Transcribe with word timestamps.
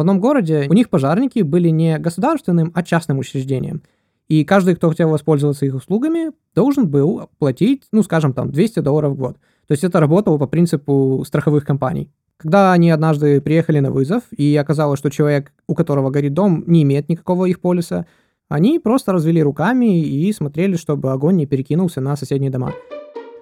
В 0.00 0.02
одном 0.02 0.18
городе 0.18 0.66
у 0.70 0.72
них 0.72 0.88
пожарники 0.88 1.40
были 1.40 1.68
не 1.68 1.98
государственным, 1.98 2.72
а 2.74 2.82
частным 2.82 3.18
учреждением. 3.18 3.82
И 4.28 4.46
каждый, 4.46 4.74
кто 4.74 4.88
хотел 4.88 5.10
воспользоваться 5.10 5.66
их 5.66 5.74
услугами, 5.74 6.30
должен 6.54 6.88
был 6.88 7.28
платить, 7.38 7.82
ну, 7.92 8.02
скажем, 8.02 8.32
там, 8.32 8.50
200 8.50 8.80
долларов 8.80 9.12
в 9.12 9.16
год. 9.16 9.36
То 9.66 9.72
есть 9.72 9.84
это 9.84 10.00
работало 10.00 10.38
по 10.38 10.46
принципу 10.46 11.22
страховых 11.26 11.66
компаний. 11.66 12.10
Когда 12.38 12.72
они 12.72 12.90
однажды 12.90 13.42
приехали 13.42 13.80
на 13.80 13.90
вызов, 13.90 14.22
и 14.34 14.56
оказалось, 14.56 14.98
что 14.98 15.10
человек, 15.10 15.52
у 15.66 15.74
которого 15.74 16.08
горит 16.08 16.32
дом, 16.32 16.64
не 16.66 16.82
имеет 16.82 17.10
никакого 17.10 17.44
их 17.44 17.60
полиса, 17.60 18.06
они 18.48 18.78
просто 18.78 19.12
развели 19.12 19.42
руками 19.42 20.00
и 20.00 20.32
смотрели, 20.32 20.76
чтобы 20.76 21.12
огонь 21.12 21.36
не 21.36 21.44
перекинулся 21.44 22.00
на 22.00 22.16
соседние 22.16 22.50
дома. 22.50 22.72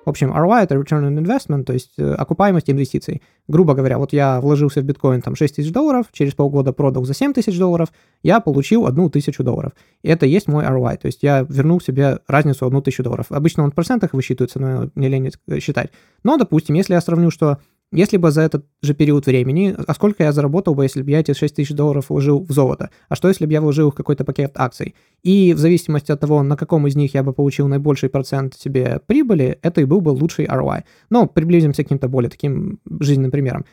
В 0.09 0.11
общем, 0.11 0.33
ROI— 0.33 0.63
это 0.63 0.75
Return 0.75 1.07
on 1.07 1.23
Investment, 1.23 1.65
то 1.65 1.75
есть 1.75 1.93
э, 1.99 2.15
окупаемость 2.15 2.71
инвестиций. 2.71 3.21
Грубо 3.47 3.75
говоря, 3.75 3.99
вот 3.99 4.15
я 4.15 4.41
вложился 4.41 4.81
в 4.81 4.85
биткоин 4.85 5.21
там 5.21 5.37
6 5.37 5.57
тысяч 5.57 5.71
долларов, 5.71 6.07
через 6.13 6.33
полгода 6.33 6.73
продал 6.73 7.05
за 7.05 7.13
7 7.13 7.35
тысяч 7.35 7.59
долларов, 7.59 7.91
я 8.23 8.41
получил 8.41 8.87
одну 8.87 9.11
тысячу 9.11 9.45
долларов. 9.45 9.73
И 10.03 10.09
это 10.09 10.25
есть 10.25 10.49
мой 10.49 10.65
ROI, 10.65 10.97
то 10.97 11.09
есть 11.09 11.23
я 11.23 11.45
вернул 11.47 11.79
себе 11.83 12.21
разницу 12.27 12.65
одну 12.65 12.81
тысячу 12.81 13.03
долларов. 13.03 13.27
Обычно 13.29 13.65
он 13.65 13.71
в 13.71 13.75
процентах 13.75 14.15
высчитывается, 14.15 14.59
но 14.59 14.91
не 14.95 15.09
лень 15.09 15.31
считать. 15.61 15.91
Но, 16.25 16.39
допустим, 16.39 16.75
если 16.75 16.95
я 16.95 17.03
сравню, 17.03 17.31
что 17.31 17.59
если 17.91 18.19
бы 18.19 18.31
за 18.31 18.43
этот 18.43 18.67
же 18.83 18.95
период 18.95 19.27
времени, 19.27 19.75
а 19.87 19.95
сколько 19.95 20.23
я 20.23 20.33
заработал 20.33 20.75
бы, 20.75 20.85
если 20.85 21.03
бы 21.03 21.11
я 21.11 21.21
эти 21.21 21.33
6 21.33 21.55
тысяч 21.55 21.75
долларов 21.75 22.11
вложил 22.11 22.45
в 22.45 22.53
золото? 22.53 22.91
А 23.09 23.15
что, 23.15 23.29
если 23.29 23.47
бы 23.47 23.53
я 23.53 23.61
вложил 23.61 23.91
в 23.91 23.95
какой-то 23.95 24.25
пакет 24.25 24.53
акций? 24.57 24.95
И 25.23 25.55
в 25.55 25.59
зависимости 25.59 26.13
от 26.13 26.21
того, 26.21 26.43
на 26.43 26.57
каком 26.57 26.87
из 26.87 26.97
них 26.97 27.15
я 27.15 27.23
бы 27.23 27.33
получил 27.33 27.67
наибольший 27.67 28.11
процент 28.11 28.55
себе 28.55 29.01
прибыли, 29.07 29.59
это 29.63 29.81
и 29.81 29.85
был 29.85 30.03
бы 30.03 30.11
лучший 30.11 30.47
ROI. 30.47 30.83
Но 31.09 31.27
приблизимся 31.27 31.83
к 31.83 31.87
каким-то 31.87 32.09
более 32.09 32.31
таким 32.31 32.79
жизненным 33.01 33.31
примерам. 33.31 33.65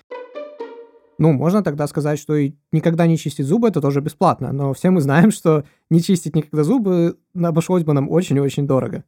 Ну, 1.18 1.32
можно 1.32 1.63
тогда 1.63 1.88
сказать, 1.88 2.20
что 2.20 2.36
и 2.36 2.54
никогда 2.72 3.08
не 3.08 3.18
чистить 3.18 3.46
зубы 3.46 3.70
это 3.70 3.82
тоже 3.82 4.02
бесплатно, 4.02 4.52
но 4.52 4.74
все 4.74 4.90
мы 4.90 5.02
знаем, 5.02 5.32
что 5.32 5.63
не 5.90 6.02
чистить 6.02 6.36
никогда 6.36 6.63
зубы 6.63 7.18
обошлось 7.34 7.84
бы 7.84 7.93
нам 7.93 8.10
очень 8.10 8.38
и 8.38 8.41
очень 8.41 8.68
дорого. 8.68 9.04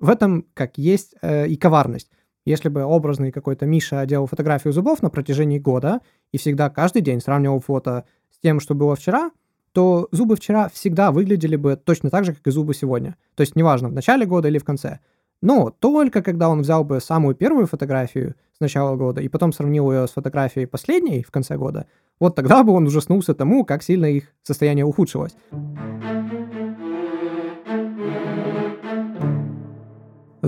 В 0.00 0.10
этом 0.10 0.46
как 0.54 0.76
есть 0.76 1.14
э, 1.22 1.48
и 1.48 1.56
коварность. 1.56 2.10
Если 2.46 2.68
бы 2.68 2.84
образный 2.84 3.32
какой-то 3.32 3.66
Миша 3.66 4.06
делал 4.06 4.28
фотографию 4.28 4.72
зубов 4.72 5.02
на 5.02 5.10
протяжении 5.10 5.58
года 5.58 6.00
и 6.30 6.38
всегда 6.38 6.70
каждый 6.70 7.02
день 7.02 7.20
сравнивал 7.20 7.60
фото 7.60 8.04
с 8.30 8.38
тем, 8.38 8.60
что 8.60 8.74
было 8.74 8.94
вчера, 8.94 9.32
то 9.72 10.08
зубы 10.12 10.36
вчера 10.36 10.68
всегда 10.68 11.10
выглядели 11.10 11.56
бы 11.56 11.76
точно 11.76 12.08
так 12.08 12.24
же, 12.24 12.32
как 12.32 12.46
и 12.46 12.50
зубы 12.52 12.72
сегодня. 12.72 13.16
То 13.34 13.42
есть 13.42 13.56
неважно, 13.56 13.88
в 13.88 13.92
начале 13.92 14.26
года 14.26 14.46
или 14.46 14.58
в 14.58 14.64
конце. 14.64 15.00
Но 15.42 15.70
только 15.70 16.22
когда 16.22 16.48
он 16.48 16.62
взял 16.62 16.84
бы 16.84 17.00
самую 17.00 17.34
первую 17.34 17.66
фотографию 17.66 18.36
с 18.56 18.60
начала 18.60 18.94
года 18.94 19.20
и 19.20 19.28
потом 19.28 19.52
сравнил 19.52 19.90
ее 19.90 20.06
с 20.06 20.12
фотографией 20.12 20.66
последней 20.66 21.24
в 21.24 21.32
конце 21.32 21.56
года, 21.56 21.86
вот 22.20 22.36
тогда 22.36 22.62
бы 22.62 22.72
он 22.72 22.86
ужаснулся 22.86 23.34
тому, 23.34 23.64
как 23.64 23.82
сильно 23.82 24.06
их 24.06 24.32
состояние 24.44 24.84
ухудшилось. 24.84 25.36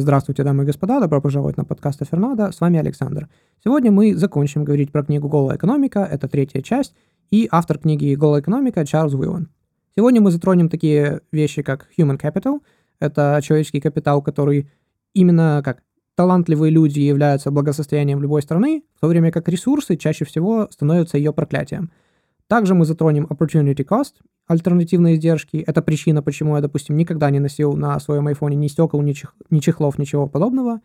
Здравствуйте, 0.01 0.45
дамы 0.45 0.63
и 0.63 0.67
господа, 0.67 1.01
добро 1.01 1.21
пожаловать 1.21 1.57
на 1.57 1.65
подкаст 1.65 2.05
Фернада, 2.09 2.53
с 2.53 2.61
вами 2.61 2.79
Александр. 2.79 3.29
Сегодня 3.65 3.91
мы 3.91 4.15
закончим 4.15 4.63
говорить 4.63 4.93
про 4.93 5.03
книгу 5.03 5.29
«Голая 5.29 5.57
экономика», 5.57 6.09
это 6.09 6.29
третья 6.29 6.63
часть, 6.63 6.95
и 7.33 7.49
автор 7.51 7.79
книги 7.79 8.15
«Голая 8.15 8.41
экономика» 8.41 8.87
Чарльз 8.87 9.15
Уиллан. 9.15 9.49
Сегодня 9.97 10.21
мы 10.21 10.31
затронем 10.31 10.69
такие 10.69 11.23
вещи, 11.33 11.63
как 11.63 11.89
human 11.99 12.17
capital, 12.17 12.61
это 13.01 13.41
человеческий 13.43 13.81
капитал, 13.81 14.23
который 14.23 14.71
именно 15.15 15.63
как 15.65 15.83
талантливые 16.15 16.71
люди 16.71 17.01
являются 17.01 17.51
благосостоянием 17.51 18.23
любой 18.23 18.43
страны, 18.43 18.85
в 18.95 19.01
то 19.01 19.09
время 19.09 19.33
как 19.33 19.49
ресурсы 19.49 19.97
чаще 19.97 20.25
всего 20.25 20.69
становятся 20.71 21.19
ее 21.19 21.33
проклятием. 21.33 21.91
Также 22.47 22.77
мы 22.77 22.85
затронем 22.85 23.25
opportunity 23.25 23.85
cost 23.85 24.13
альтернативные 24.49 25.15
издержки. 25.15 25.59
Это 25.59 25.83
причина, 25.83 26.23
почему 26.23 26.57
я, 26.57 26.63
допустим, 26.63 26.97
никогда 26.97 27.31
не 27.31 27.39
носил 27.39 27.75
на 27.75 28.01
своем 28.01 28.27
айфоне 28.27 28.57
ни 28.57 28.67
стекол, 28.67 29.03
ни, 29.03 29.13
чих, 29.13 29.35
ни 29.51 29.61
чехлов, 29.61 29.99
ничего 29.99 30.27
подобного. 30.27 30.81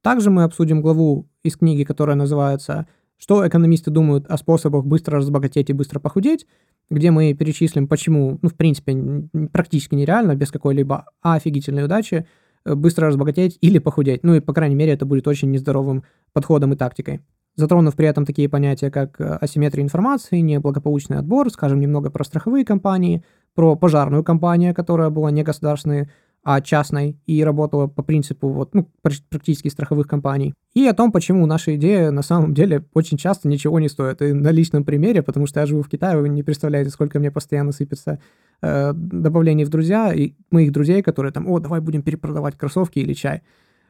Также 0.00 0.30
мы 0.30 0.44
обсудим 0.44 0.80
главу 0.80 1.28
из 1.42 1.56
книги, 1.56 1.84
которая 1.84 2.16
называется 2.16 2.86
«Что 3.18 3.46
экономисты 3.46 3.90
думают 3.90 4.26
о 4.28 4.38
способах 4.38 4.86
быстро 4.86 5.18
разбогатеть 5.18 5.68
и 5.68 5.74
быстро 5.74 5.98
похудеть», 5.98 6.46
где 6.88 7.10
мы 7.10 7.34
перечислим, 7.34 7.86
почему, 7.86 8.38
ну, 8.40 8.48
в 8.48 8.54
принципе, 8.54 9.28
практически 9.52 9.94
нереально, 9.94 10.34
без 10.34 10.50
какой-либо 10.50 11.06
офигительной 11.20 11.84
удачи, 11.84 12.26
э, 12.64 12.74
быстро 12.74 13.08
разбогатеть 13.08 13.58
или 13.60 13.78
похудеть. 13.78 14.22
Ну 14.22 14.34
и, 14.34 14.40
по 14.40 14.54
крайней 14.54 14.74
мере, 14.76 14.92
это 14.92 15.04
будет 15.04 15.28
очень 15.28 15.50
нездоровым 15.50 16.04
подходом 16.32 16.72
и 16.72 16.76
тактикой 16.76 17.20
затронув 17.60 17.94
при 17.94 18.06
этом 18.06 18.24
такие 18.24 18.48
понятия, 18.48 18.90
как 18.90 19.20
э, 19.20 19.24
асимметрия 19.40 19.84
информации, 19.84 20.40
неблагополучный 20.40 21.18
отбор, 21.18 21.50
скажем 21.50 21.78
немного 21.78 22.10
про 22.10 22.24
страховые 22.24 22.64
компании, 22.64 23.22
про 23.54 23.76
пожарную 23.76 24.24
компанию, 24.24 24.74
которая 24.74 25.10
была 25.10 25.30
не 25.30 25.42
государственной, 25.42 26.08
а 26.42 26.60
частной 26.60 27.18
и 27.26 27.44
работала 27.44 27.86
по 27.86 28.02
принципу 28.02 28.48
вот, 28.48 28.74
ну, 28.74 28.88
практически 29.02 29.68
страховых 29.68 30.06
компаний. 30.06 30.54
И 30.72 30.86
о 30.86 30.94
том, 30.94 31.12
почему 31.12 31.44
наша 31.46 31.76
идея 31.76 32.10
на 32.10 32.22
самом 32.22 32.54
деле 32.54 32.84
очень 32.94 33.18
часто 33.18 33.46
ничего 33.48 33.78
не 33.78 33.88
стоит. 33.88 34.22
И 34.22 34.32
на 34.32 34.50
личном 34.50 34.84
примере, 34.84 35.22
потому 35.22 35.46
что 35.46 35.60
я 35.60 35.66
живу 35.66 35.82
в 35.82 35.88
Китае, 35.88 36.18
вы 36.18 36.28
не 36.28 36.42
представляете, 36.42 36.90
сколько 36.90 37.18
мне 37.18 37.30
постоянно 37.30 37.72
сыпется 37.72 38.20
э, 38.62 38.92
добавлений 38.94 39.64
в 39.64 39.68
друзья, 39.68 40.12
и 40.14 40.32
моих 40.50 40.72
друзей, 40.72 41.02
которые 41.02 41.32
там, 41.32 41.46
о, 41.46 41.58
давай 41.58 41.80
будем 41.80 42.02
перепродавать 42.02 42.56
кроссовки 42.56 43.00
или 43.00 43.12
чай. 43.12 43.42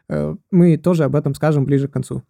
Э, 0.08 0.34
мы 0.50 0.76
тоже 0.76 1.04
об 1.04 1.14
этом 1.14 1.34
скажем 1.34 1.64
ближе 1.64 1.86
к 1.86 1.92
концу. 1.92 2.24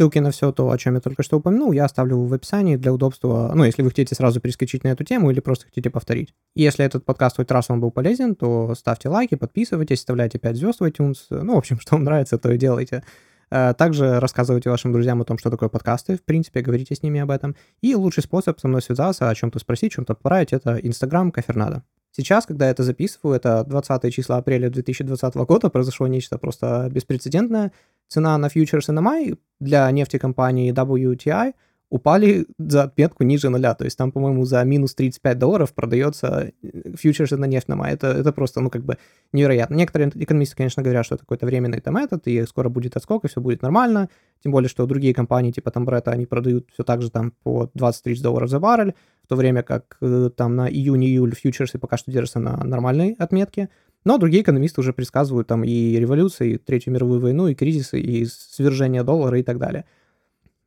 Ссылки 0.00 0.18
на 0.18 0.30
все 0.30 0.50
то, 0.50 0.70
о 0.70 0.78
чем 0.78 0.94
я 0.94 1.00
только 1.02 1.22
что 1.22 1.36
упомянул, 1.36 1.72
я 1.72 1.84
оставлю 1.84 2.20
в 2.20 2.32
описании 2.32 2.76
для 2.76 2.90
удобства, 2.90 3.52
ну, 3.54 3.64
если 3.64 3.82
вы 3.82 3.90
хотите 3.90 4.14
сразу 4.14 4.40
перескочить 4.40 4.82
на 4.82 4.88
эту 4.88 5.04
тему 5.04 5.30
или 5.30 5.40
просто 5.40 5.66
хотите 5.66 5.90
повторить. 5.90 6.34
Если 6.54 6.82
этот 6.82 7.04
подкаст 7.04 7.36
хоть 7.36 7.50
раз 7.50 7.68
вам 7.68 7.82
был 7.82 7.90
полезен, 7.90 8.34
то 8.34 8.74
ставьте 8.74 9.10
лайки, 9.10 9.34
подписывайтесь, 9.34 9.98
вставляйте 9.98 10.38
5 10.38 10.56
звезд 10.56 10.80
в 10.80 10.84
iTunes, 10.84 11.18
ну, 11.28 11.54
в 11.54 11.58
общем, 11.58 11.78
что 11.80 11.96
вам 11.96 12.04
нравится, 12.04 12.38
то 12.38 12.50
и 12.50 12.56
делайте. 12.56 13.04
Э, 13.50 13.74
также 13.76 14.20
рассказывайте 14.20 14.70
вашим 14.70 14.90
друзьям 14.90 15.20
о 15.20 15.26
том, 15.26 15.36
что 15.36 15.50
такое 15.50 15.68
подкасты, 15.68 16.16
в 16.16 16.22
принципе, 16.22 16.62
говорите 16.62 16.94
с 16.94 17.02
ними 17.02 17.20
об 17.20 17.30
этом. 17.30 17.54
И 17.82 17.94
лучший 17.94 18.22
способ 18.22 18.58
со 18.58 18.68
мной 18.68 18.80
связаться, 18.80 19.28
о 19.28 19.34
чем-то 19.34 19.58
спросить, 19.58 19.92
чем-то 19.92 20.14
поправить, 20.14 20.54
это 20.54 20.78
Инстаграм 20.78 21.30
Кафернадо. 21.30 21.82
Сейчас, 22.12 22.46
когда 22.46 22.66
я 22.66 22.72
это 22.72 22.82
записываю, 22.82 23.36
это 23.36 23.64
20 23.64 24.12
числа 24.12 24.38
апреля 24.38 24.68
2020 24.68 25.34
года, 25.36 25.70
произошло 25.70 26.06
нечто 26.08 26.38
просто 26.38 26.88
беспрецедентное. 26.90 27.72
Цена 28.08 28.36
на 28.38 28.48
фьючерсы 28.48 28.92
на 28.92 29.00
май 29.00 29.36
для 29.60 29.90
нефтекомпании 29.90 30.72
WTI 30.72 31.54
упали 31.90 32.46
за 32.58 32.84
отметку 32.84 33.24
ниже 33.24 33.50
нуля. 33.50 33.74
То 33.74 33.84
есть 33.84 33.98
там, 33.98 34.12
по-моему, 34.12 34.44
за 34.44 34.64
минус 34.64 34.94
35 34.94 35.38
долларов 35.38 35.74
продается 35.74 36.52
э, 36.62 36.96
фьючерсы 36.96 37.36
на 37.36 37.44
нефть 37.44 37.68
на 37.68 37.76
май. 37.76 37.92
Это, 37.92 38.06
это 38.08 38.32
просто, 38.32 38.60
ну, 38.60 38.70
как 38.70 38.84
бы 38.84 38.96
невероятно. 39.32 39.74
Некоторые 39.74 40.10
экономисты, 40.14 40.56
конечно, 40.56 40.82
говорят, 40.82 41.04
что 41.04 41.16
это 41.16 41.24
какой-то 41.24 41.46
временный 41.46 41.80
там 41.80 41.96
этот, 41.96 42.26
и 42.26 42.46
скоро 42.46 42.68
будет 42.68 42.96
отскок, 42.96 43.24
и 43.24 43.28
все 43.28 43.40
будет 43.40 43.62
нормально. 43.62 44.08
Тем 44.42 44.52
более, 44.52 44.68
что 44.68 44.86
другие 44.86 45.12
компании, 45.12 45.50
типа 45.50 45.70
там 45.70 45.84
Бретта, 45.84 46.12
они 46.12 46.26
продают 46.26 46.68
все 46.72 46.84
так 46.84 47.02
же 47.02 47.10
там 47.10 47.32
по 47.42 47.70
20-30 47.76 48.22
долларов 48.22 48.48
за 48.48 48.60
баррель 48.60 48.94
то 49.30 49.36
время 49.36 49.62
как 49.62 49.96
э, 50.00 50.30
там 50.36 50.56
на 50.56 50.68
июнь-июль 50.68 51.36
фьючерсы 51.36 51.78
пока 51.78 51.96
что 51.96 52.10
держатся 52.10 52.40
на 52.40 52.64
нормальной 52.64 53.14
отметке. 53.16 53.68
Но 54.04 54.18
другие 54.18 54.42
экономисты 54.42 54.80
уже 54.80 54.92
предсказывают 54.92 55.46
там 55.46 55.62
и 55.62 55.96
революции, 55.96 56.54
и 56.54 56.58
Третью 56.58 56.92
мировую 56.92 57.20
войну, 57.20 57.46
и 57.46 57.54
кризисы, 57.54 58.00
и 58.00 58.26
свержение 58.26 59.04
доллара 59.04 59.38
и 59.38 59.44
так 59.44 59.58
далее. 59.58 59.84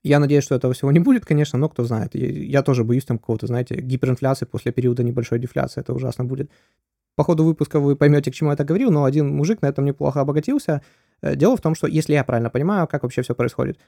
Я 0.04 0.20
надеюсь, 0.20 0.44
что 0.44 0.56
этого 0.56 0.74
всего 0.74 0.92
не 0.92 1.00
будет, 1.00 1.26
конечно, 1.26 1.58
но 1.58 1.70
кто 1.70 1.86
знает. 1.86 2.14
Я, 2.14 2.62
тоже 2.62 2.84
боюсь 2.84 3.06
там 3.06 3.18
какого-то, 3.18 3.48
знаете, 3.48 3.76
гиперинфляции 3.76 4.46
после 4.46 4.74
периода 4.74 5.02
небольшой 5.02 5.40
дефляции. 5.40 5.80
Это 5.80 5.94
ужасно 5.94 6.26
будет. 6.26 6.52
По 7.16 7.24
ходу 7.24 7.46
выпуска 7.46 7.80
вы 7.80 7.96
поймете, 7.96 8.32
к 8.32 8.34
чему 8.34 8.50
я 8.50 8.56
это 8.56 8.66
говорил, 8.66 8.92
но 8.92 9.06
один 9.06 9.30
мужик 9.30 9.62
на 9.62 9.68
этом 9.68 9.86
неплохо 9.86 10.20
обогатился. 10.20 10.82
Э, 11.22 11.36
дело 11.36 11.56
в 11.56 11.62
том, 11.62 11.74
что, 11.76 11.88
если 11.88 12.14
я 12.14 12.24
правильно 12.24 12.50
понимаю, 12.50 12.88
как 12.88 13.04
вообще 13.04 13.22
все 13.22 13.34
происходит, 13.34 13.80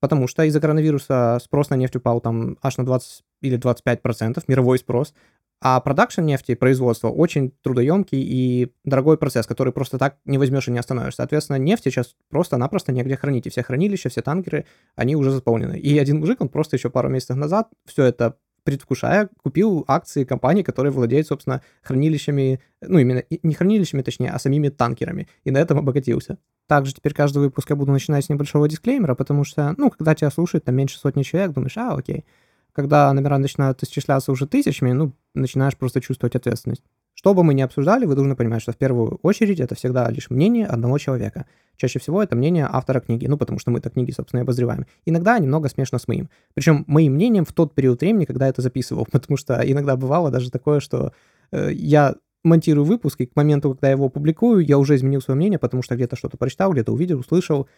потому 0.00 0.26
что 0.26 0.42
из-за 0.42 0.60
коронавируса 0.60 1.38
спрос 1.42 1.70
на 1.70 1.76
нефть 1.76 1.96
упал 1.96 2.20
там 2.20 2.58
аж 2.60 2.76
на 2.76 2.84
20 2.84 3.24
или 3.40 3.56
25 3.56 4.02
процентов, 4.02 4.48
мировой 4.48 4.78
спрос, 4.78 5.14
а 5.64 5.80
продакшн 5.80 6.22
нефти, 6.22 6.56
производство, 6.56 7.08
очень 7.08 7.52
трудоемкий 7.62 8.20
и 8.20 8.72
дорогой 8.84 9.16
процесс, 9.16 9.46
который 9.46 9.72
просто 9.72 9.96
так 9.96 10.16
не 10.24 10.36
возьмешь 10.36 10.66
и 10.66 10.72
не 10.72 10.78
остановишь. 10.78 11.14
Соответственно, 11.14 11.56
нефть 11.56 11.84
сейчас 11.84 12.16
просто-напросто 12.30 12.90
негде 12.90 13.16
хранить. 13.16 13.46
И 13.46 13.50
все 13.50 13.62
хранилища, 13.62 14.08
все 14.08 14.22
танкеры, 14.22 14.66
они 14.96 15.14
уже 15.14 15.30
заполнены. 15.30 15.78
И 15.78 15.96
один 15.98 16.18
мужик, 16.18 16.40
он 16.40 16.48
просто 16.48 16.76
еще 16.76 16.90
пару 16.90 17.08
месяцев 17.08 17.36
назад 17.36 17.68
все 17.86 18.04
это 18.04 18.36
предвкушая, 18.64 19.28
купил 19.42 19.84
акции 19.88 20.24
компании, 20.24 20.62
которые 20.62 20.92
владеют, 20.92 21.26
собственно, 21.26 21.62
хранилищами, 21.82 22.60
ну, 22.80 22.98
именно 22.98 23.22
не 23.42 23.54
хранилищами, 23.54 24.02
точнее, 24.02 24.30
а 24.30 24.38
самими 24.38 24.68
танкерами, 24.68 25.28
и 25.44 25.50
на 25.50 25.58
этом 25.58 25.78
обогатился. 25.78 26.38
Также 26.68 26.94
теперь 26.94 27.12
каждый 27.12 27.38
выпуск 27.38 27.70
я 27.70 27.76
буду 27.76 27.92
начинать 27.92 28.24
с 28.24 28.28
небольшого 28.28 28.68
дисклеймера, 28.68 29.14
потому 29.14 29.44
что, 29.44 29.74
ну, 29.76 29.90
когда 29.90 30.14
тебя 30.14 30.30
слушают 30.30 30.64
там 30.64 30.76
меньше 30.76 30.98
сотни 30.98 31.22
человек, 31.22 31.52
думаешь, 31.52 31.76
а, 31.76 31.94
окей. 31.94 32.24
Когда 32.72 33.12
номера 33.12 33.38
начинают 33.38 33.82
исчисляться 33.82 34.32
уже 34.32 34.46
тысячами, 34.46 34.92
ну, 34.92 35.12
начинаешь 35.34 35.76
просто 35.76 36.00
чувствовать 36.00 36.34
ответственность. 36.36 36.82
Что 37.14 37.34
бы 37.34 37.44
мы 37.44 37.54
ни 37.54 37.60
обсуждали, 37.60 38.06
вы 38.06 38.14
должны 38.14 38.34
понимать, 38.34 38.62
что 38.62 38.72
в 38.72 38.76
первую 38.76 39.18
очередь 39.22 39.60
это 39.60 39.74
всегда 39.74 40.08
лишь 40.10 40.30
мнение 40.30 40.66
одного 40.66 40.98
человека. 40.98 41.46
Чаще 41.76 41.98
всего 41.98 42.22
это 42.22 42.34
мнение 42.34 42.66
автора 42.70 43.00
книги, 43.00 43.26
ну, 43.26 43.36
потому 43.36 43.58
что 43.58 43.70
мы-то 43.70 43.90
книги, 43.90 44.10
собственно, 44.10 44.40
и 44.40 44.42
обозреваем. 44.42 44.86
Иногда 45.04 45.38
немного 45.38 45.68
смешно 45.68 45.98
с 45.98 46.08
моим. 46.08 46.30
Причем 46.54 46.84
моим 46.86 47.12
мнением 47.14 47.44
в 47.44 47.52
тот 47.52 47.74
период 47.74 48.00
времени, 48.00 48.24
когда 48.24 48.46
я 48.46 48.50
это 48.50 48.62
записывал, 48.62 49.06
потому 49.10 49.36
что 49.36 49.60
иногда 49.64 49.96
бывало 49.96 50.30
даже 50.30 50.50
такое, 50.50 50.80
что 50.80 51.12
э, 51.50 51.70
я 51.72 52.16
монтирую 52.44 52.84
выпуск, 52.84 53.20
и 53.20 53.26
к 53.26 53.36
моменту, 53.36 53.70
когда 53.70 53.88
я 53.88 53.92
его 53.92 54.08
публикую, 54.08 54.64
я 54.64 54.78
уже 54.78 54.96
изменил 54.96 55.20
свое 55.20 55.36
мнение, 55.36 55.58
потому 55.58 55.82
что 55.82 55.94
где-то 55.94 56.16
что-то 56.16 56.36
прочитал, 56.36 56.72
где-то 56.72 56.92
увидел, 56.92 57.20
услышал, 57.20 57.68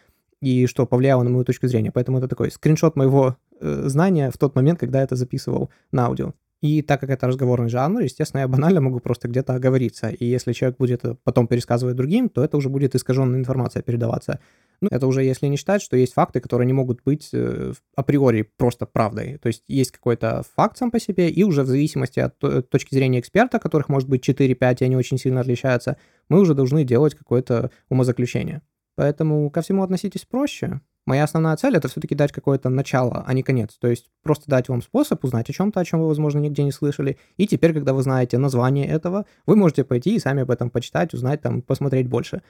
и 0.40 0.66
что 0.66 0.86
повлияло 0.86 1.22
на 1.22 1.30
мою 1.30 1.44
точку 1.44 1.66
зрения. 1.68 1.90
Поэтому 1.90 2.18
это 2.18 2.28
такой 2.28 2.50
скриншот 2.50 2.96
моего 2.96 3.36
знания 3.60 4.30
в 4.30 4.38
тот 4.38 4.54
момент, 4.54 4.80
когда 4.80 4.98
я 4.98 5.04
это 5.04 5.16
записывал 5.16 5.70
на 5.92 6.06
аудио. 6.06 6.32
И 6.64 6.80
так 6.80 6.98
как 6.98 7.10
это 7.10 7.26
разговорный 7.26 7.68
жанр, 7.68 8.00
естественно, 8.00 8.40
я 8.40 8.48
банально 8.48 8.80
могу 8.80 8.98
просто 8.98 9.28
где-то 9.28 9.54
оговориться. 9.54 10.08
И 10.08 10.24
если 10.24 10.54
человек 10.54 10.78
будет 10.78 11.02
потом 11.22 11.46
пересказывать 11.46 11.94
другим, 11.94 12.30
то 12.30 12.42
это 12.42 12.56
уже 12.56 12.70
будет 12.70 12.94
искаженная 12.94 13.38
информация 13.38 13.82
передаваться. 13.82 14.40
Ну, 14.80 14.88
это 14.90 15.06
уже 15.06 15.22
если 15.22 15.46
не 15.46 15.58
считать, 15.58 15.82
что 15.82 15.96
есть 15.98 16.14
факты, 16.14 16.40
которые 16.40 16.66
не 16.66 16.72
могут 16.72 17.02
быть 17.04 17.28
э, 17.34 17.74
априори 17.96 18.50
просто 18.56 18.86
правдой. 18.86 19.36
То 19.42 19.48
есть 19.48 19.62
есть 19.68 19.90
какой-то 19.90 20.42
факт 20.56 20.78
сам 20.78 20.90
по 20.90 20.98
себе, 20.98 21.28
и 21.28 21.44
уже 21.44 21.64
в 21.64 21.66
зависимости 21.66 22.20
от 22.20 22.38
точки 22.70 22.94
зрения 22.94 23.20
эксперта, 23.20 23.58
которых 23.58 23.90
может 23.90 24.08
быть 24.08 24.26
4-5, 24.26 24.76
и 24.80 24.84
они 24.84 24.96
очень 24.96 25.18
сильно 25.18 25.42
отличаются, 25.42 25.98
мы 26.30 26.40
уже 26.40 26.54
должны 26.54 26.84
делать 26.84 27.14
какое-то 27.14 27.70
умозаключение. 27.90 28.62
Поэтому 28.96 29.50
ко 29.50 29.60
всему 29.60 29.82
относитесь 29.82 30.24
проще. 30.24 30.80
Моя 31.06 31.24
основная 31.24 31.56
цель— 31.56 31.76
это 31.76 31.88
все-таки 31.88 32.14
дать 32.14 32.32
какое-то 32.32 32.70
начало, 32.70 33.24
а 33.26 33.34
не 33.34 33.42
конец. 33.42 33.76
То 33.78 33.88
есть 33.88 34.06
просто 34.22 34.44
дать 34.48 34.68
вам 34.68 34.80
способ 34.80 35.22
узнать 35.22 35.50
о 35.50 35.52
чем-то, 35.52 35.80
о 35.80 35.84
чем 35.84 36.00
вы, 36.00 36.08
возможно, 36.08 36.38
нигде 36.38 36.62
не 36.64 36.72
слышали. 36.72 37.18
И 37.36 37.46
теперь, 37.46 37.74
когда 37.74 37.92
вы 37.92 38.02
знаете 38.02 38.38
название 38.38 38.86
этого, 38.86 39.26
вы 39.44 39.56
можете 39.56 39.84
пойти 39.84 40.16
и 40.16 40.18
сами 40.18 40.42
об 40.42 40.50
этом 40.50 40.70
почитать, 40.70 41.12
узнать, 41.12 41.42
там, 41.42 41.60
посмотреть 41.60 42.08
больше. 42.08 42.42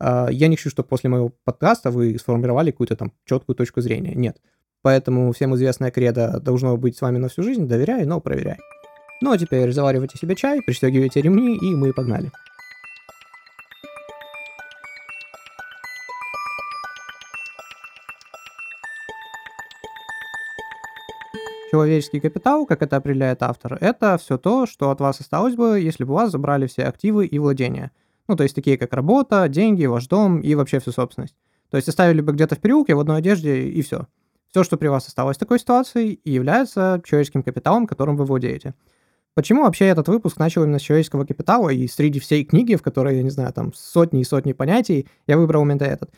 А, 0.00 0.28
я 0.28 0.48
не 0.48 0.56
хочу, 0.56 0.70
чтобы 0.70 0.88
после 0.88 1.08
моего 1.08 1.32
подкаста 1.44 1.92
вы 1.92 2.18
сформировали 2.18 2.72
какую-то 2.72 2.96
там 2.96 3.12
четкую 3.26 3.54
точку 3.54 3.80
зрения. 3.80 4.14
Нет. 4.14 4.38
Поэтому 4.82 5.30
всем 5.32 5.54
известная 5.54 5.92
кредо 5.92 6.40
должно 6.40 6.76
быть 6.76 6.96
с 6.96 7.02
вами 7.02 7.18
на 7.18 7.28
всю 7.28 7.42
жизнь. 7.42 7.68
Доверяй, 7.68 8.06
но 8.06 8.20
проверяй. 8.20 8.58
Ну 9.22 9.30
а 9.30 9.38
теперь 9.38 9.70
заваривайте 9.70 10.18
себе 10.18 10.34
чай, 10.34 10.62
пристегивайте 10.62 11.20
ремни, 11.20 11.56
и 11.56 11.74
мы 11.76 11.92
погнали. 11.92 12.32
Человеческий 21.70 22.18
капитал, 22.18 22.66
как 22.66 22.82
это 22.82 22.96
определяет 22.96 23.44
автор, 23.44 23.78
это 23.80 24.18
все 24.18 24.38
то, 24.38 24.66
что 24.66 24.90
от 24.90 25.00
вас 25.00 25.20
осталось 25.20 25.54
бы, 25.54 25.78
если 25.78 26.02
бы 26.02 26.12
у 26.12 26.16
вас 26.16 26.32
забрали 26.32 26.66
все 26.66 26.82
активы 26.82 27.26
и 27.26 27.38
владения. 27.38 27.92
Ну, 28.26 28.34
то 28.34 28.42
есть 28.42 28.56
такие 28.56 28.76
как 28.76 28.92
работа, 28.92 29.48
деньги, 29.48 29.86
ваш 29.86 30.08
дом 30.08 30.40
и 30.40 30.56
вообще 30.56 30.80
всю 30.80 30.90
собственность. 30.90 31.36
То 31.70 31.76
есть 31.76 31.88
оставили 31.88 32.22
бы 32.22 32.32
где-то 32.32 32.56
в 32.56 32.58
переулке 32.58 32.96
в 32.96 33.00
одной 33.00 33.18
одежде 33.18 33.68
и 33.68 33.82
все. 33.82 34.08
Все, 34.50 34.64
что 34.64 34.76
при 34.76 34.88
вас 34.88 35.06
осталось 35.06 35.36
в 35.36 35.40
такой 35.40 35.60
ситуации, 35.60 36.14
и 36.14 36.32
является 36.32 37.00
человеческим 37.04 37.44
капиталом, 37.44 37.86
которым 37.86 38.16
вы 38.16 38.24
владеете. 38.24 38.74
Почему 39.34 39.62
вообще 39.62 39.84
этот 39.84 40.08
выпуск 40.08 40.38
начал 40.38 40.64
именно 40.64 40.80
с 40.80 40.82
человеческого 40.82 41.24
капитала, 41.24 41.68
и 41.68 41.86
среди 41.86 42.18
всей 42.18 42.44
книги, 42.44 42.74
в 42.74 42.82
которой, 42.82 43.16
я 43.16 43.22
не 43.22 43.30
знаю, 43.30 43.52
там 43.52 43.72
сотни 43.74 44.22
и 44.22 44.24
сотни 44.24 44.52
понятий, 44.52 45.06
я 45.28 45.38
выбрал 45.38 45.62
именно 45.62 45.84
этот? 45.84 46.10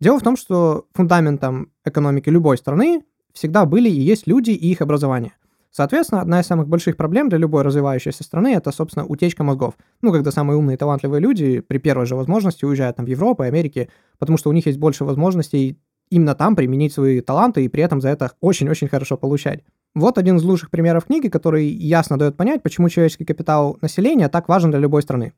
Дело 0.00 0.20
в 0.20 0.22
том, 0.22 0.36
что 0.36 0.86
фундаментом 0.92 1.72
экономики 1.86 2.28
любой 2.28 2.58
страны 2.58 3.02
всегда 3.38 3.64
были 3.64 3.88
и 3.88 4.00
есть 4.00 4.26
люди 4.26 4.50
и 4.50 4.70
их 4.70 4.80
образование. 4.82 5.32
Соответственно, 5.70 6.22
одна 6.22 6.40
из 6.40 6.46
самых 6.46 6.66
больших 6.66 6.96
проблем 6.96 7.28
для 7.28 7.38
любой 7.38 7.62
развивающейся 7.62 8.24
страны 8.24 8.54
это, 8.54 8.72
собственно, 8.72 9.06
утечка 9.06 9.44
мозгов. 9.44 9.74
Ну, 10.02 10.12
когда 10.12 10.30
самые 10.30 10.56
умные 10.56 10.74
и 10.74 10.78
талантливые 10.78 11.20
люди 11.20 11.60
при 11.60 11.78
первой 11.78 12.06
же 12.06 12.16
возможности 12.16 12.64
уезжают 12.64 12.96
там 12.96 13.06
в 13.06 13.08
Европу 13.08 13.44
и 13.44 13.46
Америке, 13.46 13.88
потому 14.18 14.38
что 14.38 14.50
у 14.50 14.52
них 14.52 14.66
есть 14.66 14.78
больше 14.78 15.04
возможностей 15.04 15.78
именно 16.10 16.34
там 16.34 16.56
применить 16.56 16.92
свои 16.92 17.20
таланты 17.20 17.64
и 17.64 17.68
при 17.68 17.82
этом 17.82 18.00
за 18.00 18.08
это 18.08 18.32
очень-очень 18.40 18.88
хорошо 18.88 19.16
получать. 19.16 19.62
Вот 19.94 20.18
один 20.18 20.36
из 20.36 20.42
лучших 20.42 20.70
примеров 20.70 21.04
книги, 21.04 21.28
который 21.28 21.66
ясно 21.66 22.18
дает 22.18 22.36
понять, 22.36 22.62
почему 22.62 22.88
человеческий 22.88 23.24
капитал 23.24 23.78
населения 23.80 24.28
так 24.28 24.48
важен 24.48 24.70
для 24.70 24.80
любой 24.80 25.02
страны. 25.02 25.32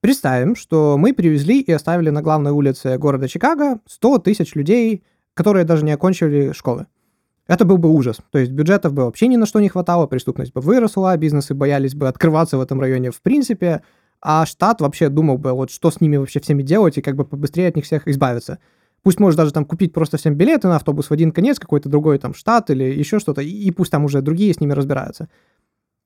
Представим, 0.00 0.56
что 0.56 0.96
мы 0.98 1.12
привезли 1.14 1.60
и 1.60 1.72
оставили 1.72 2.10
на 2.10 2.22
главной 2.22 2.50
улице 2.50 2.98
города 2.98 3.28
Чикаго 3.28 3.80
100 3.86 4.18
тысяч 4.18 4.54
людей, 4.54 5.02
которые 5.34 5.64
даже 5.64 5.84
не 5.84 5.92
окончили 5.92 6.52
школы. 6.52 6.86
Это 7.46 7.64
был 7.64 7.78
бы 7.78 7.90
ужас. 7.90 8.18
То 8.30 8.38
есть 8.38 8.52
бюджетов 8.52 8.92
бы 8.92 9.04
вообще 9.04 9.26
ни 9.26 9.36
на 9.36 9.46
что 9.46 9.60
не 9.60 9.68
хватало, 9.68 10.06
преступность 10.06 10.52
бы 10.52 10.60
выросла, 10.60 11.16
бизнесы 11.16 11.54
боялись 11.54 11.94
бы 11.94 12.08
открываться 12.08 12.56
в 12.56 12.60
этом 12.60 12.80
районе 12.80 13.10
в 13.10 13.20
принципе, 13.20 13.82
а 14.20 14.46
штат 14.46 14.80
вообще 14.80 15.08
думал 15.08 15.38
бы, 15.38 15.52
вот 15.52 15.70
что 15.70 15.90
с 15.90 16.00
ними 16.00 16.16
вообще 16.16 16.40
всеми 16.40 16.62
делать 16.62 16.98
и 16.98 17.02
как 17.02 17.16
бы 17.16 17.24
побыстрее 17.24 17.68
от 17.68 17.76
них 17.76 17.84
всех 17.84 18.06
избавиться. 18.06 18.58
Пусть 19.02 19.18
может 19.18 19.36
даже 19.36 19.52
там 19.52 19.64
купить 19.64 19.92
просто 19.92 20.16
всем 20.16 20.36
билеты 20.36 20.68
на 20.68 20.76
автобус 20.76 21.10
в 21.10 21.12
один 21.12 21.32
конец, 21.32 21.58
какой-то 21.58 21.88
другой 21.88 22.18
там 22.18 22.34
штат 22.34 22.70
или 22.70 22.84
еще 22.84 23.18
что-то, 23.18 23.42
и 23.42 23.70
пусть 23.72 23.90
там 23.90 24.04
уже 24.04 24.22
другие 24.22 24.54
с 24.54 24.60
ними 24.60 24.72
разбираются. 24.72 25.28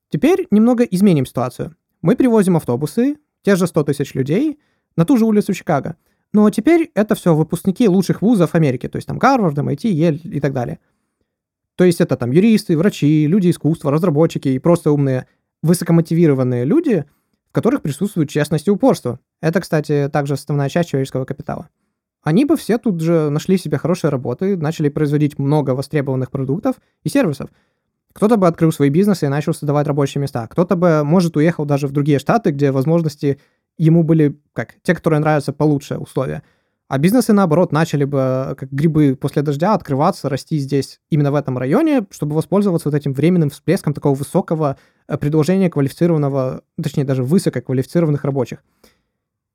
Теперь 0.08 0.46
немного 0.50 0.84
изменим 0.84 1.26
ситуацию. 1.26 1.76
Мы 2.00 2.16
привозим 2.16 2.56
автобусы, 2.56 3.16
те 3.42 3.56
же 3.56 3.66
100 3.66 3.84
тысяч 3.84 4.14
людей, 4.14 4.58
на 4.96 5.04
ту 5.04 5.18
же 5.18 5.26
улицу 5.26 5.52
Чикаго. 5.52 5.96
Но 6.32 6.48
теперь 6.48 6.90
это 6.94 7.14
все 7.14 7.34
выпускники 7.34 7.86
лучших 7.86 8.22
вузов 8.22 8.54
Америки, 8.54 8.88
то 8.88 8.96
есть 8.96 9.06
там 9.06 9.18
Гарвард, 9.18 9.58
MIT, 9.58 9.88
Ель 9.88 10.20
и 10.24 10.40
так 10.40 10.54
далее– 10.54 10.78
то 11.76 11.84
есть 11.84 12.00
это 12.00 12.16
там 12.16 12.30
юристы, 12.30 12.76
врачи, 12.76 13.26
люди 13.26 13.50
искусства, 13.50 13.92
разработчики 13.92 14.48
и 14.48 14.58
просто 14.58 14.90
умные, 14.90 15.26
высокомотивированные 15.62 16.64
люди, 16.64 17.04
в 17.50 17.52
которых 17.52 17.82
присутствует 17.82 18.30
честность 18.30 18.66
и 18.66 18.70
упорство. 18.70 19.20
Это, 19.40 19.60
кстати, 19.60 20.08
также 20.12 20.34
основная 20.34 20.70
часть 20.70 20.88
человеческого 20.88 21.26
капитала. 21.26 21.68
Они 22.22 22.44
бы 22.44 22.56
все 22.56 22.78
тут 22.78 23.00
же 23.00 23.30
нашли 23.30 23.56
себе 23.56 23.78
хорошие 23.78 24.10
работы, 24.10 24.56
начали 24.56 24.88
производить 24.88 25.38
много 25.38 25.70
востребованных 25.70 26.30
продуктов 26.30 26.76
и 27.04 27.08
сервисов. 27.08 27.50
Кто-то 28.12 28.38
бы 28.38 28.46
открыл 28.46 28.72
свои 28.72 28.88
бизнесы 28.88 29.26
и 29.26 29.28
начал 29.28 29.52
создавать 29.52 29.86
рабочие 29.86 30.22
места. 30.22 30.46
Кто-то 30.48 30.74
бы, 30.74 31.04
может, 31.04 31.36
уехал 31.36 31.66
даже 31.66 31.86
в 31.86 31.92
другие 31.92 32.18
штаты, 32.18 32.50
где 32.50 32.72
возможности 32.72 33.38
ему 33.76 34.02
были, 34.02 34.40
как, 34.54 34.74
те, 34.82 34.94
которые 34.94 35.20
нравятся 35.20 35.52
получше 35.52 35.98
условия– 35.98 36.42
а 36.88 36.98
бизнесы, 36.98 37.32
наоборот, 37.32 37.72
начали 37.72 38.04
бы, 38.04 38.54
как 38.56 38.70
грибы 38.70 39.16
после 39.20 39.42
дождя, 39.42 39.74
открываться, 39.74 40.28
расти 40.28 40.58
здесь, 40.58 41.00
именно 41.10 41.32
в 41.32 41.34
этом 41.34 41.58
районе, 41.58 42.06
чтобы 42.10 42.36
воспользоваться 42.36 42.88
вот 42.88 42.94
этим 42.94 43.12
временным 43.12 43.50
всплеском 43.50 43.92
такого 43.92 44.14
высокого 44.14 44.76
э, 45.08 45.18
предложения 45.18 45.68
квалифицированного, 45.68 46.62
точнее, 46.80 47.04
даже 47.04 47.24
высококвалифицированных 47.24 48.24
рабочих. 48.24 48.62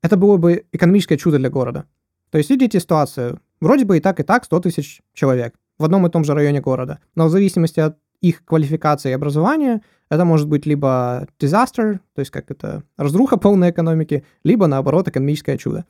Это 0.02 0.16
было 0.16 0.36
бы 0.36 0.66
экономическое 0.72 1.16
чудо 1.16 1.38
для 1.38 1.48
города. 1.48 1.86
То 2.30 2.38
есть 2.38 2.50
видите 2.50 2.80
ситуацию. 2.80 3.40
Вроде 3.60 3.84
бы 3.84 3.96
и 3.96 4.00
так, 4.00 4.20
и 4.20 4.24
так 4.24 4.44
100 4.44 4.60
тысяч 4.60 5.00
человек 5.14 5.54
в 5.78 5.84
одном 5.84 6.06
и 6.06 6.10
том 6.10 6.24
же 6.24 6.34
районе 6.34 6.60
города. 6.60 6.98
Но 7.14 7.26
в 7.26 7.30
зависимости 7.30 7.80
от 7.80 7.96
их 8.20 8.44
квалификации 8.44 9.10
и 9.10 9.14
образования, 9.14 9.82
это 10.10 10.24
может 10.24 10.48
быть 10.48 10.66
либо 10.66 11.26
disaster, 11.40 11.98
то 12.14 12.20
есть 12.20 12.30
как 12.30 12.50
это 12.50 12.82
разруха 12.96 13.36
полной 13.36 13.70
экономики, 13.70 14.24
либо 14.44 14.66
наоборот 14.66 15.08
экономическое 15.08 15.56
чудо. 15.56 15.86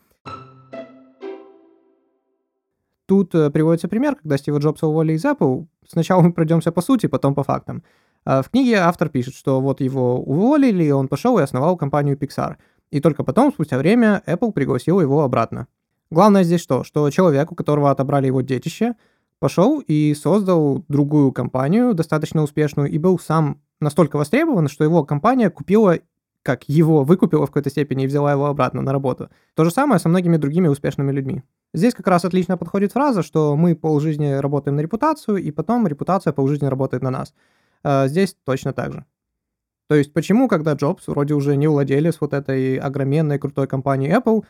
Тут 3.06 3.35
э, 3.35 3.50
приводится 3.50 3.88
пример, 3.88 4.16
когда 4.16 4.37
Стива 4.37 4.59
Джобса 4.59 4.87
уволили 4.87 5.16
из 5.16 5.25
Apple. 5.25 5.66
Сначала 5.87 6.23
мы 6.23 6.32
пройдемся 6.32 6.73
по 6.73 6.80
сути, 6.80 7.06
потом 7.06 7.35
по 7.35 7.42
фактам. 7.42 7.82
А 8.25 8.42
в 8.42 8.50
книге 8.50 8.76
автор 8.76 9.09
пишет, 9.09 9.35
что 9.35 9.61
вот 9.61 9.80
его 9.80 10.21
уволили, 10.21 10.90
он 10.90 11.09
пошел 11.09 11.38
и 11.38 11.42
основал 11.42 11.76
компанию 11.76 12.16
Pixar. 12.16 12.56
И 12.90 13.00
только 13.00 13.25
потом, 13.25 13.52
спустя 13.52 13.78
время, 13.78 14.23
Apple 14.26 14.52
пригласил 14.52 15.00
его 15.00 15.23
обратно. 15.23 15.66
Главное 16.11 16.44
здесь 16.44 16.61
что? 16.61 16.85
Что 16.85 17.09
человек, 17.11 17.50
у 17.50 17.54
которого 17.54 17.90
отобрали 17.90 18.26
его 18.26 18.42
детище, 18.42 18.94
пошел 19.38 19.80
и 19.80 20.14
создал 20.14 20.85
другую 20.88 21.32
компанию, 21.32 21.94
достаточно 21.94 22.42
успешную, 22.42 22.90
и 22.90 22.99
был 22.99 23.18
сам 23.18 23.61
настолько 23.80 24.16
востребован, 24.16 24.68
что 24.68 24.85
его 24.85 25.04
компания 25.04 25.50
купила 25.50 25.99
как 26.42 26.68
его 26.68 27.04
выкупила 27.04 27.46
в 27.46 27.50
какой-то 27.50 27.70
степени 27.70 28.04
и 28.04 28.06
взяла 28.06 28.32
его 28.32 28.46
обратно 28.46 28.82
на 28.82 28.92
работу. 28.92 29.30
То 29.54 29.64
же 29.64 29.70
самое 29.70 30.00
со 30.00 30.08
многими 30.08 30.37
другими 30.37 30.68
успешными 30.68 31.12
людьми. 31.12 31.42
Здесь 31.75 31.94
как 31.94 32.06
раз 32.06 32.25
отлично 32.25 32.56
подходит 32.56 32.92
фраза, 32.92 33.22
что 33.22 33.56
мы 33.56 33.75
полжизни 33.75 34.32
работаем 34.32 34.76
на 34.76 34.80
репутацию, 34.80 35.38
и 35.38 35.50
потом 35.50 35.87
репутация 35.87 36.32
полжизни 36.32 36.66
работает 36.66 37.02
на 37.02 37.11
нас. 37.11 37.34
А 37.82 38.08
здесь 38.08 38.37
точно 38.44 38.72
так 38.72 38.92
же. 38.92 39.04
То 39.88 39.96
есть 39.96 40.12
почему, 40.12 40.49
когда 40.49 40.75
Джобс 40.75 41.06
вроде 41.08 41.34
уже 41.34 41.56
не 41.56 41.68
владелец 41.68 42.16
вот 42.20 42.32
этой 42.34 42.76
огроменной 42.76 43.38
крутой 43.38 43.66
компании 43.66 44.16
Apple, 44.16 44.44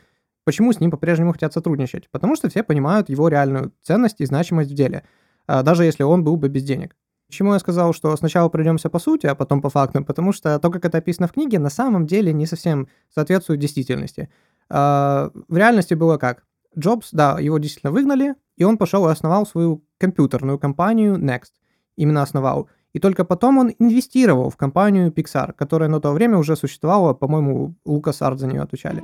почему 0.44 0.72
с 0.72 0.80
ним 0.80 0.90
по-прежнему 0.90 1.32
хотят 1.32 1.52
сотрудничать? 1.52 2.08
Потому 2.10 2.36
что 2.36 2.48
все 2.48 2.62
понимают 2.62 3.08
его 3.08 3.28
реальную 3.28 3.72
ценность 3.82 4.20
и 4.20 4.26
значимость 4.26 4.70
в 4.70 4.74
деле, 4.74 5.04
а 5.46 5.62
даже 5.62 5.84
если 5.84 6.04
он 6.04 6.24
был 6.24 6.36
бы 6.36 6.48
без 6.48 6.62
денег. 6.62 6.96
Почему 7.32 7.54
я 7.54 7.58
сказал, 7.60 7.94
что 7.94 8.14
сначала 8.16 8.50
пройдемся 8.50 8.90
по 8.90 8.98
сути, 8.98 9.24
а 9.24 9.34
потом 9.34 9.62
по 9.62 9.70
фактам? 9.70 10.04
Потому 10.04 10.32
что 10.32 10.58
то, 10.58 10.70
как 10.70 10.84
это 10.84 10.98
описано 10.98 11.28
в 11.28 11.32
книге, 11.32 11.58
на 11.58 11.70
самом 11.70 12.06
деле 12.06 12.30
не 12.30 12.44
совсем 12.44 12.88
соответствует 13.08 13.58
действительности. 13.58 14.28
А, 14.68 15.30
в 15.48 15.56
реальности 15.56 15.94
было 15.94 16.18
как? 16.18 16.44
Джобс, 16.78 17.08
да, 17.10 17.38
его 17.40 17.56
действительно 17.56 17.90
выгнали, 17.90 18.34
и 18.58 18.64
он 18.64 18.76
пошел 18.76 19.08
и 19.08 19.10
основал 19.10 19.46
свою 19.46 19.82
компьютерную 19.96 20.58
компанию 20.58 21.16
Next. 21.16 21.52
Именно 21.96 22.20
основал. 22.20 22.68
И 22.92 22.98
только 22.98 23.24
потом 23.24 23.56
он 23.56 23.72
инвестировал 23.78 24.50
в 24.50 24.58
компанию 24.58 25.10
Pixar, 25.10 25.54
которая 25.54 25.88
на 25.88 26.02
то 26.02 26.12
время 26.12 26.36
уже 26.36 26.54
существовала, 26.54 27.14
по-моему, 27.14 27.74
Лукас 27.86 28.20
Арт 28.20 28.40
за 28.40 28.46
нее 28.46 28.60
отвечали. 28.60 29.02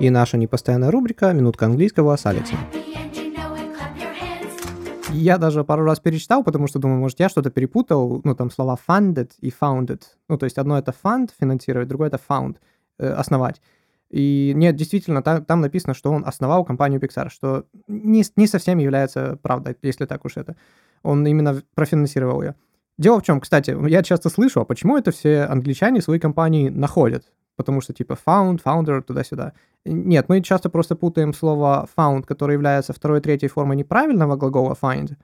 И 0.00 0.10
наша 0.10 0.36
непостоянная 0.36 0.90
рубрика 0.90 1.32
«Минутка 1.32 1.66
английского» 1.66 2.16
с 2.16 2.26
Алексом. 2.26 2.58
Я 5.12 5.38
даже 5.38 5.64
пару 5.64 5.84
раз 5.84 6.00
перечитал, 6.00 6.44
потому 6.44 6.66
что 6.66 6.78
думаю, 6.78 7.00
может, 7.00 7.18
я 7.20 7.28
что-то 7.28 7.50
перепутал. 7.50 8.20
Ну, 8.24 8.34
там 8.34 8.50
слова 8.50 8.76
funded 8.88 9.32
и 9.40 9.50
founded. 9.50 10.02
Ну, 10.28 10.36
то 10.36 10.44
есть 10.44 10.58
одно 10.58 10.78
это 10.78 10.94
fund, 11.02 11.30
финансировать, 11.38 11.88
другое 11.88 12.08
это 12.08 12.20
found, 12.28 12.56
э, 12.98 13.10
основать. 13.10 13.60
И 14.10 14.52
нет, 14.54 14.76
действительно, 14.76 15.22
там, 15.22 15.44
там 15.44 15.60
написано, 15.60 15.94
что 15.94 16.10
он 16.10 16.24
основал 16.26 16.64
компанию 16.64 17.00
Pixar, 17.00 17.30
что 17.30 17.64
не, 17.88 18.24
не 18.36 18.46
совсем 18.46 18.78
является 18.78 19.38
правдой, 19.42 19.76
если 19.82 20.06
так 20.06 20.24
уж 20.24 20.36
это. 20.36 20.56
Он 21.02 21.26
именно 21.26 21.62
профинансировал 21.74 22.42
ее. 22.42 22.54
Дело 22.98 23.20
в 23.20 23.22
чем, 23.22 23.40
кстати, 23.40 23.76
я 23.88 24.02
часто 24.02 24.28
слышу, 24.28 24.60
а 24.60 24.64
почему 24.64 24.96
это 24.96 25.10
все 25.10 25.42
англичане 25.42 26.02
свои 26.02 26.18
компании 26.18 26.68
находят? 26.68 27.24
Потому 27.58 27.80
что 27.80 27.92
типа 27.92 28.16
found, 28.26 28.60
founder, 28.64 29.02
туда-сюда. 29.02 29.52
Нет, 29.84 30.28
мы 30.28 30.40
часто 30.42 30.70
просто 30.70 30.94
путаем 30.94 31.34
слово 31.34 31.88
found, 31.96 32.22
которое 32.22 32.52
является 32.52 32.92
второй 32.92 33.18
и 33.18 33.20
третьей 33.20 33.48
формой 33.48 33.76
неправильного 33.76 34.36
глагола 34.36 34.76
find, 34.80 35.16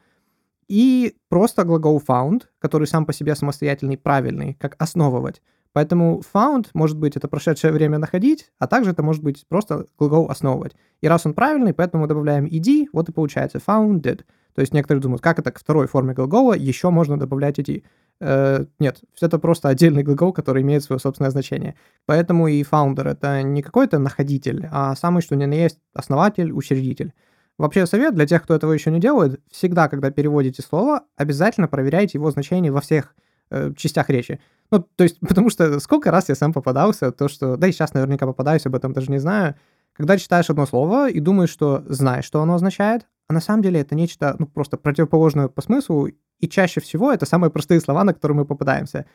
и 0.68 1.14
просто 1.28 1.64
глагол 1.64 2.02
found, 2.06 2.42
который 2.58 2.86
сам 2.88 3.06
по 3.06 3.12
себе 3.12 3.36
самостоятельный, 3.36 3.96
правильный, 3.96 4.54
как 4.60 4.74
основывать. 4.78 5.42
Поэтому 5.72 6.22
found 6.34 6.66
может 6.74 6.98
быть 6.98 7.16
это 7.16 7.28
прошедшее 7.28 7.72
время 7.72 7.98
находить, 7.98 8.50
а 8.58 8.66
также 8.66 8.90
это 8.90 9.02
может 9.02 9.22
быть 9.22 9.44
просто 9.48 9.86
глагол 9.98 10.28
основывать. 10.28 10.74
И 11.02 11.08
раз 11.08 11.26
он 11.26 11.34
правильный, 11.34 11.72
поэтому 11.72 12.06
добавляем 12.08 12.46
ed, 12.46 12.88
вот 12.92 13.08
и 13.08 13.12
получается 13.12 13.58
founded. 13.58 14.24
То 14.54 14.60
есть 14.60 14.72
некоторые 14.72 15.02
думают, 15.02 15.22
как 15.22 15.38
это 15.38 15.50
к 15.50 15.58
второй 15.58 15.86
форме 15.86 16.14
глагола 16.14 16.54
еще 16.54 16.90
можно 16.90 17.18
добавлять 17.18 17.58
ed. 17.58 17.82
Э, 18.20 18.64
нет, 18.78 19.00
это 19.20 19.38
просто 19.38 19.68
отдельный 19.68 20.02
глагол, 20.02 20.32
который 20.32 20.62
имеет 20.62 20.84
свое 20.84 21.00
собственное 21.00 21.30
значение. 21.30 21.74
Поэтому 22.06 22.46
и 22.46 22.62
founder 22.62 23.08
это 23.08 23.42
не 23.42 23.62
какой-то 23.62 23.98
находитель, 23.98 24.68
а 24.70 24.94
самый 24.94 25.22
что 25.22 25.34
ни 25.34 25.44
на 25.44 25.54
есть 25.54 25.78
основатель, 25.92 26.52
учредитель. 26.52 27.12
Вообще 27.58 27.86
совет 27.86 28.14
для 28.14 28.26
тех, 28.26 28.42
кто 28.42 28.54
этого 28.54 28.72
еще 28.72 28.90
не 28.90 29.00
делает, 29.00 29.40
всегда, 29.50 29.88
когда 29.88 30.10
переводите 30.10 30.62
слово, 30.62 31.02
обязательно 31.16 31.68
проверяйте 31.68 32.18
его 32.18 32.30
значение 32.30 32.72
во 32.72 32.80
всех 32.80 33.14
э, 33.50 33.72
частях 33.76 34.10
речи. 34.10 34.40
Ну, 34.70 34.80
то 34.80 35.04
есть, 35.04 35.20
потому 35.28 35.50
что 35.50 35.78
сколько 35.80 36.10
раз 36.10 36.28
я 36.28 36.34
сам 36.34 36.52
попадался, 36.52 37.12
то, 37.12 37.28
что, 37.28 37.56
да 37.56 37.66
и 37.66 37.72
сейчас 37.72 37.94
наверняка 37.94 38.26
попадаюсь, 38.26 38.66
об 38.66 38.74
этом 38.74 38.92
даже 38.92 39.10
не 39.10 39.18
знаю, 39.18 39.54
когда 39.92 40.18
читаешь 40.18 40.50
одно 40.50 40.66
слово 40.66 41.10
и 41.10 41.20
думаешь, 41.20 41.50
что 41.50 41.84
знаешь, 41.86 42.24
что 42.24 42.42
оно 42.42 42.54
означает, 42.54 43.06
а 43.28 43.32
на 43.32 43.40
самом 43.40 43.62
деле 43.62 43.80
это 43.80 43.94
нечто, 43.94 44.36
ну, 44.38 44.46
просто 44.46 44.76
противоположное 44.76 45.48
по 45.48 45.62
смыслу, 45.62 46.08
и 46.40 46.48
чаще 46.48 46.80
всего 46.80 47.12
это 47.12 47.26
самые 47.26 47.50
простые 47.50 47.80
слова, 47.80 48.04
на 48.04 48.12
которые 48.12 48.36
мы 48.36 48.44
попадаемся. 48.44 49.06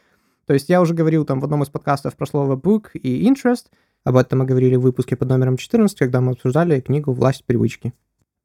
То 0.45 0.53
есть 0.53 0.69
я 0.69 0.81
уже 0.81 0.93
говорил 0.93 1.25
там 1.25 1.39
в 1.39 1.43
одном 1.43 1.63
из 1.63 1.69
подкастов 1.69 2.15
про 2.15 2.25
слово 2.25 2.55
book 2.55 2.89
и 2.93 3.29
interest, 3.29 3.67
об 4.03 4.15
этом 4.15 4.39
мы 4.39 4.45
говорили 4.45 4.75
в 4.75 4.81
выпуске 4.81 5.15
под 5.15 5.29
номером 5.29 5.57
14, 5.57 5.97
когда 5.97 6.21
мы 6.21 6.31
обсуждали 6.31 6.79
книгу 6.79 7.11
«Власть 7.11 7.45
привычки». 7.45 7.93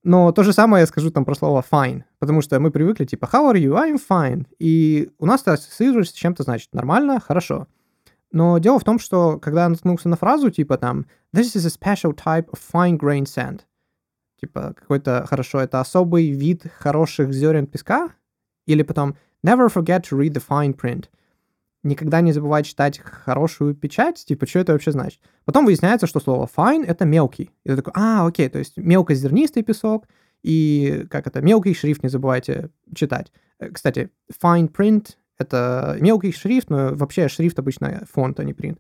Но 0.02 0.33
то 0.33 0.42
же 0.42 0.52
самое 0.52 0.83
я 0.83 0.87
скажу 0.87 1.11
там 1.11 1.25
про 1.25 1.35
слово 1.35 1.64
fine, 1.68 2.02
потому 2.18 2.42
что 2.42 2.61
мы 2.61 2.71
привыкли 2.71 3.06
типа 3.06 3.25
how 3.33 3.50
are 3.50 3.59
you? 3.59 3.73
I'm 3.73 3.99
fine. 3.99 4.47
И 4.59 5.11
у 5.18 5.25
нас 5.25 5.40
это 5.40 5.54
ассоциируется 5.54 6.12
с 6.12 6.16
чем-то 6.16 6.42
значит 6.42 6.75
нормально, 6.75 7.21
хорошо. 7.21 7.68
Но 8.30 8.59
дело 8.59 8.78
в 8.78 8.85
том, 8.85 8.99
что 8.99 9.38
когда 9.38 9.62
я 9.62 9.68
наткнулся 9.71 10.11
на 10.11 10.16
фразу 10.16 10.50
типа 10.50 10.76
там 10.76 11.06
this 11.35 11.56
is 11.56 11.64
a 11.64 11.71
special 11.71 12.14
type 12.14 12.50
of 12.50 12.59
fine 12.73 12.99
grained 12.99 13.25
sand, 13.25 13.61
типа 14.41 14.75
какой-то 14.76 15.26
хорошо, 15.29 15.61
это 15.61 15.81
особый 15.81 16.31
вид 16.31 16.64
хороших 16.79 17.33
зерен 17.33 17.67
песка, 17.67 18.11
или 18.67 18.83
потом 18.83 19.17
never 19.45 19.69
forget 19.69 20.03
to 20.03 20.19
read 20.19 20.33
the 20.33 20.43
fine 20.47 20.75
print– 20.75 21.09
никогда 21.85 22.21
не 22.21 22.33
забывай 22.33 22.64
читать 22.64 22.99
хорошую 22.99 23.75
печать, 23.75 24.25
типа, 24.26 24.47
что 24.47 24.59
это 24.59 24.73
вообще 24.73 24.91
значит. 24.91 25.21
Потом 25.45 25.67
выясняется, 25.67 26.07
что 26.07 26.19
слово 26.19 26.49
fine— 26.55 26.85
это 26.87 27.05
мелкий. 27.05 27.50
И 27.64 27.69
ты 27.69 27.76
такой, 27.76 27.93
а, 27.95 28.26
окей, 28.26 28.49
то 28.49 28.59
есть 28.59 28.76
мелкозернистый 28.76 29.62
песок, 29.62 30.09
и, 30.43 31.07
как 31.11 31.26
это, 31.26 31.41
мелкий 31.41 31.75
шрифт 31.75 32.03
не 32.03 32.09
забывайте 32.09 32.71
читать. 32.95 33.33
Э, 33.61 33.71
кстати, 33.71 34.11
fine 34.43 34.73
print— 34.73 35.11
это 35.38 35.97
мелкий 36.00 36.33
шрифт, 36.33 36.71
но 36.71 36.95
вообще 36.95 37.29
шрифт 37.29 37.59
обычно 37.59 38.05
фонд, 38.11 38.41
а 38.41 38.45
не 38.45 38.53
print. 38.53 38.79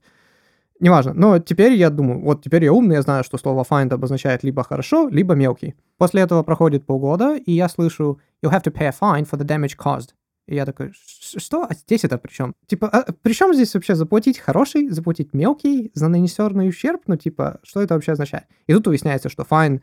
Неважно, 0.80 1.12
но 1.14 1.38
теперь 1.38 1.74
я 1.74 1.88
думаю, 1.88 2.20
вот 2.20 2.42
теперь 2.42 2.64
я 2.64 2.72
умный, 2.72 2.96
я 2.96 3.02
знаю, 3.02 3.22
что 3.24 3.38
слово 3.38 3.64
find 3.68 3.92
обозначает 3.92 4.42
либо 4.42 4.64
хорошо, 4.64 5.08
либо 5.08 5.34
мелкий. 5.34 5.76
После 5.98 6.22
этого 6.22 6.42
проходит 6.42 6.84
полгода, 6.84 7.36
и 7.36 7.52
я 7.52 7.68
слышу 7.68 8.18
«You'll 8.42 8.52
have 8.52 8.64
to 8.64 8.72
pay 8.72 8.86
a 8.86 8.90
fine 8.90 9.28
for 9.28 9.38
the 9.38 9.46
damage 9.46 9.76
caused». 9.78 10.10
И 10.46 10.56
я 10.56 10.66
такой, 10.66 10.92
что? 10.92 11.64
А 11.64 11.74
здесь 11.74 12.04
это 12.04 12.18
при 12.18 12.30
чем? 12.30 12.54
Типа, 12.66 12.88
а 12.88 13.12
при 13.22 13.32
чем 13.32 13.54
здесь 13.54 13.72
вообще 13.74 13.94
заплатить 13.94 14.38
хороший, 14.38 14.90
заплатить 14.90 15.32
мелкий 15.32 15.90
за 15.94 16.08
нанесенный 16.08 16.68
ущерб? 16.68 17.02
Ну, 17.06 17.16
типа, 17.16 17.60
что 17.62 17.80
это 17.80 17.94
вообще 17.94 18.12
означает? 18.12 18.44
И 18.66 18.74
тут 18.74 18.86
выясняется, 18.86 19.30
что 19.30 19.46
fine 19.48 19.80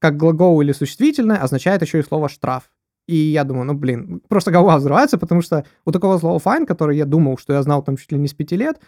как 0.00 0.16
глагол 0.16 0.60
или 0.62 0.72
существительное 0.72 1.36
означает 1.36 1.82
еще 1.82 2.00
и 2.00 2.02
слово 2.02 2.28
штраф. 2.28 2.70
И 3.06 3.14
я 3.14 3.44
думаю, 3.44 3.66
ну, 3.66 3.74
блин, 3.74 4.20
просто 4.28 4.50
голова 4.50 4.78
взрывается, 4.78 5.18
потому 5.18 5.42
что 5.42 5.64
у 5.84 5.92
такого 5.92 6.18
слова 6.18 6.38
fine, 6.38 6.66
который 6.66 6.96
я 6.96 7.04
думал, 7.04 7.38
что 7.38 7.52
я 7.52 7.62
знал 7.62 7.82
там 7.82 7.96
чуть 7.96 8.10
ли 8.10 8.18
не 8.18 8.26
с 8.26 8.34
пяти 8.34 8.56
лет, 8.56 8.80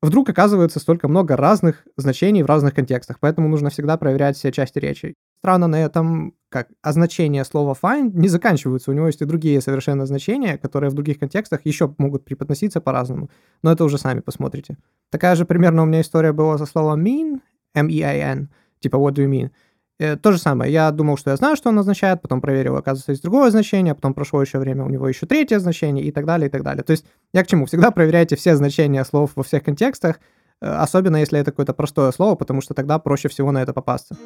вдруг 0.00 0.28
оказывается 0.28 0.78
столько 0.80 1.08
много 1.08 1.36
разных 1.36 1.86
значений 1.96 2.42
в 2.42 2.46
разных 2.46 2.74
контекстах, 2.74 3.18
поэтому 3.20 3.48
нужно 3.48 3.70
всегда 3.70 3.96
проверять 3.96 4.36
все 4.36 4.52
части 4.52 4.78
речи. 4.78 5.14
Странно 5.38 5.66
на 5.66 5.80
этом, 5.80 6.34
как 6.48 6.68
означение 6.82 7.44
слова 7.44 7.76
find 7.80 8.10
не 8.14 8.28
заканчиваются, 8.28 8.90
у 8.90 8.94
него 8.94 9.06
есть 9.06 9.22
и 9.22 9.24
другие 9.24 9.60
совершенно 9.60 10.06
значения, 10.06 10.58
которые 10.58 10.90
в 10.90 10.94
других 10.94 11.18
контекстах 11.18 11.60
еще 11.64 11.94
могут 11.98 12.24
преподноситься 12.24 12.80
по-разному, 12.80 13.30
но 13.62 13.72
это 13.72 13.84
уже 13.84 13.98
сами 13.98 14.20
посмотрите. 14.20 14.76
Такая 15.10 15.36
же 15.36 15.44
примерно 15.44 15.82
у 15.82 15.86
меня 15.86 16.00
история 16.00 16.32
была 16.32 16.58
со 16.58 16.66
словом 16.66 17.04
mean, 17.04 17.40
M-E-A-N, 17.74 18.48
типа 18.80 18.96
what 18.96 19.12
do 19.12 19.24
you 19.24 19.28
mean, 19.28 19.50
то 19.98 20.32
же 20.32 20.38
самое. 20.38 20.72
Я 20.72 20.90
думал, 20.92 21.16
что 21.16 21.30
я 21.30 21.36
знаю, 21.36 21.56
что 21.56 21.70
он 21.70 21.78
означает, 21.78 22.22
потом 22.22 22.40
проверил, 22.40 22.76
оказывается, 22.76 23.10
есть 23.10 23.22
другое 23.22 23.50
значение, 23.50 23.94
потом 23.94 24.14
прошло 24.14 24.40
еще 24.40 24.58
время, 24.58 24.84
у 24.84 24.88
него 24.88 25.08
еще 25.08 25.26
третье 25.26 25.58
значение 25.58 26.04
и 26.04 26.12
так 26.12 26.24
далее, 26.24 26.48
и 26.48 26.50
так 26.50 26.62
далее. 26.62 26.84
То 26.84 26.92
есть 26.92 27.04
я 27.32 27.42
к 27.42 27.48
чему? 27.48 27.66
Всегда 27.66 27.90
проверяйте 27.90 28.36
все 28.36 28.54
значения 28.56 29.04
слов 29.04 29.32
во 29.34 29.42
всех 29.42 29.64
контекстах, 29.64 30.20
э, 30.60 30.68
особенно 30.68 31.16
если 31.16 31.40
это 31.40 31.50
какое-то 31.50 31.74
простое 31.74 32.12
слово, 32.12 32.36
потому 32.36 32.60
что 32.60 32.74
тогда 32.74 33.00
проще 33.00 33.28
всего 33.28 33.50
на 33.50 33.60
это 33.60 33.72
попасться. 33.72 34.16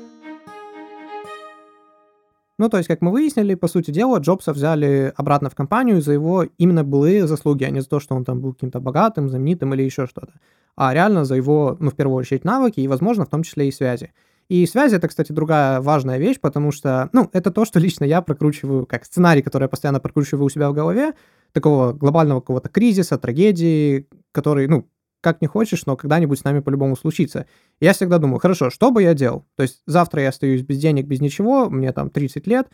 Ну, 2.59 2.69
то 2.69 2.77
есть, 2.77 2.87
как 2.87 3.01
мы 3.01 3.11
выяснили, 3.11 3.55
по 3.55 3.67
сути 3.67 3.91
дела, 3.91 4.19
Джобса 4.19 4.53
взяли 4.53 5.13
обратно 5.17 5.49
в 5.49 5.55
компанию 5.55 6.03
за 6.03 6.13
его 6.13 6.47
именно 6.59 6.85
былые 6.85 7.27
заслуги, 7.27 7.65
а 7.65 7.71
не 7.71 7.81
за 7.81 7.89
то, 7.89 7.99
что 7.99 8.15
он 8.15 8.25
там 8.25 8.41
был 8.41 8.53
каким-то 8.53 8.79
богатым, 8.79 9.31
знаменитым 9.31 9.73
или 9.75 9.83
еще 9.83 10.07
что-то, 10.07 10.35
а 10.77 10.93
реально 10.93 11.25
за 11.25 11.35
его, 11.35 11.77
ну, 11.81 11.91
в 11.91 11.97
первую 11.97 12.19
очередь, 12.19 12.45
навыки 12.45 12.81
и, 12.81 12.89
возможно, 12.89 13.25
в 13.25 13.31
том 13.31 13.43
числе 13.43 13.69
и 13.69 13.73
связи. 13.73 14.13
И 14.53 14.67
связи— 14.67 14.97
это, 14.97 15.09
кстати, 15.09 15.33
другая 15.33 15.81
важная 15.81 16.19
вещь, 16.19 16.39
потому 16.39 16.73
что, 16.73 17.09
ну, 17.15 17.31
это 17.33 17.51
то, 17.51 17.65
что 17.65 17.81
лично 17.81 18.05
я 18.05 18.21
прокручиваю, 18.21 18.85
как 18.85 19.07
сценарий, 19.07 19.41
который 19.41 19.63
я 19.63 19.69
постоянно 19.69 19.99
прокручиваю 19.99 20.45
у 20.45 20.51
себя 20.51 20.69
в 20.69 20.75
голове, 20.75 21.15
такого 21.53 21.95
глобального 21.95 22.41
какого-то 22.41 22.69
кризиса, 22.69 23.17
трагедии, 23.17 24.07
который, 24.31 24.67
ну, 24.67 24.87
как 25.23 25.41
не 25.41 25.47
хочешь, 25.47 25.87
но 25.87 25.97
когда-нибудь 25.97 26.39
с 26.39 26.45
нами 26.45 26.61
по-любому 26.61 26.97
случится. 26.97 27.47
Я 27.81 27.95
всегда 27.95 28.19
думаю, 28.19 28.41
хорошо, 28.41 28.69
что 28.69 28.91
бы 28.91 29.03
я 29.03 29.15
делал? 29.15 29.47
То 29.57 29.63
есть 29.63 29.81
завтра 29.87 30.21
я 30.21 30.29
остаюсь 30.29 30.61
без 30.61 30.77
денег, 30.77 31.07
без 31.07 31.23
ничего, 31.23 31.71
мне 31.71 31.91
там 31.95 32.11
30 32.11 32.47
лет, 32.47 32.69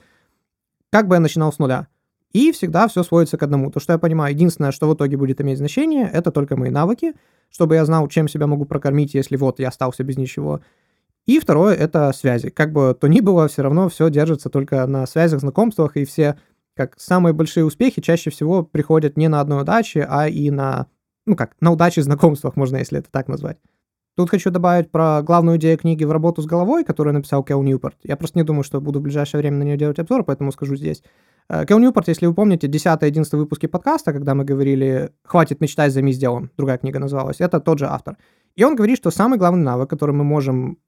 как 0.90 1.06
бы 1.06 1.14
я 1.14 1.20
начинал 1.20 1.52
с 1.52 1.60
нуля? 1.60 1.86
И 2.32 2.50
всегда 2.50 2.88
все 2.88 3.04
сводится 3.04 3.38
к 3.38 3.42
одному. 3.44 3.70
То, 3.70 3.78
что 3.78 3.92
я 3.92 3.98
понимаю, 4.00 4.34
единственное, 4.34 4.72
что 4.72 4.88
в 4.88 4.94
итоге 4.94 5.16
будет 5.16 5.40
иметь 5.40 5.58
значение, 5.58 6.10
это 6.12 6.32
только 6.32 6.56
мои 6.56 6.70
навыки, 6.70 7.14
чтобы 7.50 7.76
я 7.76 7.84
знал, 7.84 8.08
чем 8.08 8.26
себя 8.26 8.48
могу 8.48 8.64
прокормить, 8.64 9.14
если 9.14 9.36
вот 9.36 9.60
я 9.60 9.68
остался 9.68 10.02
без 10.02 10.16
ничего. 10.16 10.60
И 11.28 11.40
второе— 11.40 11.74
это 11.76 12.10
связи. 12.14 12.48
Как 12.48 12.72
бы 12.72 12.96
то 12.98 13.06
ни 13.06 13.20
было, 13.20 13.48
все 13.48 13.60
равно 13.60 13.90
все 13.90 14.08
держится 14.08 14.48
только 14.48 14.86
на 14.86 15.06
связях, 15.06 15.40
знакомствах, 15.40 15.98
и 15.98 16.06
все 16.06 16.38
как 16.74 16.98
самые 16.98 17.34
большие 17.34 17.66
успехи 17.66 18.00
чаще 18.00 18.30
всего 18.30 18.62
приходят 18.62 19.18
не 19.18 19.28
на 19.28 19.42
одной 19.42 19.60
удаче, 19.60 20.06
а 20.08 20.26
и 20.26 20.50
на, 20.50 20.86
ну 21.26 21.36
как, 21.36 21.54
на 21.60 21.70
удаче 21.70 22.02
знакомствах, 22.02 22.56
можно, 22.56 22.78
если 22.78 23.00
это 23.00 23.10
так 23.10 23.28
назвать. 23.28 23.58
Тут 24.16 24.30
хочу 24.30 24.50
добавить 24.50 24.90
про 24.90 25.20
главную 25.22 25.58
идею 25.58 25.76
книги 25.76 26.02
«В 26.02 26.12
работу 26.12 26.40
с 26.40 26.46
головой», 26.46 26.82
которую 26.82 27.12
написал 27.12 27.44
Кел 27.44 27.62
Ньюпорт. 27.62 27.96
Я 28.04 28.16
просто 28.16 28.38
не 28.38 28.42
думаю, 28.42 28.64
что 28.64 28.80
буду 28.80 28.98
в 28.98 29.02
ближайшее 29.02 29.42
время 29.42 29.58
на 29.58 29.64
нее 29.64 29.76
делать 29.76 29.98
обзор, 29.98 30.24
поэтому 30.24 30.50
скажу 30.50 30.76
здесь. 30.76 31.02
Э, 31.50 31.66
Кел 31.66 31.78
Ньюпорт, 31.78 32.08
если 32.08 32.24
вы 32.24 32.32
помните, 32.32 32.68
10-11 32.68 33.36
выпуске 33.36 33.68
подкаста, 33.68 34.14
когда 34.14 34.34
мы 34.34 34.44
говорили 34.44 35.12
«Хватит 35.24 35.60
мечтать, 35.60 35.92
займись 35.92 36.16
делом», 36.16 36.50
другая 36.56 36.78
книга 36.78 36.98
называлась, 36.98 37.36
это 37.40 37.60
тот 37.60 37.78
же 37.78 37.86
автор. 37.86 38.16
И 38.56 38.64
он 38.64 38.76
говорит, 38.76 38.96
что 38.96 39.10
самый 39.10 39.38
главный 39.38 39.62
навык, 39.62 39.90
который 39.90 40.14
мы 40.14 40.24
можем 40.24 40.78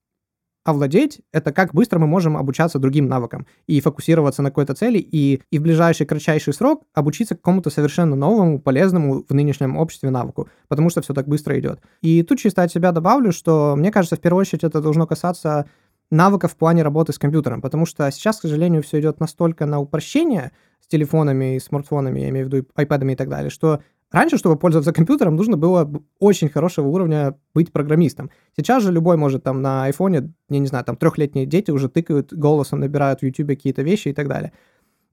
овладеть, 0.64 1.20
это 1.32 1.52
как 1.52 1.74
быстро 1.74 1.98
мы 1.98 2.06
можем 2.06 2.36
обучаться 2.36 2.78
другим 2.78 3.06
навыкам 3.06 3.46
и 3.66 3.80
фокусироваться 3.80 4.42
на 4.42 4.50
какой-то 4.50 4.74
цели, 4.74 4.98
и, 4.98 5.42
и 5.50 5.58
в 5.58 5.62
ближайший 5.62 6.06
кратчайший 6.06 6.52
срок 6.52 6.84
обучиться 6.92 7.34
какому-то 7.34 7.70
совершенно 7.70 8.14
новому, 8.16 8.60
полезному 8.60 9.24
в 9.28 9.34
нынешнем 9.34 9.76
обществе 9.76 10.10
навыку, 10.10 10.48
потому 10.68 10.90
что 10.90 11.00
все 11.00 11.14
так 11.14 11.26
быстро 11.28 11.58
идет. 11.58 11.80
И 12.02 12.22
тут 12.22 12.38
чисто 12.38 12.62
от 12.62 12.70
себя 12.70 12.92
добавлю, 12.92 13.32
что 13.32 13.74
мне 13.76 13.90
кажется, 13.90 14.16
в 14.16 14.20
первую 14.20 14.42
очередь 14.42 14.64
это 14.64 14.80
должно 14.80 15.06
касаться 15.06 15.66
навыков 16.10 16.52
в 16.52 16.56
плане 16.56 16.82
работы 16.82 17.12
с 17.12 17.18
компьютером, 17.18 17.62
потому 17.62 17.86
что 17.86 18.10
сейчас, 18.10 18.38
к 18.38 18.42
сожалению, 18.42 18.82
все 18.82 19.00
идет 19.00 19.20
настолько 19.20 19.64
на 19.64 19.80
упрощение 19.80 20.52
с 20.80 20.86
телефонами 20.88 21.56
и 21.56 21.60
смартфонами, 21.60 22.20
я 22.20 22.28
имею 22.30 22.48
в 22.48 22.52
виду 22.52 22.66
iPad 22.76 23.12
и 23.12 23.16
так 23.16 23.28
далее, 23.28 23.50
что 23.50 23.80
раньше, 24.10 24.38
чтобы 24.38 24.56
пользоваться 24.56 24.92
компьютером, 24.92 25.36
нужно 25.36 25.56
было 25.56 25.90
очень 26.18 26.48
хорошего 26.48 26.88
уровня 26.88 27.36
быть 27.54 27.72
программистом. 27.72 28.30
Сейчас 28.56 28.82
же 28.82 28.92
любой 28.92 29.16
может 29.16 29.42
там 29.42 29.62
на 29.62 29.84
айфоне, 29.84 30.32
я 30.48 30.58
не 30.58 30.66
знаю, 30.66 30.84
там 30.84 30.96
трехлетние 30.96 31.46
дети 31.46 31.70
уже 31.70 31.88
тыкают 31.88 32.32
голосом, 32.32 32.80
набирают 32.80 33.20
в 33.20 33.22
YouTube 33.22 33.48
какие-то 33.48 33.82
вещи 33.82 34.08
и 34.08 34.12
так 34.12 34.28
далее. 34.28 34.52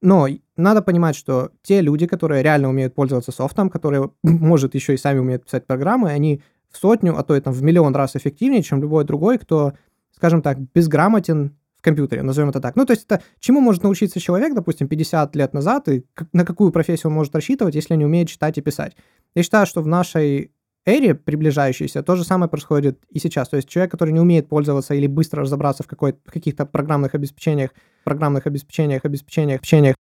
Но 0.01 0.27
надо 0.55 0.81
понимать, 0.81 1.15
что 1.15 1.51
те 1.63 1.81
люди, 1.81 2.05
которые 2.05 2.43
реально 2.43 2.69
умеют 2.69 2.93
пользоваться 2.93 3.31
софтом, 3.31 3.69
которые, 3.69 4.11
может, 4.23 4.75
еще 4.75 4.93
и 4.93 4.97
сами 4.97 5.19
умеют 5.19 5.45
писать 5.45 5.65
программы, 5.65 6.09
они 6.09 6.41
в 6.69 6.77
сотню, 6.77 7.17
а 7.17 7.23
то 7.23 7.35
и 7.35 7.41
там 7.41 7.53
в 7.53 7.63
миллион 7.63 7.95
раз 7.95 8.15
эффективнее, 8.15 8.61
чем 8.61 8.81
любой 8.81 9.05
другой, 9.05 9.37
кто, 9.37 9.73
скажем 10.15 10.41
так, 10.41 10.59
безграмотен 10.59 11.55
в 11.77 11.81
компьютере, 11.81 12.23
назовем 12.23 12.49
это 12.49 12.59
так. 12.59 12.75
Ну, 12.75 12.85
то 12.85 12.93
есть 12.93 13.05
это 13.05 13.21
чему 13.39 13.61
может 13.61 13.83
научиться 13.83 14.19
человек, 14.19 14.53
допустим, 14.53 14.87
50 14.87 15.35
лет 15.35 15.53
назад, 15.53 15.87
и 15.89 16.03
на 16.33 16.45
какую 16.45 16.71
профессию 16.71 17.09
он 17.09 17.15
может 17.15 17.35
рассчитывать, 17.35 17.75
если 17.75 17.95
не 17.95 18.05
умеет 18.05 18.29
читать 18.29 18.57
и 18.57 18.61
писать. 18.61 18.95
Я 19.35 19.43
считаю, 19.43 19.65
что 19.65 19.81
в 19.81 19.87
нашей 19.87 20.51
эре 20.87 21.13
приближающейся 21.15 22.01
то 22.01 22.15
же 22.15 22.23
самое 22.23 22.49
происходит 22.49 22.99
и 23.09 23.19
сейчас. 23.19 23.49
То 23.49 23.57
есть 23.57 23.67
человек, 23.67 23.91
который 23.91 24.11
не 24.11 24.19
умеет 24.19 24.47
пользоваться 24.47 24.93
или 24.93 25.05
быстро 25.05 25.43
разобраться 25.43 25.83
в, 25.83 25.87
какой, 25.87 26.13
в 26.13 26.31
каких-то 26.31 26.65
программных 26.65 27.13
обеспечениях, 27.13 27.71
программных 28.03 28.47
обеспечениях, 28.47 29.03
обеспечениях, 29.05 29.59
обеспечениях. 29.59 29.95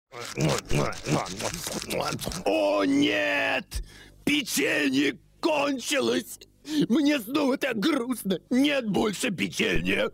О, 2.45 2.85
нет! 2.85 3.83
Печенье 4.25 5.19
кончилось! 5.41 6.39
Мне 6.89 7.19
снова 7.21 7.57
так 7.57 7.79
грустно. 7.79 8.39
Нет 8.51 8.89
больше 8.89 9.31
печенья. 9.31 10.11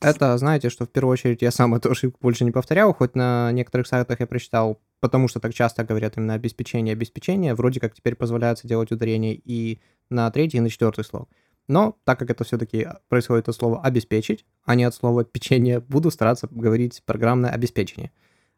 Это, 0.00 0.38
знаете, 0.38 0.70
что 0.70 0.84
в 0.84 0.90
первую 0.90 1.12
очередь 1.12 1.42
я 1.42 1.50
сам 1.50 1.74
эту 1.74 1.90
ошибку 1.90 2.18
больше 2.20 2.44
не 2.44 2.50
повторял, 2.50 2.92
хоть 2.92 3.14
на 3.14 3.52
некоторых 3.52 3.86
сайтах 3.86 4.20
я 4.20 4.26
прочитал, 4.26 4.80
потому 5.00 5.28
что 5.28 5.40
так 5.40 5.54
часто 5.54 5.84
говорят 5.84 6.16
именно 6.16 6.34
обеспечение, 6.34 6.92
обеспечение, 6.92 7.54
вроде 7.54 7.80
как 7.80 7.94
теперь 7.94 8.14
позволяется 8.14 8.68
делать 8.68 8.92
ударение 8.92 9.34
и 9.34 9.80
на 10.10 10.30
третий, 10.30 10.58
и 10.58 10.60
на 10.60 10.68
четвертый 10.68 11.04
слог. 11.04 11.28
Но 11.68 11.96
так 12.04 12.18
как 12.18 12.30
это 12.30 12.44
все-таки 12.44 12.88
происходит 13.08 13.48
от 13.48 13.54
слова 13.54 13.80
«обеспечить», 13.80 14.44
а 14.64 14.74
не 14.74 14.84
от 14.84 14.94
слова 14.94 15.24
«печенье», 15.24 15.80
буду 15.80 16.10
стараться 16.10 16.48
говорить 16.50 17.02
программное 17.06 17.50
обеспечение. 17.50 18.10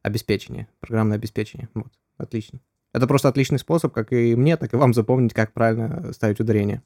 Обеспечение, 0.02 0.66
программное 0.80 1.18
обеспечение. 1.18 1.68
Вот, 1.74 1.92
отлично. 2.16 2.60
Это 2.94 3.06
просто 3.06 3.28
отличный 3.28 3.58
способ, 3.58 3.92
как 3.92 4.12
и 4.12 4.36
мне, 4.36 4.56
так 4.56 4.72
и 4.74 4.76
вам 4.76 4.92
запомнить, 4.92 5.32
как 5.32 5.52
правильно 5.52 6.12
ставить 6.12 6.40
ударение. 6.40 6.82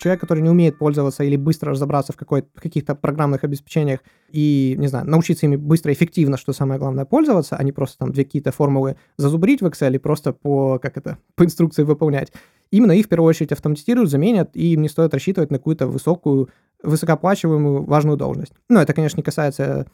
Человек, 0.00 0.20
который 0.20 0.42
не 0.42 0.50
умеет 0.50 0.78
пользоваться 0.78 1.24
или 1.24 1.34
быстро 1.34 1.72
разобраться 1.72 2.12
в, 2.12 2.20
в 2.20 2.60
каких-то 2.60 2.94
программных 2.94 3.42
обеспечениях 3.42 4.00
и, 4.30 4.76
не 4.78 4.86
знаю, 4.86 5.10
научиться 5.10 5.46
ими 5.46 5.56
быстро, 5.56 5.92
эффективно, 5.92 6.36
что 6.36 6.52
самое 6.52 6.78
главное, 6.78 7.04
пользоваться, 7.04 7.56
а 7.56 7.62
не 7.64 7.72
просто 7.72 7.98
там 7.98 8.12
две 8.12 8.24
какие-то 8.24 8.52
формулы 8.52 8.96
зазубрить 9.16 9.60
в 9.60 9.66
Excel 9.66 9.96
и 9.96 9.98
просто 9.98 10.32
по, 10.32 10.78
как 10.78 10.96
это, 10.98 11.18
по 11.34 11.44
инструкции 11.44 11.82
выполнять. 11.82 12.32
Именно 12.70 12.92
их 12.92 13.06
в 13.06 13.08
первую 13.08 13.28
очередь 13.28 13.50
автоматизируют, 13.50 14.10
заменят, 14.10 14.50
и 14.54 14.74
им 14.74 14.82
не 14.82 14.88
стоит 14.88 15.14
рассчитывать 15.14 15.50
на 15.50 15.58
какую-то 15.58 15.88
высокую, 15.88 16.50
высокооплачиваемую 16.82 17.84
важную 17.84 18.18
должность. 18.18 18.52
Но 18.68 18.80
это, 18.80 18.92
конечно, 18.92 19.16
не 19.16 19.24
касается 19.24 19.86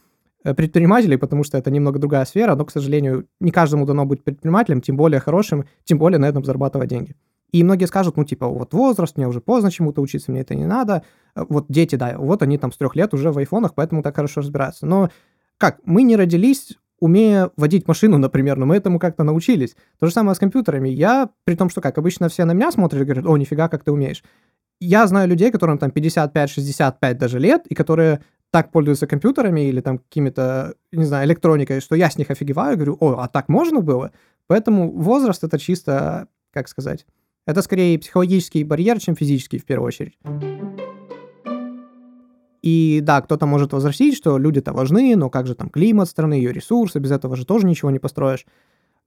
предпринимателей, 0.52 1.16
потому 1.16 1.44
что 1.44 1.56
это 1.56 1.70
немного 1.70 1.98
другая 1.98 2.26
сфера, 2.26 2.54
но, 2.54 2.64
к 2.66 2.70
сожалению, 2.70 3.26
не 3.40 3.50
каждому 3.50 3.86
дано 3.86 4.04
быть 4.04 4.22
предпринимателем, 4.22 4.82
тем 4.82 4.96
более 4.96 5.20
хорошим, 5.20 5.64
тем 5.84 5.98
более 5.98 6.18
на 6.18 6.26
этом 6.26 6.44
зарабатывать 6.44 6.90
деньги. 6.90 7.16
И 7.54 7.62
многие 7.62 7.86
скажут, 7.86 8.16
ну, 8.16 8.24
типа, 8.24 8.48
вот 8.48 8.74
возраст, 8.74 9.16
мне 9.16 9.28
уже 9.28 9.40
поздно 9.40 9.70
чему-то 9.70 10.02
учиться, 10.02 10.32
мне 10.32 10.40
это 10.40 10.56
не 10.56 10.66
надо. 10.66 11.04
Э, 11.36 11.44
вот 11.48 11.66
дети, 11.68 11.94
да, 11.94 12.16
вот 12.18 12.42
они 12.42 12.58
там 12.58 12.72
с 12.72 12.76
трех 12.76 12.96
лет 12.96 13.14
уже 13.14 13.30
в 13.30 13.38
айфонах, 13.38 13.74
поэтому 13.74 14.02
так 14.02 14.16
хорошо 14.16 14.40
разбираются. 14.40 14.86
Но 14.86 15.08
как, 15.56 15.78
мы 15.84 16.02
не 16.02 16.16
родились 16.16 16.76
умея 16.98 17.50
водить 17.56 17.86
машину, 17.86 18.18
например, 18.18 18.56
но 18.56 18.66
мы 18.66 18.76
этому 18.76 18.98
как-то 18.98 19.22
научились. 19.22 19.76
То 20.00 20.06
же 20.06 20.12
самое 20.12 20.34
с 20.34 20.38
компьютерами. 20.38 20.88
Я, 20.88 21.30
при 21.44 21.54
том, 21.54 21.70
что 21.70 21.80
как, 21.80 21.96
обычно 21.96 22.28
все 22.28 22.44
на 22.44 22.54
меня 22.54 22.72
смотрят 22.72 23.02
и 23.02 23.04
говорят, 23.04 23.26
о, 23.26 23.36
нифига, 23.36 23.68
как 23.68 23.84
ты 23.84 23.92
умеешь. 23.92 24.24
Я 24.80 25.06
знаю 25.06 25.28
людей, 25.28 25.52
которым 25.52 25.78
там 25.78 25.90
55-65 25.90 27.14
даже 27.14 27.38
лет, 27.38 27.66
и 27.68 27.74
которые 27.76 28.20
так 28.54 28.70
пользуются 28.70 29.08
компьютерами 29.08 29.62
или 29.62 29.80
там 29.80 29.98
какими-то, 29.98 30.76
не 30.92 31.04
знаю, 31.04 31.26
электроникой, 31.26 31.80
что 31.80 31.96
я 31.96 32.08
с 32.08 32.16
них 32.16 32.30
офигеваю, 32.30 32.76
говорю, 32.76 32.96
о, 33.00 33.16
а 33.18 33.26
так 33.26 33.48
можно 33.48 33.80
было? 33.80 34.12
Поэтому 34.46 34.92
возраст 34.92 35.42
это 35.42 35.58
чисто, 35.58 36.28
как 36.52 36.68
сказать, 36.68 37.04
это 37.46 37.62
скорее 37.62 37.98
психологический 37.98 38.62
барьер, 38.62 39.00
чем 39.00 39.16
физический 39.16 39.58
в 39.58 39.64
первую 39.64 39.88
очередь. 39.88 40.16
И 42.62 43.00
да, 43.02 43.22
кто-то 43.22 43.44
может 43.46 43.72
возразить, 43.72 44.16
что 44.16 44.38
люди-то 44.38 44.72
важны, 44.72 45.16
но 45.16 45.30
как 45.30 45.48
же 45.48 45.56
там 45.56 45.68
климат 45.68 46.08
страны, 46.08 46.34
ее 46.34 46.52
ресурсы, 46.52 47.00
без 47.00 47.10
этого 47.10 47.34
же 47.34 47.44
тоже 47.44 47.66
ничего 47.66 47.90
не 47.90 47.98
построишь. 47.98 48.46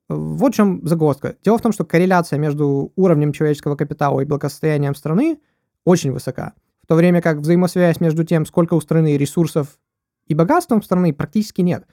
Вот 0.09 0.55
в 0.55 0.57
чем 0.57 0.85
загвоздка. 0.85 1.37
Дело 1.41 1.57
в 1.57 1.61
том, 1.61 1.71
что 1.71 1.85
корреляция 1.85 2.37
между 2.37 2.91
уровнем 2.97 3.31
человеческого 3.31 3.77
капитала 3.77 4.19
и 4.19 4.25
благосостоянием 4.25 4.93
страны 4.93 5.39
очень 5.85 6.11
высока 6.11 6.51
в 6.87 6.89
то 6.89 6.95
время 6.95 7.21
как 7.21 7.39
взаимосвязь 7.39 7.99
между 7.99 8.23
тем, 8.23 8.45
сколько 8.45 8.73
у 8.73 8.79
страны 8.79 9.17
ресурсов 9.17 9.77
и 10.25 10.33
богатством 10.33 10.81
страны, 10.81 11.13
практически 11.13 11.59
нет. 11.59 11.85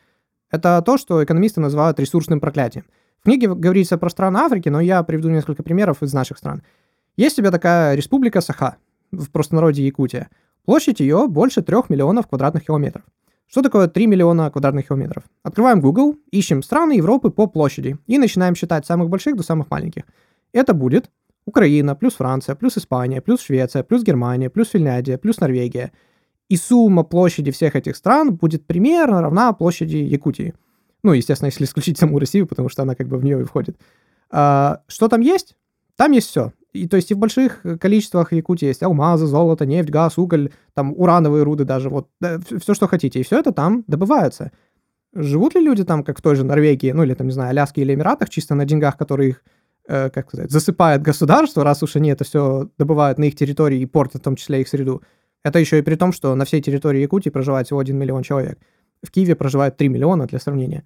Это 0.52 0.80
то, 0.86 0.98
что 0.98 1.24
экономисты 1.24 1.60
называют 1.60 1.98
ресурсным 1.98 2.38
проклятием. 2.38 2.84
В 3.18 3.24
книге 3.24 3.52
говорится 3.52 3.98
про 3.98 4.08
страны 4.08 4.36
Африки, 4.36 4.68
но 4.68 4.80
я 4.80 5.02
приведу 5.02 5.30
несколько 5.30 5.64
примеров 5.64 6.04
из 6.04 6.12
наших 6.12 6.38
стран. 6.38 6.62
Есть 7.16 7.36
у 7.36 7.42
тебя 7.42 7.50
такая 7.50 7.96
республика 7.96 8.40
Саха, 8.40 8.76
в 9.10 9.32
простонародье 9.32 9.84
Якутия. 9.84 10.28
Площадь 10.64 11.00
ее 11.00 11.26
больше 11.26 11.62
3 11.62 11.76
миллионов 11.88 12.28
квадратных 12.28 12.64
километров. 12.64 13.02
Что 13.48 13.62
такое 13.62 13.88
3 13.88 14.06
миллиона 14.06 14.48
квадратных 14.48 14.86
километров? 14.86 15.24
Открываем 15.42 15.80
Google, 15.80 16.14
ищем 16.30 16.62
страны 16.62 16.92
Европы 16.92 17.30
по 17.30 17.48
площади 17.48 17.98
и 18.06 18.16
начинаем 18.16 18.54
считать 18.54 18.86
самых 18.86 19.08
больших 19.08 19.34
до 19.34 19.42
самых 19.42 19.72
маленьких. 19.72 20.04
Это 20.52 20.72
будет 20.72 21.10
Украина, 21.46 21.94
плюс 21.94 22.14
Франция, 22.14 22.54
плюс 22.54 22.78
Испания, 22.78 23.20
плюс 23.20 23.40
Швеция, 23.40 23.82
плюс 23.82 24.02
Германия, 24.02 24.50
плюс 24.50 24.70
Финляндия, 24.70 25.18
плюс 25.18 25.40
Норвегия. 25.40 25.92
И 26.48 26.56
сумма 26.56 27.04
площади 27.04 27.50
всех 27.50 27.76
этих 27.76 27.96
стран 27.96 28.34
будет 28.34 28.66
примерно 28.66 29.22
равна 29.22 29.52
площади 29.52 29.96
Якутии. 29.96 30.54
Ну, 31.02 31.12
естественно, 31.12 31.48
если 31.48 31.64
исключить 31.64 31.98
саму 31.98 32.18
Россию, 32.18 32.46
потому 32.46 32.68
что 32.68 32.82
она 32.82 32.94
как 32.94 33.08
бы 33.08 33.18
в 33.18 33.24
нее 33.24 33.40
и 33.40 33.44
входит. 33.44 33.76
А, 34.30 34.82
что 34.88 35.08
там 35.08 35.20
есть? 35.20 35.56
Там 35.96 36.12
есть 36.12 36.28
все. 36.28 36.52
И 36.72 36.88
то 36.88 36.96
есть 36.96 37.10
и 37.12 37.14
в 37.14 37.18
больших 37.18 37.62
количествах 37.80 38.30
в 38.30 38.34
Якутии 38.34 38.66
есть 38.66 38.82
алмазы, 38.82 39.26
золото, 39.26 39.64
нефть, 39.64 39.90
газ, 39.90 40.18
уголь, 40.18 40.50
там 40.74 40.92
урановые 40.96 41.44
руды 41.44 41.64
даже, 41.64 41.88
вот 41.88 42.08
да, 42.20 42.40
все, 42.40 42.74
что 42.74 42.88
хотите. 42.88 43.20
И 43.20 43.22
все 43.22 43.38
это 43.38 43.52
там 43.52 43.84
добывается. 43.86 44.50
Живут 45.14 45.54
ли 45.54 45.60
люди 45.60 45.84
там, 45.84 46.02
как 46.02 46.18
в 46.18 46.22
той 46.22 46.34
же 46.34 46.44
Норвегии, 46.44 46.90
ну 46.90 47.04
или 47.04 47.14
там, 47.14 47.28
не 47.28 47.32
знаю, 47.32 47.50
Аляске 47.50 47.82
или 47.82 47.94
Эмиратах, 47.94 48.28
чисто 48.28 48.56
на 48.56 48.64
деньгах, 48.64 48.96
которые 48.96 49.30
их 49.30 49.36
э, 49.36 49.50
как 49.86 50.28
сказать, 50.28 50.50
засыпает 50.50 51.02
государство, 51.02 51.64
раз 51.64 51.82
уж 51.82 51.96
они 51.96 52.10
это 52.10 52.24
все 52.24 52.68
добывают 52.78 53.18
на 53.18 53.24
их 53.24 53.36
территории 53.36 53.80
и 53.80 53.86
портят 53.86 54.22
в 54.22 54.24
том 54.24 54.36
числе 54.36 54.60
их 54.60 54.68
среду. 54.68 55.02
Это 55.44 55.58
еще 55.58 55.78
и 55.78 55.82
при 55.82 55.94
том, 55.94 56.12
что 56.12 56.34
на 56.34 56.44
всей 56.44 56.62
территории 56.62 57.02
Якутии 57.02 57.30
проживает 57.30 57.66
всего 57.66 57.80
1 57.80 57.96
миллион 57.96 58.22
человек. 58.22 58.58
В 59.02 59.10
Киеве 59.10 59.34
проживает 59.36 59.76
3 59.76 59.88
миллиона 59.88 60.26
для 60.26 60.38
сравнения. 60.38 60.84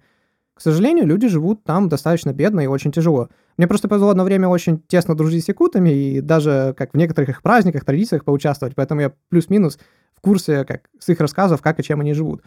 К 0.53 0.61
сожалению, 0.61 1.07
люди 1.07 1.29
живут 1.29 1.63
там 1.63 1.87
достаточно 1.87 2.33
бедно 2.33 2.59
и 2.59 2.67
очень 2.67 2.91
тяжело. 2.91 3.29
Мне 3.57 3.65
просто 3.65 3.87
повезло 3.87 4.09
одно 4.09 4.25
время 4.25 4.49
очень 4.49 4.81
тесно 4.87 5.15
дружить 5.15 5.45
с 5.45 5.47
якутами 5.47 5.89
и 5.89 6.19
даже 6.19 6.75
как 6.77 6.93
в 6.93 6.97
некоторых 6.97 7.29
их 7.29 7.41
праздниках, 7.41 7.85
традициях 7.85 8.25
поучаствовать, 8.25 8.75
поэтому 8.75 8.99
я 8.99 9.13
плюс-минус 9.29 9.79
в 10.15 10.19
курсе 10.19 10.65
как 10.65 10.89
с 10.99 11.07
их 11.07 11.21
рассказов, 11.21 11.61
как 11.61 11.79
и 11.79 11.83
чем 11.83 12.01
они 12.01 12.13
живут. 12.13 12.43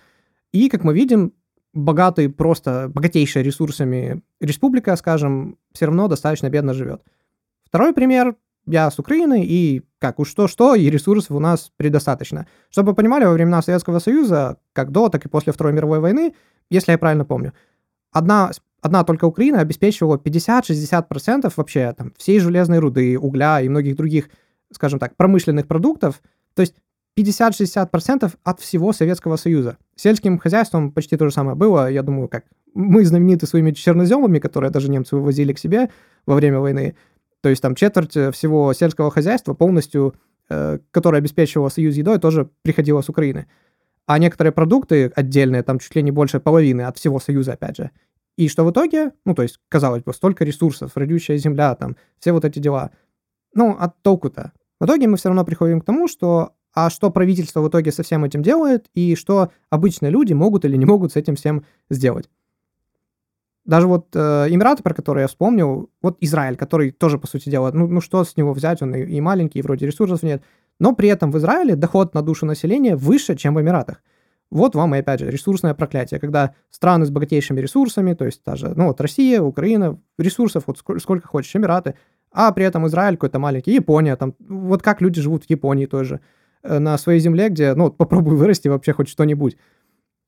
И, 0.52 0.68
как 0.68 0.84
мы 0.84 0.92
видим, 0.92 1.32
богатый, 1.72 2.28
просто 2.28 2.90
богатейшая 2.92 3.42
ресурсами 3.42 4.22
республика, 4.40 4.94
скажем, 4.96 5.58
все 5.72 5.87
равно 5.87 6.08
достаточно 6.08 6.50
бедно 6.50 6.74
живет. 6.74 7.02
Второй 7.64 7.92
пример. 7.94 8.37
Я 8.64 8.88
с 8.92 8.98
Украины, 9.00 9.44
и 9.44 9.82
как 9.98 10.20
уж 10.20 10.28
что-что, 10.28 10.76
и 10.76 10.88
ресурсов 10.88 11.32
у 11.32 11.40
нас 11.40 11.72
предостаточно. 11.76 12.46
Чтобы 12.70 12.90
вы 12.90 12.94
понимали, 12.94 13.24
во 13.24 13.32
времена 13.32 13.61
Советского 13.61 13.98
Союза, 13.98 14.58
как 14.72 14.92
до, 14.92 15.08
так 15.08 15.26
и 15.26 15.28
после 15.28 15.52
Второй 15.52 15.72
мировой 15.72 15.98
войны, 15.98 16.35
если 16.70 16.92
я 16.92 16.98
правильно 16.98 17.24
помню, 17.24 17.54
одна, 18.12 18.52
одна 18.80 19.02
только 19.02 19.24
Украина 19.24 19.58
обеспечивала 19.58 20.16
50-60% 20.16 21.52
вообще 21.56 21.92
там, 21.92 22.12
всей 22.16 22.38
железной 22.38 22.78
руды, 22.78 23.18
угля 23.18 23.61
и 23.61 23.68
многих 23.68 23.96
других, 23.96 24.30
скажем 24.70 25.00
так, 25.00 25.16
промышленных 25.16 25.66
продуктов. 25.66 26.22
То 26.54 26.62
есть 26.62 26.76
50-60% 27.18 28.33
от 28.42 28.61
всего 28.61 28.92
Советского 28.92 29.37
Союза. 29.37 29.77
Сельским 29.96 30.38
хозяйством 30.38 30.92
почти 30.92 31.16
то 31.16 31.27
же 31.27 31.33
самое 31.33 31.57
было. 31.57 31.90
Я 31.90 32.03
думаю, 32.03 32.29
как 32.29 32.44
мы 32.75 33.05
знамениты 33.05 33.46
своими 33.46 33.72
черноземами, 33.72 34.38
которые 34.38 34.70
даже 34.70 34.90
немцы 34.90 35.16
вывозили 35.16 35.53
к 35.53 35.59
себе 35.59 35.90
во 36.27 36.35
время 36.35 36.61
войны. 36.61 36.96
То 37.42 37.48
есть 37.48 37.61
там 37.61 37.75
четверть 37.75 38.16
э, 38.16 38.31
всего 38.31 38.72
сельского 38.72 39.11
хозяйства 39.11 39.53
полностью, 39.53 40.14
э, 40.48 40.79
которое 40.90 41.18
обеспечивало 41.18 41.68
Союз 41.68 41.96
едой, 41.96 42.18
тоже 42.18 42.48
приходило 42.62 43.03
с 43.03 43.09
Украины. 43.09 43.46
А 44.07 44.18
некоторые 44.18 44.53
продукты 44.53 45.12
отдельные, 45.14 45.62
там 45.62 45.79
чуть 45.79 45.94
ли 45.94 46.03
не 46.03 46.11
больше 46.11 46.40
половины 46.40 46.83
от 46.83 46.96
всего 46.96 47.20
Союза, 47.20 47.53
опять 47.55 47.77
же. 47.77 47.90
И 48.37 48.48
что 48.48 48.64
в 48.64 48.70
итоге, 48.70 49.12
ну, 49.25 49.35
то 49.35 49.42
есть, 49.42 49.59
казалось 49.68 50.03
бы, 50.03 50.14
столько 50.14 50.44
ресурсов, 50.44 50.92
родючая 50.94 51.37
земля, 51.37 51.75
там, 51.75 51.96
все 52.18 52.33
вот 52.33 52.44
эти 52.44 52.59
дела. 52.59 52.90
Ну, 53.55 53.77
от 53.79 54.01
толку-то? 54.03 54.53
В 54.81 54.87
итоге 54.87 55.07
мы 55.07 55.16
все 55.16 55.29
равно 55.29 55.44
приходим 55.44 55.81
к 55.81 55.85
тому, 55.85 56.09
что 56.09 56.53
а 56.74 56.90
что 56.90 57.11
правительство 57.11 57.61
в 57.61 57.68
итоге 57.68 57.92
со 57.92 58.02
всем 58.02 58.24
этим 58.24 58.42
делает, 58.42 58.87
и 58.94 59.14
что 59.14 59.50
обычные 59.70 60.11
люди 60.11 60.32
могут 60.32 60.64
или 60.64 60.76
не 60.76 60.87
могут 60.87 61.12
с 61.12 61.16
этим 61.16 61.37
всем 61.37 61.64
сделать. 61.90 62.28
Даже 63.64 63.87
вот 63.87 64.08
э, 64.14 64.46
Эмираты, 64.48 64.82
про 64.82 64.92
которые 64.92 65.22
я 65.22 65.28
вспомнил, 65.28 65.88
вот 66.02 66.16
Израиль, 66.20 66.56
который 66.56 66.90
тоже, 66.90 67.18
по 67.18 67.28
сути 67.28 67.48
дела, 67.48 67.70
ну, 67.72 67.87
ну 67.87 68.00
что 68.00 68.24
с 68.24 68.37
него 68.37 68.52
взять, 68.52 68.82
он 68.82 68.94
и, 68.94 69.04
и 69.04 69.20
маленький, 69.20 69.61
и 69.61 69.62
вроде 69.62 69.87
ресурсов 69.87 70.22
нет, 70.24 70.42
но 70.80 70.94
при 70.94 71.08
этом 71.08 71.30
в 71.30 71.38
Израиле 71.38 71.76
доход 71.76 72.12
на 72.14 72.22
душу 72.22 72.44
населения 72.44 72.96
выше, 72.96 73.37
чем 73.37 73.54
в 73.54 73.61
Эмиратах. 73.61 74.02
Вот 74.50 74.74
вам 74.74 74.94
и 74.94 74.98
опять 74.98 75.20
же 75.20 75.30
ресурсное 75.30 75.74
проклятие, 75.74 76.18
когда 76.18 76.54
страны 76.70 77.06
с 77.06 77.11
богатейшими 77.11 77.61
ресурсами, 77.61 78.14
то 78.14 78.24
есть 78.24 78.42
даже, 78.44 78.74
ну 78.74 78.88
вот 78.88 79.00
Россия, 79.00 79.40
Украина, 79.40 79.98
ресурсов 80.18 80.64
вот 80.66 80.78
сколько, 80.78 81.00
сколько 81.00 81.28
хочешь, 81.28 81.54
Эмираты, 81.54 81.94
а 82.32 82.50
при 82.52 82.64
этом 82.64 82.87
Израиль 82.88 83.14
какой-то 83.14 83.38
маленький, 83.38 83.72
Япония, 83.72 84.16
там, 84.16 84.35
вот 84.40 84.82
как 84.82 85.00
люди 85.00 85.20
живут 85.20 85.44
в 85.44 85.50
Японии 85.50 85.87
тоже, 85.87 86.20
на 86.62 86.98
своей 86.98 87.20
земле, 87.20 87.48
где, 87.48 87.75
ну, 87.75 87.90
попробуй 87.90 88.37
вырасти 88.37 88.68
вообще 88.68 88.92
хоть 88.92 89.09
что-нибудь. 89.09 89.57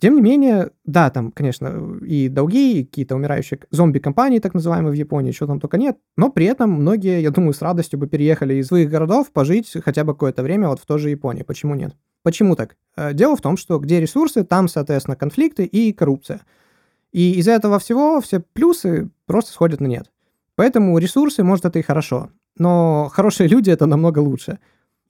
Тем 0.01 0.17
не 0.17 0.21
менее, 0.21 0.71
да, 0.85 1.09
там, 1.09 1.31
конечно, 1.31 1.99
и 2.05 2.29
долги, 2.29 2.81
и 2.81 2.85
какие-то 2.85 3.15
умирающие 3.15 3.61
зомби-компании, 3.71 4.41
так 4.41 4.53
называемые, 4.53 4.93
в 4.93 4.97
Японии, 4.97 5.33
что 5.33 5.47
там 5.47 5.61
только 5.61 5.79
нет, 5.79 5.97
но 6.17 6.31
при 6.31 6.47
этом 6.47 6.73
многие, 6.73 7.23
я 7.23 7.31
думаю, 7.31 7.55
с 7.55 7.63
радостью 7.63 7.99
бы 7.99 8.07
переехали 8.07 8.55
из 8.55 8.67
своих 8.67 8.91
городов 8.91 9.31
пожить 9.33 9.73
хотя 9.85 10.05
бы 10.05 10.13
какое-то 10.13 10.43
время 10.43 10.69
вот 10.69 10.81
в 10.81 10.87
той 10.87 10.99
же 10.99 11.11
Японии. 11.11 11.43
Почему 11.43 11.75
нет? 11.75 11.95
Почему 12.23 12.57
так? 12.57 12.77
Э, 12.97 13.15
дело 13.15 13.37
в 13.37 13.41
том, 13.41 13.57
что 13.57 13.79
где 13.79 14.01
ресурсы, 14.01 14.45
там, 14.45 14.69
соответственно, 14.69 15.17
конфликты 15.17 15.65
и 15.65 15.93
коррупция. 15.93 16.41
И 17.13 17.39
из-за 17.39 17.53
этого 17.53 17.79
всего 17.79 18.21
все 18.21 18.41
плюсы 18.41 19.11
просто 19.27 19.53
сходят 19.53 19.81
на 19.81 19.87
нет. 19.87 20.11
Поэтому 20.57 20.99
ресурсы, 20.99 21.45
может, 21.45 21.65
это 21.65 21.79
и 21.79 21.83
хорошо, 21.83 22.31
но 22.59 23.09
хорошие 23.13 23.49
люди— 23.55 23.71
это 23.71 23.87
намного 23.87 24.19
лучше. 24.19 24.59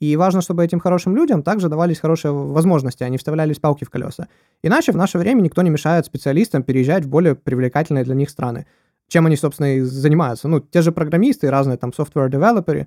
И 0.05 0.17
важно, 0.17 0.43
чтобы 0.43 0.63
этим 0.63 0.81
хорошим 0.81 1.17
людям 1.17 1.43
также 1.43 1.71
давались 1.71 1.99
хорошие 1.99 2.33
возможности, 2.33 3.03
а 3.03 3.09
не 3.09 3.17
вставлялись 3.17 3.59
палки 3.59 3.85
в 3.85 3.91
колеса. 3.91 4.29
Иначе 4.63 4.93
в 4.93 4.97
наше 4.97 5.17
время 5.17 5.41
никто 5.41 5.63
не 5.63 5.71
мешает 5.71 6.05
специалистам 6.05 6.63
переезжать 6.63 7.07
в 7.07 7.09
более 7.09 7.35
привлекательные 7.35 8.05
для 8.05 8.15
них 8.15 8.29
страны. 8.29 8.67
Чем 9.09 9.25
они, 9.25 9.37
собственно, 9.37 9.77
и 9.77 9.81
занимаются. 9.81 10.47
Ну, 10.47 10.61
те 10.61 10.83
же 10.83 10.93
программисты, 10.93 11.49
разные 11.49 11.79
там 11.79 11.91
software-девелоперы. 11.97 12.87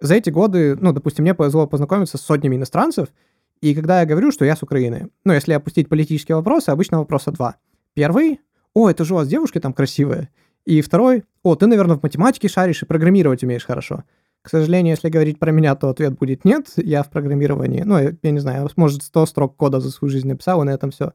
За 0.00 0.14
эти 0.14 0.28
годы, 0.28 0.76
ну, 0.78 0.92
допустим, 0.92 1.22
мне 1.22 1.32
повезло 1.32 1.66
познакомиться 1.66 2.18
с 2.18 2.20
сотнями 2.20 2.56
иностранцев, 2.56 3.08
и 3.62 3.74
когда 3.74 4.00
я 4.00 4.06
говорю, 4.06 4.30
что 4.30 4.44
я 4.44 4.54
с 4.54 4.62
Украины, 4.62 5.08
ну, 5.24 5.32
если 5.32 5.54
опустить 5.54 5.88
политические 5.88 6.36
вопросы, 6.36 6.68
обычно 6.68 6.98
вопроса 6.98 7.30
два. 7.30 7.56
Первый— 7.94 8.40
о, 8.74 8.90
это 8.90 9.06
же 9.06 9.14
у 9.14 9.16
вас 9.16 9.28
девушки 9.28 9.58
там 9.60 9.72
красивые. 9.72 10.28
И 10.66 10.82
второй, 10.82 11.24
о, 11.42 11.54
ты, 11.54 11.66
наверное, 11.66 11.96
в 11.96 12.02
математике 12.02 12.48
шаришь 12.48 12.82
и 12.82 12.86
программировать 12.86 13.42
умеешь 13.44 13.64
хорошо. 13.64 14.04
К 14.42 14.48
сожалению, 14.48 14.94
если 14.94 15.10
говорить 15.10 15.38
про 15.38 15.50
меня, 15.50 15.74
то 15.74 15.90
ответ 15.90 16.18
будет 16.18 16.44
нет. 16.44 16.72
Я 16.76 17.02
в 17.02 17.10
программировании, 17.10 17.82
ну, 17.82 17.98
я, 17.98 18.30
не 18.30 18.38
знаю, 18.38 18.68
может, 18.76 19.02
100 19.02 19.26
строк 19.26 19.56
кода 19.56 19.80
за 19.80 19.90
свою 19.90 20.10
жизнь 20.10 20.28
написал, 20.28 20.62
и 20.62 20.66
на 20.66 20.70
этом 20.70 20.90
все. 20.90 21.12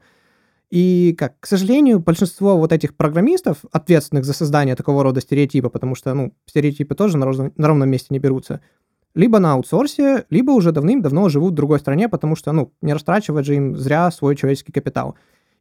И 0.70 1.16
как, 1.18 1.40
к 1.40 1.48
сожалению, 1.48 2.00
большинство 2.00 2.58
вот 2.58 2.72
этих 2.72 2.96
программистов, 2.96 3.60
ответственных 3.72 4.26
за 4.26 4.34
создание 4.34 4.76
такого 4.76 5.04
рода 5.04 5.22
стереотипа, 5.22 5.70
потому 5.70 5.96
что, 5.96 6.14
ну, 6.14 6.34
стереотипы 6.46 6.96
тоже 6.96 7.18
на, 7.18 7.26
ровном, 7.26 7.54
на 7.56 7.68
ровном 7.68 7.90
месте 7.90 8.08
не 8.10 8.20
берутся, 8.20 8.62
либо 9.16 9.40
на 9.40 9.54
аутсорсе, 9.54 10.26
либо 10.30 10.52
уже 10.52 10.72
давным-давно 10.72 11.30
живут 11.30 11.54
в 11.54 11.56
другой 11.56 11.80
стране, 11.80 12.10
потому 12.10 12.36
что, 12.36 12.52
ну, 12.52 12.74
не 12.82 12.94
растрачивать 12.94 13.46
же 13.46 13.56
им 13.56 13.78
зря 13.78 14.12
свой 14.12 14.36
человеческий 14.36 14.72
капитал. 14.72 15.16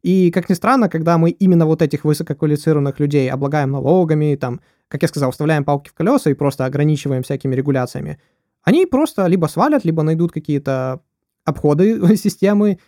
И, 0.04 0.30
как 0.30 0.50
ни 0.50 0.54
странно, 0.54 0.90
когда 0.90 1.16
мы 1.16 1.30
именно 1.30 1.64
вот 1.64 1.80
этих 1.80 2.04
высококвалифицированных 2.04 3.00
людей 3.00 3.30
облагаем 3.30 3.70
налогами, 3.70 4.36
там, 4.36 4.60
как 4.88 5.00
я 5.00 5.08
сказал, 5.08 5.30
вставляем 5.30 5.64
палки 5.64 5.88
в 5.88 5.94
колеса 5.94 6.28
и 6.28 6.34
просто 6.34 6.66
ограничиваем 6.66 7.22
всякими 7.22 7.54
регуляциями, 7.54 8.20
они 8.62 8.84
просто 8.84 9.26
либо 9.26 9.46
свалят, 9.46 9.82
либо 9.86 10.02
найдут 10.02 10.30
какие-то 10.30 11.00
обходы 11.46 12.16
системы, 12.16 12.78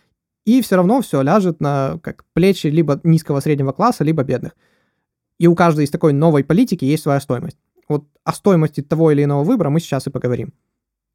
и 0.45 0.61
все 0.61 0.75
равно 0.75 1.01
все 1.01 1.23
ляжет 1.23 1.59
на 1.59 1.99
как 2.03 2.23
плечи 2.33 2.67
либо 2.67 3.01
низкого 3.03 3.39
среднего 3.39 3.71
класса, 3.71 4.03
либо 4.03 4.21
бедных. 4.21 4.55
И 5.39 5.47
у 5.47 5.55
каждой 5.55 5.85
из 5.85 5.89
такой 5.89 6.13
новой 6.13 6.43
политики 6.43 6.85
есть 6.85 7.01
своя 7.01 7.19
стоимость. 7.19 7.57
Вот 7.89 8.05
о 8.25 8.31
стоимости 8.31 8.81
того 8.81 9.09
или 9.09 9.23
иного 9.23 9.43
выбора 9.43 9.71
мы 9.71 9.79
сейчас 9.79 10.05
и 10.05 10.11
поговорим. 10.11 10.53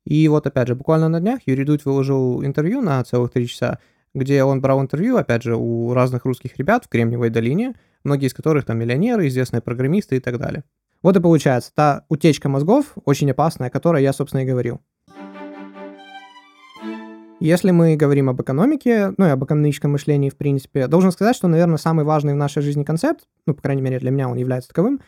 И 0.05 0.27
вот 0.27 0.49
опять 0.49 0.67
же, 0.67 0.75
буквально 0.75 1.09
на 1.09 1.21
днях 1.21 1.43
Юрий 1.47 1.65
Дудь 1.65 1.85
выложил 1.85 2.45
интервью 2.45 2.81
на 2.81 3.05
целых 3.05 3.31
три 3.31 3.47
часа, 3.47 3.79
где 4.15 4.45
он 4.45 4.61
брал 4.61 4.81
интервью, 4.81 5.17
опять 5.17 5.43
же, 5.43 5.57
у 5.57 5.95
разных 5.95 6.25
русских 6.25 6.57
ребят 6.59 6.85
в 6.85 6.89
Кремниевой 6.89 7.31
долине, 7.31 7.75
многие 8.05 8.27
из 8.27 8.35
которых 8.35 8.65
там 8.65 8.79
миллионеры, 8.79 9.27
известные 9.29 9.63
программисты 9.63 10.17
и 10.17 10.21
так 10.21 10.39
далее. 10.39 10.65
Вот 11.03 11.17
и 11.17 11.21
получается, 11.21 11.73
та 11.75 12.05
утечка 12.09 12.49
мозгов 12.49 12.93
очень 13.05 13.31
опасная, 13.31 13.69
о 13.69 13.71
которой 13.71 14.03
я, 14.03 14.13
собственно, 14.13 14.43
и 14.43 14.47
говорил. 14.47 14.81
Если 17.41 17.73
мы 17.73 17.97
говорим 17.97 18.29
об 18.29 18.41
экономике, 18.41 19.13
ну 19.17 19.27
и 19.27 19.31
об 19.31 19.45
экономическом 19.45 19.91
мышлении, 19.91 20.31
в 20.31 20.37
принципе, 20.37 20.87
должен 20.87 21.11
сказать, 21.11 21.35
что, 21.35 21.49
наверное, 21.49 21.77
самый 21.77 22.05
важный 22.05 22.35
в 22.35 22.37
нашей 22.37 22.63
жизни 22.63 22.85
концепт, 22.85 23.27
ну, 23.47 23.55
по 23.55 23.63
крайней 23.63 23.83
мере, 23.83 23.99
для 23.99 24.13
меня 24.13 24.29
он 24.29 24.37
является 24.37 24.69
таковым, 24.69 25.01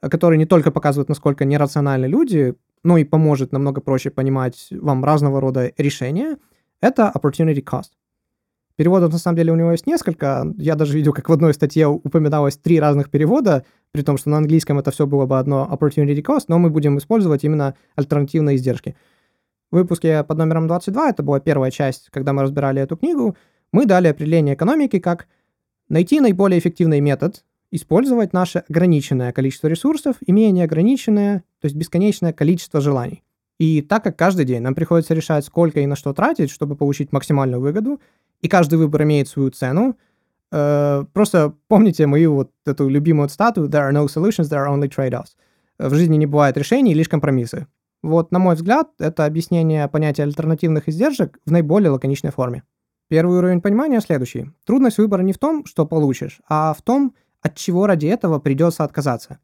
который 0.00 0.36
не 0.36 0.46
только 0.46 0.72
показывает, 0.72 1.08
насколько 1.08 1.44
нерациональны 1.44 2.06
люди, 2.06 2.56
но 2.82 2.98
и 2.98 3.04
поможет 3.04 3.52
намного 3.52 3.80
проще 3.80 4.10
понимать 4.10 4.66
вам 4.72 5.04
разного 5.04 5.40
рода 5.40 5.72
решения, 5.78 6.38
это 6.80 7.12
opportunity 7.14 7.62
cost. 7.62 7.90
Переводов, 8.76 9.10
на 9.10 9.18
самом 9.18 9.36
деле, 9.36 9.52
у 9.52 9.56
него 9.56 9.72
есть 9.72 9.86
несколько. 9.86 10.52
Я 10.58 10.74
даже 10.74 10.94
видел, 10.94 11.14
как 11.14 11.30
в 11.30 11.32
одной 11.32 11.54
статье 11.54 11.88
упоминалось 11.88 12.58
три 12.58 12.78
разных 12.78 13.08
перевода, 13.10 13.64
при 13.92 14.02
том, 14.02 14.18
что 14.18 14.28
на 14.28 14.36
английском 14.36 14.78
это 14.78 14.90
все 14.90 15.06
было 15.06 15.24
бы 15.24 15.38
одно 15.38 15.66
opportunity 15.70 16.22
cost, 16.22 16.44
но 16.48 16.58
мы 16.58 16.68
будем 16.68 16.98
использовать 16.98 17.42
именно 17.44 17.74
альтернативные 17.94 18.56
издержки. 18.56 18.94
В 19.70 19.76
выпуске 19.76 20.22
под 20.24 20.36
номером 20.36 20.68
22, 20.68 21.08
это 21.08 21.22
была 21.22 21.40
первая 21.40 21.70
часть, 21.70 22.10
когда 22.10 22.34
мы 22.34 22.42
разбирали 22.42 22.82
эту 22.82 22.98
книгу, 22.98 23.34
мы 23.72 23.86
дали 23.86 24.08
определение 24.08 24.54
экономики 24.54 24.98
как 24.98 25.26
найти 25.88 26.20
наиболее 26.20 26.58
эффективный 26.60 27.00
метод, 27.00 27.44
использовать 27.70 28.34
наше 28.34 28.62
ограниченное 28.68 29.32
количество 29.32 29.68
ресурсов, 29.68 30.16
имея 30.26 30.50
неограниченное, 30.50 31.44
то 31.60 31.64
есть 31.64 31.76
бесконечное 31.76 32.34
количество 32.34 32.80
желаний. 32.80 33.22
И 33.58 33.80
так 33.80 34.04
как 34.04 34.16
каждый 34.16 34.44
день 34.44 34.60
нам 34.60 34.74
приходится 34.74 35.14
решать, 35.14 35.44
сколько 35.44 35.80
и 35.80 35.86
на 35.86 35.96
что 35.96 36.12
тратить, 36.12 36.50
чтобы 36.50 36.76
получить 36.76 37.12
максимальную 37.12 37.60
выгоду, 37.60 38.00
и 38.40 38.48
каждый 38.48 38.78
выбор 38.78 39.02
имеет 39.02 39.28
свою 39.28 39.50
цену. 39.50 39.96
Э, 40.52 41.04
просто 41.12 41.54
помните 41.68 42.06
мою 42.06 42.34
вот 42.34 42.50
эту 42.64 42.88
любимую 42.88 43.28
статую 43.28 43.68
«There 43.68 43.90
are 43.90 43.92
no 43.92 44.06
solutions, 44.06 44.48
there 44.50 44.64
are 44.64 44.68
only 44.68 44.88
trade-offs». 44.88 45.36
В 45.78 45.94
жизни 45.94 46.16
не 46.16 46.26
бывает 46.26 46.56
решений, 46.56 46.94
лишь 46.94 47.08
компромиссы. 47.08 47.66
Вот, 48.02 48.32
на 48.32 48.38
мой 48.38 48.54
взгляд, 48.54 48.88
это 48.98 49.24
объяснение 49.24 49.88
понятия 49.88 50.22
альтернативных 50.22 50.88
издержек 50.88 51.38
в 51.44 51.50
наиболее 51.50 51.90
лаконичной 51.90 52.30
форме. 52.30 52.62
Первый 53.08 53.38
уровень 53.38 53.60
понимания 53.60 54.00
следующий. 54.00 54.50
Трудность 54.64 54.98
выбора 54.98 55.22
не 55.22 55.32
в 55.32 55.38
том, 55.38 55.64
что 55.66 55.86
получишь, 55.86 56.40
а 56.48 56.72
в 56.74 56.82
том, 56.82 57.14
от 57.42 57.54
чего 57.56 57.86
ради 57.86 58.06
этого 58.06 58.38
придется 58.38 58.84
отказаться. 58.84 59.38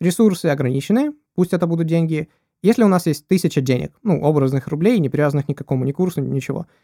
Ресурсы 0.00 0.46
ограничены, 0.46 1.12
пусть 1.34 1.52
это 1.52 1.66
будут 1.66 1.86
деньги. 1.86 2.28
Если 2.62 2.82
у 2.82 2.88
нас 2.88 3.06
есть 3.06 3.26
тысяча 3.28 3.60
денег, 3.60 3.92
ну, 4.02 4.20
образных 4.22 4.68
рублей, 4.68 4.98
не 4.98 5.08
привязанных 5.08 5.48
ни 5.48 5.54
к 5.54 5.58
какому 5.58 5.84
ни 5.84 5.92
курсу, 5.92 6.20
ничего– 6.20 6.66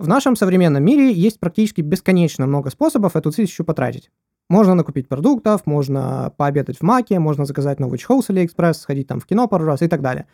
в 0.00 0.08
нашем 0.08 0.34
современном 0.34 0.82
мире 0.82 1.12
есть 1.12 1.38
практически 1.38 1.82
бесконечно 1.82 2.46
много 2.46 2.70
способов 2.70 3.16
эту 3.16 3.30
тысячу 3.30 3.64
потратить. 3.64 4.10
Можно 4.48 4.74
накупить 4.74 5.08
продуктов, 5.08 5.66
можно 5.66 6.32
пообедать 6.38 6.78
в 6.78 6.82
Маке, 6.82 7.18
можно 7.18 7.44
заказать 7.44 7.78
новый 7.78 7.98
чехол 7.98 8.22
с 8.22 8.30
Алиэкспресс, 8.30 8.78
сходить 8.78 9.08
там 9.08 9.20
в 9.20 9.26
кино 9.26 9.46
пару 9.46 9.66
раз 9.66 9.82
и 9.82 9.88
так 9.88 10.00
далее. 10.00 10.26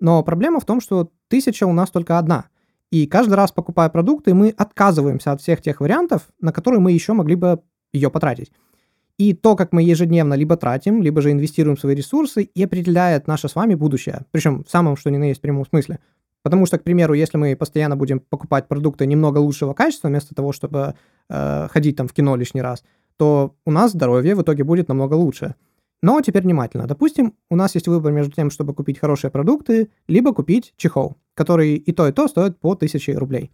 Но 0.00 0.22
проблема 0.24 0.58
в 0.58 0.64
том, 0.64 0.80
что 0.80 1.12
тысяча 1.28 1.64
у 1.64 1.72
нас 1.72 1.92
только 1.92 2.18
одна. 2.18 2.46
И 2.90 3.06
каждый 3.06 3.34
раз, 3.34 3.52
покупая 3.52 3.88
продукты, 3.88 4.34
мы 4.34 4.48
отказываемся 4.50 5.30
от 5.30 5.40
всех 5.40 5.62
тех 5.62 5.80
вариантов, 5.80 6.28
на 6.40 6.52
которые 6.52 6.80
мы 6.80 6.90
еще 6.90 7.12
могли 7.12 7.36
бы 7.36 7.60
ее 7.92 8.10
потратить. 8.10 8.50
И 9.16 9.32
то, 9.32 9.54
как 9.54 9.72
мы 9.72 9.84
ежедневно 9.84 10.34
либо 10.34 10.56
тратим, 10.56 11.00
либо 11.00 11.22
же 11.22 11.30
инвестируем 11.30 11.78
свои 11.78 11.94
ресурсы, 11.94 12.42
и 12.42 12.64
определяет 12.64 13.28
наше 13.28 13.48
с 13.48 13.54
вами 13.54 13.76
будущее. 13.76 14.22
Причем 14.32 14.64
в 14.64 14.70
самом, 14.70 14.96
что 14.96 15.10
ни 15.10 15.18
на 15.18 15.28
есть 15.28 15.40
прямом 15.40 15.64
смысле. 15.64 16.00
Потому 16.44 16.66
что, 16.66 16.78
к 16.78 16.82
примеру, 16.82 17.14
если 17.14 17.38
мы 17.38 17.56
постоянно 17.56 17.96
будем 17.96 18.20
покупать 18.20 18.68
продукты 18.68 19.06
немного 19.06 19.38
лучшего 19.38 19.72
качества, 19.72 20.08
вместо 20.08 20.34
того, 20.34 20.52
чтобы 20.52 20.94
э, 21.30 21.68
ходить 21.70 21.96
там 21.96 22.06
в 22.06 22.12
кино 22.12 22.36
лишний 22.36 22.60
раз, 22.60 22.84
то 23.16 23.54
у 23.64 23.70
нас 23.70 23.92
здоровье 23.92 24.34
в 24.34 24.42
итоге 24.42 24.62
будет 24.62 24.88
намного 24.88 25.14
лучше. 25.14 25.54
Но 26.02 26.20
теперь 26.20 26.42
внимательно. 26.42 26.86
Допустим, 26.86 27.32
у 27.48 27.56
нас 27.56 27.74
есть 27.74 27.88
выбор 27.88 28.12
между 28.12 28.32
тем, 28.32 28.50
чтобы 28.50 28.74
купить 28.74 28.98
хорошие 28.98 29.30
продукты, 29.30 29.88
либо 30.06 30.34
купить 30.34 30.74
чехол, 30.76 31.16
который 31.32 31.76
и 31.76 31.92
то, 31.92 32.06
и 32.06 32.12
то 32.12 32.28
стоит 32.28 32.58
по 32.60 32.72
1000 32.72 33.18
рублей. 33.18 33.50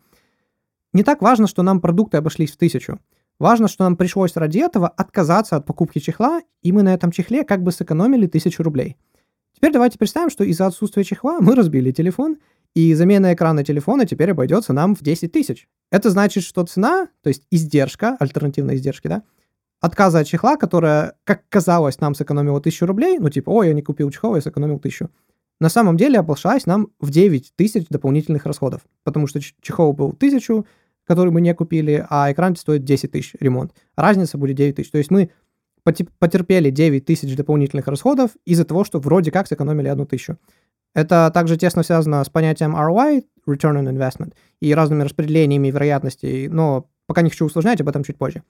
Не 0.92 1.05
так 1.05 1.22
важно, 1.22 1.46
что 1.46 1.62
нам 1.62 1.81
продукты 1.81 2.16
обошлись 2.16 2.50
в 2.50 2.57
тысячу. 2.57 2.98
Важно, 3.38 3.68
что 3.68 3.85
нам 3.85 3.96
пришлось 3.96 4.35
ради 4.35 4.59
этого 4.59 4.88
отказаться 4.88 5.55
от 5.55 5.64
покупки 5.64 6.00
чехла, 6.00 6.40
и 6.62 6.72
мы 6.72 6.83
на 6.83 6.92
этом 6.92 7.12
чехле 7.12 7.44
как 7.44 7.62
бы 7.62 7.70
сэкономили 7.70 8.26
1000 8.26 8.64
рублей. 8.64 8.96
Теперь 9.55 9.72
давайте 9.72 9.96
представим, 9.96 10.31
что 10.31 10.42
из-за 10.42 10.66
отсутствия 10.66 11.05
чехла 11.05 11.38
мы 11.40 11.55
разбили 11.55 11.92
телефон 11.92 12.38
и 12.74 12.94
замена 12.94 13.35
экрана 13.35 13.64
телефона 13.64 14.06
теперь 14.06 14.30
обойдется 14.30 14.72
нам 14.72 14.94
в 14.94 15.02
10 15.02 15.33
тысяч. 15.33 15.68
Это 15.90 16.11
значит, 16.11 16.44
что 16.44 16.64
цена, 16.64 17.09
то 17.22 17.28
есть 17.28 17.44
издержка, 17.50 18.16
альтернативная 18.20 18.76
издержки, 18.76 19.09
да, 19.09 19.22
отказа 19.80 20.20
от 20.20 20.26
чехла, 20.26 20.56
которая, 20.56 21.14
как 21.24 21.48
казалось, 21.48 22.00
нам 22.00 22.14
сэкономила 22.14 22.59
1000 22.59 22.87
рублей, 22.87 23.18
ну 23.18 23.28
типа, 23.30 23.50
ой, 23.50 23.68
я 23.68 23.74
не 23.74 23.83
купил 23.83 24.11
чехол, 24.11 24.37
я 24.37 24.40
сэкономил 24.40 24.76
1000. 24.76 25.09
На 25.59 25.68
самом 25.68 25.96
деле 25.96 26.18
обошлась 26.18 26.66
нам 26.66 26.88
в 27.00 27.11
9 27.11 27.52
тысяч 27.56 27.87
дополнительных 27.88 28.46
расходов, 28.46 28.83
потому 29.04 29.26
что 29.26 29.40
чехол 29.40 29.92
был 29.92 30.11
1000, 30.11 30.64
который 31.04 31.33
мы 31.33 31.40
не 31.40 31.54
купили, 31.54 32.06
а 32.09 32.30
экран 32.33 32.56
стоит 32.56 32.85
10 32.85 33.11
тысяч 33.11 33.35
ремонт. 33.40 33.72
Разница 33.96 34.38
будет 34.38 34.56
9 34.56 34.76
тысяч. 34.76 34.90
То 34.90 34.98
есть 34.98 35.11
мы 35.11 35.30
потерпели 36.18 36.70
9 36.70 37.04
тысяч 37.04 37.35
дополнительных 37.37 37.88
расходов 37.88 38.30
из-за 38.44 38.64
того, 38.64 38.85
что 38.85 39.00
вроде 39.00 39.30
как 39.30 39.48
сэкономили 39.48 39.88
одну 39.88 40.06
тысячу. 40.06 40.38
Это 40.94 41.31
также 41.33 41.57
тесно 41.57 41.83
связано 41.83 42.22
с 42.24 42.29
понятием 42.29 42.74
ROI, 42.74 43.22
Return 43.48 43.83
on 43.83 43.92
Investment, 43.92 44.35
и 44.61 44.74
разными 44.74 45.03
распределениями 45.03 45.70
вероятностей, 45.70 46.48
но 46.48 46.88
пока 47.07 47.22
не 47.22 47.31
хочу 47.31 47.46
усложнять, 47.46 47.81
об 47.81 47.88
этом 47.88 48.05
чуть 48.05 48.18
позже. 48.18 48.42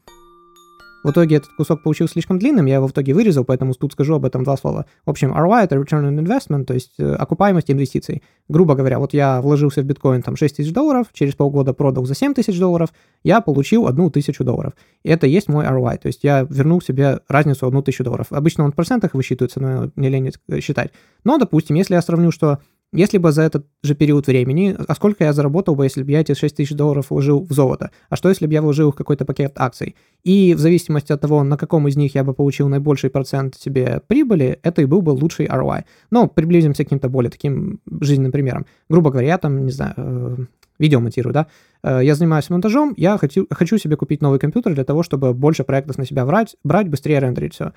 В 1.02 1.10
итоге 1.10 1.36
этот 1.36 1.50
кусок 1.52 1.82
получился 1.82 2.12
слишком 2.12 2.38
длинным, 2.38 2.66
я 2.66 2.76
его 2.76 2.86
в 2.86 2.92
итоге 2.92 3.14
вырезал, 3.14 3.44
поэтому 3.44 3.72
тут 3.72 3.92
скажу 3.92 4.14
об 4.14 4.24
этом 4.26 4.44
два 4.44 4.56
слова. 4.56 4.84
В 5.06 5.10
общем, 5.10 5.32
ROI— 5.32 5.62
это 5.64 5.76
Return 5.76 6.04
on 6.04 6.18
Investment, 6.18 6.64
то 6.64 6.74
есть 6.74 6.94
э, 6.98 7.14
окупаемость 7.14 7.70
инвестиций. 7.70 8.22
Грубо 8.48 8.74
говоря, 8.74 8.98
вот 8.98 9.14
я 9.14 9.40
вложился 9.40 9.80
в 9.80 9.84
биткоин 9.86 10.22
там 10.22 10.36
6 10.36 10.56
тысяч 10.56 10.72
долларов, 10.72 11.06
через 11.14 11.34
полгода 11.34 11.72
продал 11.72 12.04
за 12.04 12.14
7 12.14 12.34
тысяч 12.34 12.58
долларов, 12.58 12.90
я 13.22 13.40
получил 13.40 13.86
одну 13.86 14.10
тысячу 14.10 14.44
долларов. 14.44 14.74
И 15.02 15.08
это 15.08 15.26
есть 15.26 15.48
мой 15.48 15.64
ROI, 15.64 15.98
то 15.98 16.08
есть 16.08 16.22
я 16.22 16.46
вернул 16.50 16.82
себе 16.82 17.20
разницу 17.28 17.66
одну 17.66 17.82
тысячу 17.82 18.04
долларов. 18.04 18.26
Обычно 18.30 18.64
он 18.64 18.72
в 18.72 18.74
процентах 18.74 19.14
высчитывается, 19.14 19.60
но 19.60 19.90
не 19.96 20.10
лень 20.10 20.32
считать. 20.60 20.92
Но, 21.24 21.38
допустим, 21.38 21.76
если 21.76 21.94
я 21.94 22.02
сравню, 22.02 22.30
что 22.30 22.58
если 22.92 23.18
бы 23.18 23.30
за 23.30 23.42
этот 23.42 23.66
же 23.82 23.94
период 23.94 24.26
времени, 24.26 24.76
а 24.88 24.94
сколько 24.94 25.22
я 25.24 25.32
заработал 25.32 25.76
бы, 25.76 25.84
если 25.84 26.02
бы 26.02 26.10
я 26.10 26.20
эти 26.20 26.34
6 26.34 26.56
тысяч 26.56 26.74
долларов 26.74 27.10
вложил 27.10 27.44
в 27.44 27.52
золото? 27.52 27.90
А 28.08 28.16
что, 28.16 28.28
если 28.28 28.46
бы 28.46 28.52
я 28.52 28.62
вложил 28.62 28.90
в 28.90 28.96
какой-то 28.96 29.24
пакет 29.24 29.52
акций? 29.56 29.94
И 30.24 30.54
в 30.54 30.58
зависимости 30.58 31.12
от 31.12 31.20
того, 31.20 31.44
на 31.44 31.56
каком 31.56 31.86
из 31.86 31.96
них 31.96 32.16
я 32.16 32.24
бы 32.24 32.34
получил 32.34 32.68
наибольший 32.68 33.10
процент 33.10 33.54
себе 33.54 34.02
прибыли, 34.06 34.58
это 34.62 34.82
и 34.82 34.86
был 34.86 35.02
бы 35.02 35.10
лучший 35.10 35.46
ROI. 35.46 35.84
Но 36.10 36.26
приблизимся 36.26 36.82
к 36.82 36.86
каким-то 36.86 37.08
более 37.08 37.30
таким 37.30 37.80
жизненным 38.00 38.32
примерам. 38.32 38.66
Грубо 38.88 39.10
говоря, 39.10 39.28
я 39.28 39.38
там, 39.38 39.64
не 39.64 39.72
знаю, 39.72 39.94
э, 39.96 40.36
видео 40.80 40.98
монтирую, 40.98 41.32
да, 41.32 41.46
э, 41.84 42.00
я 42.02 42.16
занимаюсь 42.16 42.50
монтажом, 42.50 42.94
я 42.96 43.18
хочу, 43.18 43.46
хочу 43.50 43.78
себе 43.78 43.96
купить 43.96 44.20
новый 44.20 44.40
компьютер 44.40 44.74
для 44.74 44.84
того, 44.84 45.04
чтобы 45.04 45.32
больше 45.32 45.62
проектов 45.62 45.98
на 45.98 46.06
себя 46.06 46.26
брать, 46.26 46.56
брать, 46.64 46.88
быстрее 46.88 47.20
рендерить 47.20 47.54
все 47.54 47.72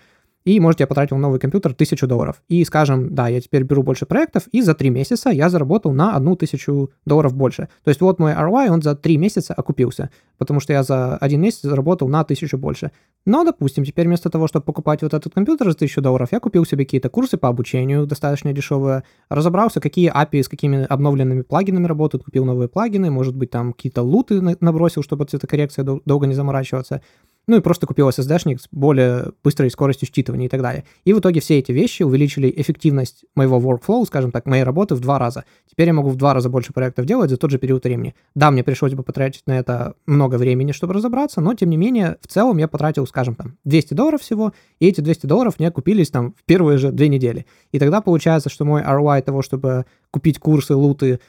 и, 0.46 0.60
может, 0.60 0.80
я 0.80 0.88
потратил 0.88 1.18
новый 1.18 1.40
компьютер 1.40 1.72
1000 1.72 2.08
долларов. 2.08 2.42
И, 2.50 2.64
скажем, 2.66 3.14
да, 3.16 3.28
я 3.28 3.42
теперь 3.42 3.64
беру 3.64 3.84
больше 3.84 4.06
проектов, 4.06 4.48
и 4.52 4.62
за 4.62 4.74
3 4.74 4.90
месяца 4.90 5.30
я 5.30 5.50
заработал 5.50 5.94
на 5.94 6.16
1000 6.16 6.88
долларов 7.06 7.34
больше. 7.34 7.70
То 7.84 7.90
есть 7.90 8.02
вот 8.02 8.20
мой 8.20 8.34
ROI, 8.34 8.70
он 8.70 8.82
за 8.82 8.96
3 8.96 9.18
месяца 9.18 9.54
окупился, 9.54 10.10
потому 10.38 10.60
что 10.60 10.74
я 10.74 10.84
за 10.84 11.18
один 11.18 11.42
месяц 11.42 11.62
заработал 11.62 12.08
на 12.10 12.22
1000 12.22 12.58
больше. 12.58 12.92
Но, 13.26 13.44
допустим, 13.44 13.86
теперь 13.86 14.08
вместо 14.08 14.30
того, 14.30 14.48
чтобы 14.48 14.66
покупать 14.66 15.02
вот 15.02 15.14
этот 15.14 15.34
компьютер 15.34 15.68
за 15.68 15.76
1000 15.76 16.02
долларов, 16.02 16.30
я 16.32 16.40
купил 16.40 16.66
себе 16.66 16.86
какие-то 16.86 17.10
курсы 17.10 17.38
по 17.38 17.48
обучению, 17.48 18.06
достаточно 18.06 18.52
дешевые, 18.54 19.04
разобрался, 19.30 19.80
какие 19.80 20.12
API 20.12 20.44
с 20.44 20.50
какими 20.50 20.86
обновленными 20.86 21.42
плагинами 21.42 21.88
работают, 21.88 22.24
купил 22.24 22.46
новые 22.46 22.68
плагины, 22.68 23.10
может 23.12 23.36
быть, 23.36 23.50
там 23.50 23.74
какие-то 23.74 24.02
луты 24.02 24.42
набросил, 24.60 25.04
чтобы 25.04 25.26
цветокоррекция 25.26 25.84
долго 25.84 26.28
не 26.28 26.34
заморачиваться 26.34 27.02
ну 27.48 27.58
и 27.58 27.62
просто 27.62 27.88
купил 27.88 28.10
SSD-шник 28.10 28.60
с 28.60 28.68
более 28.72 29.32
быстрой 29.44 29.70
скоростью 29.70 30.08
считывания 30.08 30.46
и 30.46 30.50
так 30.50 30.62
далее. 30.62 30.86
И 31.04 31.14
в 31.14 31.20
итоге 31.20 31.42
все 31.42 31.60
эти 31.60 31.72
вещи 31.72 32.04
увеличили 32.04 32.54
эффективность 32.56 33.26
моего 33.36 33.60
workflow, 33.60 34.06
скажем 34.06 34.32
так, 34.32 34.46
моей 34.46 34.64
работы 34.64 34.96
в 34.96 35.00
два 35.00 35.20
раза. 35.20 35.44
Теперь 35.70 35.88
я 35.88 35.94
могу 35.94 36.10
в 36.10 36.16
два 36.16 36.34
раза 36.34 36.50
больше 36.50 36.74
проектов 36.74 37.06
делать 37.06 37.30
за 37.30 37.38
тот 37.38 37.52
же 37.52 37.58
период 37.58 37.84
времени. 37.84 38.16
Да, 38.36 38.52
мне 38.52 38.64
пришлось 38.64 38.94
бы 38.94 39.04
потратить 39.04 39.44
на 39.48 39.58
это 39.58 39.96
много 40.06 40.36
времени, 40.36 40.72
чтобы 40.72 40.94
разобраться, 40.94 41.42
но 41.42 41.54
тем 41.54 41.70
не 41.70 41.78
менее, 41.78 42.18
в 42.22 42.28
целом 42.28 42.58
я 42.58 42.68
потратил, 42.68 43.06
скажем, 43.08 43.36
там, 43.36 43.58
200 43.66 43.94
долларов 43.94 44.22
всего, 44.22 44.54
и 44.80 44.88
эти 44.88 45.02
200 45.02 45.26
долларов 45.26 45.60
мне 45.60 45.72
купились 45.72 46.10
там 46.10 46.34
в 46.34 46.44
первые 46.46 46.78
же 46.78 46.92
две 46.92 47.10
недели. 47.10 47.46
И 47.72 47.80
тогда 47.80 48.02
получается, 48.02 48.50
что 48.50 48.66
мой 48.66 48.82
ROI 48.82 49.22
того, 49.22 49.42
чтобы 49.42 49.86
купить 50.12 50.40
курсы, 50.40 50.76
луты, 50.76 51.20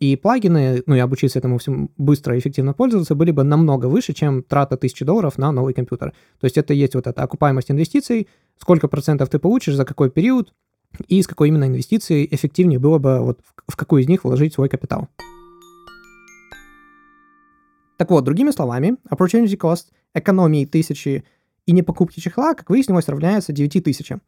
и 0.00 0.16
плагины, 0.16 0.82
ну 0.86 0.94
и 0.94 0.98
обучиться 0.98 1.38
этому 1.38 1.58
всем 1.58 1.90
быстро 1.98 2.34
и 2.34 2.38
эффективно 2.38 2.72
пользоваться, 2.72 3.14
были 3.14 3.32
бы 3.32 3.44
намного 3.44 3.86
выше, 3.86 4.14
чем 4.14 4.42
трата 4.42 4.76
1000 4.76 5.04
долларов 5.04 5.36
на 5.36 5.52
новый 5.52 5.74
компьютер. 5.74 6.14
То 6.40 6.46
есть 6.46 6.56
это 6.56 6.72
есть 6.72 6.94
вот 6.94 7.06
эта 7.06 7.22
окупаемость 7.22 7.70
инвестиций, 7.70 8.26
сколько 8.58 8.88
процентов 8.88 9.28
ты 9.28 9.38
получишь, 9.38 9.74
за 9.74 9.84
какой 9.84 10.10
период, 10.10 10.54
и 11.06 11.22
с 11.22 11.26
какой 11.26 11.48
именно 11.48 11.64
инвестиции 11.64 12.26
эффективнее 12.30 12.78
было 12.78 12.98
бы 12.98 13.20
вот 13.20 13.40
в 13.68 13.76
какую 13.76 14.02
из 14.02 14.08
них 14.08 14.24
вложить 14.24 14.54
свой 14.54 14.70
капитал. 14.70 15.06
Так 17.98 18.10
вот, 18.10 18.24
другими 18.24 18.50
словами, 18.52 18.96
opportunity 19.10 19.58
cost 19.58 19.88
экономии 20.14 20.64
тысячи 20.64 21.24
и 21.66 21.72
не 21.72 21.82
покупки 21.82 22.20
чехла, 22.20 22.54
как 22.54 22.70
выяснилось, 22.70 23.08
равняется 23.08 23.52
9 23.52 23.84
тысячам. 23.84 24.22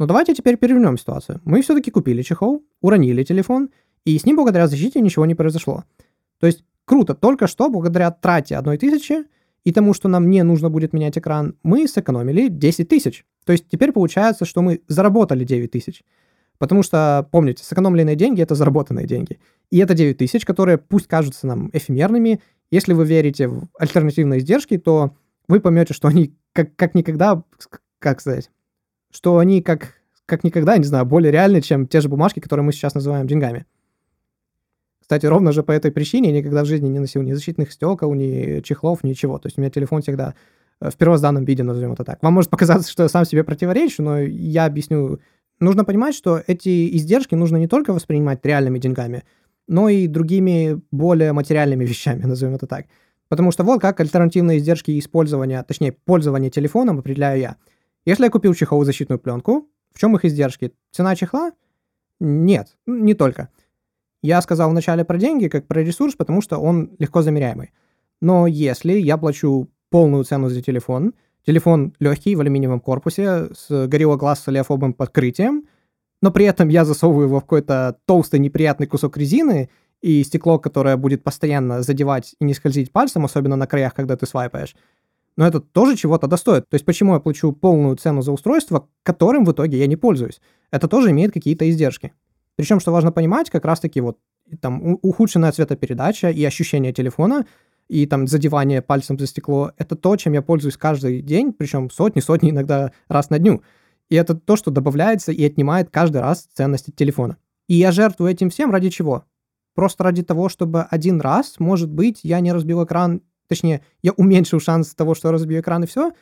Но 0.00 0.06
давайте 0.06 0.34
теперь 0.34 0.56
перевернем 0.56 0.98
ситуацию. 0.98 1.40
Мы 1.44 1.62
все-таки 1.62 1.92
купили 1.92 2.22
чехол, 2.22 2.64
уронили 2.80 3.22
телефон– 3.22 3.70
и 4.04 4.18
с 4.18 4.24
ним 4.24 4.36
благодаря 4.36 4.66
защите 4.66 5.00
ничего 5.00 5.26
не 5.26 5.34
произошло. 5.34 5.84
То 6.40 6.46
есть 6.46 6.64
круто, 6.84 7.14
только 7.14 7.46
что 7.46 7.68
благодаря 7.68 8.10
трате 8.10 8.56
одной 8.56 8.78
тысячи 8.78 9.24
и 9.64 9.72
тому, 9.72 9.94
что 9.94 10.08
нам 10.08 10.28
не 10.28 10.42
нужно 10.42 10.70
будет 10.70 10.92
менять 10.92 11.16
экран, 11.16 11.56
мы 11.62 11.86
сэкономили 11.86 12.48
10 12.48 12.88
тысяч. 12.88 13.24
То 13.44 13.52
есть 13.52 13.66
теперь 13.68 13.92
получается, 13.92 14.44
что 14.44 14.62
мы 14.62 14.82
заработали 14.88 15.44
9 15.44 15.70
тысяч. 15.70 16.02
Потому 16.58 16.82
что, 16.82 17.28
помните, 17.30 17.64
сэкономленные 17.64 18.16
деньги— 18.16 18.40
это 18.42 18.54
заработанные 18.54 19.06
деньги. 19.06 19.38
И 19.70 19.78
это 19.78 19.94
9 19.94 20.18
тысяч, 20.18 20.44
которые 20.44 20.78
пусть 20.78 21.06
кажутся 21.06 21.46
нам 21.46 21.70
эфемерными. 21.72 22.40
Если 22.70 22.92
вы 22.92 23.04
верите 23.04 23.48
в 23.48 23.68
альтернативные 23.78 24.40
издержки, 24.40 24.78
то 24.78 25.16
вы 25.48 25.60
поймете, 25.60 25.94
что 25.94 26.08
они 26.08 26.34
как, 26.52 26.74
как 26.76 26.94
никогда, 26.94 27.42
как 27.98 28.20
сказать, 28.20 28.50
что 29.10 29.38
они 29.38 29.62
как, 29.62 29.94
как 30.26 30.44
никогда, 30.44 30.76
не 30.78 30.84
знаю, 30.84 31.04
более 31.04 31.32
реальны, 31.32 31.60
чем 31.62 31.86
те 31.86 32.00
же 32.00 32.08
бумажки, 32.08 32.40
которые 32.40 32.64
мы 32.64 32.72
сейчас 32.72 32.94
называем 32.94 33.26
деньгами. 33.26 33.66
Кстати, 35.02 35.26
ровно 35.26 35.52
же 35.52 35.62
по 35.62 35.72
этой 35.72 35.90
причине 35.90 36.30
я 36.30 36.38
никогда 36.38 36.62
в 36.62 36.66
жизни 36.66 36.88
не 36.88 37.00
носил 37.00 37.22
ни 37.22 37.32
защитных 37.32 37.72
стекол, 37.72 38.14
ни 38.14 38.60
чехлов, 38.60 39.02
ничего. 39.02 39.38
То 39.38 39.48
есть 39.48 39.58
у 39.58 39.60
меня 39.60 39.70
телефон 39.70 40.00
всегда 40.00 40.34
э, 40.80 40.90
в 40.90 40.96
первозданном 40.96 41.44
виде, 41.44 41.64
назовем 41.64 41.92
это 41.92 42.04
так. 42.04 42.22
Вам 42.22 42.32
может 42.32 42.50
показаться, 42.50 42.90
что 42.90 43.02
я 43.02 43.08
сам 43.08 43.24
себе 43.24 43.42
противоречу, 43.42 44.02
но 44.02 44.20
я 44.20 44.64
объясню. 44.64 45.18
Нужно 45.58 45.84
понимать, 45.84 46.14
что 46.14 46.40
эти 46.46 46.96
издержки 46.96 47.34
нужно 47.34 47.56
не 47.56 47.66
только 47.66 47.92
воспринимать 47.92 48.46
реальными 48.46 48.78
деньгами, 48.78 49.24
но 49.66 49.88
и 49.88 50.06
другими 50.06 50.80
более 50.92 51.32
материальными 51.32 51.84
вещами, 51.92 52.22
назовем 52.24 52.54
это 52.54 52.66
так. 52.66 52.86
Потому 53.28 53.50
что 53.50 53.64
вот 53.64 53.80
как 53.80 53.98
альтернативные 53.98 54.58
издержки 54.58 54.96
использования, 54.98 55.62
точнее, 55.64 55.92
пользования 55.92 56.50
телефоном 56.50 57.00
определяю 57.00 57.40
я. 57.40 57.56
Если 58.04 58.24
я 58.24 58.30
купил 58.30 58.54
чехол 58.54 58.84
защитную 58.84 59.18
пленку, 59.18 59.68
в 59.92 59.98
чем 59.98 60.14
их 60.14 60.24
издержки? 60.24 60.72
Цена 60.92 61.16
чехла? 61.16 61.52
Нет, 62.20 62.76
не 62.86 63.14
только. 63.14 63.48
Я 64.22 64.40
сказал 64.40 64.70
вначале 64.70 65.04
про 65.04 65.18
деньги, 65.18 65.48
как 65.48 65.66
про 65.66 65.82
ресурс, 65.82 66.14
потому 66.14 66.40
что 66.40 66.58
он 66.58 66.90
легко 66.98 67.22
замеряемый. 67.22 67.72
Но 68.20 68.46
если 68.46 68.92
я 68.92 69.16
плачу 69.16 69.68
полную 69.90 70.24
цену 70.24 70.48
за 70.48 70.62
телефон, 70.62 71.14
телефон 71.44 71.92
легкий 71.98 72.36
в 72.36 72.40
алюминиевом 72.40 72.80
корпусе 72.80 73.48
с 73.52 73.68
Gorilla 73.70 74.16
Glass 74.16 74.36
с 74.36 74.48
олеофобным 74.48 74.94
подкрытием, 74.94 75.64
но 76.20 76.30
при 76.30 76.46
этом 76.46 76.68
я 76.68 76.84
засовываю 76.84 77.26
его 77.26 77.38
в 77.40 77.42
какой-то 77.42 77.98
толстый 78.06 78.38
неприятный 78.38 78.86
кусок 78.86 79.16
резины 79.16 79.70
и 80.00 80.22
стекло, 80.22 80.60
которое 80.60 80.96
будет 80.96 81.24
постоянно 81.24 81.82
задевать 81.82 82.36
и 82.40 82.44
не 82.44 82.54
скользить 82.54 82.92
пальцем, 82.92 83.24
особенно 83.24 83.56
на 83.56 83.66
краях, 83.66 83.92
когда 83.92 84.16
ты 84.16 84.26
свайпаешь, 84.26 84.76
но 85.36 85.46
это 85.46 85.60
тоже 85.60 85.96
чего-то 85.96 86.26
достоит. 86.26 86.68
То 86.68 86.74
есть 86.74 86.84
почему 86.84 87.14
я 87.14 87.20
плачу 87.20 87.52
полную 87.52 87.96
цену 87.96 88.22
за 88.22 88.32
устройство, 88.32 88.88
которым 89.02 89.44
в 89.44 89.52
итоге 89.52 89.78
я 89.78 89.86
не 89.86 89.96
пользуюсь? 89.96 90.40
Это 90.70 90.88
тоже 90.88 91.10
имеет 91.10 91.32
какие-то 91.32 91.68
издержки. 91.68 92.12
Причем, 92.62 92.78
что 92.78 92.92
важно 92.92 93.10
понимать, 93.10 93.50
как 93.50 93.64
раз-таки 93.64 94.00
вот 94.00 94.18
там 94.60 94.96
ухудшенная 95.02 95.50
цветопередача 95.50 96.30
и 96.30 96.44
ощущение 96.44 96.92
телефона, 96.92 97.44
и 97.88 98.06
там 98.06 98.28
задевание 98.28 98.80
пальцем 98.80 99.18
за 99.18 99.26
стекло, 99.26 99.72
это 99.78 99.96
то, 99.96 100.14
чем 100.14 100.34
я 100.34 100.42
пользуюсь 100.42 100.76
каждый 100.76 101.22
день, 101.22 101.52
причем 101.52 101.90
сотни-сотни 101.90 102.50
иногда 102.50 102.92
раз 103.08 103.30
на 103.30 103.40
дню. 103.40 103.64
И 104.10 104.14
это 104.14 104.36
то, 104.36 104.54
что 104.54 104.70
добавляется 104.70 105.32
и 105.32 105.44
отнимает 105.44 105.90
каждый 105.90 106.20
раз 106.20 106.48
ценность 106.54 106.88
от 106.88 106.94
телефона. 106.94 107.36
И 107.66 107.74
я 107.74 107.90
жертвую 107.90 108.30
этим 108.30 108.48
всем 108.48 108.70
ради 108.70 108.90
чего? 108.90 109.24
Просто 109.74 110.04
ради 110.04 110.22
того, 110.22 110.48
чтобы 110.48 110.82
один 110.82 111.20
раз, 111.20 111.56
может 111.58 111.90
быть, 111.90 112.20
я 112.22 112.38
не 112.38 112.52
разбил 112.52 112.84
экран, 112.84 113.22
точнее, 113.48 113.80
я 114.02 114.12
уменьшил 114.12 114.60
шанс 114.60 114.94
того, 114.94 115.16
что 115.16 115.26
я 115.26 115.32
разбью 115.32 115.58
экран 115.58 115.82
и 115.82 115.88
все, 115.88 116.12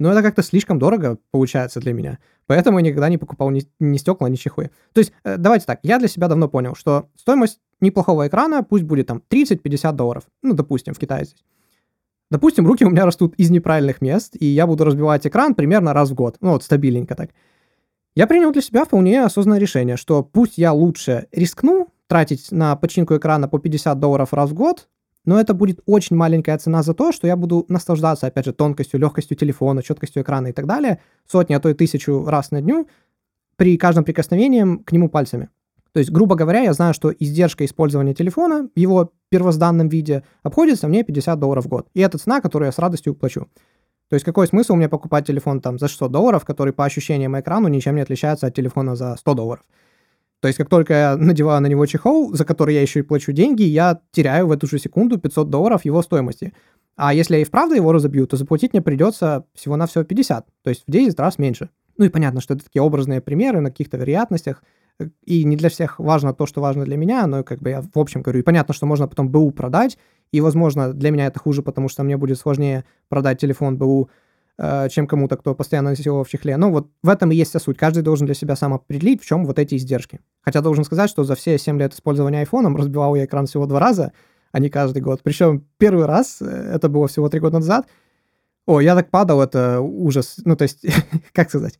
но 0.00 0.10
это 0.10 0.22
как-то 0.22 0.42
слишком 0.42 0.78
дорого 0.78 1.18
получается 1.30 1.78
для 1.78 1.92
меня. 1.92 2.18
Поэтому 2.46 2.78
я 2.78 2.84
никогда 2.84 3.08
не 3.08 3.18
покупал 3.18 3.50
ни, 3.50 3.62
ни 3.78 3.98
стекла, 3.98 4.28
ни 4.28 4.34
чехлы. 4.34 4.70
То 4.92 5.00
есть, 5.00 5.12
э, 5.24 5.36
давайте 5.36 5.66
так, 5.66 5.78
я 5.82 5.98
для 5.98 6.08
себя 6.08 6.26
давно 6.26 6.48
понял, 6.48 6.74
что 6.74 7.10
стоимость 7.16 7.60
неплохого 7.80 8.26
экрана 8.26 8.62
пусть 8.62 8.84
будет 8.84 9.06
там 9.06 9.22
30-50 9.28 9.92
долларов. 9.92 10.24
Ну, 10.42 10.54
допустим, 10.54 10.94
в 10.94 10.98
Китае 10.98 11.26
здесь. 11.26 11.44
Допустим, 12.30 12.66
руки 12.66 12.84
у 12.84 12.90
меня 12.90 13.04
растут 13.04 13.34
из 13.36 13.50
неправильных 13.50 14.00
мест, 14.00 14.36
и 14.40 14.46
я 14.46 14.66
буду 14.66 14.84
разбивать 14.84 15.26
экран 15.26 15.54
примерно 15.54 15.92
раз 15.92 16.10
в 16.10 16.14
год. 16.14 16.38
Ну, 16.40 16.52
вот 16.52 16.64
стабильненько 16.64 17.14
так. 17.14 17.30
Я 18.14 18.26
принял 18.26 18.52
для 18.52 18.62
себя 18.62 18.84
вполне 18.84 19.22
осознанное 19.22 19.60
решение, 19.60 19.96
что 19.96 20.22
пусть 20.22 20.56
я 20.56 20.72
лучше 20.72 21.26
рискну 21.32 21.88
тратить 22.06 22.50
на 22.50 22.74
починку 22.74 23.16
экрана 23.16 23.48
по 23.48 23.58
50 23.58 23.98
долларов 23.98 24.32
раз 24.32 24.50
в 24.50 24.54
год, 24.54 24.88
но 25.30 25.38
это 25.38 25.54
будет 25.54 25.78
очень 25.86 26.16
маленькая 26.16 26.58
цена 26.58 26.82
за 26.82 26.92
то, 26.92 27.12
что 27.12 27.28
я 27.28 27.36
буду 27.36 27.64
наслаждаться, 27.68 28.26
опять 28.26 28.46
же, 28.46 28.52
тонкостью, 28.52 28.98
легкостью 28.98 29.36
телефона, 29.36 29.80
четкостью 29.80 30.24
экрана 30.24 30.48
и 30.48 30.52
так 30.52 30.66
далее, 30.66 30.98
сотни, 31.24 31.54
а 31.54 31.60
то 31.60 31.68
и 31.68 31.74
тысячу 31.74 32.24
раз 32.24 32.50
на 32.50 32.60
дню, 32.60 32.88
при 33.54 33.78
каждом 33.78 34.02
прикосновении 34.02 34.82
к 34.82 34.90
нему 34.90 35.08
пальцами. 35.08 35.48
То 35.92 36.00
есть, 36.00 36.10
грубо 36.10 36.34
говоря, 36.34 36.62
я 36.62 36.72
знаю, 36.72 36.94
что 36.94 37.12
издержка 37.16 37.64
использования 37.64 38.12
телефона 38.12 38.68
в 38.74 38.76
его 38.76 39.12
первозданном 39.28 39.88
виде 39.88 40.24
обходится 40.42 40.88
мне 40.88 41.04
50 41.04 41.38
долларов 41.38 41.66
в 41.66 41.68
год. 41.68 41.86
И 41.94 42.00
это 42.00 42.18
цена, 42.18 42.40
которую 42.40 42.66
я 42.66 42.72
с 42.72 42.80
радостью 42.80 43.14
плачу. 43.14 43.46
То 44.08 44.14
есть 44.14 44.24
какой 44.24 44.48
смысл 44.48 44.74
мне 44.74 44.88
покупать 44.88 45.28
телефон 45.28 45.60
там 45.60 45.78
за 45.78 45.86
600 45.86 46.10
долларов, 46.10 46.44
который 46.44 46.72
по 46.72 46.84
ощущениям 46.84 47.38
экрану 47.38 47.68
ничем 47.68 47.94
не 47.94 48.02
отличается 48.02 48.48
от 48.48 48.54
телефона 48.56 48.96
за 48.96 49.14
100 49.14 49.34
долларов? 49.34 49.62
То 50.40 50.48
есть 50.48 50.58
как 50.58 50.68
только 50.68 50.94
я 50.94 51.16
надеваю 51.16 51.60
на 51.60 51.66
него 51.66 51.84
чехол, 51.86 52.34
за 52.34 52.44
который 52.44 52.74
я 52.74 52.82
еще 52.82 53.00
и 53.00 53.02
плачу 53.02 53.32
деньги, 53.32 53.62
я 53.62 54.00
теряю 54.10 54.46
в 54.46 54.52
эту 54.52 54.66
же 54.66 54.78
секунду 54.78 55.18
500 55.18 55.50
долларов 55.50 55.84
его 55.84 56.00
стоимости. 56.02 56.52
А 56.96 57.14
если 57.14 57.36
я 57.36 57.42
и 57.42 57.44
вправду 57.44 57.74
его 57.74 57.92
разобью, 57.92 58.26
то 58.26 58.36
заплатить 58.36 58.72
мне 58.72 58.82
придется 58.82 59.44
всего-навсего 59.54 60.04
50, 60.04 60.46
то 60.62 60.70
есть 60.70 60.84
в 60.86 60.90
10 60.90 61.18
раз 61.18 61.38
меньше. 61.38 61.70
Ну 61.98 62.06
и 62.06 62.08
понятно, 62.08 62.40
что 62.40 62.54
это 62.54 62.64
такие 62.64 62.82
образные 62.82 63.20
примеры 63.20 63.60
на 63.60 63.70
каких-то 63.70 63.98
вероятностях, 63.98 64.62
и 65.24 65.44
не 65.44 65.56
для 65.56 65.68
всех 65.68 65.98
важно 65.98 66.34
то, 66.34 66.46
что 66.46 66.60
важно 66.60 66.84
для 66.84 66.96
меня, 66.96 67.26
но 67.26 67.42
как 67.42 67.60
бы 67.60 67.70
я 67.70 67.82
в 67.82 67.98
общем 67.98 68.22
говорю, 68.22 68.40
и 68.40 68.42
понятно, 68.42 68.74
что 68.74 68.86
можно 68.86 69.08
потом 69.08 69.30
БУ 69.30 69.50
продать, 69.50 69.98
и, 70.32 70.40
возможно, 70.40 70.92
для 70.92 71.10
меня 71.10 71.26
это 71.26 71.38
хуже, 71.38 71.62
потому 71.62 71.88
что 71.88 72.02
мне 72.02 72.16
будет 72.16 72.38
сложнее 72.38 72.84
продать 73.08 73.40
телефон 73.40 73.78
БУ, 73.78 74.10
чем 74.90 75.06
кому-то, 75.06 75.36
кто 75.36 75.54
постоянно 75.54 75.90
носил 75.90 76.14
его 76.14 76.24
в 76.24 76.28
чехле. 76.28 76.56
Но 76.56 76.70
вот 76.70 76.90
в 77.02 77.08
этом 77.08 77.30
и 77.30 77.36
есть 77.36 77.50
вся 77.50 77.60
суть. 77.60 77.78
Каждый 77.78 78.02
должен 78.02 78.26
для 78.26 78.34
себя 78.34 78.56
сам 78.56 78.74
определить, 78.74 79.22
в 79.22 79.26
чем 79.26 79.46
вот 79.46 79.58
эти 79.58 79.76
издержки. 79.76 80.20
Хотя 80.42 80.60
должен 80.60 80.84
сказать, 80.84 81.08
что 81.08 81.24
за 81.24 81.34
все 81.34 81.58
7 81.58 81.78
лет 81.78 81.94
использования 81.94 82.40
айфоном 82.40 82.76
разбивал 82.76 83.14
я 83.14 83.24
экран 83.24 83.46
всего 83.46 83.66
два 83.66 83.80
раза, 83.80 84.12
а 84.52 84.58
не 84.58 84.68
каждый 84.68 85.00
год. 85.00 85.20
Причем 85.22 85.64
первый 85.78 86.06
раз, 86.06 86.42
э, 86.42 86.44
это 86.44 86.88
было 86.88 87.08
всего 87.08 87.28
три 87.28 87.40
года 87.40 87.58
назад, 87.58 87.86
о, 88.66 88.80
я 88.80 88.94
так 88.94 89.10
падал, 89.10 89.40
это 89.42 89.80
ужас. 89.80 90.36
Ну, 90.44 90.56
то 90.56 90.62
есть, 90.62 90.84
как 91.32 91.48
сказать, 91.48 91.78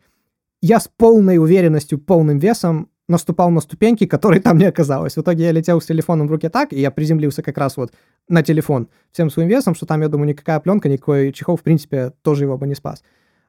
я 0.63 0.81
с 0.81 0.89
полной 0.89 1.39
уверенностью, 1.39 1.99
полным 1.99 2.39
весом 2.39 2.91
наступал 3.11 3.51
на 3.51 3.61
ступеньки, 3.61 4.07
которые 4.07 4.41
там 4.41 4.57
не 4.57 4.65
оказалось. 4.65 5.17
В 5.17 5.21
итоге 5.21 5.45
я 5.45 5.53
летел 5.53 5.81
с 5.81 5.87
телефоном 5.87 6.29
в 6.29 6.31
руке 6.31 6.49
так, 6.49 6.73
и 6.73 6.81
я 6.81 6.91
приземлился 6.91 7.43
как 7.43 7.59
раз 7.59 7.77
вот 7.77 7.93
на 8.29 8.43
телефон 8.43 8.89
всем 9.13 9.31
своим 9.31 9.49
весом, 9.49 9.75
что 9.75 9.87
там, 9.87 10.01
я 10.01 10.09
думаю, 10.09 10.29
никакая 10.29 10.61
пленка, 10.61 10.89
никакой 10.89 11.33
чехол, 11.33 11.57
в 11.57 11.63
принципе, 11.63 12.13
тоже 12.23 12.45
его 12.45 12.57
бы 12.57 12.67
не 12.67 12.75
спас. 12.75 13.03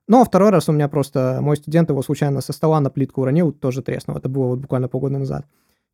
Но 0.07 0.25
второй 0.25 0.49
раз 0.49 0.67
у 0.67 0.71
меня 0.71 0.89
просто 0.89 1.39
мой 1.41 1.55
студент 1.55 1.89
его 1.89 2.01
случайно 2.01 2.41
со 2.41 2.53
стола 2.53 2.81
на 2.81 2.89
плитку 2.89 3.21
уронил, 3.21 3.51
тоже 3.51 3.81
треснул. 3.81 4.17
Это 4.17 4.27
было 4.27 4.47
вот 4.47 4.59
буквально 4.59 4.87
полгода 4.87 5.17
назад. 5.17 5.45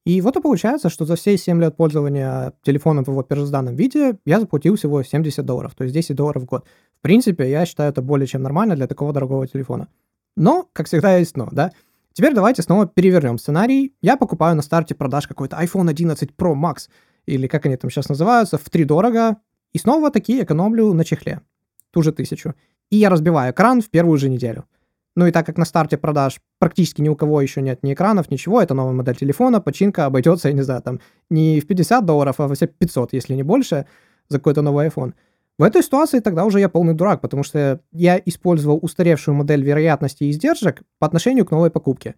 И 0.05 0.21
вот 0.21 0.37
и 0.37 0.41
получается, 0.41 0.89
что 0.89 1.05
за 1.05 1.17
все 1.17 1.37
7 1.37 1.59
лет 1.59 1.75
пользования 1.75 2.53
телефоном 2.63 3.03
в 3.03 3.09
его 3.09 3.23
первозданном 3.23 3.75
виде 3.75 4.17
я 4.25 4.39
заплатил 4.39 4.77
всего 4.77 5.03
70 5.03 5.45
долларов, 5.45 5.75
то 5.75 5.83
есть 5.83 5.93
10 5.93 6.15
долларов 6.15 6.43
в 6.43 6.45
год. 6.45 6.65
В 6.97 7.01
принципе, 7.01 7.49
я 7.49 7.65
считаю 7.65 7.91
это 7.91 8.01
более 8.01 8.25
чем 8.25 8.41
нормально 8.41 8.77
для 8.77 8.87
такого 8.87 9.11
дорогого 9.11 9.45
телефона. 9.45 9.89
Но, 10.37 10.69
как 10.71 10.87
всегда, 10.87 11.17
есть 11.17 11.35
но, 11.35 11.49
да? 11.51 11.73
Теперь 12.17 12.33
давайте 12.33 12.63
снова 12.63 12.87
перевернем 12.87 13.37
сценарий. 13.37 13.93
Я 14.01 14.17
покупаю 14.17 14.55
на 14.55 14.63
старте 14.63 14.95
продаж 14.95 15.27
какой-то 15.27 15.55
iPhone 15.57 15.87
11 15.87 16.31
Pro 16.35 16.55
Max, 16.55 16.89
или 17.27 17.45
как 17.45 17.67
они 17.67 17.77
там 17.77 17.91
сейчас 17.91 18.09
называются, 18.09 18.57
в 18.57 18.67
три 18.71 18.85
дорого, 18.85 19.37
и 19.71 19.77
снова 19.77 20.09
таки 20.09 20.41
экономлю 20.41 20.93
на 20.93 21.05
чехле, 21.05 21.41
ту 21.91 22.01
же 22.01 22.11
тысячу. 22.11 22.55
И 22.89 22.95
я 22.95 23.11
разбиваю 23.11 23.51
экран 23.53 23.83
в 23.83 23.91
первую 23.91 24.17
же 24.17 24.29
неделю. 24.29 24.65
Ну 25.15 25.27
и 25.27 25.31
так 25.31 25.45
как 25.45 25.59
на 25.59 25.65
старте 25.65 25.95
продаж 25.95 26.39
практически 26.57 27.03
ни 27.03 27.09
у 27.09 27.15
кого 27.15 27.39
еще 27.39 27.61
нет 27.61 27.83
ни 27.83 27.93
экранов, 27.93 28.31
ничего, 28.31 28.63
это 28.63 28.73
новая 28.73 28.93
модель 28.93 29.15
телефона, 29.15 29.61
починка 29.61 30.07
обойдется, 30.07 30.47
я 30.47 30.55
не 30.55 30.63
знаю, 30.63 30.81
там 30.81 30.99
не 31.29 31.59
в 31.59 31.67
50 31.67 32.03
долларов, 32.03 32.39
а 32.39 32.47
в 32.47 32.55
500, 32.55 33.13
если 33.13 33.35
не 33.35 33.43
больше, 33.43 33.85
за 34.27 34.39
какой-то 34.39 34.63
новый 34.63 34.87
iPhone. 34.87 35.13
В 35.57 35.63
этой 35.63 35.81
ситуации 35.81 36.19
тогда 36.19 36.45
уже 36.45 36.59
я 36.59 36.69
полный 36.69 36.93
дурак, 36.93 37.21
потому 37.21 37.43
что 37.43 37.81
я 37.91 38.21
использовал 38.23 38.77
устаревшую 38.81 39.33
модель 39.33 39.63
вероятности 39.63 40.23
и 40.23 40.29
издержек 40.29 40.83
по 40.99 41.07
отношению 41.07 41.45
к 41.45 41.51
новой 41.51 41.71
покупке. 41.71 42.15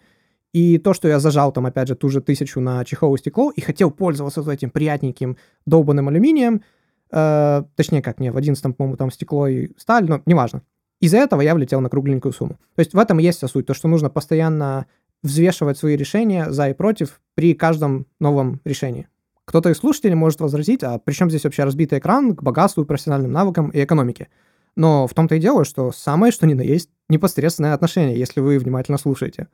И 0.51 0.77
то, 0.77 0.93
что 0.93 1.07
я 1.07 1.19
зажал 1.19 1.51
там, 1.53 1.65
опять 1.65 1.87
же, 1.87 1.95
ту 1.95 2.09
же 2.09 2.21
тысячу 2.21 2.59
на 2.59 2.83
чехол 2.83 3.15
и 3.15 3.17
стекло 3.17 3.51
и 3.51 3.61
хотел 3.61 3.91
пользоваться 3.91 4.41
этим 4.51 4.71
приятненьким 4.71 5.37
долбанным 5.65 6.09
алюминием, 6.09 6.63
э, 7.11 7.63
точнее, 7.75 8.01
как, 8.01 8.19
не, 8.19 8.31
в 8.31 8.37
11 8.37 8.75
по-моему, 8.75 8.97
там 8.97 9.11
стекло 9.11 9.47
и 9.47 9.69
сталь, 9.77 10.05
но 10.09 10.21
неважно. 10.25 10.63
Из-за 10.99 11.17
этого 11.17 11.39
я 11.41 11.55
влетел 11.55 11.79
на 11.79 11.89
кругленькую 11.89 12.33
сумму. 12.33 12.59
То 12.75 12.79
есть 12.79 12.93
в 12.93 12.99
этом 12.99 13.19
есть 13.19 13.37
вся 13.37 13.47
суть, 13.47 13.67
то, 13.67 13.73
что 13.73 13.87
нужно 13.87 14.09
постоянно 14.09 14.85
взвешивать 15.23 15.77
свои 15.77 15.95
решения 15.95 16.49
за 16.49 16.69
и 16.69 16.73
против 16.73 17.21
при 17.35 17.53
каждом 17.53 18.07
новом 18.19 18.59
решении. 18.65 19.07
Кто-то 19.49 19.71
из 19.71 19.77
слушателей 19.77 20.13
может 20.13 20.41
возразить, 20.41 20.83
а 20.83 20.99
при 20.99 21.11
чем 21.11 21.31
здесь 21.31 21.43
вообще 21.43 21.63
разбитый 21.63 21.97
экран 21.97 22.35
к 22.35 22.43
богатству, 22.43 22.85
профессиональным 22.85 23.31
навыкам 23.31 23.69
и 23.69 23.83
экономике? 23.83 24.27
Но 24.75 25.07
в 25.07 25.15
том-то 25.15 25.33
и 25.33 25.39
дело, 25.39 25.65
что 25.65 25.91
самое 25.91 26.31
что 26.31 26.45
ни 26.45 26.53
на 26.53 26.61
есть 26.61 26.91
непосредственное 27.09 27.73
отношение, 27.73 28.15
если 28.15 28.41
вы 28.41 28.59
внимательно 28.59 28.99
слушаете. 28.99 29.47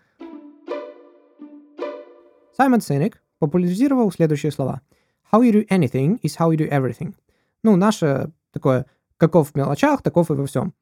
Саймон 2.58 2.82
Синек 2.82 3.24
популяризировал 3.40 4.12
следующие 4.12 4.52
слова. 4.52 4.82
How 5.32 5.42
you 5.42 5.54
do 5.54 5.68
anything 5.70 6.20
is 6.20 6.36
how 6.38 6.52
you 6.52 6.58
do 6.58 6.70
everything. 6.70 7.14
Ну, 7.64 7.78
наше 7.78 8.32
такое, 8.52 8.88
каков 9.16 9.52
в 9.52 9.56
мелочах, 9.56 10.02
таков 10.02 10.30
и 10.30 10.34
во 10.34 10.46
всем. 10.46 10.74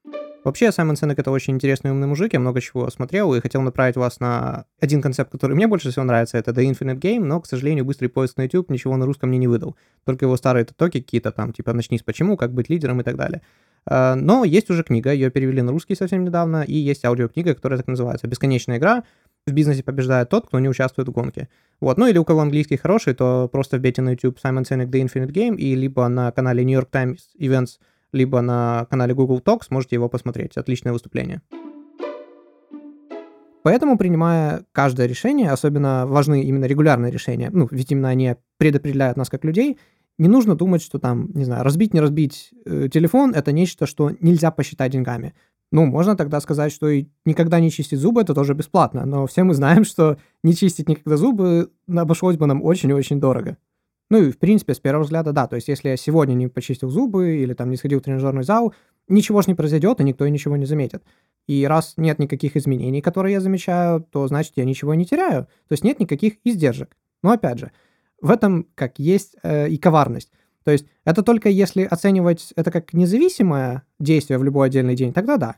Вообще, 0.43 0.73
Саймон 0.73 0.97
Сенек 0.97 1.17
это 1.19 1.31
очень 1.31 1.53
интересный 1.53 1.91
умный 1.91 2.07
мужик, 2.07 2.33
я 2.33 2.39
много 2.39 2.59
чего 2.59 2.89
смотрел 2.89 3.33
и 3.33 3.39
хотел 3.39 3.61
направить 3.61 3.95
вас 3.95 4.19
на 4.19 4.65
один 4.81 5.01
концепт, 5.01 5.31
который 5.31 5.55
мне 5.55 5.67
больше 5.67 5.89
всего 5.89 6.03
нравится, 6.03 6.37
это 6.37 6.51
The 6.51 6.69
Infinite 6.69 6.99
Game, 6.99 7.23
но, 7.23 7.39
к 7.39 7.47
сожалению, 7.47 7.85
быстрый 7.85 8.07
поиск 8.07 8.35
на 8.35 8.41
YouTube 8.43 8.69
ничего 8.69 8.97
на 8.97 9.05
русском 9.05 9.29
мне 9.29 9.37
не 9.37 9.47
выдал. 9.47 9.77
Только 10.03 10.25
его 10.25 10.35
старые 10.35 10.65
токи 10.65 10.99
какие-то 10.99 11.31
там, 11.31 11.53
типа 11.53 11.71
«Начни 11.71 11.97
с 11.97 12.03
почему», 12.03 12.35
«Как 12.35 12.53
быть 12.53 12.67
лидером» 12.67 12.99
и 12.99 13.03
так 13.05 13.15
далее. 13.15 13.41
А, 13.85 14.15
но 14.15 14.43
есть 14.43 14.69
уже 14.69 14.83
книга, 14.83 15.13
ее 15.13 15.31
перевели 15.31 15.61
на 15.61 15.71
русский 15.71 15.95
совсем 15.95 16.25
недавно, 16.25 16.63
и 16.63 16.75
есть 16.75 17.05
аудиокнига, 17.05 17.55
которая 17.55 17.79
так 17.79 17.87
называется 17.87 18.27
«Бесконечная 18.27 18.79
игра. 18.79 19.05
В 19.47 19.53
бизнесе 19.53 19.81
побеждает 19.83 20.29
тот, 20.29 20.47
кто 20.47 20.59
не 20.59 20.67
участвует 20.67 21.07
в 21.07 21.11
гонке». 21.11 21.47
Вот, 21.79 21.97
ну 21.97 22.05
или 22.05 22.17
у 22.17 22.25
кого 22.25 22.41
английский 22.41 22.75
хороший, 22.75 23.13
то 23.13 23.47
просто 23.49 23.77
вбейте 23.77 24.01
на 24.01 24.09
YouTube 24.09 24.39
Simon 24.43 24.63
Sinek 24.63 24.89
The 24.89 25.05
Infinite 25.05 25.31
Game 25.31 25.55
и 25.55 25.73
либо 25.73 26.05
на 26.09 26.33
канале 26.33 26.65
New 26.65 26.77
York 26.77 26.89
Times 26.89 27.29
Events– 27.39 27.79
либо 28.13 28.41
на 28.41 28.87
канале 28.89 29.13
Google 29.13 29.39
Talks, 29.39 29.67
можете 29.69 29.95
его 29.95 30.07
посмотреть. 30.09 30.57
Отличное 30.57 30.93
выступление. 30.93 31.41
Поэтому, 33.63 33.97
принимая 33.97 34.65
каждое 34.73 35.07
решение, 35.07 35.49
особенно 35.49 36.05
важны 36.05 36.43
именно 36.43 36.65
регулярные 36.65 37.11
решения, 37.11 37.49
ну, 37.51 37.67
ведь 37.71 37.91
именно 37.91 38.09
они 38.09 38.35
предопределяют 38.57 39.17
нас 39.17 39.29
как 39.29 39.45
людей, 39.45 39.77
не 40.17 40.27
нужно 40.27 40.55
думать, 40.55 40.83
что 40.83 40.99
там, 40.99 41.31
не 41.33 41.45
знаю, 41.45 41.63
разбить, 41.63 41.93
не 41.93 42.01
разбить 42.01 42.51
э, 42.65 42.87
телефон— 42.91 43.33
это 43.35 43.51
нечто, 43.51 43.85
что 43.87 44.11
нельзя 44.19 44.51
посчитать 44.51 44.91
деньгами. 44.91 45.33
Ну, 45.71 45.85
можно 45.85 46.15
тогда 46.15 46.39
сказать, 46.39 46.71
что 46.71 46.87
и 46.89 47.07
никогда 47.25 47.59
не 47.59 47.71
чистить 47.71 47.99
зубы— 47.99 48.21
это 48.23 48.35
тоже 48.35 48.53
бесплатно, 48.53 49.05
но 49.05 49.25
все 49.25 49.43
мы 49.43 49.55
знаем, 49.55 49.85
что 49.85 50.17
не 50.43 50.53
чистить 50.53 50.87
никогда 50.87 51.17
зубы 51.17 51.71
обошлось 51.87 52.37
бы 52.37 52.45
нам 52.45 52.61
очень 52.61 52.89
и 52.89 52.93
очень 52.93 53.19
дорого. 53.19 53.57
Ну 54.13 54.21
и, 54.21 54.29
в 54.29 54.37
принципе, 54.37 54.75
с 54.75 54.79
первого 54.79 55.05
взгляда, 55.05 55.31
да. 55.31 55.47
То 55.47 55.55
есть, 55.55 55.67
если 55.67 55.89
я 55.89 55.97
сегодня 55.97 56.35
не 56.35 56.47
почистил 56.47 56.87
зубы 56.91 57.37
или 57.37 57.55
там 57.55 57.71
не 57.71 57.77
сходил 57.77 57.99
в 57.99 58.03
тренажерный 58.03 58.43
зал, 58.43 58.71
ничего 59.07 59.41
ж 59.41 59.47
не 59.47 59.55
произойдет, 59.55 59.99
и 59.99 60.03
никто 60.03 60.23
и 60.23 60.29
ничего 60.29 60.55
не 60.55 60.67
заметит. 60.67 61.03
И 61.47 61.65
раз 61.65 61.95
нет 61.97 62.19
никаких 62.19 62.55
изменений, 62.55 63.01
которые 63.01 63.33
я 63.33 63.41
замечаю, 63.41 64.01
то 64.11 64.27
значит 64.27 64.53
я 64.55 64.65
ничего 64.65 64.93
не 64.93 65.07
теряю. 65.07 65.45
То 65.67 65.71
есть 65.71 65.83
нет 65.83 65.99
никаких 65.99 66.35
издержек. 66.43 66.95
Но 67.23 67.31
опять 67.31 67.57
же, 67.57 67.71
в 68.21 68.29
этом 68.29 68.67
как 68.75 68.99
есть 68.99 69.35
э, 69.41 69.69
и 69.69 69.79
коварность. 69.79 70.31
То 70.63 70.69
есть 70.69 70.85
это 71.05 71.23
только 71.23 71.49
если 71.49 71.81
оценивать 71.81 72.53
это 72.55 72.69
как 72.69 72.93
независимое 72.93 73.81
действие 73.99 74.37
в 74.37 74.43
любой 74.43 74.67
отдельный 74.67 74.93
день, 74.95 75.11
тогда 75.11 75.37
да. 75.37 75.55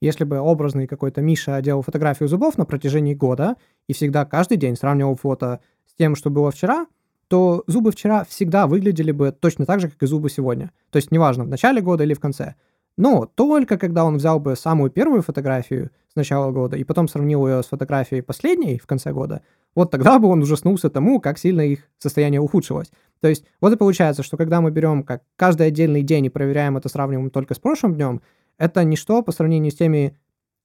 Если 0.00 0.24
бы 0.24 0.40
образный 0.40 0.88
какой-то 0.88 1.20
Миша 1.20 1.62
делал 1.62 1.82
фотографию 1.82 2.28
зубов 2.28 2.58
на 2.58 2.64
протяжении 2.64 3.14
года 3.14 3.54
и 3.86 3.92
всегда 3.92 4.24
каждый 4.24 4.56
день 4.56 4.74
сравнивал 4.74 5.14
фото 5.14 5.60
с 5.86 5.94
тем, 5.94 6.16
что 6.16 6.30
было 6.30 6.50
вчера, 6.50 6.88
то 7.32 7.64
зубы 7.66 7.92
вчера 7.92 8.24
всегда 8.24 8.66
выглядели 8.66 9.10
бы 9.10 9.32
точно 9.32 9.64
так 9.64 9.80
же, 9.80 9.88
как 9.88 10.02
и 10.02 10.06
зубы 10.06 10.28
сегодня. 10.28 10.70
То 10.90 10.98
есть 10.98 11.10
неважно, 11.10 11.44
в 11.44 11.48
начале 11.48 11.80
года 11.80 12.04
или 12.04 12.12
в 12.12 12.20
конце. 12.20 12.56
Но 12.98 13.24
только 13.24 13.78
когда 13.78 14.04
он 14.04 14.18
взял 14.18 14.38
бы 14.38 14.54
самую 14.54 14.90
первую 14.90 15.22
фотографию 15.22 15.92
с 16.12 16.14
начала 16.14 16.52
года 16.52 16.76
и 16.76 16.84
потом 16.84 17.08
сравнил 17.08 17.48
ее 17.48 17.62
с 17.62 17.68
фотографией 17.68 18.20
последней 18.20 18.78
в 18.78 18.86
конце 18.86 19.14
года, 19.14 19.40
вот 19.74 19.90
тогда 19.90 20.18
бы 20.18 20.28
он 20.28 20.42
ужаснулся 20.42 20.90
тому, 20.90 21.22
как 21.22 21.38
сильно 21.38 21.62
их 21.62 21.88
состояние 21.96 22.42
ухудшилось. 22.42 22.90
То 23.22 23.28
есть 23.28 23.46
вот 23.62 23.72
и 23.72 23.76
получается, 23.76 24.22
что 24.22 24.36
когда 24.36 24.60
мы 24.60 24.70
берем 24.70 25.02
как 25.02 25.22
каждый 25.36 25.68
отдельный 25.68 26.02
день 26.02 26.26
и 26.26 26.28
проверяем 26.28 26.76
это, 26.76 26.90
сравниваем 26.90 27.30
только 27.30 27.54
с 27.54 27.58
прошлым 27.58 27.94
днем, 27.94 28.20
это 28.58 28.84
ничто 28.84 29.22
по 29.22 29.32
сравнению 29.32 29.72
с 29.72 29.76
теми 29.76 30.18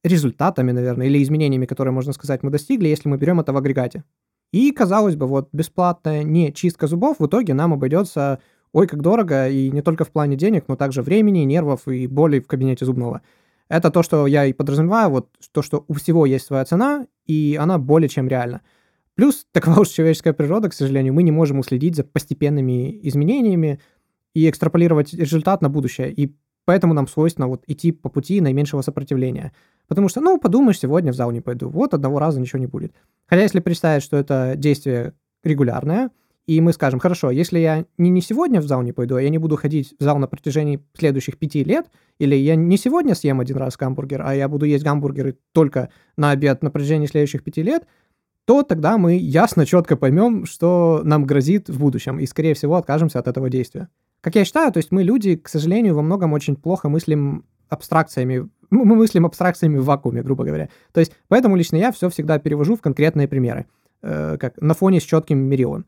результатами, 0.03 0.73
наверное, 0.73 1.07
или 1.07 1.23
изменениями, 1.23 1.65
которые, 1.65 1.93
можно 1.93 2.11
сказать, 2.11 2.43
мы 2.43 2.51
достигли, 2.51 2.89
если 2.89 3.07
мы 3.07 3.15
берем 3.15 3.39
это 3.39 3.53
в 3.53 3.57
агрегате. 3.57 4.03
И, 4.51 4.71
казалось 4.71 5.15
бы, 5.15 5.27
вот 5.27 5.49
бесплатная 5.51 6.23
не 6.23 6.53
чистка 6.53 6.87
зубов 6.87 7.19
в 7.19 7.27
итоге 7.27 7.53
нам 7.53 7.73
обойдется 7.73 8.39
ой, 8.73 8.87
как 8.87 9.01
дорого, 9.01 9.49
и 9.49 9.71
не 9.71 9.81
только 9.81 10.05
в 10.05 10.11
плане 10.11 10.35
денег, 10.35 10.65
но 10.67 10.75
также 10.75 11.01
времени, 11.01 11.39
нервов 11.39 11.87
и 11.87 12.07
боли 12.07 12.39
в 12.39 12.47
кабинете 12.47 12.85
зубного. 12.85 13.21
Это 13.69 13.91
то, 13.91 14.03
что 14.03 14.27
я 14.27 14.45
и 14.45 14.53
подразумеваю, 14.53 15.09
вот 15.09 15.29
то, 15.51 15.61
что 15.61 15.83
у 15.87 15.93
всего 15.93 16.25
есть 16.25 16.45
своя 16.45 16.63
цена, 16.63 17.07
и 17.25 17.57
она 17.59 17.77
более 17.77 18.07
чем 18.07 18.27
реальна. 18.27 18.61
Плюс, 19.15 19.45
такова 19.51 19.81
уж 19.81 19.89
человеческая 19.89 20.33
природа, 20.33 20.69
к 20.69 20.73
сожалению, 20.73 21.13
мы 21.13 21.23
не 21.23 21.31
можем 21.31 21.59
уследить 21.59 21.95
за 21.95 22.03
постепенными 22.03 22.99
изменениями 23.07 23.79
и 24.33 24.49
экстраполировать 24.49 25.13
результат 25.13 25.61
на 25.61 25.69
будущее. 25.69 26.13
И 26.13 26.35
поэтому 26.65 26.93
нам 26.93 27.07
свойственно 27.07 27.47
вот 27.47 27.63
идти 27.67 27.91
по 27.91 28.09
пути 28.09 28.39
наименьшего 28.39 28.81
сопротивления. 28.81 29.53
Потому 29.87 30.09
что, 30.09 30.21
ну, 30.21 30.37
подумаешь, 30.39 30.79
сегодня 30.79 31.11
в 31.11 31.15
зал 31.15 31.31
не 31.31 31.41
пойду. 31.41 31.69
Вот 31.69 31.93
одного 31.93 32.19
раза 32.19 32.39
ничего 32.39 32.59
не 32.59 32.67
будет. 32.67 32.93
Хотя 33.25 33.43
если 33.43 33.59
представить, 33.59 34.03
что 34.03 34.17
это 34.17 34.53
действие 34.55 35.13
регулярная, 35.43 36.11
и 36.45 36.61
мы 36.61 36.71
скажем, 36.71 36.99
хорошо, 36.99 37.29
если 37.29 37.59
я 37.59 37.85
не, 37.97 38.09
не 38.09 38.21
сегодня 38.21 38.61
в 38.61 38.67
зал 38.67 38.81
не 38.81 38.93
пойду, 38.93 39.15
а 39.15 39.21
я 39.21 39.29
не 39.29 39.37
буду 39.37 39.57
ходить 39.57 39.93
в 39.99 40.03
зал 40.03 40.17
на 40.17 40.27
протяжении 40.27 40.81
следующих 40.97 41.37
пяти 41.37 41.63
лет, 41.63 41.87
или 42.19 42.35
я 42.35 42.55
не 42.55 42.77
сегодня 42.77 43.15
съем 43.15 43.41
один 43.41 43.57
раз 43.57 43.75
гамбургер, 43.75 44.21
а 44.25 44.33
я 44.33 44.47
буду 44.47 44.65
есть 44.65 44.83
гамбургеры 44.83 45.37
только 45.51 45.89
на 46.15 46.31
обед 46.31 46.63
на 46.63 46.71
протяжении 46.71 47.07
следующих 47.07 47.43
пяти 47.43 47.63
лет, 47.63 47.85
то 48.45 48.63
тогда 48.63 48.97
мы 48.97 49.17
ясно, 49.17 49.65
четко 49.65 49.97
поймем, 49.97 50.45
что 50.45 51.01
нам 51.03 51.25
грозит 51.25 51.67
в 51.67 51.79
будущем, 51.79 52.17
и, 52.17 52.25
скорее 52.25 52.53
всего, 52.53 52.75
откажемся 52.75 53.19
от 53.19 53.27
этого 53.27 53.49
действия. 53.49 53.89
Как 54.21 54.35
я 54.35 54.45
считаю, 54.45 54.71
то 54.71 54.77
есть 54.77 54.91
мы, 54.91 55.03
люди, 55.03 55.35
к 55.35 55.49
сожалению, 55.49 55.95
во 55.95 56.01
многом 56.01 56.31
очень 56.31 56.55
плохо 56.55 56.87
мыслим 56.87 57.45
абстракциями, 57.67 58.49
мы 58.69 58.95
мыслим 58.95 59.25
абстракциями 59.25 59.77
в 59.77 59.85
вакууме, 59.85 60.21
грубо 60.21 60.43
говоря. 60.43 60.69
То 60.91 60.99
есть 60.99 61.13
поэтому 61.27 61.55
лично 61.55 61.77
я 61.77 61.91
все 61.91 62.09
всегда 62.09 62.39
перевожу 62.39 62.75
в 62.75 62.81
конкретные 62.81 63.27
примеры, 63.27 63.65
э, 64.01 64.37
как 64.39 64.59
на 64.61 64.73
фоне 64.73 64.99
с 64.99 65.03
четким 65.03 65.39
мирион. 65.39 65.85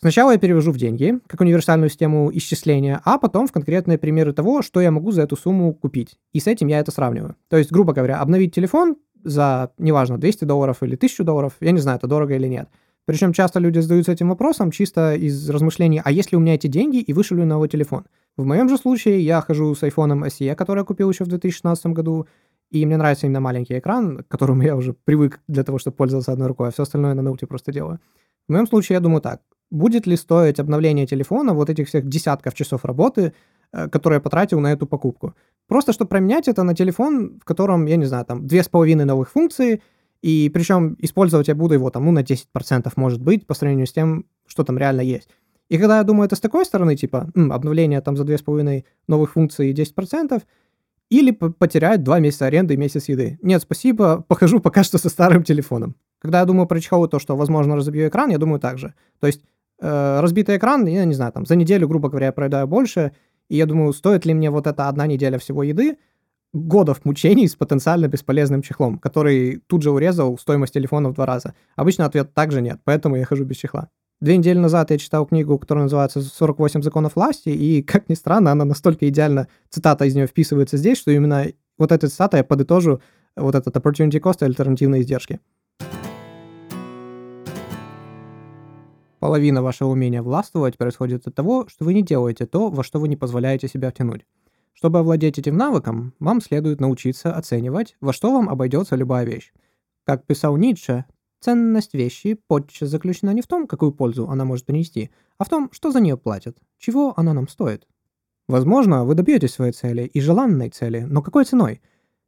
Сначала 0.00 0.32
я 0.32 0.38
перевожу 0.38 0.72
в 0.72 0.78
деньги, 0.78 1.20
как 1.28 1.40
универсальную 1.40 1.88
систему 1.88 2.28
исчисления, 2.34 3.00
а 3.04 3.18
потом 3.18 3.46
в 3.46 3.52
конкретные 3.52 3.98
примеры 3.98 4.32
того, 4.32 4.62
что 4.62 4.80
я 4.80 4.90
могу 4.90 5.12
за 5.12 5.22
эту 5.22 5.36
сумму 5.36 5.72
купить. 5.74 6.18
И 6.32 6.40
с 6.40 6.48
этим 6.48 6.66
я 6.66 6.80
это 6.80 6.90
сравниваю. 6.90 7.36
То 7.48 7.56
есть, 7.56 7.70
грубо 7.70 7.92
говоря, 7.92 8.18
обновить 8.18 8.52
телефон 8.52 8.96
за, 9.22 9.70
неважно, 9.78 10.18
200 10.18 10.44
долларов 10.44 10.78
или 10.82 10.96
1000 10.96 11.22
долларов, 11.22 11.52
я 11.60 11.70
не 11.70 11.78
знаю, 11.78 11.98
это 11.98 12.08
дорого 12.08 12.34
или 12.34 12.48
нет. 12.48 12.68
Причем 13.04 13.32
часто 13.32 13.60
люди 13.60 13.78
задаются 13.78 14.10
этим 14.10 14.28
вопросом 14.28 14.72
чисто 14.72 15.14
из 15.14 15.48
размышлений, 15.48 16.00
а 16.04 16.10
если 16.10 16.34
у 16.34 16.40
меня 16.40 16.54
эти 16.54 16.66
деньги 16.66 16.98
и 16.98 17.12
вышлю 17.12 17.44
новый 17.44 17.68
телефон? 17.68 18.04
В 18.36 18.44
моем 18.44 18.68
же 18.68 18.78
случае 18.78 19.20
я 19.20 19.40
хожу 19.42 19.74
с 19.74 19.82
iPhone 19.82 20.26
SE, 20.26 20.54
который 20.54 20.80
я 20.80 20.84
купил 20.84 21.10
еще 21.10 21.24
в 21.24 21.28
2016 21.28 21.86
году, 21.86 22.26
и 22.70 22.86
мне 22.86 22.96
нравится 22.96 23.26
именно 23.26 23.40
маленький 23.40 23.78
экран, 23.78 24.18
к 24.18 24.28
которому 24.28 24.62
я 24.62 24.76
уже 24.76 24.94
привык 24.94 25.40
для 25.48 25.64
того, 25.64 25.78
чтобы 25.78 25.96
пользоваться 25.96 26.32
одной 26.32 26.48
рукой, 26.48 26.68
а 26.68 26.70
все 26.70 26.82
остальное 26.84 27.14
на 27.14 27.22
ноуте 27.22 27.46
просто 27.46 27.72
делаю. 27.72 28.00
В 28.48 28.52
моем 28.52 28.66
случае 28.66 28.94
я 28.94 29.00
думаю 29.00 29.20
так, 29.20 29.42
будет 29.70 30.06
ли 30.06 30.16
стоить 30.16 30.58
обновление 30.58 31.06
телефона 31.06 31.52
вот 31.52 31.70
этих 31.70 31.88
всех 31.88 32.08
десятков 32.08 32.54
часов 32.54 32.84
работы, 32.84 33.34
э, 33.72 33.88
которые 33.88 34.16
я 34.16 34.20
потратил 34.20 34.60
на 34.60 34.72
эту 34.72 34.86
покупку. 34.86 35.34
Просто 35.68 35.92
чтобы 35.92 36.08
променять 36.08 36.48
это 36.48 36.62
на 36.62 36.74
телефон, 36.74 37.38
в 37.40 37.44
котором, 37.44 37.86
я 37.86 37.96
не 37.96 38.06
знаю, 38.06 38.24
там, 38.24 38.46
две 38.46 38.62
с 38.62 38.68
половиной 38.68 39.04
новых 39.04 39.30
функции, 39.30 39.82
и 40.22 40.50
причем 40.52 40.96
использовать 41.00 41.48
я 41.48 41.54
буду 41.54 41.74
его 41.74 41.90
там, 41.90 42.04
ну, 42.06 42.12
на 42.12 42.22
10% 42.22 42.92
может 42.96 43.20
быть, 43.20 43.46
по 43.46 43.54
сравнению 43.54 43.86
с 43.86 43.92
тем, 43.92 44.24
что 44.46 44.64
там 44.64 44.78
реально 44.78 45.02
есть. 45.02 45.28
И 45.72 45.78
когда 45.78 45.96
я 45.96 46.04
думаю 46.04 46.26
это 46.26 46.36
с 46.36 46.40
такой 46.40 46.66
стороны, 46.66 46.96
типа, 46.96 47.30
м, 47.34 47.50
обновление 47.50 48.02
там 48.02 48.14
за 48.14 48.24
две 48.24 48.36
с 48.36 48.42
половиной 48.42 48.84
новых 49.08 49.32
функций 49.32 49.70
и 49.70 49.72
10%, 49.72 50.42
или 51.08 51.30
потерять 51.30 52.02
два 52.02 52.18
месяца 52.18 52.44
аренды 52.44 52.74
и 52.74 52.76
месяц 52.76 53.08
еды. 53.08 53.38
Нет, 53.40 53.62
спасибо, 53.62 54.22
похожу 54.28 54.60
пока 54.60 54.84
что 54.84 54.98
со 54.98 55.08
старым 55.08 55.44
телефоном. 55.44 55.96
Когда 56.18 56.40
я 56.40 56.44
думаю 56.44 56.66
про 56.66 56.78
чехол, 56.78 57.08
то, 57.08 57.18
что, 57.18 57.36
возможно, 57.36 57.74
разобью 57.74 58.06
экран, 58.06 58.28
я 58.30 58.36
думаю 58.36 58.60
так 58.60 58.76
же. 58.76 58.92
То 59.18 59.26
есть 59.26 59.40
э, 59.80 60.20
разбитый 60.20 60.58
экран, 60.58 60.84
я 60.84 61.06
не 61.06 61.14
знаю, 61.14 61.32
там, 61.32 61.46
за 61.46 61.56
неделю, 61.56 61.88
грубо 61.88 62.10
говоря, 62.10 62.26
я 62.26 62.32
проедаю 62.32 62.66
больше, 62.66 63.12
и 63.48 63.56
я 63.56 63.64
думаю, 63.64 63.94
стоит 63.94 64.26
ли 64.26 64.34
мне 64.34 64.50
вот 64.50 64.66
эта 64.66 64.88
одна 64.88 65.06
неделя 65.06 65.38
всего 65.38 65.62
еды, 65.62 65.96
годов 66.52 67.02
мучений 67.06 67.48
с 67.48 67.56
потенциально 67.56 68.08
бесполезным 68.08 68.60
чехлом, 68.60 68.98
который 68.98 69.62
тут 69.66 69.82
же 69.82 69.90
урезал 69.90 70.36
стоимость 70.36 70.74
телефона 70.74 71.08
в 71.08 71.14
два 71.14 71.24
раза. 71.24 71.54
Обычно 71.76 72.04
ответ 72.04 72.34
также 72.34 72.60
нет, 72.60 72.78
поэтому 72.84 73.16
я 73.16 73.24
хожу 73.24 73.44
без 73.46 73.56
чехла. 73.56 73.88
Две 74.22 74.36
недели 74.36 74.56
назад 74.56 74.92
я 74.92 74.98
читал 74.98 75.26
книгу, 75.26 75.58
которая 75.58 75.82
называется 75.82 76.20
«48 76.20 76.80
законов 76.82 77.16
власти», 77.16 77.48
и, 77.48 77.82
как 77.82 78.08
ни 78.08 78.14
странно, 78.14 78.52
она 78.52 78.64
настолько 78.64 79.08
идеально, 79.08 79.48
цитата 79.68 80.04
из 80.04 80.14
нее 80.14 80.28
вписывается 80.28 80.76
здесь, 80.76 80.98
что 80.98 81.10
именно 81.10 81.46
вот 81.76 81.90
этой 81.90 82.08
цитатой 82.08 82.38
я 82.38 82.44
подытожу 82.44 83.00
вот 83.34 83.56
этот 83.56 83.74
opportunity 83.76 84.20
cost 84.20 84.36
и 84.42 84.44
альтернативные 84.44 85.02
издержки. 85.02 85.40
Половина 89.18 89.60
вашего 89.60 89.88
умения 89.88 90.22
властвовать 90.22 90.78
происходит 90.78 91.26
от 91.26 91.34
того, 91.34 91.66
что 91.66 91.84
вы 91.84 91.92
не 91.92 92.04
делаете 92.04 92.46
то, 92.46 92.70
во 92.70 92.84
что 92.84 93.00
вы 93.00 93.08
не 93.08 93.16
позволяете 93.16 93.66
себя 93.66 93.90
втянуть. 93.90 94.24
Чтобы 94.72 95.00
овладеть 95.00 95.40
этим 95.40 95.56
навыком, 95.56 96.14
вам 96.20 96.40
следует 96.40 96.80
научиться 96.80 97.34
оценивать, 97.34 97.96
во 98.00 98.12
что 98.12 98.30
вам 98.30 98.48
обойдется 98.48 98.94
любая 98.94 99.26
вещь. 99.26 99.52
Как 100.04 100.24
писал 100.26 100.56
Ницше, 100.56 101.06
ценность 101.42 101.94
вещи 101.94 102.34
подчас 102.46 102.88
заключена 102.88 103.30
не 103.30 103.42
в 103.42 103.46
том, 103.46 103.66
какую 103.66 103.92
пользу 103.92 104.28
она 104.28 104.44
может 104.44 104.64
принести, 104.64 105.10
а 105.38 105.44
в 105.44 105.48
том, 105.48 105.68
что 105.72 105.90
за 105.90 106.00
нее 106.00 106.16
платят, 106.16 106.56
чего 106.78 107.14
она 107.16 107.34
нам 107.34 107.48
стоит. 107.48 107.86
Возможно, 108.48 109.04
вы 109.04 109.14
добьетесь 109.14 109.52
своей 109.52 109.72
цели 109.72 110.02
и 110.02 110.20
желанной 110.20 110.70
цели, 110.70 111.00
но 111.00 111.22
какой 111.22 111.44
ценой? 111.44 111.80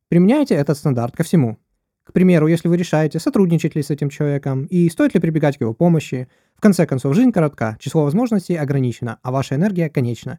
Применяйте 0.08 0.54
этот 0.54 0.76
стандарт 0.76 1.16
ко 1.16 1.22
всему. 1.22 1.58
К 2.04 2.12
примеру, 2.12 2.46
если 2.48 2.68
вы 2.68 2.76
решаете, 2.76 3.18
сотрудничать 3.18 3.74
ли 3.74 3.82
с 3.82 3.90
этим 3.90 4.10
человеком 4.10 4.64
и 4.66 4.88
стоит 4.90 5.14
ли 5.14 5.20
прибегать 5.20 5.56
к 5.56 5.62
его 5.62 5.72
помощи, 5.72 6.28
в 6.54 6.60
конце 6.60 6.86
концов, 6.86 7.14
жизнь 7.14 7.32
коротка, 7.32 7.76
число 7.80 8.04
возможностей 8.04 8.56
ограничено, 8.56 9.18
а 9.22 9.32
ваша 9.32 9.54
энергия 9.54 9.88
конечна. 9.88 10.38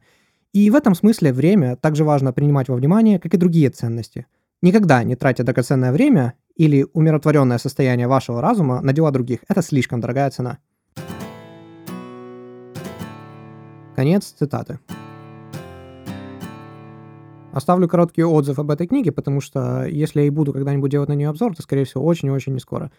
И 0.54 0.70
в 0.70 0.76
этом 0.76 0.96
смысле 0.96 1.34
время 1.34 1.76
также 1.76 2.04
важно 2.04 2.32
принимать 2.34 2.70
во 2.70 2.76
внимание, 2.76 3.20
как 3.20 3.34
и 3.34 3.38
другие 3.38 3.70
ценности. 3.70 4.28
Никогда 4.62 5.04
не 5.04 5.16
тратя 5.16 5.44
драгоценное 5.44 5.92
время 5.92 6.34
или 6.56 6.88
умиротворенное 6.94 7.58
состояние 7.58 8.08
вашего 8.08 8.42
разума 8.42 8.82
на 8.82 8.94
дела 8.94 9.12
других. 9.12 9.40
Это 9.48 9.62
слишком 9.62 10.02
дорогая 10.02 10.30
цена. 10.30 10.60
Конец 13.96 14.26
цитаты. 14.38 14.80
Оставлю 17.52 17.88
короткий 17.88 18.24
отзыв 18.24 18.60
об 18.60 18.70
этой 18.72 18.88
книге, 18.88 19.14
потому 19.14 19.40
что 19.40 19.86
если 19.86 20.20
я 20.22 20.28
и 20.28 20.30
буду 20.30 20.52
когда-нибудь 20.52 20.92
делать 20.92 21.08
на 21.08 21.14
нее 21.14 21.30
обзор, 21.30 21.56
то, 21.56 21.62
скорее 21.62 21.86
всего, 21.86 22.04
очень-очень 22.04 22.54
не 22.54 22.60
скоро. 22.60 22.92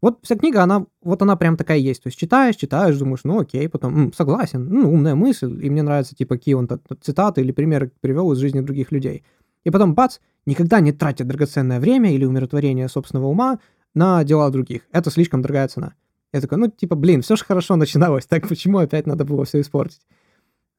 Вот 0.00 0.20
вся 0.22 0.36
книга, 0.36 0.62
она, 0.62 0.86
вот 1.02 1.20
она 1.22 1.34
прям 1.34 1.56
такая 1.56 1.78
есть. 1.78 2.04
То 2.04 2.06
есть 2.06 2.16
читаешь, 2.16 2.54
читаешь, 2.54 2.96
думаешь, 2.96 3.24
ну 3.24 3.40
окей, 3.40 3.68
потом, 3.68 3.98
м, 3.98 4.12
согласен, 4.12 4.68
ну 4.68 4.92
умная 4.92 5.16
мысль, 5.16 5.58
и 5.64 5.68
мне 5.68 5.82
нравится, 5.82 6.14
типа, 6.14 6.36
какие 6.36 6.54
он 6.54 6.68
цитаты 7.00 7.40
или 7.40 7.50
примеры 7.50 7.90
привел 8.00 8.30
из 8.30 8.38
жизни 8.38 8.60
других 8.60 8.92
людей. 8.92 9.24
И 9.68 9.70
потом, 9.70 9.94
бац, 9.94 10.16
никогда 10.46 10.80
не 10.80 10.92
тратя 10.92 11.24
драгоценное 11.24 11.78
время 11.78 12.14
или 12.14 12.24
умиротворение 12.24 12.88
собственного 12.88 13.26
ума 13.26 13.58
на 13.92 14.24
дела 14.24 14.48
других. 14.48 14.88
Это 14.92 15.10
слишком 15.10 15.42
дорогая 15.42 15.68
цена. 15.68 15.92
Я 16.32 16.40
такой, 16.40 16.56
ну, 16.56 16.68
типа, 16.68 16.96
блин, 16.96 17.20
все 17.20 17.36
же 17.36 17.44
хорошо 17.44 17.76
начиналось, 17.76 18.24
так 18.24 18.48
почему 18.48 18.78
опять 18.78 19.06
надо 19.06 19.26
было 19.26 19.44
все 19.44 19.60
испортить? 19.60 20.00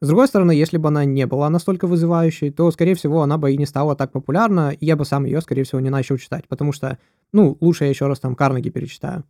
С 0.01 0.07
другой 0.07 0.27
стороны, 0.27 0.53
если 0.53 0.77
бы 0.77 0.87
она 0.87 1.05
не 1.05 1.27
была 1.27 1.51
настолько 1.51 1.85
вызывающей, 1.85 2.49
то, 2.49 2.71
скорее 2.71 2.95
всего, 2.95 3.21
она 3.21 3.37
бы 3.37 3.51
и 3.51 3.57
не 3.57 3.67
стала 3.67 3.95
так 3.95 4.11
популярна, 4.11 4.71
и 4.71 4.87
я 4.87 4.95
бы 4.95 5.05
сам 5.05 5.25
ее, 5.25 5.39
скорее 5.41 5.65
всего, 5.65 5.79
не 5.79 5.91
начал 5.91 6.17
читать, 6.17 6.47
потому 6.47 6.71
что, 6.71 6.97
ну, 7.31 7.57
лучше 7.61 7.83
я 7.83 7.91
еще 7.91 8.07
раз 8.07 8.19
там 8.19 8.33
Карнеги 8.33 8.71
перечитаю. 8.71 9.23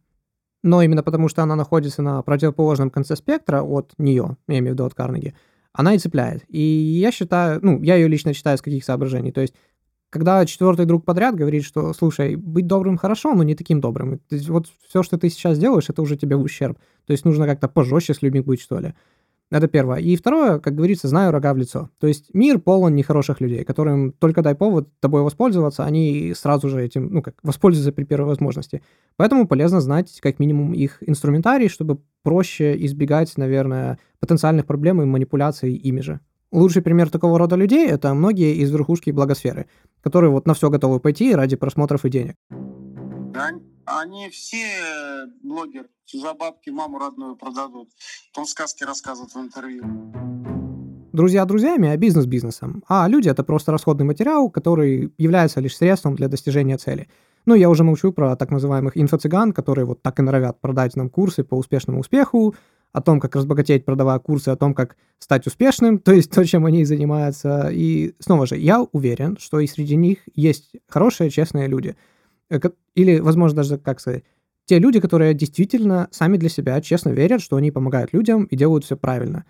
Но 0.63 0.81
именно 0.81 1.03
потому, 1.03 1.27
что 1.27 1.43
она 1.43 1.57
находится 1.57 2.01
на 2.01 2.21
противоположном 2.21 2.91
конце 2.91 3.17
спектра 3.17 3.61
от 3.61 3.93
нее, 3.97 4.37
я 4.47 4.59
имею 4.59 4.71
в 4.71 4.75
виду 4.75 4.85
от 4.85 4.93
Карнеги, 4.93 5.35
она 5.73 5.95
и 5.95 5.99
цепляет. 5.99 6.43
И 6.47 6.61
я 6.61 7.11
считаю, 7.11 7.59
ну, 7.61 7.81
я 7.81 7.95
ее 7.95 8.07
лично 8.07 8.33
читаю 8.33 8.57
с 8.57 8.61
каких 8.61 8.83
соображений. 8.83 9.31
То 9.31 9.41
есть, 9.41 9.53
когда 10.09 10.45
четвертый 10.45 10.85
друг 10.85 11.05
подряд 11.05 11.35
говорит, 11.35 11.63
что, 11.63 11.93
слушай, 11.93 12.35
быть 12.35 12.65
добрым 12.65 12.97
хорошо, 12.97 13.33
но 13.35 13.43
не 13.43 13.55
таким 13.55 13.79
добрым. 13.79 14.19
Вот 14.47 14.67
все, 14.87 15.03
что 15.03 15.17
ты 15.17 15.29
сейчас 15.29 15.59
делаешь, 15.59 15.89
это 15.89 16.01
уже 16.01 16.17
тебе 16.17 16.35
в 16.35 16.41
ущерб. 16.41 16.79
То 17.05 17.11
есть 17.11 17.25
нужно 17.25 17.45
как-то 17.45 17.67
пожестче 17.67 18.13
с 18.13 18.21
людьми 18.21 18.41
быть, 18.41 18.61
что 18.61 18.79
ли. 18.79 18.95
Это 19.51 19.67
первое. 19.67 19.97
И 19.97 20.15
второе, 20.15 20.59
как 20.59 20.75
говорится, 20.75 21.07
знаю 21.07 21.31
рога 21.31 21.53
в 21.53 21.57
лицо. 21.57 21.89
То 21.99 22.05
есть 22.05 22.29
мир 22.33 22.59
полон 22.59 22.95
нехороших 22.95 23.41
людей, 23.41 23.63
которым 23.63 24.11
только 24.11 24.43
дай 24.43 24.53
повод 24.53 24.89
тобой 24.99 25.23
воспользоваться, 25.23 25.85
они 25.85 26.33
сразу 26.35 26.69
же 26.69 26.83
этим, 26.83 27.11
ну 27.11 27.23
как, 27.23 27.35
воспользуются 27.41 27.91
при 27.91 28.03
первой 28.03 28.27
возможности. 28.27 28.83
Поэтому 29.17 29.47
полезно 29.47 29.81
знать 29.81 30.19
как 30.21 30.37
минимум 30.37 30.73
их 30.73 31.01
инструментарий, 31.01 31.67
чтобы 31.67 31.99
проще 32.21 32.75
избегать, 32.85 33.35
наверное, 33.37 33.97
потенциальных 34.19 34.67
проблем 34.67 35.01
и 35.01 35.05
манипуляций 35.05 35.73
ими 35.73 36.01
же. 36.01 36.19
Лучший 36.51 36.81
пример 36.83 37.09
такого 37.09 37.39
рода 37.39 37.55
людей— 37.55 37.87
это 37.89 38.13
многие 38.13 38.55
из 38.55 38.71
верхушки 38.71 39.09
благосферы, 39.11 39.65
которые 40.01 40.29
вот 40.29 40.45
на 40.47 40.53
все 40.53 40.69
готовы 40.69 40.99
пойти 40.99 41.33
ради 41.33 41.55
просмотров 41.55 42.05
и 42.05 42.09
денег. 42.09 42.35
Они 43.91 44.29
все 44.29 45.25
блогеры 45.41 45.89
за 46.13 46.33
бабки 46.35 46.69
маму 46.69 46.99
родную 46.99 47.35
продадут. 47.35 47.89
Потом 48.31 48.45
сказки 48.45 48.83
рассказывают 48.83 49.33
в 49.33 49.37
интервью. 49.37 49.83
Друзья 51.11 51.43
друзьями, 51.45 51.89
а 51.89 51.97
бизнес 51.97 52.27
бизнесом. 52.27 52.83
А 52.87 53.07
люди— 53.07 53.29
это 53.29 53.43
просто 53.43 53.71
расходный 53.71 54.05
материал, 54.05 54.51
который 54.51 55.11
является 55.17 55.59
лишь 55.59 55.75
средством 55.75 56.15
для 56.15 56.27
достижения 56.27 56.77
цели. 56.77 57.09
Ну, 57.47 57.55
я 57.55 57.67
уже 57.67 57.83
молчу 57.83 58.11
про 58.11 58.35
так 58.35 58.51
называемых 58.51 58.95
инфо-цыган, 58.95 59.53
которые 59.53 59.85
вот 59.85 60.03
так 60.03 60.19
и 60.19 60.21
норовят 60.21 60.61
продать 60.61 60.95
нам 60.95 61.09
курсы 61.09 61.43
по 61.43 61.55
успешному 61.55 62.01
успеху, 62.01 62.53
о 62.91 63.01
том, 63.01 63.19
как 63.19 63.35
разбогатеть, 63.35 63.85
продавая 63.85 64.19
курсы, 64.19 64.49
о 64.49 64.55
том, 64.55 64.75
как 64.75 64.97
стать 65.17 65.47
успешным, 65.47 65.97
то 66.05 66.11
есть 66.11 66.29
то, 66.29 66.45
чем 66.45 66.67
они 66.67 66.85
занимаются. 66.85 67.69
И 67.71 68.13
снова 68.19 68.45
же, 68.45 68.55
я 68.57 68.83
уверен, 68.91 69.37
что 69.39 69.59
и 69.59 69.65
среди 69.65 69.95
них 69.95 70.19
есть 70.35 70.73
хорошие, 70.87 71.31
честные 71.31 71.67
люди— 71.67 71.97
Э, 72.49 72.59
или, 72.99 73.19
возможно, 73.19 73.57
даже, 73.57 73.77
как 73.77 73.99
сказать, 73.99 74.23
те 74.65 74.77
люди, 74.77 74.99
которые 74.99 75.33
действительно 75.33 76.07
сами 76.11 76.37
для 76.37 76.49
себя 76.49 76.79
честно 76.81 77.09
верят, 77.09 77.41
что 77.41 77.55
они 77.55 77.71
помогают 77.71 78.13
людям 78.13 78.43
и 78.43 78.55
делают 78.55 78.85
все 78.85 78.97
правильно. 78.97 79.45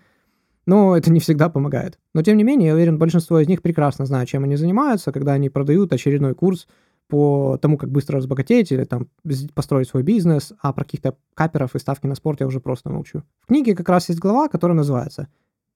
Но 0.66 0.96
это 0.96 1.10
не 1.12 1.20
всегда 1.20 1.48
помогает. 1.48 1.98
Но, 2.14 2.22
тем 2.22 2.36
не 2.36 2.44
менее, 2.44 2.68
я 2.68 2.74
уверен, 2.74 2.98
большинство 2.98 3.40
из 3.40 3.48
них 3.48 3.60
прекрасно 3.60 4.06
знают, 4.06 4.28
чем 4.28 4.44
они 4.44 4.56
занимаются, 4.56 5.12
когда 5.12 5.32
они 5.32 5.50
продают 5.50 5.92
очередной 5.92 6.34
курс 6.34 6.68
по 7.08 7.58
тому, 7.60 7.76
как 7.76 7.90
быстро 7.90 8.18
разбогатеть 8.18 8.70
или 8.70 8.84
там 8.84 9.08
построить 9.54 9.88
свой 9.88 10.04
бизнес, 10.04 10.52
а 10.60 10.72
про 10.72 10.84
каких-то 10.84 11.16
каперов 11.34 11.74
и 11.74 11.78
ставки 11.80 12.06
на 12.06 12.14
спорт 12.14 12.40
я 12.40 12.46
уже 12.46 12.60
просто 12.60 12.88
молчу. 12.88 13.22
В 13.40 13.48
книге 13.48 13.74
как 13.74 13.88
раз 13.88 14.08
есть 14.08 14.20
глава, 14.20 14.48
которая 14.48 14.76
называется 14.76 15.28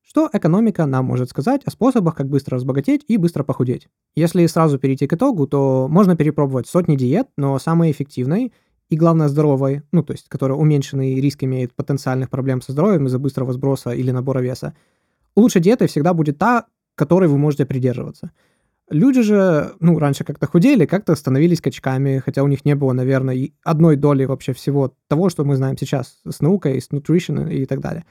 «Что 0.06 0.28
экономика 0.32 0.86
нам 0.86 1.06
может 1.06 1.30
сказать 1.30 1.62
о 1.64 1.70
способах, 1.70 2.14
как 2.14 2.28
быстро 2.28 2.56
разбогатеть 2.56 3.04
и 3.08 3.16
быстро 3.16 3.42
похудеть?». 3.42 3.88
Если 4.14 4.46
сразу 4.46 4.78
перейти 4.78 5.06
к 5.06 5.14
итогу, 5.14 5.46
то 5.46 5.88
можно 5.90 6.14
перепробовать 6.14 6.68
сотни 6.68 6.94
диет, 6.94 7.28
но 7.36 7.58
самой 7.58 7.90
эффективной 7.90 8.52
и, 8.90 8.96
главное, 8.96 9.28
здоровой, 9.28 9.82
ну, 9.92 10.02
то 10.02 10.12
есть, 10.12 10.28
которая 10.28 10.58
уменьшенный 10.58 11.20
риск 11.20 11.42
имеет 11.44 11.74
потенциальных 11.74 12.30
проблем 12.30 12.60
со 12.60 12.72
здоровьем 12.72 13.06
из-за 13.06 13.18
быстрого 13.18 13.52
сброса 13.52 13.90
или 13.90 14.10
набора 14.10 14.40
веса, 14.40 14.74
лучшей 15.36 15.62
диетой 15.62 15.88
всегда 15.88 16.14
будет 16.14 16.38
та, 16.38 16.66
которой 16.94 17.28
вы 17.28 17.38
можете 17.38 17.66
придерживаться. 17.66 18.30
Люди 18.90 19.22
же, 19.22 19.72
ну, 19.80 19.98
раньше 19.98 20.24
как-то 20.24 20.46
худели, 20.46 20.84
как-то 20.84 21.14
становились 21.14 21.62
качками, 21.62 22.18
хотя 22.18 22.42
у 22.42 22.48
них 22.48 22.66
не 22.66 22.74
было, 22.74 22.92
наверное, 22.92 23.50
одной 23.64 23.96
доли 23.96 24.26
вообще 24.26 24.52
всего 24.52 24.94
того, 25.08 25.30
что 25.30 25.44
мы 25.44 25.56
знаем 25.56 25.78
сейчас 25.78 26.20
с 26.28 26.40
наукой, 26.42 26.80
с 26.80 26.90
nutrition 26.90 27.50
и 27.50 27.64
так 27.64 27.80
далее. 27.80 28.04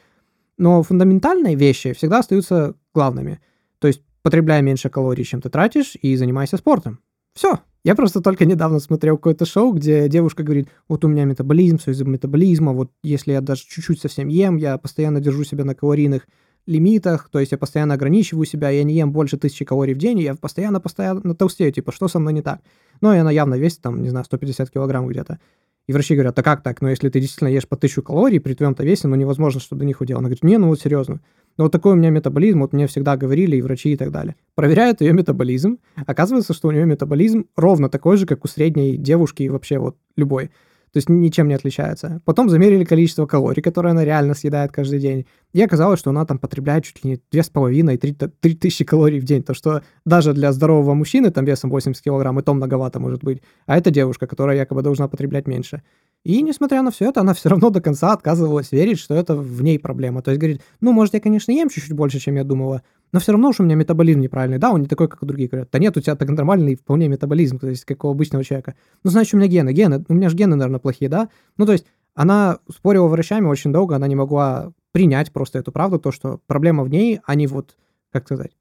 Но 0.58 0.84
фундаментальные 0.84 1.56
вещи 1.56 1.93
всегда 1.93 2.20
остаются 2.20 2.76
главными. 2.93 3.39
То 3.80 3.88
есть 3.88 4.01
потребляй 4.22 4.62
меньше 4.62 4.89
калорий, 4.89 5.24
чем 5.24 5.41
ты 5.41 5.49
тратишь, 5.49 5.95
и 6.01 6.16
занимайся 6.16 6.58
спортом. 6.58 6.99
Все. 7.34 7.60
Я 7.84 7.95
просто 7.95 8.22
только 8.22 8.45
недавно 8.45 8.80
смотрел 8.80 9.18
какое-то 9.18 9.45
шоу, 9.45 9.74
где 9.74 10.08
девушка 10.08 10.43
говорит, 10.43 10.70
вот 10.88 11.04
у 11.04 11.10
меня 11.10 11.26
метаболизм, 11.26 11.80
все 11.80 11.91
из-за 11.91 12.06
метаболизма, 12.06 12.72
вот 12.72 12.91
если 13.04 13.34
я 13.34 13.41
даже 13.41 13.64
чуть-чуть 13.64 13.99
совсем 13.99 14.30
ем, 14.30 14.56
я 14.56 14.78
постоянно 14.78 15.20
держу 15.20 15.43
себя 15.43 15.66
на 15.66 15.76
калорийных 15.76 16.26
лимитах, 16.66 17.28
то 17.30 17.39
есть 17.39 17.51
я 17.51 17.58
постоянно 17.58 17.95
ограничиваю 17.95 18.45
себя, 18.45 18.70
я 18.70 18.86
не 18.86 18.93
ем 18.93 19.12
больше 19.12 19.38
тысячи 19.38 19.66
калорий 19.66 19.93
в 19.93 19.97
день, 19.97 20.20
и 20.20 20.24
я 20.24 20.36
постоянно-постоянно 20.36 21.36
толстею, 21.36 21.74
типа, 21.74 21.91
что 21.91 22.08
со 22.08 22.20
мной 22.20 22.32
не 22.32 22.41
так? 22.41 22.62
Ну, 23.01 23.14
и 23.14 23.18
она 23.18 23.32
явно 23.32 23.56
весит, 23.56 23.82
там, 23.82 24.01
не 24.01 24.10
знаю, 24.10 24.24
150 24.24 24.70
килограмм 24.70 25.06
где-то. 25.08 25.39
И 25.88 25.94
врачи 25.94 26.16
говорят, 26.16 26.38
а 26.40 26.44
как 26.44 26.64
так? 26.64 26.82
Ну, 26.82 26.88
если 26.88 27.10
ты 27.10 27.20
действительно 27.20 27.50
ешь 27.50 27.68
по 27.68 27.76
тысячу 27.76 28.02
калорий 28.02 28.40
при 28.40 28.54
твоем-то 28.54 28.84
весе, 28.84 29.08
ну, 29.08 29.16
невозможно, 29.16 29.60
чтобы 29.60 29.80
до 29.80 29.86
них 29.86 29.98
худел. 29.98 30.18
Она 30.18 30.28
говорит, 30.28 30.44
не, 30.44 30.58
ну, 30.58 30.68
вот 30.68 30.80
серьезно. 30.80 31.20
Ну, 31.58 31.66
вот 31.66 31.72
такой 31.72 31.94
у 31.94 31.96
меня 31.96 32.10
метаболизм, 32.10 32.62
вот 32.62 32.74
мне 32.74 32.88
всегда 32.88 33.18
говорили 33.18 33.58
и 33.58 33.62
врачи 33.62 33.94
и 33.94 33.98
так 33.98 34.12
далее. 34.12 34.36
Проверяют 34.56 35.02
ее 35.02 35.14
метаболизм, 35.14 35.78
оказывается, 36.08 36.54
что 36.54 36.70
у 36.70 36.72
нее 36.72 36.86
метаболизм 36.86 37.46
ровно 37.56 37.90
такой 37.90 38.18
же, 38.18 38.26
как 38.26 38.44
у 38.44 38.48
средней 38.48 38.98
девушки 38.98 39.44
и 39.44 39.50
вообще 39.50 39.78
вот 39.78 39.98
любой. 40.16 40.48
То 40.94 40.98
есть 40.98 41.10
ничем 41.10 41.48
не 41.48 41.56
отличается. 41.56 42.22
Потом 42.24 42.50
замерили 42.50 42.86
количество 42.86 43.26
калорий, 43.26 43.64
которые 43.64 43.92
она 43.92 44.06
реально 44.06 44.36
съедает 44.36 44.72
каждый 44.72 45.00
день. 45.00 45.26
И 45.54 45.62
оказалось, 45.62 45.99
что 45.99 46.10
она 46.10 46.26
там 46.26 46.39
потребляет 46.39 46.84
чуть 46.84 47.04
ли 47.04 47.12
не 47.12 47.16
2,5-3 47.32 48.56
тысячи 48.56 48.84
калорий 48.84 49.20
в 49.20 49.24
день. 49.24 49.43
То, 49.43 49.54
что 49.54 49.84
даже 50.04 50.34
для 50.34 50.51
здорового 50.51 50.95
мужчины 50.95 51.30
там 51.30 51.45
весом 51.45 51.70
80 51.70 52.04
килограмм, 52.04 52.39
и 52.39 52.43
то 52.43 52.54
многовато 52.54 52.99
может 52.99 53.24
быть. 53.24 53.41
А 53.68 53.78
это 53.78 53.91
девушка, 53.91 54.26
которая 54.26 54.58
якобы 54.58 54.82
должна 54.82 55.08
потреблять 55.08 55.47
меньше. 55.47 55.84
И 56.24 56.41
несмотря 56.41 56.82
на 56.82 56.89
все 56.89 57.10
это, 57.10 57.22
она 57.22 57.34
все 57.36 57.49
равно 57.49 57.70
до 57.70 57.82
конца 57.82 58.14
отказывалась 58.14 58.72
верить, 58.72 58.99
что 58.99 59.14
это 59.14 59.36
в 59.36 59.62
ней 59.62 59.78
проблема. 59.78 60.24
То 60.24 60.32
есть 60.32 60.39
говорит, 60.39 60.62
ну, 60.82 60.91
может, 60.91 61.14
я, 61.14 61.20
конечно, 61.20 61.51
ем 61.51 61.70
чуть-чуть 61.70 61.93
больше, 61.93 62.20
чем 62.20 62.36
я 62.36 62.43
думала, 62.43 62.82
но 63.12 63.20
все 63.20 63.32
равно 63.32 63.49
уж 63.49 63.60
у 63.60 63.64
меня 63.64 63.76
метаболизм 63.76 64.22
неправильный. 64.22 64.58
Да, 64.58 64.72
он 64.72 64.82
не 64.82 64.88
такой, 64.88 65.08
как 65.08 65.22
у 65.22 65.28
других 65.28 65.51
говорят. 65.51 65.70
Да 65.72 65.78
нет, 65.78 65.95
у 65.95 66.01
тебя 66.01 66.16
так 66.16 66.30
нормальный 66.30 66.76
вполне 66.76 67.08
метаболизм, 67.08 67.60
то 67.60 67.68
есть 67.68 67.86
как 67.86 68.04
у 68.06 68.10
обычного 68.10 68.43
человека. 68.43 68.74
Ну, 69.04 69.12
значит, 69.12 69.36
у 69.36 69.38
меня 69.38 69.47
гены. 69.47 69.72
Гены, 69.72 70.04
у 70.08 70.14
меня 70.16 70.30
же 70.30 70.36
гены, 70.36 70.56
наверное, 70.56 70.80
плохие, 70.80 71.10
да? 71.10 71.30
Ну, 71.58 71.68
то 71.68 71.74
есть 71.74 71.86
она 72.16 72.58
спорила 72.72 73.08
врачами 73.08 73.45
очень 73.45 73.72
долго, 73.72 73.95
она 73.95 74.08
не 74.08 74.16
могла 74.16 74.74
принять 74.94 75.34
просто 75.34 75.60
эту 75.60 75.74
правду, 75.74 76.00
то, 76.00 76.14
что 76.14 76.39
проблема 76.48 76.86
в 76.86 76.89
ней, 76.89 77.20
а 77.26 77.36
не 77.36 77.48
вот, 77.48 77.76
как 78.12 78.26
сказать, 78.26 78.52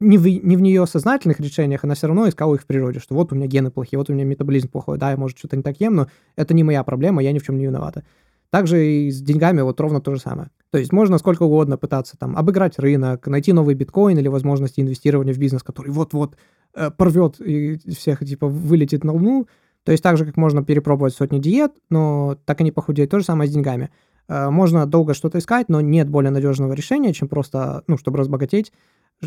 не 0.00 0.18
в, 0.18 0.26
не 0.26 0.56
в 0.56 0.60
нее 0.60 0.86
сознательных 0.86 1.40
решениях, 1.40 1.84
она 1.84 1.94
все 1.94 2.08
равно 2.08 2.28
искала 2.28 2.56
их 2.56 2.62
в 2.62 2.66
природе, 2.66 3.00
что 3.00 3.14
вот 3.14 3.32
у 3.32 3.36
меня 3.36 3.46
гены 3.46 3.70
плохие, 3.70 3.98
вот 3.98 4.10
у 4.10 4.12
меня 4.12 4.24
метаболизм 4.24 4.68
плохой, 4.68 4.98
да, 4.98 5.10
я, 5.10 5.16
может, 5.16 5.38
что-то 5.38 5.56
не 5.56 5.62
так 5.62 5.80
ем, 5.80 5.94
но 5.94 6.08
это 6.36 6.54
не 6.54 6.64
моя 6.64 6.84
проблема, 6.84 7.22
я 7.22 7.32
ни 7.32 7.38
в 7.38 7.44
чем 7.44 7.56
не 7.56 7.64
виновата. 7.64 8.04
Также 8.50 8.84
и 8.84 9.10
с 9.10 9.20
деньгами 9.20 9.60
вот 9.60 9.80
ровно 9.80 10.00
то 10.00 10.14
же 10.14 10.20
самое. 10.20 10.50
То 10.70 10.78
есть 10.78 10.92
можно 10.92 11.18
сколько 11.18 11.42
угодно 11.42 11.76
пытаться 11.76 12.16
там 12.16 12.36
обыграть 12.36 12.78
рынок, 12.78 13.26
найти 13.26 13.52
новый 13.52 13.74
биткоин 13.74 14.18
или 14.18 14.28
возможности 14.28 14.80
инвестирования 14.80 15.34
в 15.34 15.38
бизнес, 15.38 15.62
который 15.62 15.90
вот-вот 15.90 16.36
э, 16.74 16.90
порвет 16.90 17.40
и 17.40 17.78
всех 17.92 18.20
типа 18.20 18.46
вылетит 18.48 19.04
на 19.04 19.12
луну. 19.12 19.48
То 19.84 19.92
есть 19.92 20.02
так 20.02 20.16
же, 20.16 20.24
как 20.24 20.36
можно 20.36 20.64
перепробовать 20.64 21.14
сотни 21.14 21.38
диет, 21.38 21.72
но 21.90 22.38
так 22.46 22.60
и 22.60 22.64
не 22.64 22.72
похудеть. 22.72 23.10
То 23.10 23.18
же 23.18 23.24
самое 23.24 23.50
с 23.50 23.52
деньгами. 23.52 23.90
Э, 24.28 24.50
можно 24.50 24.86
долго 24.86 25.14
что-то 25.14 25.38
искать, 25.38 25.68
но 25.68 25.80
нет 25.80 26.08
более 26.08 26.30
надежного 26.30 26.72
решения, 26.72 27.12
чем 27.12 27.28
просто, 27.28 27.82
ну, 27.86 27.96
чтобы 27.96 28.18
разбогатеть, 28.18 28.72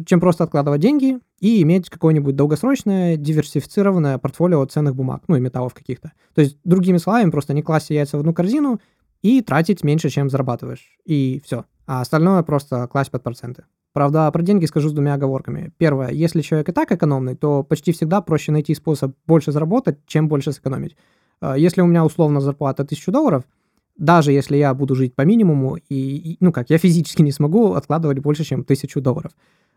чем 0.05 0.19
просто 0.19 0.43
откладывать 0.43 0.81
деньги 0.81 1.19
и 1.39 1.61
иметь 1.63 1.89
какое-нибудь 1.89 2.35
долгосрочное 2.35 3.17
диверсифицированное 3.17 4.17
портфолио 4.17 4.65
ценных 4.65 4.95
бумаг, 4.95 5.23
ну 5.27 5.35
и 5.35 5.39
металлов 5.39 5.73
каких-то. 5.73 6.13
То 6.33 6.41
есть, 6.41 6.57
другими 6.63 6.97
словами, 6.97 7.29
просто 7.29 7.53
не 7.53 7.61
класть 7.61 7.89
яйца 7.89 8.17
в 8.17 8.21
одну 8.21 8.33
корзину 8.33 8.79
и 9.21 9.41
тратить 9.41 9.83
меньше, 9.83 10.09
чем 10.09 10.29
зарабатываешь. 10.29 10.97
И 11.05 11.41
все. 11.45 11.65
А 11.85 12.01
остальное 12.01 12.41
просто 12.43 12.87
класть 12.87 13.11
под 13.11 13.23
проценты. 13.23 13.65
Правда, 13.93 14.31
про 14.31 14.41
деньги 14.41 14.65
скажу 14.65 14.87
с 14.87 14.93
двумя 14.93 15.15
оговорками. 15.15 15.73
Первое, 15.77 16.11
если 16.11 16.41
человек 16.41 16.69
и 16.69 16.71
так 16.71 16.91
экономный, 16.91 17.35
то 17.35 17.63
почти 17.63 17.91
всегда 17.91 18.21
проще 18.21 18.53
найти 18.53 18.73
способ 18.73 19.13
больше 19.27 19.51
заработать, 19.51 19.97
чем 20.05 20.29
больше 20.29 20.53
сэкономить. 20.53 20.95
А, 21.41 21.57
если 21.57 21.81
у 21.81 21.85
меня 21.85 22.05
условно 22.05 22.39
зарплата 22.39 22.83
1000 22.83 23.11
долларов, 23.11 23.43
даже 24.01 24.31
если 24.31 24.57
я 24.57 24.73
буду 24.73 24.95
жить 24.95 25.15
по 25.15 25.21
минимуму, 25.21 25.77
и, 25.77 25.95
и, 25.95 26.37
ну 26.39 26.51
как, 26.51 26.71
я 26.71 26.79
физически 26.79 27.21
не 27.21 27.31
смогу 27.31 27.73
откладывать 27.73 28.17
больше, 28.17 28.43
чем 28.43 28.61
1000 28.61 28.99
долларов. 28.99 29.31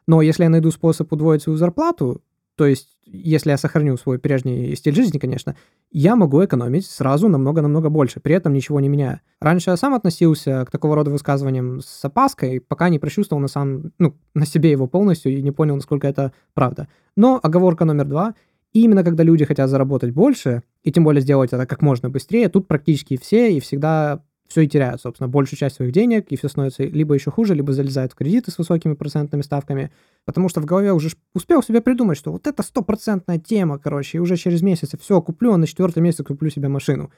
Но 0.07 0.23
если 0.23 0.45
я 0.45 0.49
найду 0.49 0.71
способ 0.71 1.13
удвоить 1.13 1.43
свою 1.43 1.59
зарплату, 1.59 2.23
то 2.57 2.65
есть 2.65 2.97
если 3.05 3.51
я 3.51 3.59
сохраню 3.59 3.99
свой 3.99 4.19
прежний 4.19 4.75
стиль 4.77 4.95
жизни, 4.95 5.19
конечно, 5.19 5.57
я 5.91 6.17
могу 6.17 6.43
экономить 6.43 6.87
сразу 6.87 7.29
намного-намного 7.29 7.91
больше, 7.91 8.19
при 8.19 8.35
этом 8.35 8.55
ничего 8.55 8.81
не 8.81 8.89
меняя. 8.89 9.21
Раньше 9.41 9.71
я 9.71 9.77
сам 9.77 9.93
относился 9.93 10.65
к 10.67 10.71
такого 10.71 10.95
рода 10.95 11.11
высказываниям 11.11 11.81
с 11.83 12.03
опаской, 12.03 12.61
пока 12.61 12.89
не 12.89 12.99
прочувствовал 12.99 13.43
на, 13.43 13.49
сам, 13.49 13.93
ну, 13.99 14.17
на 14.33 14.47
себе 14.47 14.71
его 14.71 14.87
полностью 14.87 15.37
и 15.37 15.43
не 15.43 15.51
понял, 15.51 15.77
насколько 15.77 16.09
это 16.09 16.33
правда. 16.55 16.89
Но 17.15 17.39
оговорка 17.43 17.85
номер 17.85 18.07
два– 18.07 18.35
именно 18.75 19.05
когда 19.05 19.23
люди 19.23 19.47
хотят 19.47 19.71
заработать 19.71 20.11
больше, 20.11 20.63
и 20.85 20.93
тем 20.93 21.03
более 21.03 21.23
сделать 21.23 21.53
это 21.53 21.67
как 21.67 21.83
можно 21.83 22.11
быстрее, 22.11 22.49
тут 22.49 22.69
практически 22.69 23.17
все 23.17 23.57
и 23.57 23.61
всегда 23.61 24.23
все 24.47 24.61
и 24.61 24.69
теряют, 24.69 25.01
собственно, 25.01 25.27
большую 25.27 25.59
часть 25.59 25.77
своих 25.77 25.93
денег, 25.93 26.27
и 26.29 26.37
все 26.37 26.49
становится 26.49 26.85
либо 26.85 27.15
еще 27.15 27.31
хуже, 27.31 27.55
либо 27.55 27.73
залезают 27.73 28.13
в 28.13 28.15
кредиты 28.15 28.51
с 28.51 28.59
высокими 28.59 28.93
процентными 28.95 29.43
ставками, 29.43 29.91
потому 30.27 30.49
что 30.49 30.61
в 30.61 30.67
голове 30.67 30.93
уже 30.93 31.11
успел 31.33 31.63
себе 31.63 31.81
придумать, 31.81 32.19
что 32.19 32.31
вот 32.31 32.47
это 32.47 32.63
стопроцентная 32.63 33.39
тема, 33.39 33.79
короче, 33.79 34.19
и 34.19 34.21
уже 34.21 34.37
через 34.37 34.63
месяц 34.63 34.93
все 35.01 35.21
куплю, 35.23 35.55
а 35.55 35.57
на 35.57 35.67
четвертом 35.67 36.05
месяце 36.05 36.25
куплю 36.25 36.51
себе 36.51 36.69
машину. 36.69 37.11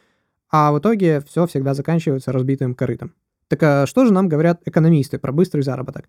А 0.50 0.70
в 0.72 0.78
итоге 0.78 1.20
все 1.26 1.46
всегда 1.46 1.74
заканчивается 1.74 2.30
разбитым 2.30 2.74
корытом. 2.74 3.12
Так 3.48 3.62
а 3.62 3.86
что 3.86 4.06
же 4.06 4.12
нам 4.12 4.28
говорят 4.28 4.62
экономисты 4.64 5.18
про 5.18 5.32
быстрый 5.32 5.62
заработок? 5.62 6.08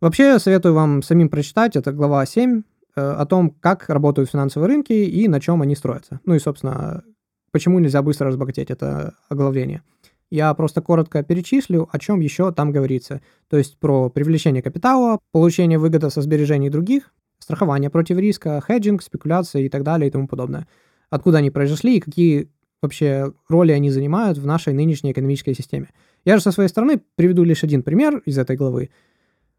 Вообще, 0.00 0.38
советую 0.38 0.74
вам 0.74 1.02
самим 1.02 1.28
прочитать, 1.28 1.74
это 1.74 1.90
глава 1.90 2.24
7, 2.24 2.60
э, 2.60 2.62
о 3.00 3.26
том, 3.26 3.50
как 3.50 3.88
работают 3.88 4.30
финансовые 4.30 4.68
рынки 4.68 4.92
и 4.92 5.28
на 5.28 5.40
чем 5.40 5.62
они 5.62 5.76
строятся. 5.76 6.20
Ну 6.24 6.34
и, 6.34 6.38
собственно, 6.38 7.04
почему 7.52 7.78
нельзя 7.78 8.02
быстро 8.02 8.28
разбогатеть, 8.28 8.70
это 8.70 9.14
оглавление. 9.28 9.82
Я 10.30 10.52
просто 10.54 10.82
коротко 10.82 11.22
перечислю, 11.22 11.88
о 11.92 11.98
чем 11.98 12.20
еще 12.20 12.52
там 12.52 12.72
говорится. 12.72 13.22
То 13.48 13.56
есть 13.56 13.78
про 13.78 14.10
привлечение 14.10 14.62
капитала, 14.62 15.20
получение 15.30 15.78
выгоды 15.78 16.10
со 16.10 16.20
сбережений 16.20 16.68
других, 16.68 17.12
страхование 17.38 17.90
против 17.90 18.18
риска, 18.18 18.60
хеджинг, 18.66 19.02
спекуляции 19.02 19.66
и 19.66 19.68
так 19.68 19.84
далее 19.84 20.08
и 20.08 20.10
тому 20.10 20.26
подобное. 20.26 20.66
Откуда 21.10 21.38
они 21.38 21.50
произошли 21.50 21.96
и 21.96 22.00
какие 22.00 22.50
вообще 22.82 23.32
роли 23.48 23.72
они 23.72 23.90
занимают 23.90 24.38
в 24.38 24.46
нашей 24.46 24.72
нынешней 24.72 25.12
экономической 25.12 25.54
системе. 25.54 25.90
Я 26.24 26.36
же 26.36 26.42
со 26.42 26.50
своей 26.50 26.68
стороны 26.68 27.00
приведу 27.14 27.44
лишь 27.44 27.64
один 27.64 27.82
пример 27.82 28.18
из 28.26 28.36
этой 28.36 28.56
главы, 28.56 28.90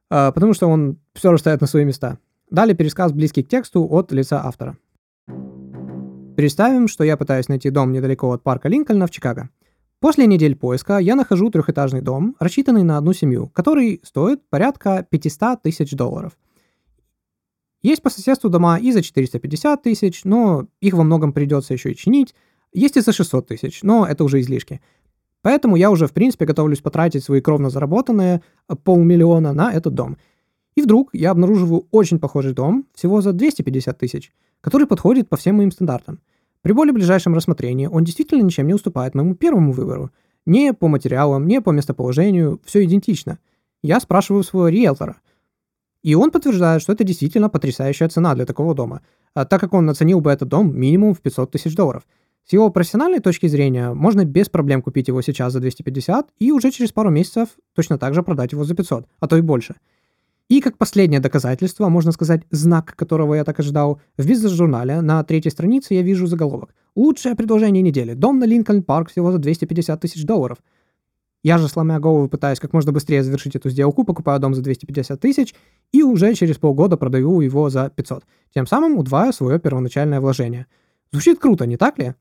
а, 0.10 0.32
потому 0.32 0.54
что 0.54 0.68
он 0.68 0.98
все 1.14 1.32
расставит 1.32 1.62
на 1.62 1.68
свои 1.68 1.86
места. 1.86 2.20
Далее 2.50 2.76
пересказ 2.76 3.12
близкий 3.12 3.44
к 3.44 3.50
тексту 3.50 3.86
от 3.86 4.12
лица 4.14 4.42
автора. 4.46 4.78
Представим, 6.38 6.88
что 6.88 7.04
я 7.04 7.18
пытаюсь 7.18 7.50
найти 7.50 7.70
дом 7.70 7.92
недалеко 7.92 8.32
от 8.32 8.42
парка 8.42 8.70
Линкольна 8.70 9.08
в 9.08 9.12
Чикаго. 9.12 9.50
После 10.00 10.28
недель 10.28 10.56
поиска 10.56 11.00
я 11.00 11.16
нахожу 11.16 11.50
трехэтажный 11.50 12.02
дом, 12.02 12.36
рассчитанный 12.40 12.84
на 12.84 12.98
одну 12.98 13.12
семью, 13.12 13.48
который 13.48 14.00
стоит 14.04 14.48
порядка 14.50 15.06
500 15.10 15.62
тысяч 15.64 15.92
долларов. 15.92 16.38
Есть 17.82 18.02
по 18.02 18.10
соседству 18.10 18.50
дома 18.50 18.78
и 18.80 18.92
за 18.92 19.02
450 19.02 19.84
тысяч, 19.84 20.24
но 20.24 20.68
их 20.80 20.94
во 20.94 21.04
многом 21.04 21.34
придется 21.34 21.74
еще 21.74 21.92
и 21.92 21.96
чинить. 21.96 22.34
Есть 22.72 22.96
и 22.96 23.02
за 23.02 23.12
600 23.12 23.48
тысяч, 23.48 23.84
но 23.84 24.06
это 24.06 24.24
уже 24.24 24.40
излишки. 24.40 24.80
Поэтому 25.42 25.76
я 25.76 25.92
уже, 25.92 26.08
в 26.08 26.14
принципе, 26.14 26.46
готовлюсь 26.46 26.80
потратить 26.80 27.24
свои 27.24 27.42
кровно 27.42 27.70
заработанные 27.70 28.42
полмиллиона 28.84 29.52
на 29.54 29.74
этот 29.74 29.96
дом. 29.96 30.18
И 30.78 30.82
вдруг 30.82 31.10
я 31.12 31.32
обнаруживаю 31.32 31.88
очень 31.92 32.20
похожий 32.20 32.54
дом, 32.54 32.86
всего 32.94 33.20
за 33.20 33.34
250 33.34 33.98
тысяч, 33.98 34.32
который 34.62 34.88
подходит 34.88 35.28
по 35.28 35.36
всем 35.36 35.58
моим 35.58 35.72
стандартам– 35.72 36.22
при 36.68 36.74
более 36.74 36.92
ближайшем 36.92 37.34
рассмотрении 37.34 37.88
он 37.88 38.04
действительно 38.04 38.42
ничем 38.42 38.68
не 38.68 38.74
уступает 38.74 39.16
моему 39.16 39.36
первому 39.36 39.72
выбору. 39.72 40.12
Не 40.46 40.74
по 40.74 40.90
материалам, 40.90 41.48
не 41.48 41.62
по 41.62 41.70
местоположению, 41.70 42.60
все 42.66 42.84
идентично. 42.84 43.40
Я 43.84 44.02
спрашиваю 44.02 44.44
своего 44.44 44.68
риэлтора. 44.68 45.16
И 46.04 46.14
он 46.14 46.30
подтверждает, 46.30 46.82
что 46.82 46.92
это 46.92 47.06
действительно 47.06 47.48
потрясающая 47.48 48.10
цена 48.10 48.36
для 48.36 48.46
такого 48.46 48.76
дома, 48.76 49.02
а 49.34 49.46
так 49.46 49.62
как 49.62 49.74
он 49.74 49.90
оценил 49.90 50.20
бы 50.20 50.30
этот 50.30 50.50
дом 50.50 50.78
минимум 50.78 51.14
в 51.14 51.22
500 51.22 51.52
тысяч 51.52 51.74
долларов. 51.74 52.04
С 52.46 52.52
его 52.52 52.70
профессиональной 52.70 53.20
точки 53.20 53.48
зрения, 53.48 53.94
можно 53.94 54.26
без 54.26 54.50
проблем 54.50 54.82
купить 54.82 55.08
его 55.08 55.22
сейчас 55.22 55.54
за 55.54 55.62
250 55.62 56.32
и 56.40 56.52
уже 56.52 56.72
через 56.72 56.92
пару 56.92 57.10
месяцев 57.10 57.50
точно 57.76 57.98
так 57.98 58.14
же 58.14 58.24
продать 58.24 58.52
его 58.52 58.66
за 58.66 58.76
500, 58.76 59.06
а 59.20 59.28
то 59.28 59.38
и 59.38 59.42
больше. 59.42 59.76
И 60.50 60.62
как 60.62 60.78
последнее 60.78 61.20
доказательство, 61.20 61.90
можно 61.90 62.14
сказать, 62.14 62.44
знак, 62.52 62.96
которого 62.96 63.34
я 63.36 63.44
так 63.44 63.60
ожидал, 63.60 64.02
в 64.18 64.26
бизнес-журнале 64.26 65.02
на 65.02 65.22
третьей 65.24 65.52
странице 65.52 65.94
я 65.94 66.02
вижу 66.02 66.26
заголовок. 66.26 66.74
Лучшее 66.96 67.36
предложение 67.36 67.84
недели. 67.84 68.14
Дом 68.14 68.40
на 68.40 68.46
Линкольн 68.46 68.82
Парк 68.82 69.12
всего 69.12 69.32
за 69.34 69.40
250 69.40 70.00
тысяч 70.00 70.24
долларов. 70.24 70.60
Я 71.44 71.58
же, 71.58 71.68
сломя 71.68 72.00
голову, 72.00 72.30
пытаюсь 72.30 72.60
как 72.60 72.74
можно 72.74 72.94
быстрее 72.94 73.24
завершить 73.24 73.56
эту 73.56 73.70
сделку, 73.70 74.06
покупаю 74.06 74.40
дом 74.40 74.56
за 74.56 74.62
250 74.62 75.20
тысяч 75.20 75.54
и 75.92 76.02
уже 76.02 76.34
через 76.34 76.58
полгода 76.58 76.96
продаю 76.98 77.42
его 77.42 77.70
за 77.70 77.90
500. 77.90 78.24
Тем 78.54 78.66
самым 78.68 78.98
удваиваю 78.98 79.34
свое 79.34 79.60
первоначальное 79.60 80.22
вложение. 80.22 80.66
Звучит 81.12 81.40
круто, 81.40 81.66
не 81.66 81.78
так 81.78 82.00
ли? 82.00 82.16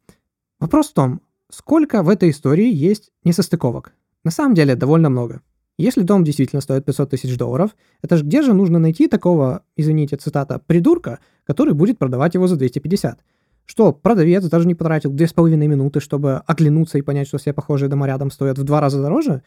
Вопрос 0.58 0.90
в 0.90 0.94
том, 0.94 1.20
сколько 1.48 2.02
в 2.02 2.08
этой 2.08 2.30
истории 2.30 2.72
есть 2.72 3.10
несостыковок? 3.24 3.92
На 4.24 4.30
самом 4.30 4.54
деле 4.54 4.74
довольно 4.74 5.10
много. 5.10 5.42
Если 5.78 6.02
дом 6.02 6.24
действительно 6.24 6.62
стоит 6.62 6.86
500 6.86 7.10
тысяч 7.10 7.36
долларов, 7.36 7.76
это 8.02 8.16
же 8.16 8.24
где 8.24 8.40
же 8.42 8.54
нужно 8.54 8.78
найти 8.78 9.08
такого, 9.08 9.62
извините, 9.76 10.16
цитата, 10.16 10.58
придурка, 10.66 11.18
который 11.44 11.74
будет 11.74 11.98
продавать 11.98 12.34
его 12.34 12.46
за 12.46 12.56
250? 12.56 13.20
Что, 13.66 13.92
продавец 13.92 14.44
даже 14.44 14.66
не 14.66 14.74
потратил 14.74 15.12
2,5 15.12 15.56
минуты, 15.56 16.00
чтобы 16.00 16.42
оглянуться 16.46 16.98
и 16.98 17.02
понять, 17.02 17.28
что 17.28 17.38
все 17.38 17.52
похожие 17.52 17.90
дома 17.90 18.06
рядом 18.06 18.30
стоят 18.30 18.58
в 18.58 18.64
два 18.64 18.80
раза 18.80 19.02
дороже? 19.02 19.42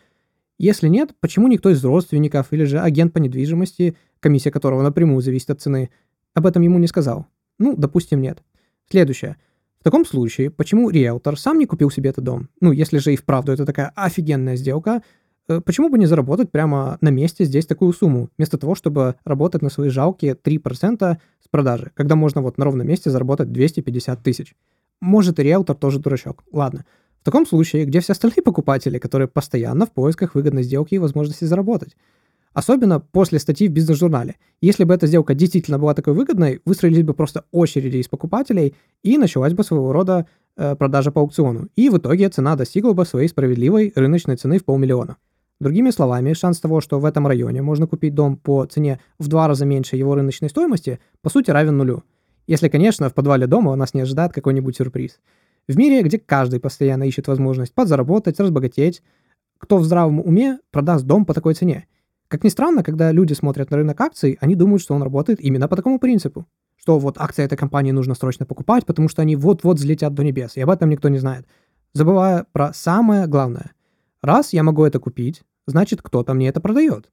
Если 0.59 0.89
нет, 0.89 1.11
почему 1.21 1.47
никто 1.47 1.69
из 1.69 1.83
родственников 1.83 2.47
или 2.51 2.65
же 2.65 2.79
агент 2.79 3.13
по 3.13 3.17
недвижимости, 3.17 3.95
комиссия 4.19 4.51
которого 4.51 4.83
напрямую 4.83 5.21
зависит 5.21 5.49
от 5.49 5.61
цены, 5.61 5.89
об 6.35 6.45
этом 6.45 6.61
ему 6.61 6.77
не 6.77 6.87
сказал? 6.87 7.27
Ну, 7.57 7.75
допустим, 7.75 8.21
нет. 8.21 8.43
Следующее. 8.91 9.37
В 9.79 9.83
таком 9.85 10.05
случае, 10.05 10.51
почему 10.51 10.89
риэлтор 10.89 11.39
сам 11.39 11.57
не 11.57 11.65
купил 11.65 11.89
себе 11.89 12.09
этот 12.09 12.25
дом? 12.25 12.49
Ну, 12.59 12.73
если 12.73 12.97
же 12.97 13.13
и 13.13 13.15
вправду 13.15 13.53
это 13.53 13.65
такая 13.65 13.93
офигенная 13.95 14.57
сделка, 14.57 15.01
почему 15.65 15.89
бы 15.89 15.97
не 15.97 16.05
заработать 16.05 16.51
прямо 16.51 16.97
на 17.01 17.09
месте 17.09 17.45
здесь 17.45 17.65
такую 17.65 17.93
сумму, 17.93 18.29
вместо 18.37 18.57
того, 18.57 18.75
чтобы 18.75 19.15
работать 19.25 19.61
на 19.61 19.69
свои 19.69 19.89
жалкие 19.89 20.33
3% 20.33 21.17
продажи, 21.51 21.91
когда 21.95 22.15
можно 22.15 22.41
вот 22.41 22.57
на 22.57 22.65
ровном 22.65 22.87
месте 22.87 23.09
заработать 23.09 23.51
250 23.51 24.21
тысяч. 24.23 24.55
Может 25.01 25.39
и 25.39 25.43
риэлтор 25.43 25.75
тоже 25.75 25.99
дурачок. 25.99 26.43
Ладно. 26.51 26.85
В 27.21 27.25
таком 27.25 27.45
случае, 27.45 27.85
где 27.85 27.99
все 27.99 28.13
остальные 28.13 28.43
покупатели, 28.43 28.97
которые 28.97 29.27
постоянно 29.27 29.85
в 29.85 29.91
поисках 29.91 30.35
выгодной 30.35 30.63
сделки 30.63 30.95
и 30.95 30.99
возможности 30.99 31.45
заработать? 31.45 31.95
Особенно 32.53 32.99
после 32.99 33.39
статьи 33.39 33.67
в 33.67 33.71
бизнес-журнале. 33.71 34.35
Если 34.61 34.83
бы 34.83 34.93
эта 34.93 35.05
сделка 35.05 35.35
действительно 35.35 35.77
была 35.77 35.93
такой 35.93 36.13
выгодной, 36.13 36.61
выстроились 36.65 37.03
бы 37.03 37.13
просто 37.13 37.45
очереди 37.51 37.97
из 37.97 38.07
покупателей, 38.07 38.75
и 39.03 39.17
началась 39.17 39.53
бы 39.53 39.63
своего 39.63 39.93
рода 39.93 40.25
э, 40.57 40.75
продажа 40.75 41.11
по 41.11 41.21
аукциону. 41.21 41.67
И 41.75 41.89
в 41.89 41.97
итоге 41.97 42.27
цена 42.29 42.55
достигла 42.55 42.93
бы 42.93 43.05
своей 43.05 43.27
справедливой 43.27 43.93
рыночной 43.95 44.35
цены 44.35 44.57
в 44.57 44.65
полмиллиона. 44.65 45.17
Другими 45.59 45.89
словами, 45.89 46.33
шанс 46.33 46.59
того, 46.59 46.79
что 46.79 46.99
в 46.99 47.05
этом 47.05 47.27
районе 47.27 47.61
можно 47.61 47.85
купить 47.85 48.15
дом 48.15 48.37
по 48.37 48.65
цене 48.65 48.99
в 49.17 49.27
два 49.27 49.47
раза 49.47 49.65
меньше 49.65 49.97
его 49.97 50.15
рыночной 50.15 50.49
стоимости, 50.49 50.99
по 51.21 51.29
сути 51.29 51.51
равен 51.51 51.77
нулю. 51.77 52.03
Если, 52.47 52.69
конечно, 52.69 53.09
в 53.09 53.13
подвале 53.13 53.45
дома 53.45 53.75
нас 53.75 53.93
не 53.93 54.01
ожидает 54.01 54.31
какой-нибудь 54.31 54.77
сюрприз. 54.77 55.19
В 55.67 55.77
мире, 55.77 56.01
где 56.01 56.17
каждый 56.17 56.59
постоянно 56.59 57.03
ищет 57.03 57.27
возможность 57.27 57.73
подзаработать, 57.73 58.39
разбогатеть, 58.39 59.03
кто 59.57 59.77
в 59.77 59.83
здравом 59.83 60.21
уме 60.21 60.59
продаст 60.71 61.05
дом 61.05 61.25
по 61.25 61.33
такой 61.33 61.53
цене? 61.53 61.87
Как 62.29 62.43
ни 62.45 62.49
странно, 62.49 62.81
когда 62.81 63.11
люди 63.11 63.33
смотрят 63.33 63.69
на 63.69 63.77
рынок 63.77 63.99
акций, 63.99 64.37
они 64.39 64.55
думают, 64.55 64.81
что 64.81 64.95
он 64.95 65.03
работает 65.03 65.41
именно 65.41 65.67
по 65.67 65.75
такому 65.75 65.99
принципу. 65.99 66.45
Что 66.77 66.97
вот 66.97 67.17
акции 67.19 67.43
этой 67.43 67.57
компании 67.57 67.91
нужно 67.91 68.15
срочно 68.15 68.45
покупать, 68.45 68.85
потому 68.85 69.09
что 69.09 69.21
они 69.21 69.35
вот-вот 69.35 69.77
взлетят 69.77 70.13
до 70.13 70.23
небес, 70.23 70.55
и 70.55 70.61
об 70.61 70.69
этом 70.69 70.89
никто 70.89 71.09
не 71.09 71.17
знает. 71.17 71.45
Забывая 71.93 72.45
про 72.53 72.71
самое 72.73 73.27
главное. 73.27 73.71
Раз 74.21 74.53
я 74.53 74.63
могу 74.63 74.85
это 74.85 74.99
купить, 74.99 75.43
значит 75.69 76.01
кто-то 76.01 76.33
мне 76.33 76.49
это 76.49 76.59
продает. 76.59 77.09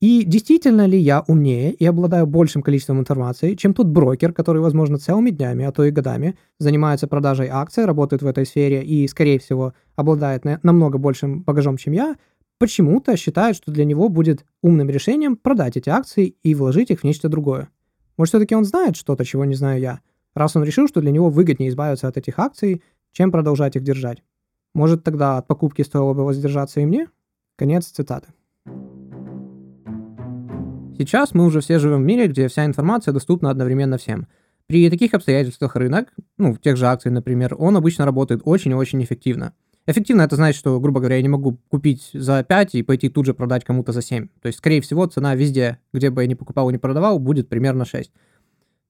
И 0.00 0.24
действительно 0.24 0.86
ли 0.86 0.98
я 0.98 1.22
умнее 1.28 1.74
и 1.74 1.84
обладаю 1.84 2.26
большим 2.26 2.62
количеством 2.62 3.00
информации, 3.00 3.54
чем 3.54 3.74
тот 3.74 3.86
брокер, 3.86 4.32
который, 4.32 4.62
возможно, 4.62 4.96
целыми 4.96 5.28
днями, 5.28 5.66
а 5.66 5.72
то 5.72 5.84
и 5.84 5.90
годами 5.90 6.38
занимается 6.58 7.06
продажей 7.06 7.48
акций, 7.48 7.84
работает 7.84 8.22
в 8.22 8.26
этой 8.26 8.46
сфере 8.46 8.82
и, 8.82 9.06
скорее 9.08 9.38
всего, 9.38 9.74
обладает 9.96 10.44
намного 10.62 10.96
большим 10.96 11.42
багажом, 11.42 11.76
чем 11.76 11.92
я, 11.92 12.16
почему-то 12.58 13.14
считает, 13.18 13.56
что 13.56 13.72
для 13.72 13.84
него 13.84 14.08
будет 14.08 14.46
умным 14.62 14.88
решением 14.88 15.36
продать 15.36 15.76
эти 15.76 15.90
акции 15.90 16.34
и 16.42 16.54
вложить 16.54 16.90
их 16.90 17.00
в 17.00 17.04
нечто 17.04 17.28
другое. 17.28 17.68
Может, 18.16 18.30
все-таки 18.30 18.54
он 18.54 18.64
знает 18.64 18.96
что-то, 18.96 19.26
чего 19.26 19.44
не 19.44 19.54
знаю 19.54 19.80
я, 19.80 20.00
раз 20.34 20.56
он 20.56 20.64
решил, 20.64 20.88
что 20.88 21.02
для 21.02 21.10
него 21.10 21.28
выгоднее 21.28 21.68
избавиться 21.68 22.08
от 22.08 22.16
этих 22.16 22.38
акций, 22.38 22.82
чем 23.12 23.30
продолжать 23.30 23.76
их 23.76 23.82
держать. 23.82 24.22
Может, 24.74 25.04
тогда 25.04 25.36
от 25.36 25.46
покупки 25.46 25.82
стоило 25.82 26.14
бы 26.14 26.24
воздержаться 26.24 26.80
и 26.80 26.86
мне? 26.86 27.08
Конец 27.60 27.88
цитаты. 27.88 28.28
Сейчас 30.96 31.34
мы 31.34 31.44
уже 31.44 31.60
все 31.60 31.78
живем 31.78 32.00
в 32.00 32.06
мире, 32.06 32.26
где 32.26 32.48
вся 32.48 32.64
информация 32.64 33.12
доступна 33.12 33.50
одновременно 33.50 33.98
всем. 33.98 34.28
При 34.66 34.88
таких 34.88 35.12
обстоятельствах 35.12 35.76
рынок, 35.76 36.08
ну, 36.38 36.54
в 36.54 36.58
тех 36.58 36.78
же 36.78 36.86
акциях, 36.86 37.12
например, 37.12 37.54
он 37.58 37.76
обычно 37.76 38.06
работает 38.06 38.40
очень 38.46 38.70
и 38.70 38.74
очень 38.74 39.04
эффективно. 39.04 39.52
Эффективно 39.86 40.22
это 40.22 40.36
значит, 40.36 40.58
что, 40.58 40.80
грубо 40.80 41.00
говоря, 41.00 41.16
я 41.16 41.22
не 41.22 41.28
могу 41.28 41.58
купить 41.68 42.08
за 42.14 42.42
5 42.42 42.76
и 42.76 42.82
пойти 42.82 43.10
тут 43.10 43.26
же 43.26 43.34
продать 43.34 43.62
кому-то 43.62 43.92
за 43.92 44.00
7. 44.00 44.28
То 44.40 44.46
есть, 44.46 44.56
скорее 44.56 44.80
всего, 44.80 45.04
цена 45.04 45.34
везде, 45.34 45.80
где 45.92 46.08
бы 46.08 46.22
я 46.22 46.28
ни 46.28 46.32
покупал 46.32 46.70
и 46.70 46.72
не 46.72 46.78
продавал, 46.78 47.18
будет 47.18 47.50
примерно 47.50 47.84
6. 47.84 48.10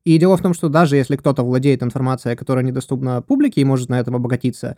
И 0.04 0.16
дело 0.16 0.36
в 0.36 0.42
том, 0.42 0.54
что 0.54 0.68
даже 0.68 0.94
если 0.94 1.16
кто-то 1.16 1.42
владеет 1.42 1.82
информацией, 1.82 2.36
которая 2.36 2.64
недоступна 2.64 3.20
публике 3.20 3.62
и 3.62 3.64
может 3.64 3.88
на 3.88 3.98
этом 3.98 4.14
обогатиться, 4.14 4.76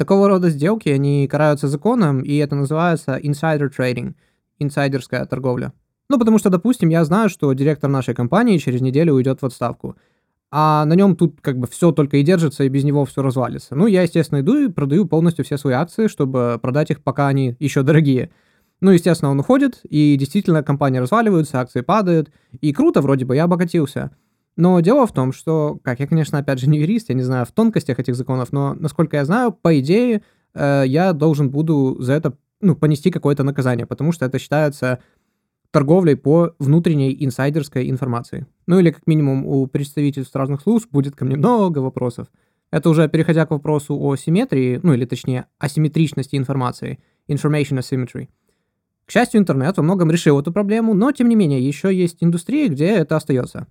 Такого 0.00 0.28
рода 0.28 0.48
сделки, 0.48 0.88
они 0.88 1.28
караются 1.28 1.68
законом, 1.68 2.22
и 2.22 2.34
это 2.36 2.56
называется 2.56 3.18
insider 3.18 3.68
trading, 3.68 4.14
инсайдерская 4.58 5.26
торговля. 5.26 5.74
Ну, 6.08 6.18
потому 6.18 6.38
что, 6.38 6.48
допустим, 6.48 6.88
я 6.88 7.04
знаю, 7.04 7.28
что 7.28 7.52
директор 7.52 7.90
нашей 7.90 8.14
компании 8.14 8.56
через 8.56 8.80
неделю 8.80 9.12
уйдет 9.12 9.42
в 9.42 9.44
отставку. 9.44 9.96
А 10.50 10.86
на 10.86 10.94
нем 10.94 11.16
тут 11.16 11.42
как 11.42 11.58
бы 11.58 11.66
все 11.66 11.92
только 11.92 12.16
и 12.16 12.22
держится, 12.22 12.64
и 12.64 12.70
без 12.70 12.82
него 12.82 13.04
все 13.04 13.20
развалится. 13.20 13.74
Ну, 13.74 13.86
я, 13.86 14.00
естественно, 14.00 14.40
иду 14.40 14.56
и 14.56 14.68
продаю 14.68 15.04
полностью 15.04 15.44
все 15.44 15.58
свои 15.58 15.74
акции, 15.74 16.06
чтобы 16.06 16.58
продать 16.62 16.90
их, 16.90 17.02
пока 17.02 17.28
они 17.28 17.56
еще 17.58 17.82
дорогие. 17.82 18.30
Ну, 18.80 18.92
естественно, 18.92 19.30
он 19.30 19.40
уходит, 19.40 19.80
и 19.84 20.16
действительно 20.16 20.62
компания 20.62 21.02
разваливается, 21.02 21.60
акции 21.60 21.82
падают, 21.82 22.30
и 22.62 22.72
круто, 22.72 23.02
вроде 23.02 23.26
бы, 23.26 23.36
я 23.36 23.44
обогатился. 23.44 24.12
Но 24.60 24.78
дело 24.80 25.06
в 25.06 25.12
том, 25.12 25.32
что, 25.32 25.78
как 25.82 26.00
я, 26.00 26.06
конечно, 26.06 26.36
опять 26.36 26.58
же 26.58 26.68
не 26.68 26.80
юрист, 26.80 27.08
я 27.08 27.14
не 27.14 27.22
знаю 27.22 27.46
в 27.46 27.52
тонкостях 27.52 27.98
этих 27.98 28.14
законов, 28.14 28.52
но, 28.52 28.74
насколько 28.74 29.16
я 29.16 29.24
знаю, 29.24 29.52
по 29.52 29.80
идее, 29.80 30.20
э, 30.52 30.84
я 30.86 31.14
должен 31.14 31.48
буду 31.48 31.96
за 31.98 32.12
это 32.12 32.34
ну, 32.60 32.76
понести 32.76 33.10
какое-то 33.10 33.42
наказание, 33.42 33.86
потому 33.86 34.12
что 34.12 34.26
это 34.26 34.38
считается 34.38 34.98
торговлей 35.70 36.14
по 36.14 36.54
внутренней 36.58 37.16
инсайдерской 37.24 37.88
информации. 37.88 38.46
Ну 38.66 38.78
или 38.78 38.90
как 38.90 39.06
минимум 39.06 39.46
у 39.46 39.66
представительств 39.66 40.36
разных 40.36 40.60
служб 40.60 40.90
будет 40.90 41.16
ко 41.16 41.24
мне 41.24 41.38
много 41.38 41.78
вопросов. 41.78 42.26
Это 42.70 42.90
уже 42.90 43.08
переходя 43.08 43.46
к 43.46 43.52
вопросу 43.52 43.98
о 43.98 44.14
симметрии, 44.16 44.78
ну 44.82 44.92
или 44.92 45.06
точнее 45.06 45.46
асимметричности 45.58 46.36
информации, 46.36 46.98
information 47.28 47.78
asymmetry. 47.78 48.28
К 49.06 49.10
счастью, 49.10 49.40
интернет 49.40 49.78
во 49.78 49.82
многом 49.82 50.10
решил 50.10 50.38
эту 50.38 50.52
проблему, 50.52 50.92
но 50.92 51.12
тем 51.12 51.30
не 51.30 51.34
менее 51.34 51.66
еще 51.66 51.94
есть 51.94 52.18
индустрии, 52.20 52.68
где 52.68 52.88
это 52.88 53.16
остается. 53.16 53.66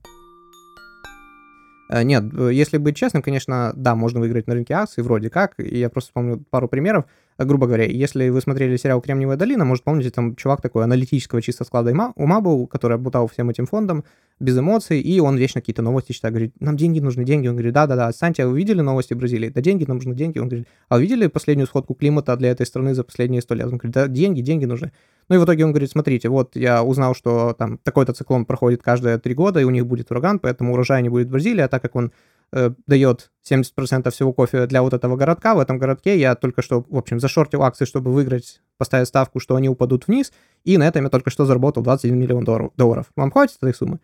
Э, 1.89 2.03
нет, 2.03 2.23
э, 2.37 2.51
если 2.53 2.77
быть 2.77 2.95
честным, 2.95 3.21
конечно, 3.21 3.73
да, 3.75 3.95
можно 3.95 4.19
выиграть 4.19 4.47
на 4.47 4.53
рынке 4.53 4.73
акций, 4.75 5.03
вроде 5.03 5.29
как. 5.29 5.59
И 5.59 5.77
я 5.79 5.89
просто 5.89 6.11
помню 6.13 6.43
пару 6.49 6.67
примеров. 6.67 7.05
Э, 7.39 7.45
грубо 7.45 7.65
говоря, 7.65 7.85
если 7.85 8.29
вы 8.29 8.41
смотрели 8.41 8.77
сериал 8.77 9.01
«Кремниевая 9.01 9.37
долина», 9.37 9.65
может, 9.65 9.83
помните, 9.83 10.11
там 10.11 10.35
чувак 10.35 10.61
такой 10.61 10.83
аналитического 10.83 11.41
чисто 11.41 11.63
склада 11.63 11.91
ума 12.15 12.41
был, 12.41 12.67
который 12.67 12.95
обутал 12.95 13.27
всем 13.27 13.49
этим 13.49 13.65
фондом, 13.65 14.03
без 14.39 14.57
эмоций, 14.57 14.99
и 14.99 15.19
он 15.19 15.37
вечно 15.37 15.61
какие-то 15.61 15.81
новости 15.81 16.11
читает, 16.11 16.33
говорит, 16.33 16.53
нам 16.59 16.77
деньги 16.77 16.99
нужны, 16.99 17.23
деньги. 17.23 17.47
Он 17.47 17.55
говорит, 17.55 17.73
да-да-да, 17.73 18.07
отстаньте, 18.07 18.43
а 18.43 18.47
вы 18.47 18.57
видели 18.57 18.81
новости 18.81 19.13
Бразилии? 19.13 19.49
Да 19.49 19.61
деньги, 19.61 19.85
нам 19.85 19.97
нужны 19.97 20.15
деньги. 20.15 20.37
Он 20.39 20.47
говорит, 20.47 20.67
а 20.89 20.95
вы 20.95 21.01
видели 21.03 21.27
последнюю 21.27 21.67
сходку 21.67 21.93
климата 21.93 22.35
для 22.37 22.51
этой 22.51 22.65
страны 22.65 22.93
за 22.93 23.03
последние 23.03 23.41
сто 23.41 23.55
лет? 23.55 23.67
Он 23.67 23.77
говорит, 23.77 23.93
да, 23.93 24.07
деньги, 24.07 24.41
деньги 24.41 24.65
нужны. 24.65 24.91
Ну 25.29 25.35
и 25.35 25.39
в 25.39 25.45
итоге 25.45 25.63
он 25.65 25.71
говорит, 25.71 25.91
смотрите, 25.91 26.29
вот 26.29 26.55
я 26.55 26.83
узнал, 26.83 27.15
что 27.15 27.53
там 27.57 27.77
такой-то 27.77 28.13
циклон 28.13 28.45
проходит 28.45 28.81
каждые 28.81 29.17
три 29.17 29.33
года, 29.33 29.59
и 29.59 29.63
у 29.63 29.69
них 29.69 29.85
будет 29.85 30.11
ураган, 30.11 30.39
поэтому 30.39 30.73
урожая 30.73 31.01
не 31.01 31.09
будет 31.09 31.27
в 31.27 31.31
Бразилии, 31.31 31.61
а 31.61 31.67
так 31.67 31.81
как 31.81 31.95
он 31.95 32.11
э, 32.51 32.71
дает 32.87 33.31
70% 33.49 34.09
всего 34.11 34.33
кофе 34.33 34.65
для 34.67 34.81
вот 34.81 34.93
этого 34.93 35.15
городка, 35.15 35.55
в 35.55 35.59
этом 35.59 35.77
городке 35.77 36.19
я 36.19 36.35
только 36.35 36.61
что, 36.61 36.85
в 36.87 36.97
общем, 36.97 37.19
зашортил 37.19 37.63
акции, 37.63 37.85
чтобы 37.85 38.11
выиграть, 38.11 38.61
поставить 38.77 39.07
ставку, 39.07 39.39
что 39.39 39.55
они 39.55 39.69
упадут 39.69 40.07
вниз, 40.07 40.31
и 40.63 40.77
на 40.77 40.87
этом 40.87 41.03
я 41.03 41.09
только 41.09 41.29
что 41.29 41.45
заработал 41.45 41.83
21 41.83 42.17
миллион 42.17 42.71
долларов. 42.75 43.07
Вам 43.15 43.31
хватит 43.31 43.57
этой 43.61 43.73
суммы? 43.73 43.99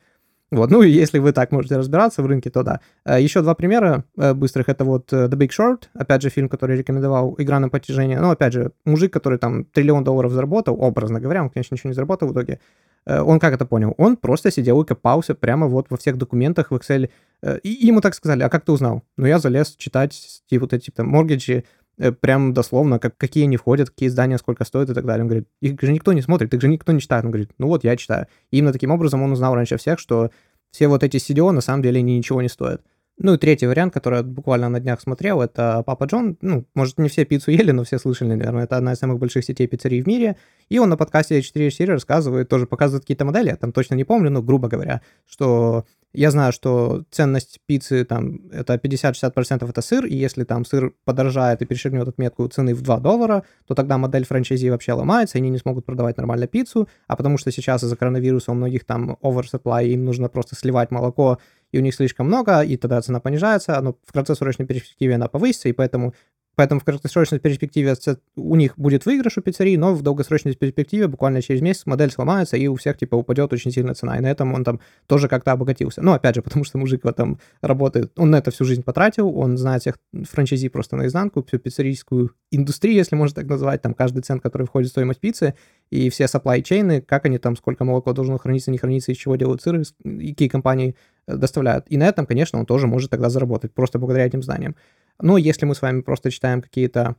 Вот, 0.51 0.69
ну 0.69 0.83
если 0.83 1.19
вы 1.19 1.31
так 1.31 1.51
можете 1.51 1.75
разбираться 1.75 2.21
в 2.21 2.27
рынке, 2.27 2.49
то 2.49 2.63
да. 2.63 2.79
Э, 3.03 3.21
Еще 3.21 3.41
два 3.41 3.55
примера 3.55 4.03
э, 4.17 4.33
быстрых. 4.33 4.69
Это 4.69 4.85
вот 4.85 5.11
э, 5.11 5.25
The 5.27 5.33
Big 5.37 5.49
Short, 5.49 5.85
опять 5.93 6.21
же, 6.21 6.29
фильм, 6.29 6.49
который 6.49 6.77
рекомендовал 6.77 7.35
«Игра 7.39 7.59
на 7.59 7.69
потяжение». 7.69 8.19
Ну, 8.19 8.29
опять 8.29 8.53
же, 8.53 8.71
мужик, 8.85 9.11
который 9.11 9.39
там 9.39 9.65
триллион 9.65 10.03
долларов 10.03 10.31
заработал, 10.31 10.79
образно 10.79 11.19
говоря, 11.19 11.43
он, 11.43 11.49
конечно, 11.49 11.73
ничего 11.73 11.89
не 11.89 11.95
заработал 11.95 12.27
в 12.29 12.33
итоге, 12.33 12.59
он 13.07 13.39
как 13.39 13.53
это 13.53 13.65
понял? 13.67 13.93
Он 13.97 14.17
просто 14.17 14.49
сидел 14.49 14.81
и 14.81 14.85
копался 14.85 15.35
прямо 15.35 15.67
вот 15.67 15.91
во 15.91 15.97
всех 15.97 16.17
документах 16.17 16.71
в 16.71 16.75
Excel. 16.75 17.11
Э, 17.41 17.59
и 17.59 17.69
ему 17.69 18.01
так 18.01 18.15
сказали, 18.15 18.43
а 18.43 18.49
как 18.49 18.65
ты 18.65 18.71
узнал? 18.71 19.03
Ну, 19.17 19.25
я 19.25 19.39
залез 19.39 19.75
читать 19.77 20.41
типа, 20.49 20.63
вот 20.63 20.73
эти 20.73 20.91
там 20.91 21.07
моргиджи, 21.07 21.63
э, 21.97 22.11
прям 22.11 22.53
дословно, 22.53 22.99
как, 22.99 23.17
какие 23.17 23.45
они 23.45 23.57
входят, 23.57 23.89
какие 23.89 24.09
издания, 24.09 24.37
сколько 24.37 24.65
стоят 24.65 24.89
и 24.89 24.93
так 24.93 25.05
далее. 25.05 25.23
Он 25.23 25.27
говорит, 25.27 25.47
их 25.61 25.81
же 25.81 25.91
никто 25.91 26.13
не 26.13 26.21
смотрит, 26.21 26.53
их 26.53 26.61
же 26.61 26.67
никто 26.67 26.91
не 26.91 26.99
читает. 26.99 27.25
Он 27.25 27.31
говорит, 27.31 27.51
ну 27.57 27.67
вот 27.67 27.83
я 27.83 27.95
читаю. 27.97 28.27
И 28.51 28.57
именно 28.57 28.73
таким 28.73 28.91
образом 28.91 29.21
он 29.21 29.31
узнал 29.31 29.55
раньше 29.55 29.77
всех, 29.77 29.99
что 29.99 30.31
все 30.71 30.87
вот 30.87 31.03
эти 31.03 31.17
CDO 31.17 31.51
на 31.51 31.61
самом 31.61 31.81
деле 31.81 31.99
они 31.99 32.17
ничего 32.17 32.41
не 32.41 32.49
стоят. 32.49 32.81
Ну 33.17 33.33
и 33.33 33.37
третий 33.37 33.65
вариант, 33.65 33.93
который 33.93 34.17
я 34.17 34.23
буквально 34.23 34.67
на 34.67 34.79
днях 34.81 34.99
смотрел, 34.99 35.41
это 35.41 35.83
Папа 35.85 36.03
Джон. 36.03 36.37
Ну, 36.41 36.65
может, 36.75 36.99
не 36.99 37.07
все 37.07 37.23
пиццу 37.23 37.51
ели, 37.51 37.71
но 37.71 37.85
все 37.85 37.97
слышали, 37.97 38.29
наверное. 38.29 38.65
Это 38.65 38.75
одна 38.75 38.91
из 38.91 38.99
самых 38.99 39.19
больших 39.19 39.45
сетей 39.45 39.67
пиццерий 39.67 40.01
в 40.01 40.07
мире. 40.07 40.35
И 40.67 40.79
он 40.79 40.89
на 40.89 40.97
подкасте 40.97 41.41
4 41.41 41.71
серии 41.71 41.91
рассказывает, 41.91 42.49
тоже 42.49 42.67
показывает 42.67 43.03
какие-то 43.03 43.23
модели, 43.23 43.49
я 43.49 43.55
там 43.55 43.71
точно 43.71 43.95
не 43.95 44.03
помню, 44.03 44.31
но 44.31 44.41
грубо 44.41 44.67
говоря, 44.67 45.01
что 45.25 45.85
я 46.11 46.31
знаю, 46.31 46.53
что 46.53 47.03
ценность 47.11 47.59
пиццы 47.65 48.05
там 48.05 48.39
это 48.51 48.75
50-60% 48.75 49.69
это 49.69 49.81
сыр, 49.81 50.05
и 50.05 50.15
если 50.15 50.43
там 50.43 50.65
сыр 50.65 50.93
подорожает 51.03 51.61
и 51.61 51.65
перешагнет 51.65 52.07
отметку 52.07 52.47
цены 52.47 52.73
в 52.73 52.81
2 52.81 52.99
доллара, 52.99 53.43
то 53.67 53.75
тогда 53.75 53.97
модель 53.97 54.25
франчайзи 54.25 54.69
вообще 54.69 54.93
ломается, 54.93 55.37
и 55.37 55.41
они 55.41 55.49
не 55.49 55.57
смогут 55.57 55.85
продавать 55.85 56.17
нормально 56.17 56.47
пиццу, 56.47 56.87
а 57.07 57.15
потому 57.15 57.37
что 57.37 57.51
сейчас 57.51 57.83
из-за 57.83 57.95
коронавируса 57.95 58.51
у 58.51 58.55
многих 58.55 58.85
там 58.85 59.17
oversupply, 59.21 59.87
им 59.87 60.05
нужно 60.05 60.29
просто 60.29 60.55
сливать 60.55 60.89
молоко, 60.89 61.37
и 61.75 61.77
у 61.77 61.81
них 61.81 61.93
слишком 61.93 62.27
много, 62.27 62.61
и 62.61 62.77
тогда 62.77 63.01
цена 63.01 63.19
понижается, 63.19 63.79
но 63.81 63.97
в 64.05 64.13
краткосрочной 64.13 64.65
перспективе 64.65 65.15
она 65.15 65.27
повысится, 65.27 65.67
и 65.67 65.73
поэтому 65.73 66.13
Поэтому 66.55 66.79
в 66.79 66.85
краткосрочной 66.85 67.39
перспективе 67.39 67.95
у 68.35 68.55
них 68.55 68.77
будет 68.77 69.05
выигрыш 69.05 69.37
у 69.37 69.41
пиццерии, 69.41 69.75
но 69.75 69.93
в 69.93 70.01
долгосрочной 70.01 70.55
перспективе 70.55 71.07
буквально 71.07 71.41
через 71.41 71.61
месяц 71.61 71.85
модель 71.85 72.11
сломается, 72.11 72.55
и 72.55 72.67
у 72.67 72.75
всех 72.75 72.97
типа 72.97 73.15
упадет 73.15 73.51
очень 73.51 73.71
сильно 73.71 73.93
цена. 73.93 74.17
И 74.17 74.21
на 74.21 74.31
этом 74.31 74.53
он 74.53 74.63
там 74.63 74.79
тоже 75.05 75.27
как-то 75.27 75.51
обогатился. 75.51 76.01
Ну, 76.01 76.13
опять 76.13 76.35
же, 76.35 76.41
потому 76.45 76.63
что 76.63 76.77
мужик 76.77 77.03
в 77.03 77.07
этом 77.07 77.39
работает, 77.61 78.17
он 78.17 78.31
на 78.31 78.37
это 78.37 78.51
всю 78.51 78.63
жизнь 78.63 78.83
потратил, 78.83 79.37
он 79.37 79.57
знает 79.57 79.81
всех 79.81 79.97
франчайзи 80.13 80.69
просто 80.69 80.95
наизнанку, 80.95 81.43
всю 81.43 81.59
пиццерийскую 81.59 82.31
индустрию, 82.51 82.95
если 82.95 83.15
можно 83.15 83.35
так 83.35 83.49
назвать, 83.49 83.81
там 83.81 83.93
каждый 83.93 84.21
цент, 84.21 84.41
который 84.41 84.65
входит 84.65 84.89
в 84.89 84.91
стоимость 84.91 85.19
пиццы, 85.19 85.55
и 85.89 86.09
все 86.09 86.25
supply 86.25 86.61
чейны, 86.61 87.01
как 87.01 87.25
они 87.25 87.37
там, 87.37 87.57
сколько 87.57 87.83
молоко 87.83 88.13
должно 88.13 88.37
храниться, 88.37 88.71
не 88.71 88.77
храниться, 88.77 89.11
из 89.11 89.17
чего 89.17 89.35
делают 89.35 89.61
сыры, 89.61 89.83
и 90.03 90.29
какие 90.29 90.47
компании 90.47 90.95
доставляют. 91.27 91.85
И 91.89 91.97
на 91.97 92.07
этом, 92.07 92.25
конечно, 92.25 92.59
он 92.59 92.65
тоже 92.65 92.87
может 92.87 93.11
тогда 93.11 93.29
заработать, 93.29 93.73
просто 93.73 93.99
благодаря 93.99 94.25
этим 94.25 94.43
знаниям. 94.43 94.75
Но 95.19 95.37
если 95.37 95.65
мы 95.65 95.75
с 95.75 95.81
вами 95.81 96.01
просто 96.01 96.31
читаем 96.31 96.61
какие-то 96.61 97.15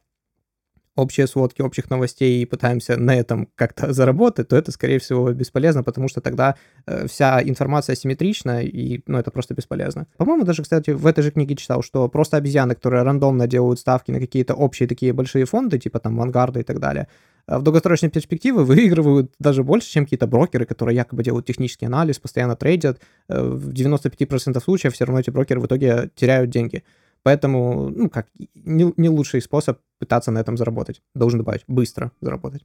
общие 0.96 1.26
сводки 1.26 1.62
общих 1.62 1.90
новостей 1.90 2.42
и 2.42 2.46
пытаемся 2.46 2.96
на 2.96 3.14
этом 3.14 3.48
как-то 3.54 3.92
заработать, 3.92 4.48
то 4.48 4.56
это, 4.56 4.72
скорее 4.72 4.98
всего, 4.98 5.32
бесполезно, 5.32 5.82
потому 5.82 6.08
что 6.08 6.20
тогда 6.20 6.56
э, 6.86 7.06
вся 7.06 7.42
информация 7.42 7.92
асимметрична, 7.92 8.62
и, 8.62 9.02
ну, 9.06 9.18
это 9.18 9.30
просто 9.30 9.54
бесполезно. 9.54 10.06
По-моему, 10.16 10.44
даже, 10.44 10.62
кстати, 10.62 10.90
в 10.90 11.06
этой 11.06 11.22
же 11.22 11.30
книге 11.30 11.54
читал, 11.54 11.82
что 11.82 12.08
просто 12.08 12.38
обезьяны, 12.38 12.74
которые 12.74 13.02
рандомно 13.02 13.46
делают 13.46 13.78
ставки 13.78 14.10
на 14.10 14.18
какие-то 14.18 14.54
общие 14.54 14.88
такие 14.88 15.12
большие 15.12 15.44
фонды, 15.44 15.78
типа 15.78 15.98
там 16.00 16.16
Вангарда 16.16 16.60
и 16.60 16.64
так 16.64 16.80
далее, 16.80 17.08
э, 17.46 17.58
в 17.58 17.62
долгосрочной 17.62 18.08
перспективе 18.08 18.58
выигрывают 18.58 19.32
даже 19.38 19.62
больше, 19.62 19.90
чем 19.90 20.04
какие-то 20.04 20.26
брокеры, 20.26 20.64
которые 20.64 20.96
якобы 20.96 21.22
делают 21.22 21.46
технический 21.46 21.86
анализ, 21.86 22.18
постоянно 22.18 22.56
трейдят. 22.56 23.00
Э, 23.28 23.42
в 23.42 23.72
95% 23.72 24.62
случаев 24.62 24.94
все 24.94 25.04
равно 25.04 25.20
эти 25.20 25.30
брокеры 25.30 25.60
в 25.60 25.66
итоге 25.66 26.10
теряют 26.14 26.50
деньги. 26.50 26.82
Поэтому, 27.26 27.90
ну, 27.90 28.08
как, 28.08 28.28
не, 28.54 28.94
не 28.96 29.08
лучший 29.08 29.42
способ 29.42 29.80
пытаться 29.98 30.30
на 30.30 30.38
этом 30.38 30.56
заработать. 30.56 31.02
Должен 31.12 31.40
добавить, 31.40 31.64
быстро 31.66 32.12
заработать. 32.20 32.64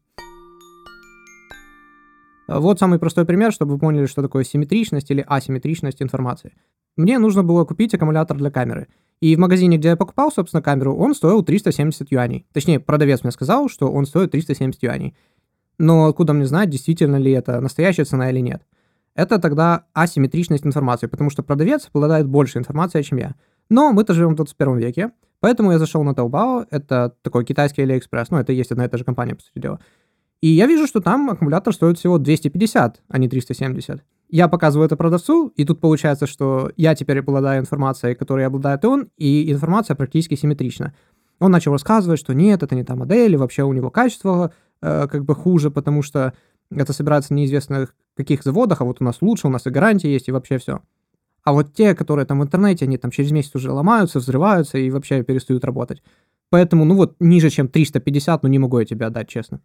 А 2.48 2.60
вот 2.60 2.78
самый 2.78 3.00
простой 3.00 3.26
пример, 3.26 3.52
чтобы 3.52 3.74
вы 3.74 3.80
поняли, 3.80 4.06
что 4.06 4.22
такое 4.22 4.44
симметричность 4.44 5.10
или 5.10 5.26
асимметричность 5.28 6.04
информации. 6.04 6.54
Мне 6.96 7.18
нужно 7.18 7.44
было 7.44 7.66
купить 7.66 7.96
аккумулятор 7.96 8.38
для 8.38 8.52
камеры. 8.52 8.88
И 9.20 9.36
в 9.36 9.40
магазине, 9.40 9.78
где 9.78 9.88
я 9.88 9.96
покупал, 9.96 10.32
собственно, 10.32 10.62
камеру, 10.62 10.96
он 10.96 11.16
стоил 11.16 11.42
370 11.42 12.12
юаней. 12.12 12.46
Точнее, 12.54 12.80
продавец 12.80 13.24
мне 13.24 13.32
сказал, 13.32 13.68
что 13.68 13.92
он 13.92 14.06
стоит 14.06 14.30
370 14.30 14.84
юаней. 14.84 15.16
Но 15.80 16.06
откуда 16.06 16.34
мне 16.34 16.46
знать, 16.46 16.70
действительно 16.70 17.16
ли 17.16 17.32
это 17.32 17.60
настоящая 17.62 18.06
цена 18.06 18.30
или 18.30 18.42
нет? 18.42 18.62
Это 19.16 19.40
тогда 19.40 19.86
асимметричность 19.94 20.68
информации, 20.68 21.08
потому 21.08 21.32
что 21.32 21.42
продавец 21.42 21.90
обладает 21.92 22.28
больше 22.28 22.60
информации, 22.60 23.02
чем 23.02 23.18
я. 23.18 23.34
Но 23.72 23.94
мы-то 23.94 24.14
живем 24.14 24.34
в 24.34 24.36
21 24.36 24.80
веке, 24.80 25.12
поэтому 25.40 25.72
я 25.72 25.80
зашел 25.80 26.04
на 26.04 26.12
Taobao, 26.12 26.68
это 26.72 27.16
такой 27.22 27.46
китайский 27.46 27.84
AliExpress, 27.84 28.28
ну, 28.30 28.38
это 28.38 28.52
есть 28.52 28.70
одна 28.74 28.84
и 28.84 28.90
та 28.90 28.98
же 28.98 29.06
компания, 29.06 29.34
по 29.34 29.42
сути 29.42 29.60
дела. 29.60 29.80
И 30.42 30.50
я 30.50 30.68
вижу, 30.68 30.88
что 30.88 31.00
там 31.00 31.30
аккумулятор 31.30 31.74
стоит 31.74 31.98
всего 31.98 32.18
250, 32.18 33.02
а 33.08 33.18
не 33.18 33.30
370. 33.30 34.04
Я 34.28 34.50
показываю 34.50 34.88
это 34.88 34.98
продавцу, 34.98 35.54
и 35.56 35.64
тут 35.64 35.80
получается, 35.80 36.28
что 36.28 36.70
я 36.76 36.96
теперь 36.96 37.20
обладаю 37.20 37.62
информацией, 37.62 38.14
которой 38.14 38.46
обладает 38.46 38.84
он, 38.84 39.08
и 39.16 39.50
информация 39.50 39.96
практически 39.96 40.36
симметрична. 40.36 40.94
Он 41.40 41.50
начал 41.50 41.72
рассказывать, 41.72 42.20
что 42.20 42.34
нет, 42.34 42.64
это 42.64 42.76
не 42.76 42.84
та 42.84 42.96
модель, 42.98 43.32
и 43.32 43.38
вообще 43.38 43.64
у 43.64 43.72
него 43.72 43.90
качество 43.90 44.52
э, 44.82 45.08
как 45.08 45.24
бы 45.24 45.34
хуже, 45.34 45.72
потому 45.72 46.02
что 46.02 46.34
это 46.70 46.92
собирается 46.92 47.34
в 47.34 47.38
неизвестных 47.38 47.96
каких 48.18 48.44
заводах, 48.44 48.82
а 48.82 48.84
вот 48.84 48.98
у 49.00 49.06
нас 49.06 49.22
лучше, 49.22 49.48
у 49.48 49.50
нас 49.50 49.66
и 49.66 49.70
гарантия 49.70 50.12
есть, 50.12 50.28
и 50.28 50.34
вообще 50.34 50.58
все. 50.58 50.82
А 51.44 51.54
вот 51.54 51.74
те, 51.74 51.96
которые 51.96 52.26
там 52.26 52.40
в 52.40 52.44
интернете, 52.44 52.86
они 52.86 52.98
там 52.98 53.12
через 53.12 53.32
месяц 53.32 53.56
уже 53.56 53.72
ломаются, 53.72 54.20
взрываются 54.20 54.78
и 54.78 54.90
вообще 54.92 55.24
перестают 55.24 55.66
работать. 55.66 56.04
Поэтому, 56.50 56.86
ну 56.86 56.96
вот, 56.96 57.16
ниже, 57.20 57.50
чем 57.50 57.68
350, 57.68 58.44
ну 58.44 58.50
не 58.50 58.60
могу 58.60 58.80
я 58.80 58.86
тебе 58.86 59.06
отдать, 59.06 59.30
честно. 59.30 59.62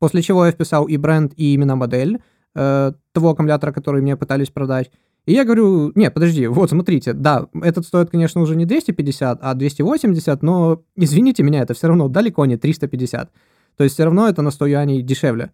После 0.00 0.20
чего 0.20 0.44
я 0.44 0.52
вписал 0.52 0.86
и 0.86 0.96
бренд, 0.96 1.32
и 1.36 1.54
именно 1.54 1.76
модель 1.76 2.20
э, 2.54 2.92
того 3.12 3.30
аккумулятора, 3.30 3.72
который 3.72 4.02
мне 4.02 4.16
пытались 4.16 4.50
продать. 4.50 4.90
И 5.26 5.32
я 5.32 5.44
говорю, 5.44 5.92
не, 5.94 6.10
подожди, 6.10 6.46
вот 6.46 6.70
смотрите, 6.70 7.14
да, 7.14 7.48
этот 7.62 7.86
стоит, 7.86 8.10
конечно, 8.10 8.42
уже 8.42 8.56
не 8.56 8.66
250, 8.66 9.38
а 9.40 9.54
280, 9.54 10.42
но, 10.42 10.82
извините 10.96 11.42
меня, 11.42 11.62
это 11.62 11.72
все 11.72 11.88
равно 11.88 12.08
далеко 12.08 12.44
не 12.44 12.58
350. 12.58 13.30
То 13.76 13.84
есть 13.84 13.94
все 13.94 14.04
равно 14.04 14.28
это 14.28 14.42
на 14.42 14.50
100 14.50 14.66
юаней 14.66 15.02
дешевле. 15.02 15.52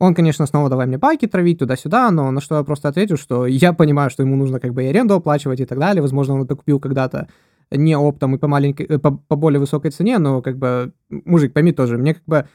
Он, 0.00 0.14
конечно, 0.14 0.46
снова 0.46 0.70
давай 0.70 0.86
мне 0.86 0.96
байки 0.96 1.26
травить 1.26 1.58
туда-сюда, 1.58 2.10
но 2.10 2.30
на 2.30 2.40
что 2.40 2.56
я 2.56 2.64
просто 2.64 2.88
ответил, 2.88 3.18
что 3.18 3.46
я 3.46 3.74
понимаю, 3.74 4.08
что 4.08 4.22
ему 4.22 4.34
нужно 4.34 4.58
как 4.58 4.72
бы 4.72 4.82
и 4.82 4.86
аренду 4.86 5.14
оплачивать 5.14 5.60
и 5.60 5.66
так 5.66 5.78
далее. 5.78 6.00
Возможно, 6.00 6.34
он 6.34 6.42
это 6.44 6.56
купил 6.56 6.80
когда-то 6.80 7.28
не 7.70 7.94
оптом 7.96 8.34
и 8.34 8.38
по 8.38 8.48
маленькой, 8.48 8.86
э, 8.86 8.98
по, 8.98 9.10
по 9.10 9.36
более 9.36 9.60
высокой 9.60 9.90
цене, 9.90 10.18
но 10.18 10.40
как 10.40 10.56
бы, 10.56 10.92
мужик, 11.10 11.52
пойми 11.52 11.72
тоже, 11.72 11.98
мне 11.98 12.14
как 12.14 12.24
бы 12.24 12.46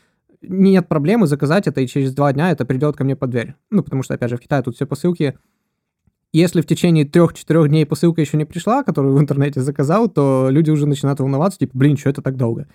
нет 0.42 0.88
проблемы 0.88 1.28
заказать 1.28 1.68
это, 1.68 1.82
и 1.82 1.88
через 1.88 2.16
два 2.16 2.34
дня 2.34 2.50
это 2.50 2.66
придет 2.66 2.96
ко 2.96 3.04
мне 3.04 3.16
под 3.16 3.30
дверь. 3.30 3.54
Ну, 3.70 3.84
потому 3.84 4.02
что, 4.02 4.16
опять 4.16 4.32
же, 4.32 4.38
в 4.38 4.40
Китае 4.40 4.64
тут 4.64 4.76
все 4.76 4.88
посылки. 4.88 5.38
Если 6.34 6.62
в 6.62 6.66
течение 6.66 7.06
трех-четырех 7.06 7.70
дней 7.70 7.86
посылка 7.86 8.22
еще 8.22 8.38
не 8.38 8.46
пришла, 8.46 8.84
которую 8.84 9.16
в 9.16 9.20
интернете 9.20 9.62
заказал, 9.62 10.10
то 10.10 10.48
люди 10.50 10.72
уже 10.72 10.88
начинают 10.88 11.20
волноваться, 11.20 11.60
типа, 11.60 11.78
блин, 11.78 11.96
что 11.96 12.10
это 12.10 12.24
так 12.24 12.38
долго? 12.38 12.68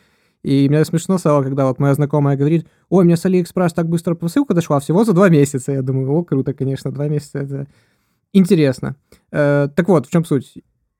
И 0.42 0.68
мне 0.68 0.84
смешно 0.84 1.18
стало, 1.18 1.42
когда 1.42 1.66
вот 1.66 1.78
моя 1.78 1.94
знакомая 1.94 2.36
говорит, 2.36 2.66
ой, 2.88 3.04
мне 3.04 3.16
с 3.16 3.26
Алиэкспресс 3.26 3.74
так 3.74 3.88
быстро 3.88 4.14
посылка 4.14 4.54
дошла, 4.54 4.80
всего 4.80 5.04
за 5.04 5.12
два 5.12 5.28
месяца. 5.28 5.72
Я 5.72 5.82
думаю, 5.82 6.10
о, 6.10 6.24
круто, 6.24 6.54
конечно, 6.54 6.90
два 6.90 7.08
месяца, 7.08 7.40
это 7.40 7.66
интересно. 8.32 8.96
Э, 9.32 9.68
так 9.74 9.88
вот, 9.88 10.06
в 10.06 10.10
чем 10.10 10.24
суть? 10.24 10.54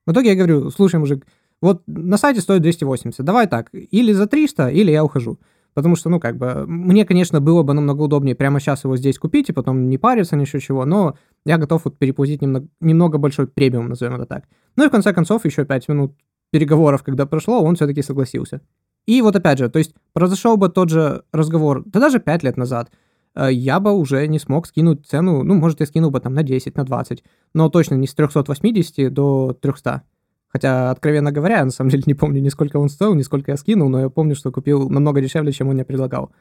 В 0.07 0.13
итоге 0.13 0.31
я 0.31 0.35
говорю, 0.35 0.71
слушай, 0.71 0.97
мужик, 0.97 1.27
вот 1.63 1.83
на 1.87 2.19
сайте 2.19 2.41
стоит 2.41 2.63
280, 2.63 3.25
давай 3.25 3.47
так, 3.47 3.71
или 3.73 4.13
за 4.13 4.27
300, 4.27 4.69
или 4.69 4.91
я 4.91 5.05
ухожу. 5.05 5.39
Потому 5.73 5.95
что, 5.95 6.11
ну, 6.11 6.19
как 6.19 6.37
бы, 6.37 6.67
мне, 6.67 7.05
конечно, 7.05 7.41
было 7.41 7.63
бы 7.63 7.75
намного 7.75 8.03
удобнее 8.03 8.35
прямо 8.35 8.59
сейчас 8.59 8.85
его 8.85 8.97
здесь 8.97 9.19
купить 9.19 9.51
и 9.51 9.53
потом 9.53 9.89
не 9.89 9.99
париться, 9.99 10.37
ни 10.37 10.43
еще 10.43 10.59
чего, 10.59 10.85
но 10.85 11.17
я 11.45 11.59
готов 11.59 11.85
вот 11.85 11.97
переплатить 11.97 12.43
немного, 12.43 12.67
немного 12.81 13.19
большой 13.19 13.47
премиум, 13.47 13.89
назовем 13.89 14.17
это 14.17 14.27
так. 14.27 14.45
Ну 14.77 14.85
и 14.85 14.89
в 14.89 14.91
конце 14.91 15.13
концов, 15.13 15.45
еще 15.45 15.65
5 15.65 15.89
минут 15.89 16.15
переговоров, 16.51 17.05
когда 17.05 17.25
прошло, 17.25 17.63
он 17.63 17.77
все-таки 17.77 18.03
согласился. 18.03 18.61
И 19.07 19.23
вот 19.23 19.37
опять 19.37 19.59
же, 19.59 19.69
то 19.69 19.79
есть 19.79 19.95
произошел 20.13 20.57
бы 20.57 20.69
тот 20.69 20.91
же 20.91 21.25
разговор, 21.33 21.83
да 21.87 22.01
даже 22.01 22.21
5 22.21 22.43
лет 22.43 22.57
назад, 22.57 22.91
э, 23.35 23.49
я 23.53 23.81
бы 23.81 23.93
уже 23.93 24.27
не 24.27 24.39
смог 24.39 24.67
скинуть 24.67 25.07
цену, 25.07 25.43
ну, 25.43 25.55
может, 25.55 25.81
я 25.81 25.87
скинул 25.87 26.11
бы 26.11 26.21
там 26.21 26.35
на 26.35 26.43
10, 26.43 26.77
на 26.77 26.85
20, 26.85 27.25
но 27.55 27.69
точно 27.69 27.95
не 27.95 28.07
с 28.07 28.15
380 28.15 29.13
до 29.13 29.57
300. 29.61 30.03
Хотя, 30.49 30.91
откровенно 30.91 31.31
говоря, 31.31 31.59
я 31.59 31.65
на 31.65 31.71
самом 31.71 31.91
деле 31.91 32.03
не 32.07 32.15
помню, 32.15 32.41
ни 32.41 32.49
сколько 32.49 32.77
он 32.79 32.89
стоил, 32.89 33.15
ни 33.15 33.23
сколько 33.23 33.53
я 33.53 33.57
скинул, 33.57 33.89
но 33.89 34.01
я 34.01 34.11
помню, 34.11 34.35
что 34.35 34.51
купил 34.51 34.89
намного 34.89 35.21
дешевле, 35.21 35.53
чем 35.53 35.69
он 35.69 35.75
мне 35.75 35.85
предлагал. 35.85 36.33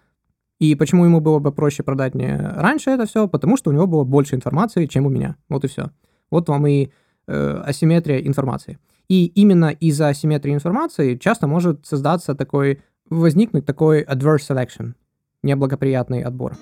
И 0.60 0.76
почему 0.76 1.06
ему 1.06 1.22
было 1.22 1.40
бы 1.40 1.52
проще 1.52 1.84
продать 1.84 2.16
мне 2.16 2.38
раньше 2.38 2.90
это 2.90 3.06
все? 3.06 3.28
Потому 3.28 3.56
что 3.56 3.70
у 3.70 3.74
него 3.74 3.88
было 3.88 4.04
больше 4.04 4.36
информации, 4.36 4.88
чем 4.88 5.06
у 5.06 5.10
меня. 5.10 5.38
Вот 5.48 5.64
и 5.64 5.68
все. 5.68 5.92
Вот 6.32 6.50
вам 6.50 6.68
и 6.68 6.90
э, 7.28 7.62
асимметрия 7.66 8.20
информации. 8.20 8.78
И 9.10 9.26
именно 9.26 9.72
из-за 9.72 10.10
асимметрии 10.10 10.54
информации 10.54 11.16
часто 11.16 11.48
может 11.48 11.86
создаться 11.86 12.36
такой, 12.36 12.82
возникнуть 13.10 13.66
такой 13.66 14.04
adverse 14.04 14.48
selection, 14.48 14.94
неблагоприятный 15.42 16.22
отбор. 16.22 16.56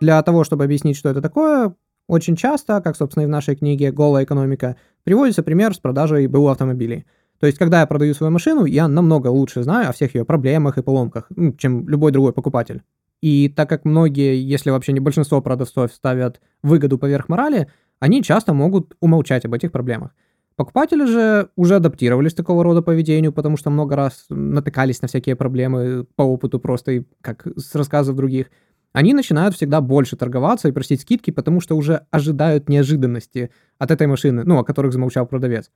Для 0.00 0.22
того, 0.22 0.44
чтобы 0.44 0.64
объяснить, 0.64 0.96
что 0.96 1.08
это 1.08 1.22
такое, 1.22 1.74
очень 2.06 2.36
часто, 2.36 2.80
как, 2.82 2.96
собственно, 2.96 3.22
и 3.22 3.26
в 3.26 3.30
нашей 3.30 3.56
книге 3.56 3.92
«Голая 3.92 4.24
экономика», 4.24 4.76
приводится 5.04 5.42
пример 5.42 5.74
с 5.74 5.78
продажей 5.78 6.26
БУ 6.26 6.48
автомобилей. 6.48 7.06
То 7.40 7.46
есть, 7.46 7.58
когда 7.58 7.80
я 7.80 7.86
продаю 7.86 8.12
свою 8.12 8.30
машину, 8.30 8.66
я 8.66 8.88
намного 8.88 9.28
лучше 9.28 9.62
знаю 9.62 9.88
о 9.88 9.92
всех 9.92 10.14
ее 10.14 10.24
проблемах 10.24 10.76
и 10.76 10.82
поломках, 10.82 11.26
ну, 11.30 11.52
чем 11.54 11.88
любой 11.88 12.12
другой 12.12 12.32
покупатель. 12.32 12.82
И 13.22 13.48
так 13.48 13.68
как 13.68 13.84
многие, 13.84 14.36
если 14.42 14.70
вообще 14.70 14.92
не 14.92 15.00
большинство 15.00 15.40
продавцов 15.40 15.92
ставят 15.92 16.40
выгоду 16.62 16.98
поверх 16.98 17.28
морали, 17.28 17.68
они 18.00 18.22
часто 18.22 18.52
могут 18.52 18.96
умолчать 19.00 19.44
об 19.44 19.54
этих 19.54 19.72
проблемах. 19.72 20.10
Покупатели 20.56 21.06
же 21.06 21.48
уже 21.56 21.76
адаптировались 21.76 22.34
к 22.34 22.36
такого 22.36 22.62
рода 22.62 22.82
поведению, 22.82 23.32
потому 23.32 23.56
что 23.56 23.70
много 23.70 23.96
раз 23.96 24.26
натыкались 24.28 25.00
на 25.00 25.08
всякие 25.08 25.34
проблемы 25.34 26.04
по 26.14 26.22
опыту 26.22 26.60
просто 26.60 26.92
и 26.92 27.04
как 27.20 27.46
с 27.56 27.74
рассказов 27.74 28.16
других. 28.16 28.50
Они 28.92 29.14
начинают 29.14 29.54
всегда 29.54 29.80
больше 29.80 30.16
торговаться 30.16 30.68
и 30.68 30.72
просить 30.72 31.00
скидки, 31.00 31.30
потому 31.30 31.60
что 31.60 31.76
уже 31.76 32.06
ожидают 32.10 32.68
неожиданности 32.68 33.50
от 33.78 33.90
этой 33.90 34.06
машины, 34.06 34.42
ну, 34.44 34.58
о 34.58 34.64
которых 34.64 34.92
замолчал 34.92 35.26
продавец. 35.26 35.70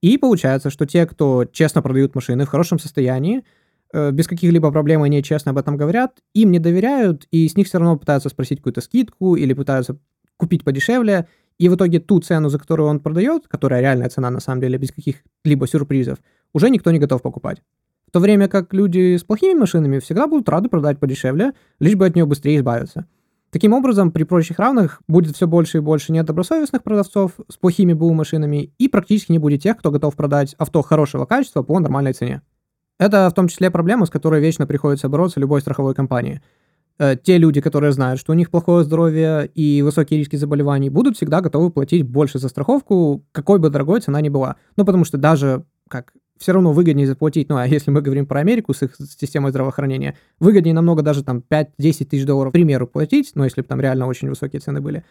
И 0.00 0.16
получается, 0.16 0.70
что 0.70 0.86
те, 0.86 1.06
кто 1.06 1.44
честно 1.44 1.82
продают 1.82 2.14
машины 2.14 2.44
в 2.44 2.48
хорошем 2.48 2.78
состоянии, 2.78 3.44
э, 3.92 4.12
без 4.12 4.28
каких-либо 4.28 4.70
проблем 4.70 5.02
они 5.02 5.22
честно 5.22 5.50
об 5.50 5.58
этом 5.58 5.76
говорят, 5.76 6.20
им 6.32 6.52
не 6.52 6.60
доверяют, 6.60 7.26
и 7.32 7.48
с 7.48 7.56
них 7.56 7.66
все 7.66 7.78
равно 7.78 7.98
пытаются 7.98 8.28
спросить 8.28 8.58
какую-то 8.58 8.80
скидку 8.80 9.34
или 9.34 9.52
пытаются 9.52 9.98
купить 10.36 10.64
подешевле, 10.64 11.26
и 11.60 11.68
в 11.68 11.74
итоге 11.74 12.00
ту 12.00 12.18
цену, 12.20 12.48
за 12.48 12.58
которую 12.58 12.88
он 12.88 13.00
продает, 13.00 13.46
которая 13.46 13.82
реальная 13.82 14.08
цена 14.08 14.30
на 14.30 14.40
самом 14.40 14.62
деле, 14.62 14.78
без 14.78 14.92
каких-либо 14.92 15.66
сюрпризов, 15.66 16.18
уже 16.54 16.70
никто 16.70 16.90
не 16.90 16.98
готов 16.98 17.20
покупать. 17.20 17.62
В 18.08 18.12
то 18.12 18.18
время 18.18 18.48
как 18.48 18.72
люди 18.72 19.18
с 19.18 19.24
плохими 19.24 19.58
машинами 19.58 19.98
всегда 19.98 20.26
будут 20.26 20.48
рады 20.48 20.70
продать 20.70 20.98
подешевле, 20.98 21.52
лишь 21.78 21.96
бы 21.96 22.06
от 22.06 22.14
нее 22.14 22.24
быстрее 22.24 22.56
избавиться. 22.56 23.06
Таким 23.50 23.74
образом, 23.74 24.10
при 24.10 24.22
прочих 24.22 24.58
равных 24.58 25.02
будет 25.06 25.36
все 25.36 25.46
больше 25.46 25.78
и 25.78 25.80
больше 25.82 26.12
недобросовестных 26.12 26.82
продавцов 26.82 27.32
с 27.48 27.58
плохими 27.58 27.92
БУ 27.92 28.14
машинами 28.14 28.72
и 28.78 28.88
практически 28.88 29.32
не 29.32 29.38
будет 29.38 29.62
тех, 29.62 29.76
кто 29.76 29.90
готов 29.90 30.16
продать 30.16 30.54
авто 30.56 30.80
хорошего 30.80 31.26
качества 31.26 31.62
по 31.62 31.78
нормальной 31.78 32.14
цене. 32.14 32.40
Это 32.98 33.28
в 33.28 33.34
том 33.34 33.48
числе 33.48 33.70
проблема, 33.70 34.06
с 34.06 34.10
которой 34.10 34.40
вечно 34.40 34.66
приходится 34.66 35.10
бороться 35.10 35.40
любой 35.40 35.60
страховой 35.60 35.94
компании– 35.94 36.40
те 37.24 37.38
люди, 37.38 37.60
которые 37.60 37.92
знают, 37.92 38.20
что 38.20 38.32
у 38.32 38.34
них 38.34 38.50
плохое 38.50 38.84
здоровье 38.84 39.50
и 39.54 39.80
высокие 39.82 40.18
риски 40.18 40.36
заболеваний, 40.36 40.90
будут 40.90 41.16
всегда 41.16 41.40
готовы 41.40 41.70
платить 41.70 42.02
больше 42.02 42.38
за 42.38 42.48
страховку, 42.48 43.24
какой 43.32 43.58
бы 43.58 43.70
дорогой 43.70 44.00
цена 44.00 44.20
ни 44.20 44.28
была. 44.28 44.56
Ну, 44.76 44.84
потому 44.84 45.04
что 45.04 45.16
даже 45.16 45.64
как 45.88 46.12
все 46.40 46.52
равно 46.52 46.72
выгоднее 46.72 47.06
заплатить, 47.06 47.48
ну, 47.50 47.56
а 47.56 47.66
если 47.66 47.90
мы 47.90 48.00
говорим 48.00 48.26
про 48.26 48.40
Америку 48.40 48.72
с 48.72 48.82
их 48.82 48.96
системой 48.96 49.50
здравоохранения, 49.50 50.16
выгоднее 50.40 50.74
намного 50.74 51.02
даже 51.02 51.22
там 51.22 51.44
5-10 51.48 52.06
тысяч 52.06 52.24
долларов, 52.24 52.50
к 52.50 52.54
примеру, 52.54 52.86
платить, 52.86 53.32
ну, 53.34 53.44
если 53.44 53.60
бы 53.60 53.66
там 53.66 53.80
реально 53.80 54.06
очень 54.06 54.28
высокие 54.30 54.60
цены 54.60 54.80
были, 54.80 55.04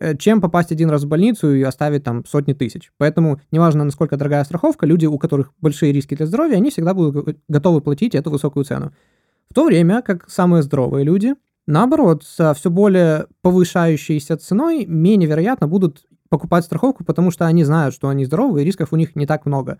э, 0.00 0.16
чем 0.16 0.40
попасть 0.40 0.72
один 0.72 0.90
раз 0.90 1.04
в 1.04 1.08
больницу 1.08 1.54
и 1.54 1.62
оставить 1.62 2.02
там 2.02 2.24
сотни 2.26 2.54
тысяч. 2.54 2.90
Поэтому, 2.98 3.40
неважно, 3.52 3.84
насколько 3.84 4.16
дорогая 4.16 4.42
страховка, 4.42 4.84
люди, 4.84 5.06
у 5.06 5.16
которых 5.16 5.52
большие 5.60 5.92
риски 5.92 6.16
для 6.16 6.26
здоровья, 6.26 6.56
они 6.56 6.70
всегда 6.70 6.92
будут 6.92 7.38
готовы 7.48 7.80
платить 7.80 8.16
эту 8.16 8.30
высокую 8.30 8.64
цену. 8.64 8.92
В 9.50 9.54
то 9.54 9.64
время 9.64 10.02
как 10.02 10.28
самые 10.28 10.62
здоровые 10.62 11.04
люди, 11.04 11.34
наоборот, 11.66 12.24
со 12.24 12.54
все 12.54 12.70
более 12.70 13.26
повышающейся 13.42 14.36
ценой 14.36 14.86
менее 14.86 15.28
вероятно 15.28 15.68
будут 15.68 16.04
покупать 16.28 16.64
страховку, 16.64 17.04
потому 17.04 17.30
что 17.30 17.46
они 17.46 17.64
знают, 17.64 17.94
что 17.94 18.08
они 18.08 18.24
здоровы, 18.24 18.62
и 18.62 18.64
рисков 18.64 18.92
у 18.92 18.96
них 18.96 19.14
не 19.14 19.26
так 19.26 19.46
много. 19.46 19.78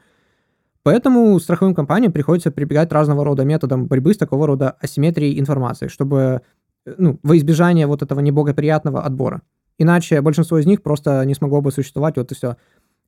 Поэтому 0.85 1.39
страховым 1.41 1.75
компаниям 1.75 2.13
приходится 2.13 2.51
прибегать 2.51 2.93
разного 2.93 3.25
рода 3.25 3.45
методам 3.45 3.87
борьбы 3.87 4.13
с 4.15 4.19
такого 4.19 4.47
рода 4.47 4.71
асимметрией 4.81 5.41
информации, 5.41 5.89
чтобы 5.89 6.43
ну, 6.85 7.19
во 7.23 7.37
избежание 7.37 7.87
вот 7.87 8.03
этого 8.03 8.21
неблагоприятного 8.21 9.03
отбора. 9.03 9.43
Иначе 9.79 10.21
большинство 10.21 10.59
из 10.59 10.67
них 10.67 10.83
просто 10.83 11.25
не 11.25 11.35
смогло 11.35 11.61
бы 11.61 11.73
существовать, 11.73 12.17
вот 12.17 12.31
и 12.31 12.35
все. 12.35 12.57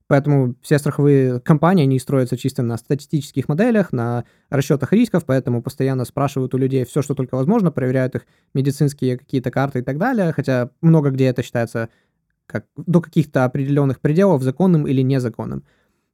Поэтому 0.09 0.55
все 0.63 0.79
страховые 0.79 1.41
компании, 1.41 1.83
они 1.83 1.99
строятся 1.99 2.37
чисто 2.37 2.63
на 2.63 2.77
статистических 2.77 3.49
моделях, 3.49 3.93
на 3.93 4.25
расчетах 4.51 4.93
рисков, 4.93 5.25
поэтому 5.27 5.63
постоянно 5.63 6.05
спрашивают 6.05 6.55
у 6.55 6.59
людей 6.59 6.85
все, 6.85 7.03
что 7.03 7.15
только 7.15 7.35
возможно, 7.35 7.73
проверяют 7.73 8.15
их 8.15 8.27
медицинские 8.55 9.19
какие-то 9.19 9.51
карты 9.51 9.81
и 9.81 9.83
так 9.83 9.99
далее, 9.99 10.33
хотя 10.33 10.71
много 10.81 11.11
где 11.11 11.27
это 11.27 11.43
считается 11.43 11.89
как 12.47 12.67
до 12.77 13.01
каких-то 13.01 13.45
определенных 13.45 14.01
пределов 14.01 14.43
законным 14.43 14.87
или 14.87 15.03
незаконным. 15.03 15.65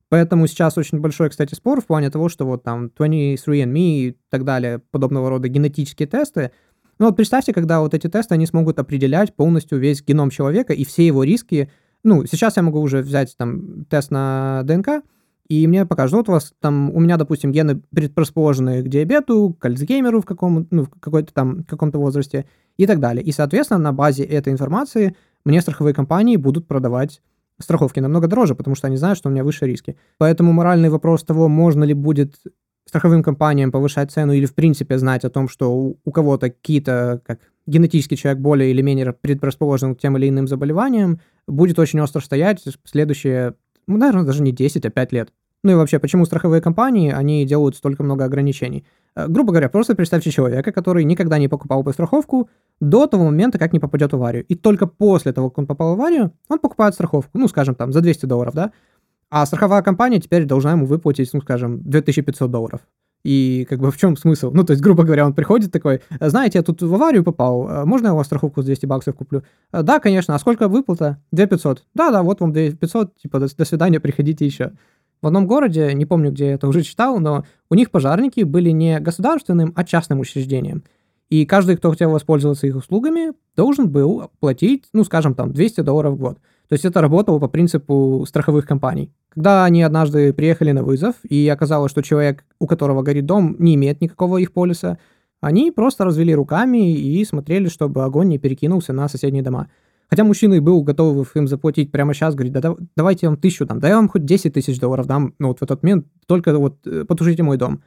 Поэтому 0.08 0.46
сейчас 0.46 0.78
очень 0.78 1.00
большой, 1.00 1.28
кстати, 1.28 1.54
спор 1.54 1.80
в 1.82 1.86
плане 1.86 2.10
того, 2.10 2.30
что 2.30 2.46
вот 2.46 2.62
там 2.62 2.90
23andMe 2.98 3.78
и 3.78 4.16
так 4.30 4.44
далее, 4.44 4.78
подобного 4.90 5.28
рода 5.28 5.48
генетические 5.48 6.06
тесты, 6.06 6.50
ну 6.98 7.06
вот 7.06 7.16
представьте, 7.16 7.52
когда 7.52 7.80
вот 7.80 7.94
эти 7.94 8.08
тесты, 8.08 8.34
они 8.34 8.46
смогут 8.46 8.78
определять 8.78 9.34
полностью 9.34 9.78
весь 9.78 10.02
геном 10.02 10.30
человека 10.30 10.72
и 10.72 10.84
все 10.84 11.06
его 11.06 11.24
риски, 11.24 11.70
ну, 12.04 12.24
сейчас 12.26 12.56
я 12.56 12.62
могу 12.62 12.80
уже 12.80 13.02
взять 13.02 13.36
там 13.36 13.84
тест 13.86 14.10
на 14.10 14.62
ДНК, 14.64 15.02
и 15.48 15.66
мне 15.66 15.84
покажут, 15.84 16.14
вот 16.14 16.28
у 16.28 16.32
вас 16.32 16.52
там, 16.60 16.90
у 16.94 17.00
меня, 17.00 17.16
допустим, 17.16 17.52
гены 17.52 17.82
предрасположены 17.94 18.82
к 18.82 18.88
диабету, 18.88 19.56
к 19.58 19.64
альцгеймеру 19.64 20.20
в, 20.20 20.24
каком, 20.24 20.66
ну, 20.70 20.84
в 20.84 20.90
какой-то 21.00 21.32
там 21.34 21.64
каком-то 21.64 21.98
возрасте 21.98 22.46
и 22.78 22.86
так 22.86 23.00
далее. 23.00 23.24
И, 23.24 23.32
соответственно, 23.32 23.80
на 23.80 23.92
базе 23.92 24.24
этой 24.24 24.52
информации 24.52 25.14
мне 25.44 25.60
страховые 25.60 25.94
компании 25.94 26.36
будут 26.36 26.66
продавать 26.66 27.20
страховки 27.60 28.00
намного 28.00 28.28
дороже, 28.28 28.54
потому 28.54 28.76
что 28.76 28.86
они 28.86 28.96
знают, 28.96 29.18
что 29.18 29.28
у 29.28 29.32
меня 29.32 29.44
выше 29.44 29.66
риски. 29.66 29.96
Поэтому 30.18 30.52
моральный 30.52 30.88
вопрос 30.88 31.22
того, 31.22 31.48
можно 31.48 31.84
ли 31.84 31.94
будет 31.94 32.36
страховым 32.86 33.22
компаниям 33.22 33.70
повышать 33.70 34.10
цену 34.10 34.32
или, 34.32 34.46
в 34.46 34.54
принципе, 34.54 34.98
знать 34.98 35.24
о 35.24 35.30
том, 35.30 35.48
что 35.48 35.72
у, 35.72 36.00
у 36.04 36.12
кого-то 36.12 36.50
какие-то, 36.50 37.20
как 37.24 37.40
генетический 37.66 38.16
человек 38.16 38.40
более 38.40 38.70
или 38.70 38.82
менее 38.82 39.12
предрасположен 39.12 39.94
к 39.94 40.00
тем 40.00 40.16
или 40.16 40.28
иным 40.28 40.48
заболеваниям, 40.48 41.20
будет 41.46 41.78
очень 41.78 42.00
остро 42.00 42.20
стоять 42.20 42.62
следующие, 42.84 43.54
ну, 43.86 43.96
наверное, 43.96 44.24
даже 44.24 44.42
не 44.42 44.52
10, 44.52 44.84
а 44.84 44.90
5 44.90 45.12
лет. 45.12 45.32
Ну 45.64 45.72
и 45.72 45.74
вообще, 45.74 46.00
почему 46.00 46.24
страховые 46.24 46.60
компании, 46.60 47.12
они 47.12 47.46
делают 47.46 47.76
столько 47.76 48.02
много 48.02 48.24
ограничений? 48.24 48.84
Э, 49.14 49.28
грубо 49.28 49.52
говоря, 49.52 49.68
просто 49.68 49.94
представьте 49.94 50.30
человека, 50.30 50.72
который 50.72 51.04
никогда 51.04 51.38
не 51.38 51.48
покупал 51.48 51.84
бы 51.84 51.92
страховку 51.92 52.50
до 52.80 53.06
того 53.06 53.26
момента, 53.26 53.58
как 53.58 53.72
не 53.72 53.78
попадет 53.78 54.12
в 54.12 54.16
аварию. 54.16 54.44
И 54.46 54.56
только 54.56 54.86
после 54.86 55.32
того, 55.32 55.50
как 55.50 55.58
он 55.58 55.66
попал 55.66 55.90
в 55.90 56.00
аварию, 56.00 56.32
он 56.48 56.58
покупает 56.58 56.94
страховку, 56.94 57.38
ну, 57.38 57.46
скажем, 57.46 57.76
там, 57.76 57.92
за 57.92 58.00
200 58.00 58.26
долларов, 58.26 58.54
да? 58.54 58.72
А 59.30 59.46
страховая 59.46 59.82
компания 59.82 60.20
теперь 60.20 60.44
должна 60.44 60.72
ему 60.72 60.84
выплатить, 60.84 61.30
ну, 61.32 61.40
скажем, 61.40 61.80
2500 61.82 62.50
долларов. 62.50 62.80
И 63.24 63.66
как 63.68 63.78
бы 63.78 63.90
в 63.90 63.96
чем 63.96 64.16
смысл? 64.16 64.50
Ну, 64.52 64.64
то 64.64 64.72
есть, 64.72 64.82
грубо 64.82 65.04
говоря, 65.04 65.24
он 65.24 65.32
приходит 65.32 65.70
такой, 65.70 66.00
знаете, 66.20 66.58
я 66.58 66.62
тут 66.62 66.82
в 66.82 66.92
аварию 66.92 67.22
попал, 67.22 67.68
э, 67.68 67.84
можно 67.84 68.08
я 68.08 68.14
у 68.14 68.16
вас 68.16 68.26
страховку 68.26 68.62
за 68.62 68.66
200 68.66 68.86
баксов 68.86 69.14
куплю? 69.14 69.44
«Э, 69.72 69.82
да, 69.82 70.00
конечно, 70.00 70.34
а 70.34 70.38
сколько 70.40 70.68
выплата? 70.68 71.18
2500. 71.30 71.84
Да-да, 71.94 72.22
вот 72.22 72.40
вам 72.40 72.52
2500, 72.52 73.16
типа, 73.16 73.38
до, 73.38 73.56
до 73.56 73.64
свидания, 73.64 74.00
приходите 74.00 74.44
еще. 74.44 74.72
В 75.20 75.26
одном 75.28 75.46
городе, 75.46 75.92
не 75.94 76.04
помню, 76.04 76.32
где 76.32 76.46
я 76.46 76.54
это 76.54 76.66
уже 76.66 76.82
читал, 76.82 77.20
но 77.20 77.44
у 77.70 77.76
них 77.76 77.92
пожарники 77.92 78.40
были 78.42 78.70
не 78.70 78.98
государственным, 78.98 79.72
а 79.76 79.84
частным 79.84 80.18
учреждением. 80.18 80.82
И 81.30 81.46
каждый, 81.46 81.76
кто 81.76 81.90
хотел 81.90 82.10
воспользоваться 82.10 82.66
их 82.66 82.74
услугами, 82.74 83.32
должен 83.56 83.88
был 83.88 84.30
платить, 84.40 84.86
ну, 84.92 85.04
скажем, 85.04 85.34
там, 85.34 85.52
200 85.52 85.82
долларов 85.82 86.14
в 86.14 86.18
год. 86.18 86.38
То 86.68 86.74
есть 86.74 86.84
это 86.84 87.00
работало 87.00 87.38
по 87.38 87.48
принципу 87.48 88.24
страховых 88.26 88.66
компаний. 88.66 89.12
Когда 89.34 89.64
они 89.64 89.82
однажды 89.82 90.32
приехали 90.34 90.72
на 90.72 90.82
вызов, 90.82 91.16
и 91.22 91.48
оказалось, 91.48 91.90
что 91.90 92.02
человек, 92.02 92.44
у 92.58 92.66
которого 92.66 93.02
горит 93.02 93.24
дом, 93.24 93.56
не 93.58 93.74
имеет 93.76 94.00
никакого 94.02 94.36
их 94.36 94.52
полиса, 94.52 94.98
они 95.40 95.70
просто 95.70 96.04
развели 96.04 96.34
руками 96.34 96.94
и 96.94 97.24
смотрели, 97.24 97.68
чтобы 97.68 98.04
огонь 98.04 98.28
не 98.28 98.38
перекинулся 98.38 98.92
на 98.92 99.08
соседние 99.08 99.42
дома. 99.42 99.68
Хотя 100.10 100.24
мужчина 100.24 100.54
и 100.54 100.60
был 100.60 100.82
готов 100.82 101.34
им 101.34 101.48
заплатить 101.48 101.90
прямо 101.90 102.12
сейчас, 102.12 102.34
говорит, 102.34 102.52
да 102.52 102.76
давайте 102.94 103.26
я 103.26 103.30
вам 103.30 103.38
тысячу 103.38 103.64
дам, 103.64 103.80
да 103.80 103.88
я 103.88 103.96
вам 103.96 104.10
хоть 104.10 104.26
10 104.26 104.52
тысяч 104.52 104.78
долларов 104.78 105.06
дам, 105.06 105.34
ну 105.38 105.48
вот 105.48 105.60
в 105.60 105.62
этот 105.62 105.82
момент, 105.82 106.06
только 106.26 106.56
вот 106.58 106.86
э, 106.86 107.04
потушите 107.06 107.42
мой 107.42 107.56
дом. 107.56 107.82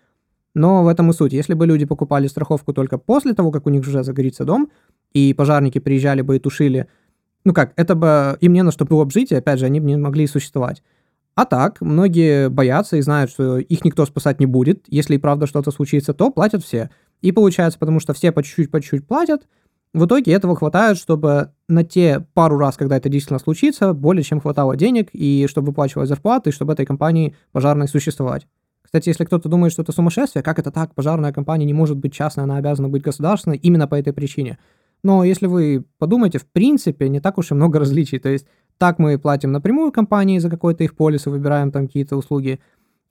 Но 0.55 0.83
в 0.83 0.87
этом 0.87 1.11
и 1.11 1.13
суть. 1.13 1.33
Если 1.33 1.53
бы 1.53 1.67
люди 1.67 1.85
покупали 1.85 2.25
страховку 2.27 2.73
только 2.73 2.97
после 2.97 3.33
того, 3.33 3.51
как 3.51 3.67
у 3.67 3.69
них 3.69 3.81
уже 3.81 4.03
загорится 4.03 4.45
дом, 4.45 4.71
и 5.13 5.35
пожарники 5.35 5.77
приезжали 5.77 6.21
бы 6.21 6.37
и 6.37 6.39
тушили, 6.39 6.87
ну 7.43 7.53
как, 7.53 7.73
это 7.75 7.93
бы 7.93 8.37
им 8.41 8.53
не 8.53 8.63
на 8.63 8.71
что 8.71 8.85
было 8.85 9.05
бы 9.05 9.11
жить, 9.11 9.31
и 9.31 9.35
опять 9.35 9.59
же, 9.59 9.67
они 9.67 9.79
бы 9.79 9.85
не 9.85 9.97
могли 9.97 10.25
существовать. 10.25 10.81
А 11.35 11.45
так, 11.45 11.81
многие 11.81 12.49
боятся 12.49 12.95
и 12.95 13.01
знают, 13.01 13.29
что 13.29 13.57
их 13.57 13.83
никто 13.83 14.05
спасать 14.05 14.39
не 14.39 14.45
будет. 14.45 14.85
Если 14.87 15.15
и 15.15 15.17
правда 15.17 15.47
что-то 15.47 15.71
случится, 15.71 16.13
то 16.13 16.31
платят 16.31 16.63
все. 16.63 16.89
И 17.21 17.33
получается, 17.33 17.77
потому 17.77 17.99
что 17.99 18.13
все 18.13 18.31
по 18.31 18.41
чуть-чуть, 18.41 18.71
по 18.71 18.79
чуть-чуть 18.79 19.05
платят, 19.05 19.45
в 19.93 20.05
итоге 20.05 20.33
этого 20.33 20.55
хватает, 20.55 20.97
чтобы 20.97 21.51
на 21.69 21.83
те 21.83 22.25
пару 22.33 22.57
раз, 22.57 22.75
когда 22.75 22.97
это 22.97 23.07
действительно 23.07 23.39
случится, 23.39 23.93
более 23.93 24.23
чем 24.23 24.41
хватало 24.41 24.75
денег, 24.75 25.09
и 25.13 25.47
чтобы 25.49 25.67
выплачивать 25.67 26.09
зарплаты, 26.09 26.49
и 26.49 26.53
чтобы 26.53 26.73
этой 26.73 26.85
компании 26.85 27.35
пожарной 27.51 27.87
существовать. 27.87 28.45
Кстати, 28.81 29.09
если 29.09 29.25
кто-то 29.25 29.49
думает, 29.49 29.73
что 29.73 29.81
это 29.81 29.91
сумасшествие, 29.91 30.43
как 30.43 30.59
это 30.59 30.71
так, 30.71 30.93
пожарная 30.95 31.33
компания 31.33 31.65
не 31.65 31.73
может 31.73 31.97
быть 31.97 32.13
частной, 32.13 32.43
она 32.43 32.57
обязана 32.57 32.87
быть 32.89 33.03
государственной 33.03 33.57
именно 33.57 33.87
по 33.87 33.95
этой 33.95 34.13
причине. 34.13 34.57
Но 35.03 35.23
если 35.23 35.47
вы 35.47 35.85
подумаете, 35.97 36.39
в 36.39 36.45
принципе, 36.45 37.09
не 37.09 37.19
так 37.19 37.37
уж 37.37 37.51
и 37.51 37.53
много 37.53 37.79
различий. 37.79 38.19
То 38.19 38.29
есть 38.29 38.47
так 38.77 38.99
мы 38.99 39.17
платим 39.17 39.51
напрямую 39.51 39.91
компании 39.91 40.39
за 40.39 40.49
какой-то 40.49 40.83
их 40.83 40.95
полис 40.95 41.27
и 41.27 41.29
выбираем 41.29 41.71
там 41.71 41.87
какие-то 41.87 42.15
услуги. 42.17 42.59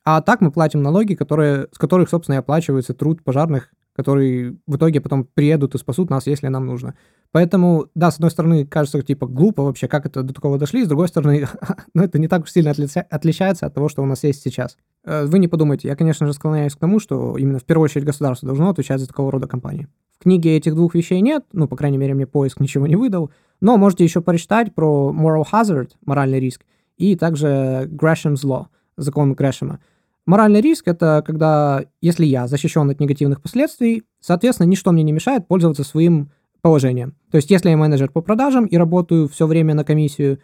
А 0.05 0.21
так 0.21 0.41
мы 0.41 0.51
платим 0.51 0.83
налоги, 0.83 1.15
которые, 1.15 1.69
с 1.73 1.79
которых, 1.79 2.11
собственно, 2.11 2.37
и 2.37 2.39
оплачивается 2.39 2.93
труд 2.93 3.23
пожарных, 3.23 3.71
которые 3.95 4.57
в 4.67 4.77
итоге 4.77 5.01
потом 5.01 5.25
приедут 5.25 5.75
и 5.75 5.79
спасут 5.79 6.11
нас, 6.11 6.27
если 6.27 6.49
нам 6.49 6.67
нужно. 6.67 6.95
Поэтому, 7.31 7.87
да, 7.95 8.11
с 8.11 8.17
одной 8.17 8.31
стороны, 8.31 8.67
кажется, 8.67 9.01
типа, 9.03 9.27
глупо 9.27 9.63
вообще, 9.63 9.89
как 9.89 10.05
это 10.07 10.23
до 10.23 10.35
такого 10.35 10.59
дошли, 10.59 10.85
с 10.85 10.89
другой 10.89 11.09
стороны, 11.09 11.47
ну, 11.95 12.03
это 12.03 12.19
не 12.19 12.29
так 12.29 12.43
уж 12.43 12.51
сильно 12.51 12.73
отличается 12.73 13.67
от 13.67 13.75
того, 13.75 13.89
что 13.89 14.03
у 14.03 14.07
нас 14.07 14.25
есть 14.25 14.43
сейчас. 14.43 14.77
Э, 15.05 15.25
вы 15.27 15.39
не 15.39 15.49
подумайте, 15.49 15.89
я, 15.89 15.97
конечно 15.97 16.27
же, 16.27 16.33
склоняюсь 16.33 16.75
к 16.75 16.79
тому, 16.79 16.99
что 16.99 17.39
именно 17.39 17.59
в 17.59 17.65
первую 17.65 17.85
очередь 17.85 18.05
государство 18.05 18.47
должно 18.47 18.71
отвечать 18.71 19.01
за 19.01 19.07
такого 19.07 19.31
рода 19.31 19.47
компании. 19.47 19.89
книги 20.19 20.49
этих 20.49 20.75
двух 20.75 20.95
вещей 20.95 21.21
нет, 21.21 21.45
ну, 21.53 21.69
по 21.69 21.77
крайней 21.77 21.99
мере, 21.99 22.15
мне 22.15 22.27
поиск 22.27 22.61
ничего 22.61 22.87
не 22.87 22.97
выдал, 22.97 23.31
но 23.65 23.79
можете 23.79 24.05
еще 24.05 24.21
прочитать 24.21 24.75
про 24.75 25.11
moral 25.11 25.43
hazard, 25.51 25.93
моральный 26.05 26.39
риск, 26.39 26.67
и 26.99 27.17
также 27.17 27.89
Gresham's 27.91 28.45
Law, 28.45 28.67
закон 28.99 29.33
Грэшема. 29.33 29.81
Моральный 30.27 30.61
риск— 30.61 30.83
это 30.87 31.23
когда, 31.27 31.83
если 32.03 32.27
я 32.27 32.47
защищен 32.47 32.91
от 32.91 33.01
негативных 33.01 33.41
последствий, 33.41 34.03
соответственно, 34.21 34.69
ничто 34.69 34.93
мне 34.93 35.03
не 35.03 35.13
мешает 35.13 35.49
пользоваться 35.49 35.83
своим 35.83 36.31
положением. 36.61 37.15
То 37.31 37.39
есть, 37.39 37.51
если 37.51 37.71
я 37.71 37.79
менеджер 37.79 38.11
по 38.11 38.21
продажам 38.21 38.67
и 38.67 38.77
работаю 38.77 39.29
все 39.29 39.47
время 39.47 39.73
на 39.73 39.83
комиссию, 39.83 40.41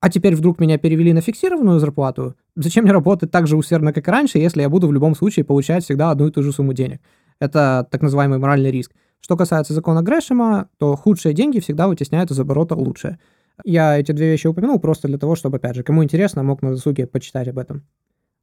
а 0.00 0.08
теперь 0.08 0.34
вдруг 0.34 0.58
меня 0.58 0.78
перевели 0.78 1.12
на 1.12 1.20
фиксированную 1.20 1.78
зарплату, 1.78 2.36
зачем 2.54 2.84
мне 2.84 2.92
работать 2.94 3.30
так 3.30 3.46
же 3.46 3.58
усердно, 3.58 3.92
как 3.92 4.08
и 4.08 4.10
раньше, 4.10 4.38
если 4.38 4.62
я 4.62 4.70
буду 4.70 4.88
в 4.88 4.94
любом 4.94 5.14
случае 5.14 5.44
получать 5.44 5.84
всегда 5.84 6.10
одну 6.10 6.28
и 6.28 6.30
ту 6.30 6.42
же 6.42 6.52
сумму 6.52 6.72
денег? 6.72 7.02
Это 7.38 7.86
так 7.90 8.00
называемый 8.00 8.38
моральный 8.38 8.70
риск. 8.70 8.92
Что 9.20 9.36
касается 9.36 9.74
закона 9.74 10.02
Грэшема, 10.02 10.68
то 10.78 10.96
худшие 10.96 11.34
деньги 11.34 11.60
всегда 11.60 11.88
вытесняют 11.88 12.30
из 12.30 12.38
оборота 12.38 12.74
лучшее. 12.74 13.18
Я 13.64 13.98
эти 13.98 14.12
две 14.12 14.30
вещи 14.30 14.46
упомянул 14.46 14.78
просто 14.78 15.08
для 15.08 15.18
того, 15.18 15.34
чтобы, 15.34 15.56
опять 15.56 15.76
же, 15.76 15.82
кому 15.82 16.04
интересно, 16.04 16.42
мог 16.42 16.62
на 16.62 16.72
досуге 16.72 17.06
почитать 17.06 17.48
об 17.48 17.58
этом. 17.58 17.84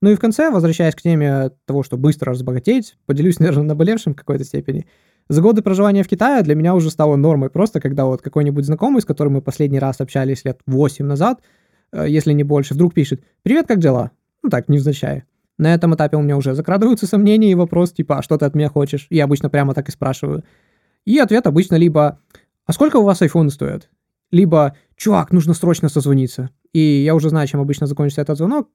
Ну 0.02 0.10
и 0.10 0.16
в 0.16 0.20
конце, 0.20 0.50
возвращаясь 0.50 0.96
к 0.96 1.02
теме 1.02 1.52
того, 1.66 1.84
что 1.84 1.96
быстро 1.96 2.34
разбогатеть, 2.34 2.98
поделюсь, 3.06 3.40
наверное, 3.40 3.64
наболевшим 3.64 4.14
в 4.14 4.18
какой-то 4.18 4.44
степени. 4.44 4.86
За 5.30 5.42
годы 5.42 5.62
проживания 5.62 6.04
в 6.04 6.08
Китае 6.10 6.44
для 6.44 6.56
меня 6.56 6.76
уже 6.76 6.92
стало 6.92 7.16
нормой 7.16 7.50
просто, 7.50 7.80
когда 7.80 8.06
вот 8.06 8.22
какой-нибудь 8.22 8.66
знакомый, 8.66 9.02
с 9.02 9.06
которым 9.06 9.34
мы 9.34 9.42
последний 9.42 9.80
раз 9.80 10.02
общались 10.02 10.44
лет 10.44 10.60
8 10.66 11.06
назад, 11.06 11.42
э, 11.94 12.06
если 12.10 12.34
не 12.34 12.44
больше, 12.44 12.74
вдруг 12.74 12.94
пишет 12.94 13.24
«Привет, 13.44 13.68
как 13.68 13.80
дела?» 13.80 14.12
Ну 14.42 14.50
так, 14.50 14.68
невзначай. 14.68 15.24
На 15.58 15.74
этом 15.74 15.94
этапе 15.96 16.18
у 16.18 16.22
меня 16.22 16.38
уже 16.38 16.56
закрадываются 16.56 17.06
сомнения 17.08 17.52
и 17.52 17.56
вопрос 17.56 17.92
типа 17.92 18.18
«А 18.18 18.22
что 18.24 18.38
ты 18.38 18.46
от 18.46 18.56
меня 18.56 18.70
хочешь?» 18.70 19.08
Я 19.10 19.26
обычно 19.26 19.50
прямо 19.50 19.74
так 19.74 19.90
и 19.90 19.92
спрашиваю. 19.92 20.44
И 21.06 21.18
ответ 21.20 21.46
обычно 21.48 21.76
либо 21.76 22.20
«А 22.66 22.74
сколько 22.74 22.98
у 22.98 23.04
вас 23.04 23.22
айфоны 23.22 23.50
стоят?» 23.50 23.90
Либо 24.32 24.76
«Чувак, 24.96 25.32
нужно 25.32 25.54
срочно 25.54 25.90
созвониться». 25.90 26.50
И 26.72 26.80
я 26.80 27.14
уже 27.14 27.30
знаю, 27.30 27.48
чем 27.48 27.62
обычно 27.62 27.86
закончится 27.86 28.22
этот 28.22 28.38
звонок. 28.38 28.70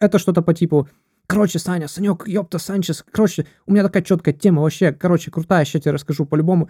Это 0.00 0.18
что-то 0.18 0.40
по 0.42 0.54
типу 0.54 0.88
Короче, 1.26 1.58
Саня, 1.58 1.88
Санек, 1.88 2.26
ёпта, 2.26 2.58
Санчес, 2.58 3.04
короче, 3.10 3.46
у 3.66 3.72
меня 3.72 3.82
такая 3.84 4.02
четкая 4.02 4.34
тема 4.34 4.60
вообще, 4.60 4.92
короче, 4.92 5.30
крутая, 5.30 5.64
сейчас 5.64 5.82
тебе 5.82 5.92
расскажу 5.92 6.26
по-любому. 6.26 6.68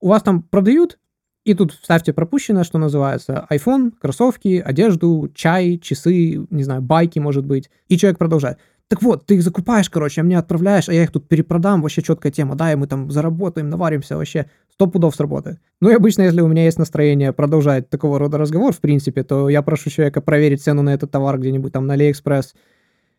У 0.00 0.08
вас 0.08 0.22
там 0.22 0.42
продают, 0.42 0.98
и 1.44 1.54
тут 1.54 1.72
вставьте 1.72 2.12
пропущенное, 2.12 2.64
что 2.64 2.78
называется, 2.78 3.46
iPhone, 3.50 3.92
кроссовки, 4.00 4.62
одежду, 4.64 5.30
чай, 5.34 5.78
часы, 5.78 6.46
не 6.50 6.62
знаю, 6.62 6.80
байки, 6.80 7.18
может 7.18 7.44
быть. 7.44 7.70
И 7.88 7.98
человек 7.98 8.18
продолжает. 8.18 8.58
Так 8.88 9.02
вот, 9.02 9.26
ты 9.26 9.34
их 9.34 9.42
закупаешь, 9.42 9.90
короче, 9.90 10.22
а 10.22 10.24
мне 10.24 10.38
отправляешь, 10.38 10.88
а 10.88 10.94
я 10.94 11.02
их 11.02 11.12
тут 11.12 11.28
перепродам, 11.28 11.82
вообще 11.82 12.02
четкая 12.02 12.32
тема, 12.32 12.54
да, 12.54 12.72
и 12.72 12.74
мы 12.74 12.86
там 12.86 13.10
заработаем, 13.10 13.68
наваримся, 13.68 14.16
вообще 14.16 14.46
сто 14.72 14.86
пудов 14.86 15.14
сработает. 15.14 15.60
Ну 15.80 15.90
и 15.90 15.94
обычно, 15.94 16.22
если 16.22 16.40
у 16.40 16.48
меня 16.48 16.64
есть 16.64 16.78
настроение 16.78 17.34
продолжать 17.34 17.90
такого 17.90 18.18
рода 18.18 18.38
разговор, 18.38 18.72
в 18.72 18.80
принципе, 18.80 19.24
то 19.24 19.50
я 19.50 19.60
прошу 19.60 19.90
человека 19.90 20.22
проверить 20.22 20.62
цену 20.62 20.80
на 20.80 20.94
этот 20.94 21.10
товар 21.10 21.38
где-нибудь 21.38 21.72
там 21.72 21.86
на 21.86 21.96
AliExpress, 21.96 22.54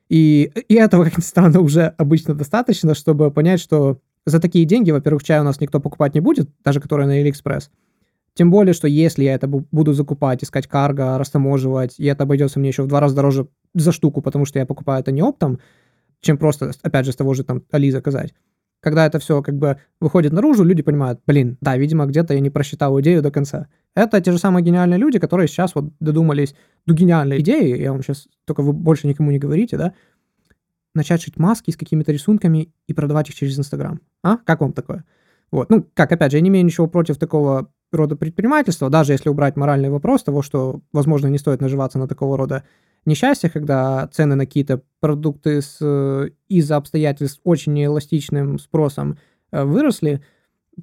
и, 0.09 0.51
и 0.67 0.73
этого, 0.73 1.03
как 1.05 1.19
ни 1.19 1.21
странно, 1.21 1.59
уже 1.59 1.93
обычно 1.97 2.33
достаточно, 2.33 2.95
чтобы 2.95 3.29
понять, 3.29 3.59
что 3.59 3.99
за 4.25 4.39
такие 4.39 4.65
деньги, 4.65 4.89
во-первых, 4.89 5.23
чай 5.23 5.39
у 5.39 5.43
нас 5.43 5.61
никто 5.61 5.79
покупать 5.79 6.15
не 6.15 6.19
будет, 6.19 6.49
даже 6.63 6.79
который 6.79 7.05
на 7.05 7.21
AliExpress. 7.21 7.69
Тем 8.33 8.51
более, 8.51 8.73
что 8.73 8.87
если 8.87 9.23
я 9.23 9.33
это 9.35 9.47
буду 9.47 9.93
закупать, 9.93 10.43
искать 10.43 10.65
карго, 10.65 11.17
растаможивать, 11.17 11.99
и 11.99 12.05
это 12.05 12.23
обойдется 12.23 12.59
мне 12.59 12.69
еще 12.69 12.83
в 12.83 12.87
два 12.87 13.01
раза 13.01 13.15
дороже 13.15 13.47
за 13.73 13.91
штуку, 13.91 14.21
потому 14.21 14.45
что 14.45 14.59
я 14.59 14.65
покупаю 14.65 15.01
это 15.01 15.11
не 15.11 15.21
оптом, 15.21 15.59
чем 16.21 16.37
просто, 16.37 16.71
опять 16.81 17.05
же, 17.05 17.11
с 17.11 17.15
того 17.15 17.33
же 17.33 17.43
там 17.43 17.63
Али 17.71 17.91
заказать. 17.91 18.33
Когда 18.81 19.05
это 19.05 19.19
все 19.19 19.41
как 19.41 19.57
бы 19.57 19.77
выходит 19.99 20.31
наружу, 20.31 20.63
люди 20.63 20.81
понимают, 20.81 21.19
блин, 21.27 21.57
да, 21.59 21.75
видимо, 21.77 22.05
где-то 22.05 22.33
я 22.33 22.39
не 22.39 22.49
просчитал 22.49 22.99
идею 23.01 23.21
до 23.21 23.29
конца. 23.29 23.67
Это 23.93 24.21
те 24.21 24.31
же 24.31 24.37
самые 24.37 24.63
гениальные 24.63 24.97
люди, 24.97 25.19
которые 25.19 25.47
сейчас 25.47 25.75
вот 25.75 25.91
додумались 25.99 26.55
до 26.85 26.93
гениальной 26.93 27.41
идеи, 27.41 27.81
я 27.81 27.91
вам 27.91 28.01
сейчас, 28.01 28.27
только 28.45 28.63
вы 28.63 28.71
больше 28.71 29.07
никому 29.07 29.31
не 29.31 29.39
говорите, 29.39 29.77
да, 29.77 29.93
начать 30.95 31.21
шить 31.21 31.37
маски 31.37 31.71
с 31.71 31.77
какими-то 31.77 32.11
рисунками 32.11 32.71
и 32.87 32.93
продавать 32.93 33.29
их 33.29 33.35
через 33.35 33.57
Инстаграм. 33.59 33.99
А? 34.23 34.37
Как 34.37 34.61
вам 34.61 34.73
такое? 34.73 35.05
Вот. 35.51 35.69
Ну, 35.69 35.85
как, 35.93 36.11
опять 36.11 36.31
же, 36.31 36.37
я 36.37 36.41
не 36.41 36.49
имею 36.49 36.65
ничего 36.65 36.87
против 36.87 37.17
такого 37.17 37.71
рода 37.91 38.15
предпринимательства, 38.15 38.89
даже 38.89 39.13
если 39.13 39.29
убрать 39.29 39.55
моральный 39.55 39.89
вопрос 39.89 40.23
того, 40.23 40.41
что, 40.41 40.81
возможно, 40.93 41.27
не 41.27 41.37
стоит 41.37 41.61
наживаться 41.61 41.97
на 41.97 42.07
такого 42.07 42.37
рода 42.37 42.63
несчастье, 43.05 43.49
когда 43.49 44.07
цены 44.07 44.35
на 44.35 44.45
какие-то 44.45 44.81
продукты 44.99 45.61
с, 45.61 45.77
э, 45.81 46.29
из-за 46.47 46.75
обстоятельств 46.77 47.39
очень 47.43 47.73
неэластичным 47.73 48.59
спросом 48.59 49.17
э, 49.51 49.63
выросли, 49.63 50.21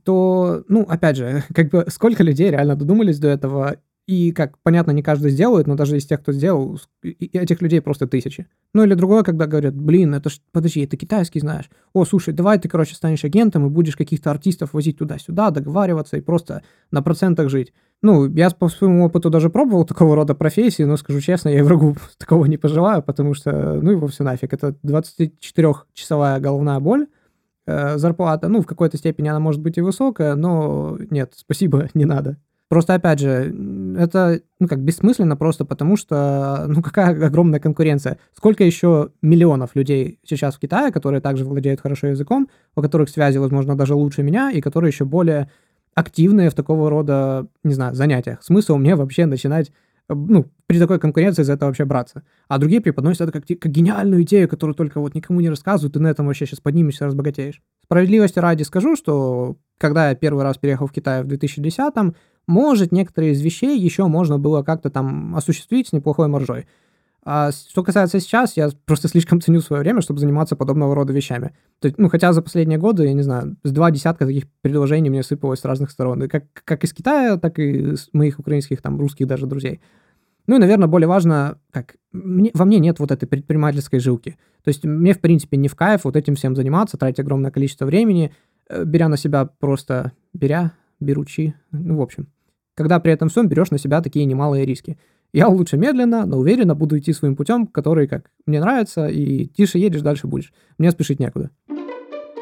то, 0.05 0.64
ну, 0.69 0.83
опять 0.83 1.17
же, 1.17 1.45
как 1.55 1.71
бы 1.71 1.87
сколько 1.89 2.23
людей 2.23 2.51
реально 2.51 2.77
додумались 2.77 3.19
до 3.19 3.29
этого, 3.29 3.77
и, 4.07 4.31
как 4.31 4.59
понятно, 4.63 4.93
не 4.93 5.03
каждый 5.03 5.33
сделает, 5.33 5.67
но 5.67 5.75
даже 5.75 5.97
из 5.97 6.07
тех, 6.07 6.21
кто 6.21 6.31
сделал, 6.31 6.79
этих 7.03 7.61
людей 7.61 7.81
просто 7.81 8.07
тысячи. 8.07 8.47
Ну 8.73 8.85
или 8.85 8.95
другое, 8.95 9.25
когда 9.25 9.47
говорят, 9.47 9.75
блин, 9.75 10.15
это 10.15 10.31
ж, 10.31 10.41
подожди, 10.53 10.85
это 10.85 10.97
китайский 10.97 11.41
знаешь. 11.41 11.69
О, 11.93 12.05
слушай, 12.05 12.33
давай 12.33 12.61
ты, 12.61 12.69
короче, 12.69 12.95
станешь 12.95 13.25
агентом 13.25 13.67
и 13.67 13.71
будешь 13.71 13.97
каких-то 13.97 14.31
артистов 14.31 14.75
возить 14.75 14.99
туда-сюда, 14.99 15.51
договариваться 15.51 16.17
и 16.17 16.21
просто 16.21 16.63
на 16.93 17.03
процентах 17.03 17.51
жить. 17.51 17.73
Ну, 18.01 18.33
я 18.33 18.51
по 18.51 18.69
своему 18.69 19.05
опыту 19.07 19.29
даже 19.29 19.51
пробовал 19.51 19.85
такого 19.85 20.15
рода 20.15 20.37
профессии, 20.37 20.85
но 20.85 20.97
скажу 20.97 21.21
честно, 21.21 21.49
я 21.49 21.65
врагу 21.65 21.97
такого 22.19 22.45
не 22.47 22.59
пожелаю, 22.59 23.03
потому 23.03 23.35
что, 23.35 23.81
ну 23.81 23.91
его 23.91 24.07
все 24.07 24.23
нафиг. 24.23 24.53
Это 24.53 24.77
24-часовая 24.85 26.39
головная 26.39 26.79
боль, 26.79 27.09
э, 27.67 27.99
зарплата, 27.99 28.49
ну, 28.49 28.63
в 28.63 28.67
какой-то 28.67 28.99
степени 28.99 29.29
она 29.29 29.41
может 29.41 29.61
быть 29.61 29.79
и 29.79 29.81
высокая, 29.81 30.37
но 30.37 30.97
нет, 31.11 31.33
спасибо, 31.35 31.89
не 31.95 32.05
надо. 32.05 32.37
Просто, 32.69 32.95
опять 32.95 33.21
же, 33.21 33.55
это, 33.97 34.41
ну, 34.59 34.67
как 34.67 34.81
бессмысленно 34.81 35.37
просто 35.37 35.64
потому, 35.64 35.97
что, 35.97 36.64
ну, 36.67 36.83
какая 36.83 37.11
огромная 37.27 37.61
конкуренция. 37.61 38.19
Сколько 38.35 38.64
еще 38.64 39.11
миллионов 39.23 39.77
людей 39.77 40.19
сейчас 40.25 40.57
в 40.57 40.59
Китае, 40.59 40.93
которые 40.93 41.21
также 41.21 41.45
владеют 41.45 41.81
хорошо 41.81 42.09
языком, 42.09 42.49
у 42.75 42.83
которых 42.83 43.09
связи, 43.09 43.39
возможно, 43.39 43.77
даже 43.77 43.95
лучше 43.95 44.23
меня, 44.23 44.51
и 44.51 44.61
которые 44.61 44.91
еще 44.91 45.05
более 45.05 45.51
активные 45.95 46.51
в 46.51 46.55
такого 46.55 46.91
рода, 46.91 47.47
не 47.62 47.73
знаю, 47.73 47.95
занятиях. 47.95 48.43
Смысл 48.43 48.77
мне 48.77 48.97
вообще 48.97 49.27
начинать 49.27 49.71
ну, 50.09 50.47
при 50.67 50.79
такой 50.79 50.99
конкуренции 50.99 51.43
за 51.43 51.55
это 51.55 51.67
вообще 51.67 51.85
браться. 51.85 52.23
А 52.49 52.59
другие 52.59 52.81
преподносят 52.81 53.23
это 53.23 53.33
как, 53.33 53.47
как 53.47 53.73
гениальную 53.73 54.23
идею, 54.23 54.49
которую 54.49 54.75
только 54.75 55.01
вот 55.01 55.14
никому 55.14 55.41
не 55.41 55.49
рассказывают, 55.49 55.95
ты 55.95 56.01
на 56.01 56.09
этом 56.09 56.27
вообще 56.27 56.47
сейчас 56.47 56.61
поднимешься, 56.61 57.07
разбогатеешь. 57.07 57.61
Справедливости 57.85 58.39
ради 58.39 58.62
скажу, 58.62 58.97
что 58.97 59.57
когда 59.79 60.11
я 60.11 60.14
первый 60.14 60.45
раз 60.45 60.59
переехал 60.59 60.87
в 60.87 60.93
Китай 60.93 61.23
в 61.23 61.27
2010-м, 61.27 62.14
может, 62.47 62.92
некоторые 62.92 63.32
из 63.32 63.40
вещей 63.40 63.78
еще 63.78 64.07
можно 64.07 64.38
было 64.38 64.62
как-то 64.62 64.90
там 64.90 65.34
осуществить 65.34 65.88
с 65.88 65.92
неплохой 65.92 66.28
маржой. 66.28 66.66
А 67.28 67.51
что 67.51 67.82
касается 67.82 68.20
сейчас, 68.20 68.57
я 68.57 68.70
просто 68.84 69.09
слишком 69.09 69.40
ценю 69.40 69.61
свое 69.61 69.82
время, 69.82 70.01
чтобы 70.01 70.20
заниматься 70.20 70.55
подобного 70.55 70.94
рода 70.94 71.12
вещами. 71.12 71.57
То 71.80 71.88
есть, 71.88 71.99
ну, 71.99 72.09
хотя 72.09 72.32
за 72.32 72.40
последние 72.40 72.78
годы, 72.78 73.05
я 73.05 73.14
не 73.14 73.22
знаю, 73.22 73.57
с 73.64 73.72
два 73.72 73.90
десятка 73.90 74.26
таких 74.26 74.44
предложений 74.62 75.11
мне 75.11 75.24
сыпалось 75.24 75.59
с 75.59 75.64
разных 75.64 75.90
сторон. 75.90 76.28
Как, 76.28 76.44
как 76.53 76.84
из 76.84 76.92
Китая, 76.92 77.36
так 77.36 77.59
и 77.59 77.97
с 77.97 78.11
моих 78.12 78.38
украинских, 78.38 78.80
там, 78.80 79.01
русских 79.01 79.26
даже 79.26 79.47
друзей. 79.47 79.80
Ну 80.47 80.55
и, 80.55 80.59
наверное, 80.61 80.86
более 80.86 81.09
важно, 81.09 81.59
как 81.72 81.97
мне, 82.12 82.53
во 82.55 82.64
мне 82.64 82.78
нет 82.78 83.01
вот 83.01 83.11
этой 83.11 83.26
предпринимательской 83.26 83.99
жилки. 83.99 84.38
То 84.62 84.68
есть 84.68 84.84
мне, 84.84 85.12
в 85.12 85.20
принципе, 85.20 85.57
не 85.57 85.66
в 85.66 85.74
кайф 85.74 86.05
вот 86.05 86.14
этим 86.14 86.36
всем 86.36 86.55
заниматься, 86.55 86.97
тратить 86.97 87.18
огромное 87.18 87.51
количество 87.51 87.86
времени, 87.86 88.32
э, 88.68 88.84
беря 88.84 89.09
на 89.09 89.16
себя 89.16 89.47
просто, 89.47 90.12
беря, 90.32 90.74
беручи, 91.01 91.55
ну, 91.72 91.97
в 91.97 92.03
общем. 92.03 92.28
Когда 92.77 93.01
при 93.01 93.12
этом 93.12 93.29
всем 93.29 93.49
берешь 93.49 93.70
на 93.70 93.79
себя 93.79 94.03
такие 94.03 94.27
немалые 94.27 94.66
риски. 94.66 94.99
Я 95.33 95.49
лучше 95.49 95.77
медленно, 95.77 96.27
но 96.27 96.37
уверенно 96.39 96.74
буду 96.74 96.99
идти 96.99 97.12
своим 97.12 97.35
путем, 97.35 97.66
который, 97.66 98.07
как 98.07 98.31
мне 98.47 98.61
нравится, 98.61 99.07
и 99.07 99.47
тише 99.47 99.79
едешь, 99.79 100.03
дальше 100.03 100.27
будешь. 100.27 100.53
Мне 100.79 100.91
спешить 100.91 101.18
некуда. 101.18 101.51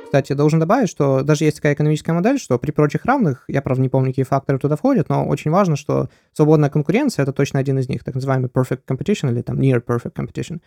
Кстати, 0.04 0.32
должен 0.32 0.60
добавить, 0.60 0.88
что 0.88 1.22
даже 1.22 1.44
есть 1.44 1.56
такая 1.56 1.74
экономическая 1.74 2.12
модель, 2.12 2.38
что 2.38 2.58
при 2.58 2.70
прочих 2.70 3.04
равных, 3.04 3.44
я, 3.48 3.62
правда, 3.62 3.82
не 3.82 3.88
помню, 3.88 4.10
какие 4.10 4.24
факторы 4.24 4.58
туда 4.58 4.76
входят, 4.76 5.08
но 5.08 5.26
очень 5.26 5.50
важно, 5.50 5.76
что 5.76 6.08
свободная 6.32 6.70
конкуренция— 6.70 7.22
это 7.24 7.32
точно 7.32 7.58
один 7.58 7.78
из 7.78 7.88
них, 7.88 8.04
так 8.04 8.14
называемый 8.14 8.48
perfect 8.48 8.82
competition 8.86 9.32
или 9.32 9.42
там 9.42 9.58
near 9.58 9.82
perfect 9.84 10.12
competition. 10.12 10.60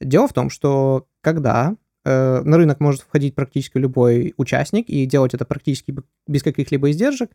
Дело 0.00 0.28
в 0.28 0.32
том, 0.32 0.48
что 0.48 1.06
когда 1.22 1.74
э, 2.04 2.42
на 2.44 2.56
рынок 2.56 2.78
может 2.78 3.00
входить 3.00 3.34
практически 3.34 3.78
любой 3.78 4.34
участник 4.36 4.88
и 4.88 5.06
делать 5.06 5.34
это 5.34 5.44
практически 5.44 5.96
без 6.28 6.42
каких-либо 6.42 6.90
издержек, 6.90 7.30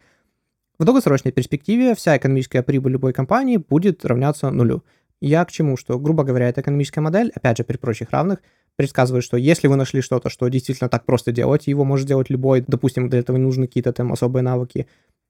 в 0.80 0.86
долгосрочной 0.86 1.34
перспективе 1.34 1.94
вся 1.94 2.18
экономическая 2.18 2.64
прибыль 2.64 2.94
любой 2.94 3.12
компании 3.12 3.58
будет 3.58 4.06
равняться 4.06 4.50
нулю. 4.50 4.84
Я 5.22 5.44
к 5.44 5.52
чему? 5.52 5.76
Что, 5.76 6.00
грубо 6.00 6.24
говоря, 6.24 6.48
эта 6.48 6.62
экономическая 6.62 7.02
модель, 7.02 7.32
опять 7.36 7.58
же, 7.58 7.66
при 7.66 7.76
прочих 7.76 8.12
равных, 8.12 8.40
предсказывает, 8.78 9.26
что 9.26 9.36
если 9.36 9.68
вы 9.68 9.76
нашли 9.76 10.00
что-то, 10.00 10.30
что 10.30 10.48
действительно 10.48 10.90
так 10.90 11.06
просто 11.06 11.34
делать, 11.34 11.68
его 11.68 11.84
может 11.84 12.08
делать 12.08 12.30
любой, 12.30 12.64
допустим, 12.66 13.10
для 13.10 13.20
этого 13.20 13.36
не 13.36 13.44
нужны 13.44 13.68
какие-то 13.68 13.92
там 13.92 14.14
особые 14.14 14.42
навыки, 14.42 14.88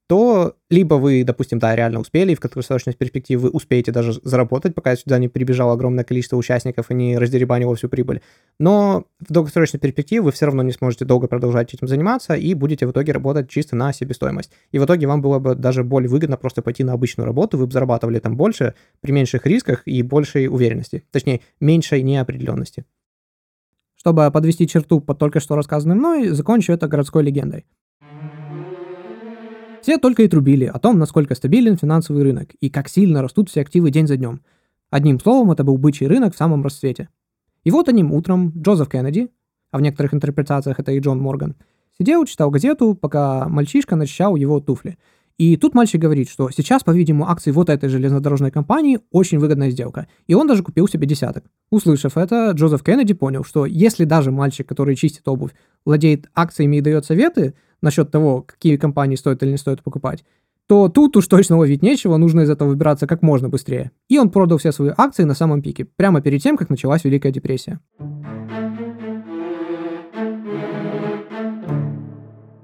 то 0.10 0.56
либо 0.72 0.96
вы, 0.96 1.24
допустим, 1.24 1.60
да, 1.60 1.76
реально 1.76 2.00
успели, 2.00 2.32
и 2.32 2.36
в 2.36 2.40
краткосрочной 2.40 2.96
перспективе 2.96 3.42
вы 3.42 3.50
успеете 3.52 3.92
даже 3.92 4.14
заработать, 4.24 4.74
пока 4.74 4.96
сюда 4.96 5.20
не 5.20 5.28
прибежало 5.28 5.74
огромное 5.74 6.04
количество 6.04 6.36
участников 6.36 6.90
и 6.90 6.96
не 6.96 7.16
раздеребанило 7.16 7.76
всю 7.76 7.90
прибыль. 7.90 8.22
Но 8.60 9.06
в 9.20 9.32
долгосрочной 9.32 9.80
перспективе 9.80 10.22
вы 10.22 10.32
все 10.32 10.48
равно 10.48 10.64
не 10.64 10.72
сможете 10.72 11.06
долго 11.06 11.28
продолжать 11.28 11.76
этим 11.76 11.88
заниматься 11.88 12.34
и 12.34 12.56
будете 12.56 12.88
в 12.88 12.92
итоге 12.92 13.12
работать 13.12 13.52
чисто 13.52 13.76
на 13.76 13.94
себестоимость. 13.94 14.50
И 14.72 14.80
в 14.80 14.86
итоге 14.86 15.06
вам 15.06 15.22
было 15.22 15.38
бы 15.38 15.54
даже 15.54 15.84
более 15.84 16.10
выгодно 16.10 16.38
просто 16.38 16.64
пойти 16.64 16.84
на 16.84 16.94
обычную 16.94 17.28
работу, 17.28 17.60
вы 17.60 17.68
бы 17.68 17.72
зарабатывали 17.72 18.18
там 18.18 18.36
больше 18.36 18.74
при 19.02 19.12
меньших 19.12 19.46
рисках 19.46 19.84
и 19.86 20.02
большей 20.02 20.48
уверенности. 20.48 21.04
Точнее, 21.12 21.42
меньшей 21.60 22.02
неопределенности. 22.02 22.84
Чтобы 23.96 24.32
подвести 24.32 24.68
черту 24.68 25.02
под 25.02 25.20
только 25.20 25.40
что 25.40 25.56
рассказанным 25.56 26.00
мной, 26.00 26.30
закончу 26.30 26.74
это 26.74 26.88
городской 26.88 27.22
легендой. 27.22 27.68
Все 29.90 29.98
только 29.98 30.22
и 30.22 30.28
трубили 30.28 30.66
о 30.66 30.78
том, 30.78 31.00
насколько 31.00 31.34
стабилен 31.34 31.76
финансовый 31.76 32.22
рынок 32.22 32.54
и 32.60 32.70
как 32.70 32.88
сильно 32.88 33.24
растут 33.24 33.50
все 33.50 33.62
активы 33.62 33.90
день 33.90 34.06
за 34.06 34.18
днем. 34.18 34.42
Одним 34.92 35.20
словом, 35.20 35.50
это 35.50 35.64
был 35.64 35.80
бычий 35.80 36.06
рынок 36.06 36.36
в 36.36 36.38
самом 36.38 36.62
расцвете. 36.64 37.10
И 37.64 37.72
вот 37.72 37.90
одним 37.90 38.12
утром 38.12 38.54
Джозеф 38.56 38.88
Кеннеди, 38.88 39.30
а 39.72 39.80
в 39.80 39.82
некоторых 39.82 40.14
интерпретациях 40.14 40.80
это 40.80 40.92
и 40.92 41.00
Джон 41.00 41.20
Морган, 41.20 41.56
сидел, 41.98 42.24
читал 42.26 42.52
газету, 42.52 42.94
пока 42.94 43.50
мальчишка 43.50 43.96
начищал 43.96 44.36
его 44.36 44.60
туфли. 44.60 45.00
И 45.40 45.58
тут 45.58 45.74
мальчик 45.74 46.00
говорит, 46.00 46.30
что 46.30 46.52
сейчас, 46.52 46.84
по-видимому, 46.84 47.28
акции 47.28 47.50
вот 47.50 47.72
этой 47.72 47.90
железнодорожной 47.90 48.52
компании 48.52 49.00
очень 49.10 49.40
выгодная 49.40 49.72
сделка. 49.72 50.06
И 50.28 50.36
он 50.36 50.46
даже 50.46 50.62
купил 50.62 50.88
себе 50.88 51.08
десяток. 51.08 51.46
Услышав 51.72 52.16
это, 52.16 52.52
Джозеф 52.52 52.84
Кеннеди 52.84 53.16
понял, 53.16 53.44
что 53.44 53.66
если 53.66 54.06
даже 54.06 54.30
мальчик, 54.30 54.70
который 54.70 54.96
чистит 54.96 55.28
обувь, 55.28 55.56
владеет 55.84 56.30
акциями 56.36 56.76
и 56.76 56.82
дает 56.82 57.06
советы, 57.06 57.56
насчет 57.82 58.12
того, 58.12 58.42
какие 58.42 58.78
компании 58.78 59.16
стоит 59.16 59.42
или 59.44 59.52
не 59.52 59.58
стоит 59.58 59.84
покупать, 59.84 60.24
то 60.68 60.88
тут 60.88 61.18
уж 61.18 61.28
точно 61.28 61.58
ловить 61.58 61.82
нечего, 61.82 62.18
нужно 62.18 62.42
из 62.42 62.50
этого 62.50 62.70
выбираться 62.70 63.08
как 63.08 63.24
можно 63.24 63.50
быстрее. 63.50 63.92
И 64.08 64.20
он 64.20 64.30
продал 64.30 64.60
все 64.60 64.72
свои 64.72 64.92
акции 64.96 65.24
на 65.24 65.34
самом 65.34 65.62
пике, 65.64 65.86
прямо 65.86 66.22
перед 66.22 66.44
тем, 66.44 66.58
как 66.58 66.70
началась 66.70 67.04
Великая 67.04 67.32
депрессия. 67.32 67.80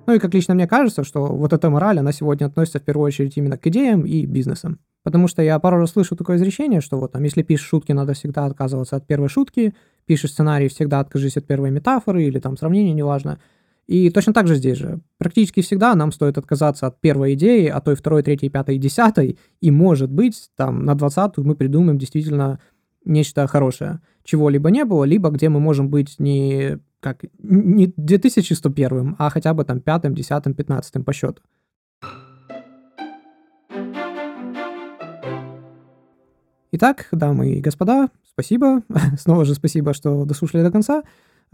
Ну 0.08 0.14
и 0.14 0.20
как 0.20 0.34
лично 0.34 0.54
мне 0.54 0.68
кажется, 0.68 1.04
что 1.04 1.26
вот 1.26 1.52
эта 1.52 1.70
мораль, 1.70 1.98
она 1.98 2.12
сегодня 2.12 2.46
относится 2.46 2.80
в 2.80 2.84
первую 2.84 3.08
очередь 3.08 3.38
именно 3.38 3.58
к 3.58 3.66
идеям 3.68 4.06
и 4.06 4.26
бизнесам. 4.26 4.80
Потому 5.04 5.28
что 5.28 5.42
я 5.42 5.58
пару 5.60 5.78
раз 5.78 5.92
слышу 5.92 6.16
такое 6.16 6.38
изречение, 6.38 6.82
что 6.82 6.98
вот 7.00 7.12
там, 7.12 7.24
если 7.24 7.42
пишешь 7.42 7.68
шутки, 7.68 7.92
надо 7.92 8.14
всегда 8.14 8.46
отказываться 8.46 8.96
от 8.96 9.08
первой 9.08 9.30
шутки, 9.30 9.74
пишешь 10.06 10.32
сценарий, 10.32 10.68
всегда 10.68 11.00
откажись 11.00 11.38
от 11.38 11.48
первой 11.48 11.72
метафоры 11.72 12.24
или 12.24 12.40
там 12.40 12.58
сравнения, 12.58 12.94
неважно. 12.94 13.40
И 13.88 14.10
точно 14.10 14.34
так 14.34 14.48
же 14.48 14.56
здесь 14.56 14.78
же. 14.78 15.00
Практически 15.20 15.62
всегда 15.62 15.94
нам 15.94 16.12
стоит 16.12 16.38
отказаться 16.38 16.88
от 16.88 17.00
первой 17.00 17.36
идеи, 17.36 17.68
а 17.68 17.80
то 17.82 17.92
и 17.92 17.96
второй, 17.96 18.24
третьей, 18.24 18.50
пятой, 18.50 18.78
десятой, 18.78 19.38
и, 19.62 19.72
может 19.72 20.12
быть, 20.12 20.50
там, 20.56 20.86
на 20.86 20.96
двадцатую 20.96 21.46
мы 21.46 21.56
придумаем 21.56 21.98
действительно 21.98 22.60
нечто 23.04 23.46
хорошее. 23.46 24.02
Чего 24.24 24.50
либо 24.50 24.72
не 24.72 24.86
было, 24.86 25.04
либо 25.04 25.30
где 25.30 25.50
мы 25.50 25.60
можем 25.60 25.90
быть 25.90 26.16
не 26.18 26.80
как 27.00 27.24
не 27.38 27.94
2101, 27.98 29.16
а 29.20 29.30
хотя 29.30 29.54
бы 29.54 29.64
там 29.64 29.80
пятым, 29.80 30.16
десятым, 30.16 30.56
пятнадцатым 30.56 31.04
по 31.04 31.14
счету. 31.14 31.44
Итак, 36.72 37.08
дамы 37.12 37.54
и 37.54 37.62
господа, 37.62 38.10
спасибо. 38.28 38.82
Снова 39.20 39.46
же 39.46 39.54
спасибо, 39.54 39.94
что 39.94 40.26
дослушали 40.26 40.64
до 40.64 40.72
конца. 40.72 41.04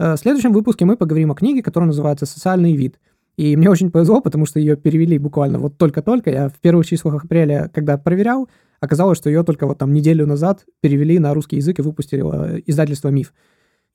Э, 0.02 0.16
в 0.16 0.18
следующем 0.18 0.52
выпуске 0.52 0.84
мы 0.84 0.96
поговорим 0.96 1.30
о 1.30 1.36
книге, 1.36 1.62
которая 1.62 1.86
называется 1.86 2.26
«Социальный 2.26 2.74
вид». 2.74 2.98
И 3.36 3.56
мне 3.56 3.70
очень 3.70 3.90
повезло, 3.90 4.20
потому 4.20 4.46
что 4.46 4.58
ее 4.58 4.76
перевели 4.76 5.16
буквально 5.16 5.60
вот 5.60 5.78
только-только. 5.78 6.30
Я 6.30 6.48
в 6.48 6.58
первых 6.58 6.86
числах 6.86 7.24
апреля, 7.24 7.70
когда 7.72 7.96
проверял, 7.96 8.48
оказалось, 8.80 9.16
что 9.16 9.30
ее 9.30 9.44
только 9.44 9.66
вот 9.66 9.78
там 9.78 9.94
неделю 9.94 10.26
назад 10.26 10.66
перевели 10.80 11.20
на 11.20 11.32
русский 11.32 11.56
язык 11.56 11.78
и 11.78 11.82
выпустили 11.82 12.22
э, 12.24 12.62
издательство 12.66 13.10
«Миф». 13.10 13.32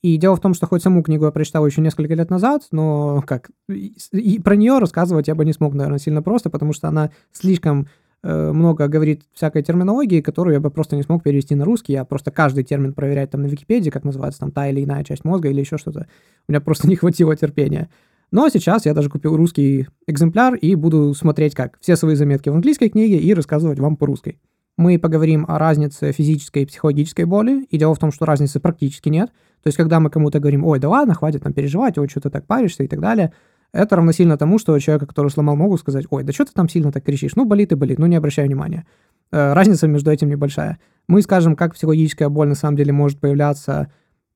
И 0.01 0.15
дело 0.17 0.37
в 0.37 0.39
том, 0.39 0.53
что 0.53 0.65
хоть 0.65 0.81
саму 0.81 1.03
книгу 1.03 1.25
я 1.25 1.31
прочитал 1.31 1.65
еще 1.65 1.81
несколько 1.81 2.13
лет 2.13 2.29
назад, 2.29 2.63
но 2.71 3.21
как 3.25 3.49
и 3.67 4.39
про 4.39 4.55
нее 4.55 4.77
рассказывать 4.77 5.27
я 5.27 5.35
бы 5.35 5.43
не 5.43 5.53
смог, 5.53 5.73
наверное, 5.73 5.99
сильно 5.99 6.21
просто, 6.21 6.49
потому 6.49 6.71
что 6.71 6.87
она 6.87 7.09
слишком 7.33 7.87
много 8.23 8.87
говорит 8.87 9.23
всякой 9.33 9.63
терминологии, 9.63 10.21
которую 10.21 10.55
я 10.55 10.59
бы 10.59 10.69
просто 10.71 10.95
не 10.95 11.03
смог 11.03 11.23
перевести 11.23 11.55
на 11.55 11.65
русский. 11.65 11.93
Я 11.93 12.03
просто 12.03 12.31
каждый 12.31 12.63
термин 12.63 12.93
проверять 12.93 13.31
там 13.31 13.41
на 13.41 13.47
Википедии, 13.47 13.89
как 13.89 14.03
называется 14.03 14.39
там 14.39 14.51
та 14.51 14.67
или 14.67 14.83
иная 14.83 15.03
часть 15.03 15.23
мозга 15.23 15.49
или 15.49 15.59
еще 15.59 15.77
что-то. 15.77 16.07
У 16.47 16.51
меня 16.51 16.61
просто 16.61 16.87
не 16.89 16.95
хватило 16.95 17.35
терпения. 17.35 17.89
Но 18.31 18.49
сейчас 18.49 18.85
я 18.85 18.93
даже 18.93 19.09
купил 19.09 19.37
русский 19.37 19.87
экземпляр 20.05 20.55
и 20.55 20.75
буду 20.75 21.13
смотреть 21.13 21.55
как 21.55 21.77
все 21.79 21.95
свои 21.95 22.15
заметки 22.15 22.49
в 22.49 22.55
английской 22.55 22.89
книге 22.89 23.17
и 23.17 23.33
рассказывать 23.33 23.79
вам 23.79 23.95
по-русски. 23.95 24.39
Мы 24.77 24.99
поговорим 24.99 25.45
о 25.47 25.57
разнице 25.57 26.11
физической 26.11 26.63
и 26.63 26.65
психологической 26.65 27.25
боли, 27.25 27.63
и 27.63 27.77
дело 27.77 27.95
в 27.95 27.99
том, 27.99 28.11
что 28.11 28.25
разницы 28.25 28.59
практически 28.59 29.09
нет. 29.09 29.29
То 29.63 29.69
есть, 29.69 29.77
когда 29.77 29.99
мы 29.99 30.11
кому-то 30.11 30.39
говорим, 30.39 30.65
ой, 30.65 30.79
да 30.79 30.87
ладно, 30.87 31.15
хватит 31.15 31.41
там 31.41 31.53
переживать, 31.53 31.97
ой, 31.97 32.07
что 32.07 32.21
ты 32.21 32.29
так 32.29 32.45
паришься 32.45 32.83
и 32.83 32.87
так 32.87 32.99
далее, 32.99 33.33
это 33.73 33.95
равносильно 33.95 34.37
тому, 34.37 34.59
что 34.59 34.77
человека, 34.79 35.05
который 35.05 35.29
сломал 35.29 35.55
ногу, 35.55 35.77
сказать, 35.77 36.05
ой, 36.09 36.23
да 36.23 36.33
что 36.33 36.45
ты 36.45 36.51
там 36.53 36.69
сильно 36.69 36.91
так 36.91 37.03
кричишь? 37.03 37.35
Ну, 37.35 37.45
болит 37.45 37.71
и 37.71 37.75
болит, 37.75 37.99
ну, 37.99 38.05
не 38.05 38.15
обращай 38.15 38.45
внимания. 38.45 38.85
Э, 39.31 39.53
разница 39.53 39.87
между 39.87 40.11
этим 40.11 40.29
небольшая. 40.29 40.79
Мы 41.07 41.21
скажем, 41.21 41.55
как 41.55 41.73
психологическая 41.73 42.29
боль 42.29 42.47
на 42.47 42.55
самом 42.55 42.77
деле 42.77 42.93
может 42.93 43.19
появляться, 43.19 43.91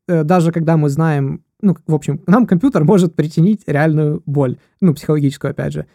э, 0.08 0.24
даже 0.24 0.52
когда 0.52 0.78
мы 0.78 0.90
знаем, 0.90 1.44
ну, 1.62 1.76
в 1.88 1.96
общем, 1.96 2.22
нам 2.28 2.46
компьютер 2.46 2.84
может 2.84 3.16
причинить 3.16 3.64
реальную 3.68 4.22
боль, 4.26 4.58
ну, 4.82 4.94
психологическую, 4.94 5.52
опять 5.52 5.74
же. 5.74 5.86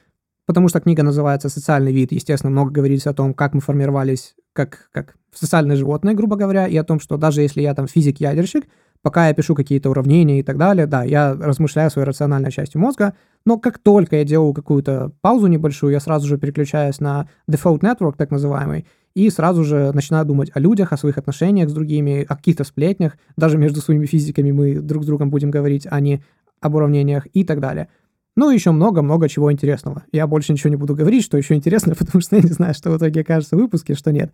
Потому 0.46 0.68
что 0.68 0.80
книга 0.80 1.02
называется 1.02 1.48
«Социальный 1.48 1.92
вид». 1.92 2.12
Естественно, 2.12 2.52
много 2.52 2.70
говорится 2.70 3.10
о 3.10 3.14
том, 3.14 3.34
как 3.34 3.52
мы 3.52 3.60
формировались 3.60 4.36
как, 4.52 4.88
как 4.92 5.16
социальные 5.34 5.76
животные, 5.76 6.14
грубо 6.14 6.36
говоря, 6.36 6.66
и 6.66 6.76
о 6.76 6.84
том, 6.84 7.00
что 7.00 7.16
даже 7.16 7.42
если 7.42 7.62
я 7.62 7.74
там 7.74 7.86
физик-ядерщик, 7.88 8.64
пока 9.02 9.28
я 9.28 9.34
пишу 9.34 9.54
какие-то 9.54 9.90
уравнения 9.90 10.40
и 10.40 10.42
так 10.42 10.56
далее, 10.56 10.86
да, 10.86 11.04
я 11.04 11.34
размышляю 11.34 11.90
своей 11.90 12.06
рациональной 12.06 12.50
частью 12.50 12.80
мозга, 12.80 13.14
но 13.44 13.58
как 13.58 13.78
только 13.78 14.16
я 14.16 14.24
делаю 14.24 14.52
какую-то 14.52 15.12
паузу 15.20 15.46
небольшую, 15.46 15.92
я 15.92 16.00
сразу 16.00 16.26
же 16.26 16.38
переключаюсь 16.38 17.00
на 17.00 17.28
default 17.50 17.80
network, 17.80 18.14
так 18.16 18.30
называемый, 18.30 18.86
и 19.14 19.30
сразу 19.30 19.64
же 19.64 19.92
начинаю 19.92 20.26
думать 20.26 20.50
о 20.52 20.60
людях, 20.60 20.92
о 20.92 20.96
своих 20.96 21.16
отношениях 21.16 21.70
с 21.70 21.72
другими, 21.72 22.26
о 22.28 22.36
каких-то 22.36 22.64
сплетнях, 22.64 23.16
даже 23.36 23.56
между 23.56 23.80
своими 23.80 24.06
физиками 24.06 24.50
мы 24.50 24.80
друг 24.80 25.04
с 25.04 25.06
другом 25.06 25.30
будем 25.30 25.50
говорить, 25.50 25.86
а 25.90 26.00
не 26.00 26.22
об 26.60 26.74
уравнениях 26.74 27.26
и 27.32 27.44
так 27.44 27.60
далее. 27.60 27.88
Ну, 28.36 28.50
еще 28.50 28.70
много-много 28.70 29.28
чего 29.30 29.50
интересного. 29.50 30.04
Я 30.12 30.26
больше 30.26 30.52
ничего 30.52 30.68
не 30.68 30.76
буду 30.76 30.94
говорить, 30.94 31.24
что 31.24 31.38
еще 31.38 31.54
интересно, 31.54 31.94
потому 31.98 32.20
что 32.20 32.36
я 32.36 32.42
не 32.42 32.50
знаю, 32.50 32.74
что 32.74 32.90
в 32.90 32.98
итоге 32.98 33.22
окажется 33.22 33.56
в 33.56 33.60
выпуске, 33.60 33.94
что 33.94 34.12
нет. 34.12 34.32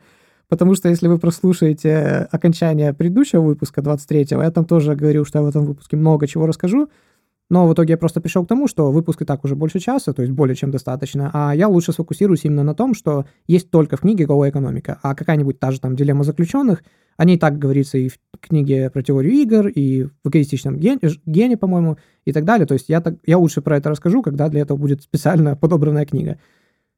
Потому 0.52 0.74
что 0.74 0.90
если 0.90 1.08
вы 1.08 1.18
прослушаете 1.18 2.28
окончание 2.30 2.92
предыдущего 2.92 3.40
выпуска, 3.40 3.80
23-го, 3.80 4.42
я 4.42 4.50
там 4.50 4.66
тоже 4.66 4.94
говорил, 4.94 5.24
что 5.24 5.38
я 5.38 5.44
в 5.44 5.48
этом 5.48 5.64
выпуске 5.64 5.96
много 5.96 6.26
чего 6.26 6.46
расскажу, 6.46 6.90
но 7.48 7.66
в 7.66 7.72
итоге 7.72 7.92
я 7.92 7.96
просто 7.96 8.20
пришел 8.20 8.44
к 8.44 8.48
тому, 8.48 8.68
что 8.68 8.92
выпуск 8.92 9.22
и 9.22 9.24
так 9.24 9.42
уже 9.46 9.56
больше 9.56 9.78
часа, 9.78 10.12
то 10.12 10.20
есть 10.20 10.34
более 10.34 10.54
чем 10.54 10.70
достаточно, 10.70 11.30
а 11.32 11.56
я 11.56 11.68
лучше 11.68 11.94
сфокусируюсь 11.94 12.44
именно 12.44 12.64
на 12.64 12.74
том, 12.74 12.92
что 12.92 13.24
есть 13.46 13.70
только 13.70 13.96
в 13.96 14.00
книге 14.00 14.26
«Голая 14.26 14.50
экономика», 14.50 14.98
а 15.02 15.14
какая-нибудь 15.14 15.58
та 15.58 15.70
же 15.70 15.80
там 15.80 15.96
«Дилемма 15.96 16.22
заключенных», 16.22 16.84
о 17.16 17.24
ней 17.24 17.38
так 17.38 17.58
говорится 17.58 17.96
и 17.96 18.10
в 18.10 18.18
книге 18.38 18.90
про 18.90 19.02
теорию 19.02 19.32
игр, 19.32 19.68
и 19.68 20.04
в 20.22 20.28
эгоистичном 20.28 20.76
гене, 20.78 20.98
гене 21.24 21.56
по-моему, 21.56 21.96
и 22.26 22.32
так 22.34 22.44
далее. 22.44 22.66
То 22.66 22.74
есть 22.74 22.90
я, 22.90 23.00
так, 23.00 23.14
я 23.24 23.38
лучше 23.38 23.62
про 23.62 23.78
это 23.78 23.88
расскажу, 23.88 24.20
когда 24.20 24.50
для 24.50 24.60
этого 24.60 24.76
будет 24.76 25.00
специально 25.02 25.56
подобранная 25.60 26.04
книга 26.04 26.38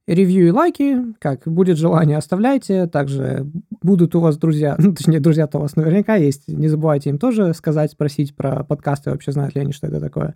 ревью 0.06 0.48
и 0.48 0.50
лайки, 0.50 0.98
как 1.18 1.42
будет 1.46 1.78
желание, 1.78 2.18
оставляйте. 2.18 2.86
Также 2.86 3.46
будут 3.82 4.14
у 4.14 4.20
вас 4.20 4.36
друзья, 4.36 4.76
ну, 4.78 4.94
точнее, 4.94 5.20
друзья-то 5.20 5.58
у 5.58 5.62
вас 5.62 5.76
наверняка 5.76 6.16
есть. 6.16 6.48
Не 6.48 6.68
забывайте 6.68 7.10
им 7.10 7.18
тоже 7.18 7.54
сказать, 7.54 7.92
спросить 7.92 8.36
про 8.36 8.64
подкасты, 8.64 9.10
вообще 9.10 9.32
знают 9.32 9.54
ли 9.54 9.62
они, 9.62 9.72
что 9.72 9.86
это 9.86 10.00
такое. 10.00 10.34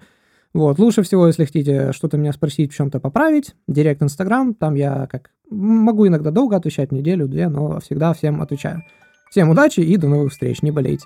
Вот, 0.54 0.78
лучше 0.78 1.02
всего, 1.02 1.26
если 1.26 1.44
хотите 1.44 1.92
что-то 1.92 2.16
меня 2.16 2.32
спросить, 2.32 2.72
в 2.72 2.76
чем-то 2.76 3.00
поправить, 3.00 3.54
директ 3.66 4.02
Инстаграм, 4.02 4.54
там 4.54 4.74
я 4.74 5.06
как 5.06 5.30
могу 5.50 6.06
иногда 6.06 6.30
долго 6.30 6.56
отвечать, 6.56 6.90
неделю, 6.90 7.28
две, 7.28 7.48
но 7.48 7.80
всегда 7.80 8.14
всем 8.14 8.40
отвечаю. 8.40 8.82
Всем 9.30 9.50
удачи 9.50 9.80
и 9.80 9.96
до 9.98 10.08
новых 10.08 10.32
встреч, 10.32 10.62
не 10.62 10.70
болейте. 10.70 11.04